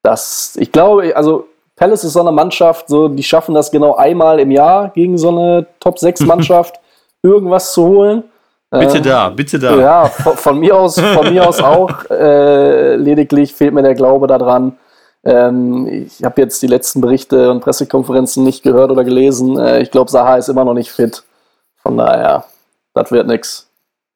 das, 0.03 0.55
ich 0.57 0.71
glaube, 0.71 1.15
also 1.15 1.47
Palace 1.77 2.03
ist 2.03 2.13
so 2.13 2.19
eine 2.19 2.33
Mannschaft, 2.33 2.89
so, 2.89 3.07
die 3.07 3.23
schaffen 3.23 3.55
das 3.55 3.71
genau 3.71 3.95
einmal 3.95 4.39
im 4.39 4.51
Jahr 4.51 4.89
gegen 4.89 5.17
so 5.17 5.29
eine 5.29 5.65
Top-6-Mannschaft 5.79 6.79
irgendwas 7.23 7.71
zu 7.71 7.85
holen. 7.85 8.23
Bitte 8.69 8.97
Äh, 8.97 9.01
da, 9.01 9.29
bitte 9.29 9.57
da. 9.57 9.75
Ja, 9.77 10.05
von, 10.05 10.37
von 10.37 10.59
mir 10.59 10.75
aus, 10.75 10.99
von 10.99 11.33
mir 11.33 11.47
aus 11.47 11.59
auch. 11.63 11.89
Äh, 12.11 12.97
lediglich 12.97 13.55
fehlt 13.55 13.73
mir 13.73 13.81
der 13.81 13.95
Glaube 13.95 14.27
daran. 14.27 14.77
Ähm, 15.23 15.87
ich 15.87 16.23
habe 16.23 16.41
jetzt 16.41 16.61
die 16.61 16.67
letzten 16.67 17.01
Berichte 17.01 17.49
und 17.49 17.61
Pressekonferenzen 17.61 18.43
nicht 18.43 18.61
gehört 18.61 18.91
oder 18.91 19.05
gelesen. 19.05 19.57
Äh, 19.57 19.81
ich 19.81 19.89
glaube, 19.89 20.11
Saha 20.11 20.35
ist 20.35 20.49
immer 20.49 20.65
noch 20.65 20.73
nicht 20.73 20.91
fit. 20.91 21.23
Von 21.89 21.97
daher, 21.97 22.45
das 22.93 23.11
wird 23.11 23.25
nix. 23.25 23.67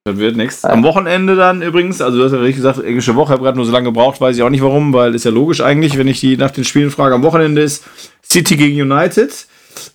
Das 0.03 0.17
wird 0.17 0.37
nichts. 0.37 0.63
Am 0.63 0.83
Wochenende 0.83 1.35
dann 1.35 1.63
übrigens, 1.63 2.01
also 2.01 2.19
du 2.19 2.23
hast 2.23 2.31
ja 2.31 2.37
richtig 2.37 2.57
gesagt, 2.57 2.77
englische 2.83 3.15
Woche, 3.15 3.33
habe 3.33 3.41
gerade 3.41 3.57
nur 3.57 3.65
so 3.65 3.71
lange 3.71 3.85
gebraucht, 3.85 4.21
weiß 4.21 4.35
ich 4.35 4.43
auch 4.43 4.51
nicht 4.51 4.61
warum, 4.61 4.93
weil 4.93 5.15
ist 5.15 5.25
ja 5.25 5.31
logisch 5.31 5.59
eigentlich, 5.59 5.97
wenn 5.97 6.07
ich 6.07 6.19
die 6.19 6.37
nach 6.37 6.51
den 6.51 6.65
Spielen 6.65 6.91
frage. 6.91 7.15
Am 7.15 7.23
Wochenende 7.23 7.63
ist 7.63 7.83
City 8.23 8.57
gegen 8.57 8.79
United 8.79 9.47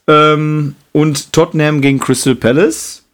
ähm, 0.09 0.75
und 0.91 1.33
Tottenham 1.33 1.81
gegen 1.81 2.01
Crystal 2.01 2.35
Palace. 2.35 3.05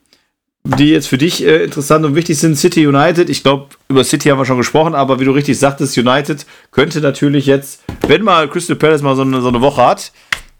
Die 0.64 0.88
jetzt 0.88 1.08
für 1.08 1.18
dich 1.18 1.44
äh, 1.44 1.64
interessant 1.64 2.06
und 2.06 2.14
wichtig 2.14 2.38
sind, 2.38 2.56
City 2.56 2.86
United. 2.86 3.28
Ich 3.28 3.42
glaube, 3.42 3.66
über 3.90 4.02
City 4.02 4.30
haben 4.30 4.38
wir 4.38 4.46
schon 4.46 4.56
gesprochen, 4.56 4.94
aber 4.94 5.20
wie 5.20 5.26
du 5.26 5.32
richtig 5.32 5.58
sagtest, 5.58 5.98
United 5.98 6.46
könnte 6.70 7.02
natürlich 7.02 7.44
jetzt, 7.44 7.82
wenn 8.08 8.22
mal 8.22 8.48
Crystal 8.48 8.76
Palace 8.76 9.02
mal 9.02 9.14
so 9.14 9.20
eine, 9.20 9.42
so 9.42 9.48
eine 9.48 9.60
Woche 9.60 9.84
hat, 9.84 10.10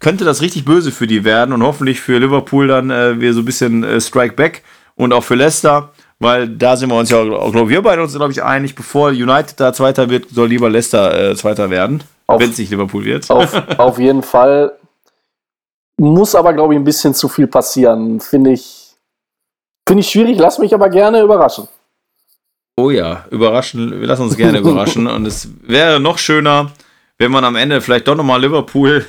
könnte 0.01 0.25
das 0.25 0.43
richtig 0.43 0.65
böse 0.65 0.93
für 0.93 1.07
die 1.07 1.25
werden 1.25 1.53
und 1.53 1.63
hoffentlich 1.63 2.01
für 2.01 2.19
Liverpool 2.19 2.69
dann 2.69 2.91
äh, 2.91 3.21
wieder 3.21 3.33
so 3.33 3.41
ein 3.41 3.45
bisschen 3.45 3.85
äh, 3.85 4.01
Strike 4.01 4.35
Back 4.35 4.63
und 4.97 5.13
auch 5.13 5.25
für 5.25 5.35
Leicester, 5.35 5.91
weil 6.19 6.49
da 6.49 6.77
sind 6.77 6.91
wir 6.91 6.97
uns 6.97 7.11
ja, 7.11 7.19
auch, 7.19 7.53
glaube 7.53 7.71
wir 7.71 7.83
beide 7.83 8.03
uns, 8.03 8.15
glaube 8.15 8.33
ich, 8.33 8.43
einig, 8.43 8.75
bevor 8.75 9.09
United 9.09 9.59
da 9.59 9.73
Zweiter 9.73 10.11
wird, 10.11 10.31
soll 10.31 10.49
lieber 10.49 10.71
Leicester 10.71 11.31
äh, 11.31 11.37
Zweiter 11.37 11.71
werden, 11.71 12.03
wenn 12.27 12.51
es 12.51 12.59
nicht 12.59 12.71
Liverpool 12.71 13.05
wird. 13.05 13.31
Auf, 13.31 13.55
auf 13.79 13.99
jeden 13.99 14.23
Fall. 14.23 14.73
Muss 15.97 16.35
aber, 16.35 16.53
glaube 16.53 16.75
ich, 16.75 16.81
ein 16.81 16.85
bisschen 16.85 17.15
zu 17.15 17.29
viel 17.29 17.47
passieren. 17.47 18.21
Finde 18.21 18.53
ich, 18.53 18.95
finde 19.87 20.01
ich 20.01 20.11
schwierig, 20.11 20.39
lass 20.39 20.59
mich 20.59 20.75
aber 20.75 20.89
gerne 20.89 21.23
überraschen. 21.23 21.69
Oh 22.77 22.91
ja, 22.91 23.25
überraschen, 23.31 24.01
wir 24.01 24.07
lassen 24.07 24.23
uns 24.23 24.37
gerne 24.37 24.59
überraschen 24.59 25.07
und 25.07 25.27
es 25.27 25.49
wäre 25.63 26.01
noch 26.01 26.19
schöner, 26.19 26.73
wenn 27.19 27.31
man 27.31 27.45
am 27.45 27.55
Ende 27.55 27.81
vielleicht 27.81 28.09
doch 28.09 28.17
nochmal 28.17 28.41
Liverpool, 28.41 29.07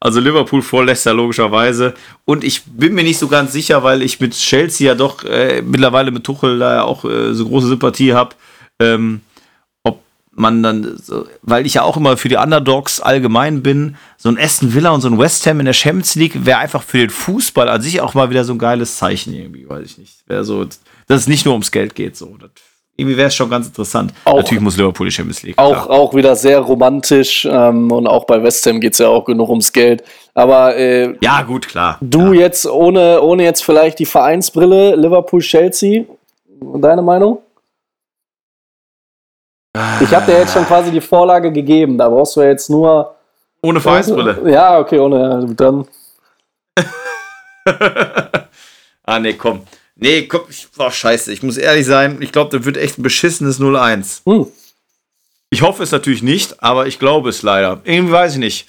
also 0.00 0.18
Liverpool 0.18 0.62
vor 0.62 0.84
Leicester 0.84 1.12
logischerweise 1.12 1.94
und 2.24 2.42
ich 2.42 2.64
bin 2.64 2.94
mir 2.94 3.04
nicht 3.04 3.18
so 3.18 3.28
ganz 3.28 3.52
sicher, 3.52 3.82
weil 3.82 4.02
ich 4.02 4.18
mit 4.18 4.32
Chelsea 4.32 4.86
ja 4.86 4.94
doch 4.94 5.24
äh, 5.24 5.62
mittlerweile 5.62 6.10
mit 6.10 6.24
Tuchel 6.24 6.58
da 6.58 6.76
ja 6.76 6.82
auch 6.84 7.04
äh, 7.04 7.34
so 7.34 7.46
große 7.46 7.68
Sympathie 7.68 8.14
habe, 8.14 8.34
ähm, 8.80 9.20
ob 9.82 10.02
man 10.32 10.62
dann, 10.62 10.96
so, 10.96 11.26
weil 11.42 11.66
ich 11.66 11.74
ja 11.74 11.82
auch 11.82 11.98
immer 11.98 12.16
für 12.16 12.30
die 12.30 12.36
Underdogs 12.36 13.00
allgemein 13.00 13.62
bin, 13.62 13.96
so 14.16 14.30
ein 14.30 14.38
Aston 14.38 14.74
Villa 14.74 14.90
und 14.90 15.02
so 15.02 15.08
ein 15.08 15.18
West 15.18 15.46
Ham 15.46 15.60
in 15.60 15.66
der 15.66 15.74
Champions 15.74 16.14
League 16.14 16.46
wäre 16.46 16.58
einfach 16.58 16.82
für 16.82 16.98
den 16.98 17.10
Fußball 17.10 17.68
an 17.68 17.82
sich 17.82 18.00
auch 18.00 18.14
mal 18.14 18.30
wieder 18.30 18.44
so 18.44 18.54
ein 18.54 18.58
geiles 18.58 18.96
Zeichen 18.96 19.34
irgendwie, 19.34 19.68
weiß 19.68 19.84
ich 19.84 19.98
nicht. 19.98 20.16
Wäre 20.26 20.44
so, 20.44 20.64
dass 20.64 21.20
es 21.20 21.28
nicht 21.28 21.44
nur 21.44 21.52
ums 21.52 21.72
Geld 21.72 21.94
geht, 21.94 22.16
so. 22.16 22.38
Das, 22.38 22.50
irgendwie 23.00 23.16
wäre 23.16 23.28
es 23.28 23.34
schon 23.34 23.50
ganz 23.50 23.66
interessant. 23.66 24.12
Auch- 24.24 24.36
Natürlich 24.36 24.62
muss 24.62 24.76
Liverpool 24.76 25.06
die 25.06 25.12
Champions 25.12 25.42
League. 25.42 25.58
Auch, 25.58 25.72
klar. 25.86 25.90
auch 25.90 26.14
wieder 26.14 26.36
sehr 26.36 26.60
romantisch 26.60 27.46
ähm, 27.50 27.90
und 27.90 28.06
auch 28.06 28.24
bei 28.26 28.42
West 28.42 28.64
Ham 28.66 28.80
geht 28.80 28.92
es 28.92 28.98
ja 28.98 29.08
auch 29.08 29.24
genug 29.24 29.48
ums 29.48 29.72
Geld. 29.72 30.04
Aber 30.34 30.76
äh, 30.76 31.14
Ja, 31.20 31.42
gut, 31.42 31.66
klar. 31.68 31.98
du 32.00 32.32
ja. 32.32 32.40
jetzt 32.42 32.66
ohne, 32.66 33.20
ohne 33.22 33.42
jetzt 33.44 33.64
vielleicht 33.64 33.98
die 33.98 34.06
Vereinsbrille 34.06 34.94
Liverpool-Chelsea, 34.96 36.04
deine 36.76 37.02
Meinung? 37.02 37.38
Ich 40.00 40.12
habe 40.14 40.26
dir 40.26 40.38
jetzt 40.38 40.52
schon 40.52 40.64
quasi 40.66 40.90
die 40.90 41.00
Vorlage 41.00 41.52
gegeben, 41.52 41.96
da 41.96 42.08
brauchst 42.08 42.34
du 42.36 42.40
ja 42.40 42.48
jetzt 42.48 42.68
nur. 42.70 43.14
Ohne 43.62 43.80
Vereinsbrille. 43.80 44.50
Ja, 44.50 44.78
okay, 44.80 44.98
ohne. 44.98 45.46
Dann. 45.56 45.86
ah, 49.04 49.18
nee, 49.20 49.34
komm. 49.34 49.60
Nee, 50.00 50.22
komm, 50.26 50.42
ich, 50.48 50.66
boah, 50.76 50.90
scheiße. 50.90 51.30
Ich 51.32 51.42
muss 51.42 51.58
ehrlich 51.58 51.84
sein, 51.86 52.20
ich 52.20 52.32
glaube, 52.32 52.56
das 52.56 52.64
wird 52.64 52.78
echt 52.78 52.98
ein 52.98 53.02
beschissenes 53.02 53.60
0-1. 53.60 54.22
Hm. 54.24 54.46
Ich 55.50 55.62
hoffe 55.62 55.82
es 55.82 55.92
natürlich 55.92 56.22
nicht, 56.22 56.62
aber 56.62 56.86
ich 56.86 56.98
glaube 56.98 57.28
es 57.28 57.42
leider. 57.42 57.80
Irgendwie 57.84 58.12
weiß 58.12 58.34
ich 58.34 58.38
nicht. 58.38 58.66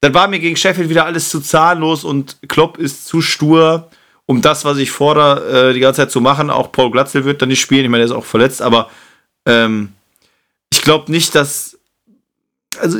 Dann 0.00 0.12
war 0.12 0.28
mir 0.28 0.40
gegen 0.40 0.56
Sheffield 0.56 0.88
wieder 0.88 1.06
alles 1.06 1.28
zu 1.28 1.40
zahnlos 1.40 2.04
und 2.04 2.38
Klopp 2.48 2.78
ist 2.78 3.06
zu 3.06 3.22
stur, 3.22 3.90
um 4.26 4.42
das, 4.42 4.64
was 4.64 4.78
ich 4.78 4.90
fordere, 4.90 5.70
äh, 5.70 5.72
die 5.72 5.80
ganze 5.80 6.02
Zeit 6.02 6.10
zu 6.10 6.20
machen. 6.20 6.50
Auch 6.50 6.72
Paul 6.72 6.90
Glatzel 6.90 7.24
wird 7.24 7.40
dann 7.40 7.48
nicht 7.48 7.60
spielen. 7.60 7.84
Ich 7.84 7.90
meine, 7.90 8.04
der 8.04 8.12
ist 8.12 8.16
auch 8.16 8.24
verletzt, 8.24 8.60
aber 8.60 8.90
ähm, 9.46 9.92
ich 10.70 10.82
glaube 10.82 11.12
nicht, 11.12 11.34
dass. 11.34 11.78
Also, 12.80 12.98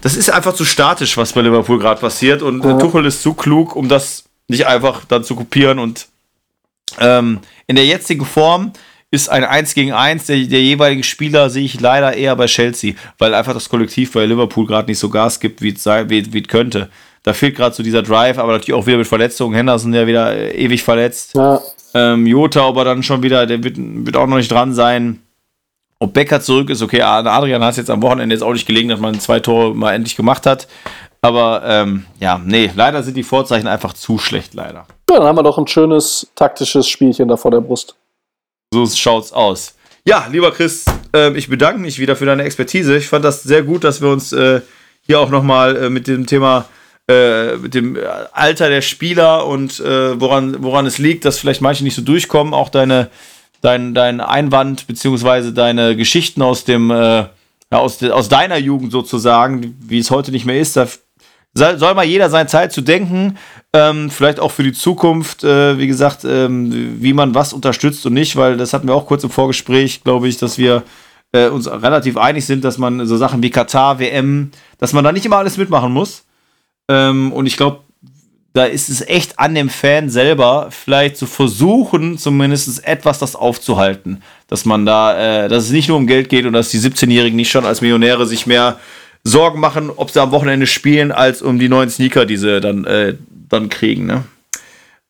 das 0.00 0.16
ist 0.16 0.30
einfach 0.30 0.54
zu 0.54 0.64
statisch, 0.64 1.16
was 1.16 1.32
bei 1.32 1.42
Liverpool 1.42 1.78
gerade 1.78 2.00
passiert. 2.00 2.40
Und 2.42 2.64
äh, 2.64 2.78
Tuchel 2.78 3.04
ist 3.04 3.22
zu 3.22 3.34
klug, 3.34 3.74
um 3.74 3.88
das 3.88 4.24
nicht 4.48 4.66
einfach 4.66 5.04
dann 5.04 5.24
zu 5.24 5.34
kopieren. 5.34 5.78
Und 5.78 6.06
ähm, 7.00 7.40
in 7.66 7.76
der 7.76 7.86
jetzigen 7.86 8.24
Form 8.24 8.72
ist 9.10 9.28
ein 9.28 9.44
1 9.44 9.74
gegen 9.74 9.92
1 9.92 10.26
der, 10.26 10.38
der 10.38 10.62
jeweiligen 10.62 11.02
Spieler, 11.02 11.50
sehe 11.50 11.64
ich 11.64 11.80
leider 11.80 12.14
eher 12.14 12.34
bei 12.34 12.46
Chelsea, 12.46 12.94
weil 13.18 13.34
einfach 13.34 13.52
das 13.52 13.68
Kollektiv 13.68 14.12
bei 14.12 14.24
Liverpool 14.24 14.66
gerade 14.66 14.90
nicht 14.90 14.98
so 14.98 15.10
Gas 15.10 15.38
gibt, 15.38 15.60
wie 15.60 15.68
es 15.74 15.84
wie, 15.84 16.32
wie 16.32 16.42
könnte. 16.42 16.88
Da 17.22 17.34
fehlt 17.34 17.54
gerade 17.54 17.74
so 17.74 17.82
dieser 17.82 18.02
Drive, 18.02 18.38
aber 18.38 18.52
natürlich 18.52 18.74
auch 18.74 18.86
wieder 18.86 18.96
mit 18.96 19.06
Verletzungen. 19.06 19.54
Henderson 19.54 19.94
ja 19.94 20.06
wieder 20.06 20.34
äh, 20.34 20.56
ewig 20.56 20.82
verletzt. 20.82 21.34
Ja, 21.34 21.60
Ähm, 21.94 22.26
Jota 22.26 22.66
aber 22.66 22.84
dann 22.84 23.02
schon 23.02 23.22
wieder, 23.22 23.46
der 23.46 23.62
wird, 23.62 23.76
wird 23.78 24.16
auch 24.16 24.26
noch 24.26 24.38
nicht 24.38 24.50
dran 24.50 24.72
sein. 24.72 25.20
Ob 25.98 26.14
Becker 26.14 26.40
zurück 26.40 26.68
ist, 26.70 26.82
okay, 26.82 27.02
Adrian 27.02 27.62
hat 27.62 27.72
es 27.72 27.76
jetzt 27.76 27.90
am 27.90 28.02
Wochenende 28.02 28.34
jetzt 28.34 28.42
auch 28.42 28.54
nicht 28.54 28.66
gelegen, 28.66 28.88
dass 28.88 28.98
man 28.98 29.20
zwei 29.20 29.38
Tore 29.38 29.72
mal 29.72 29.92
endlich 29.92 30.16
gemacht 30.16 30.46
hat. 30.46 30.66
Aber 31.24 31.62
ähm, 31.64 32.04
ja, 32.18 32.40
nee, 32.44 32.70
leider 32.74 33.02
sind 33.04 33.16
die 33.16 33.22
Vorzeichen 33.22 33.68
einfach 33.68 33.92
zu 33.92 34.18
schlecht, 34.18 34.54
leider. 34.54 34.86
Ja, 35.08 35.18
dann 35.18 35.24
haben 35.24 35.38
wir 35.38 35.44
doch 35.44 35.56
ein 35.56 35.68
schönes 35.68 36.26
taktisches 36.34 36.88
Spielchen 36.88 37.28
da 37.28 37.36
vor 37.36 37.52
der 37.52 37.60
Brust. 37.60 37.94
So 38.74 38.84
schaut's 38.86 39.32
aus. 39.32 39.76
Ja, 40.04 40.26
lieber 40.32 40.50
Chris, 40.50 40.84
ähm, 41.12 41.36
ich 41.36 41.48
bedanke 41.48 41.80
mich 41.80 42.00
wieder 42.00 42.16
für 42.16 42.26
deine 42.26 42.42
Expertise. 42.42 42.96
Ich 42.96 43.08
fand 43.08 43.24
das 43.24 43.44
sehr 43.44 43.62
gut, 43.62 43.84
dass 43.84 44.00
wir 44.00 44.08
uns 44.08 44.32
äh, 44.32 44.62
hier 45.02 45.20
auch 45.20 45.30
nochmal 45.30 45.76
äh, 45.76 45.90
mit 45.90 46.08
dem 46.08 46.26
Thema, 46.26 46.64
äh, 47.08 47.56
mit 47.56 47.74
dem 47.74 47.94
äh, 47.94 48.00
Alter 48.32 48.68
der 48.68 48.82
Spieler 48.82 49.46
und 49.46 49.78
äh, 49.78 50.20
woran, 50.20 50.56
woran 50.64 50.86
es 50.86 50.98
liegt, 50.98 51.24
dass 51.24 51.38
vielleicht 51.38 51.60
manche 51.60 51.84
nicht 51.84 51.94
so 51.94 52.02
durchkommen, 52.02 52.52
auch 52.52 52.68
deine, 52.68 53.10
dein, 53.60 53.94
dein 53.94 54.20
Einwand 54.20 54.88
beziehungsweise 54.88 55.52
deine 55.52 55.94
Geschichten 55.94 56.42
aus 56.42 56.64
dem, 56.64 56.90
äh, 56.90 56.94
ja, 56.94 57.28
aus, 57.70 57.98
de, 57.98 58.10
aus 58.10 58.28
deiner 58.28 58.56
Jugend 58.56 58.90
sozusagen, 58.90 59.76
wie 59.80 60.00
es 60.00 60.10
heute 60.10 60.32
nicht 60.32 60.46
mehr 60.46 60.58
ist, 60.58 60.76
da 60.76 60.88
soll, 61.54 61.78
soll 61.78 61.94
mal 61.94 62.04
jeder 62.04 62.30
seine 62.30 62.48
Zeit 62.48 62.72
zu 62.72 62.80
denken, 62.80 63.36
ähm, 63.72 64.10
vielleicht 64.10 64.40
auch 64.40 64.50
für 64.50 64.62
die 64.62 64.72
Zukunft, 64.72 65.44
äh, 65.44 65.78
wie 65.78 65.86
gesagt, 65.86 66.24
ähm, 66.24 67.00
wie 67.00 67.12
man 67.12 67.34
was 67.34 67.52
unterstützt 67.52 68.04
und 68.06 68.14
nicht, 68.14 68.36
weil 68.36 68.56
das 68.56 68.72
hatten 68.72 68.88
wir 68.88 68.94
auch 68.94 69.06
kurz 69.06 69.24
im 69.24 69.30
Vorgespräch, 69.30 70.02
glaube 70.04 70.28
ich, 70.28 70.38
dass 70.38 70.58
wir 70.58 70.82
äh, 71.32 71.48
uns 71.48 71.70
relativ 71.70 72.16
einig 72.16 72.46
sind, 72.46 72.64
dass 72.64 72.78
man 72.78 73.06
so 73.06 73.16
Sachen 73.16 73.42
wie 73.42 73.50
Katar, 73.50 73.98
WM, 73.98 74.50
dass 74.78 74.92
man 74.92 75.04
da 75.04 75.12
nicht 75.12 75.26
immer 75.26 75.38
alles 75.38 75.56
mitmachen 75.56 75.92
muss. 75.92 76.24
Ähm, 76.88 77.32
und 77.32 77.46
ich 77.46 77.56
glaube, 77.56 77.80
da 78.54 78.64
ist 78.64 78.90
es 78.90 79.00
echt 79.08 79.38
an 79.38 79.54
dem 79.54 79.70
Fan 79.70 80.10
selber, 80.10 80.68
vielleicht 80.70 81.16
zu 81.16 81.26
versuchen, 81.26 82.18
zumindest 82.18 82.86
etwas 82.86 83.18
das 83.18 83.34
aufzuhalten. 83.34 84.22
Dass 84.46 84.66
man 84.66 84.84
da, 84.84 85.44
äh, 85.44 85.48
dass 85.48 85.64
es 85.64 85.70
nicht 85.70 85.88
nur 85.88 85.96
um 85.96 86.06
Geld 86.06 86.28
geht 86.28 86.44
und 86.44 86.52
dass 86.52 86.70
die 86.70 86.78
17-Jährigen 86.78 87.36
nicht 87.36 87.50
schon 87.50 87.64
als 87.64 87.80
Millionäre 87.80 88.26
sich 88.26 88.46
mehr 88.46 88.78
Sorgen 89.24 89.60
machen, 89.60 89.90
ob 89.94 90.10
sie 90.10 90.20
am 90.20 90.32
Wochenende 90.32 90.66
spielen, 90.66 91.12
als 91.12 91.42
um 91.42 91.58
die 91.58 91.68
neuen 91.68 91.90
Sneaker, 91.90 92.26
die 92.26 92.36
sie 92.36 92.60
dann, 92.60 92.84
äh, 92.84 93.14
dann 93.48 93.68
kriegen. 93.68 94.06
Ne? 94.06 94.24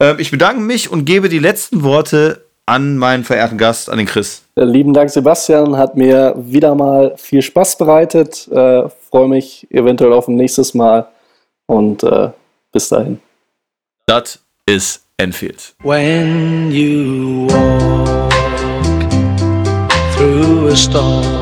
Ähm, 0.01 0.17
ich 0.19 0.31
bedanke 0.31 0.61
mich 0.61 0.91
und 0.91 1.05
gebe 1.05 1.29
die 1.29 1.39
letzten 1.39 1.83
Worte 1.83 2.45
an 2.67 2.97
meinen 2.97 3.25
verehrten 3.25 3.59
Gast, 3.59 3.91
an 3.91 3.99
den 3.99 4.07
Chris. 4.07 4.43
Äh, 4.57 4.65
Lieben 4.65 4.93
Dank, 4.93 5.11
Sebastian. 5.11 5.77
Hat 5.77 5.97
mir 5.97 6.35
wieder 6.37 6.75
mal 6.75 7.15
viel 7.17 7.43
Spaß 7.43 7.79
bereitet. 7.79 8.49
Äh, 8.51 8.89
Freue 9.11 9.29
mich 9.29 9.67
eventuell 9.71 10.13
auf 10.13 10.29
ein 10.29 10.37
nächstes 10.37 10.75
Mal. 10.75 11.09
Und 11.67 12.03
äh, 12.03 12.31
bis 12.73 12.89
dahin. 12.89 13.21
Das 14.07 14.41
ist 14.67 15.03
Enfield. 15.17 15.75
When 15.83 16.71
you 16.71 17.47
walk 17.49 18.31
through 20.17 20.69
a 20.69 20.77
storm, 20.77 21.42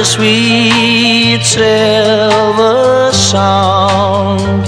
the 0.00 0.06
sweet 0.06 1.42
silver 1.42 3.12
sound 3.12 4.66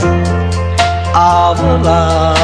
of 1.16 1.58
love. 1.82 2.36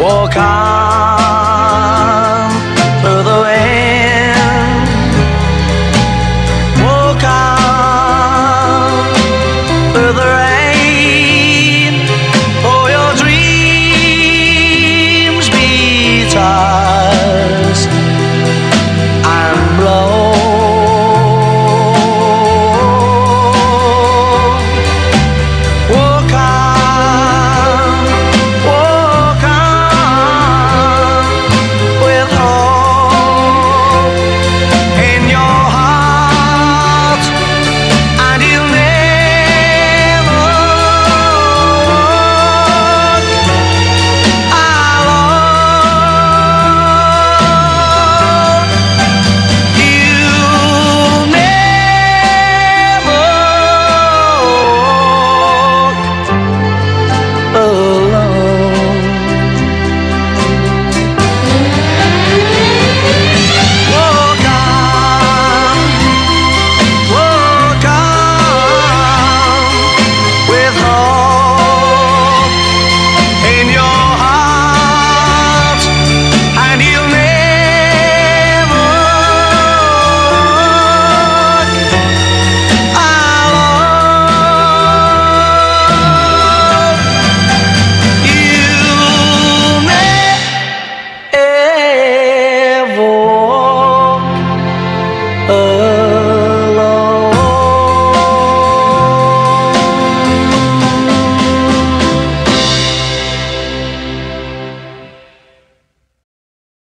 Walk 0.00 0.36
on 0.36 0.65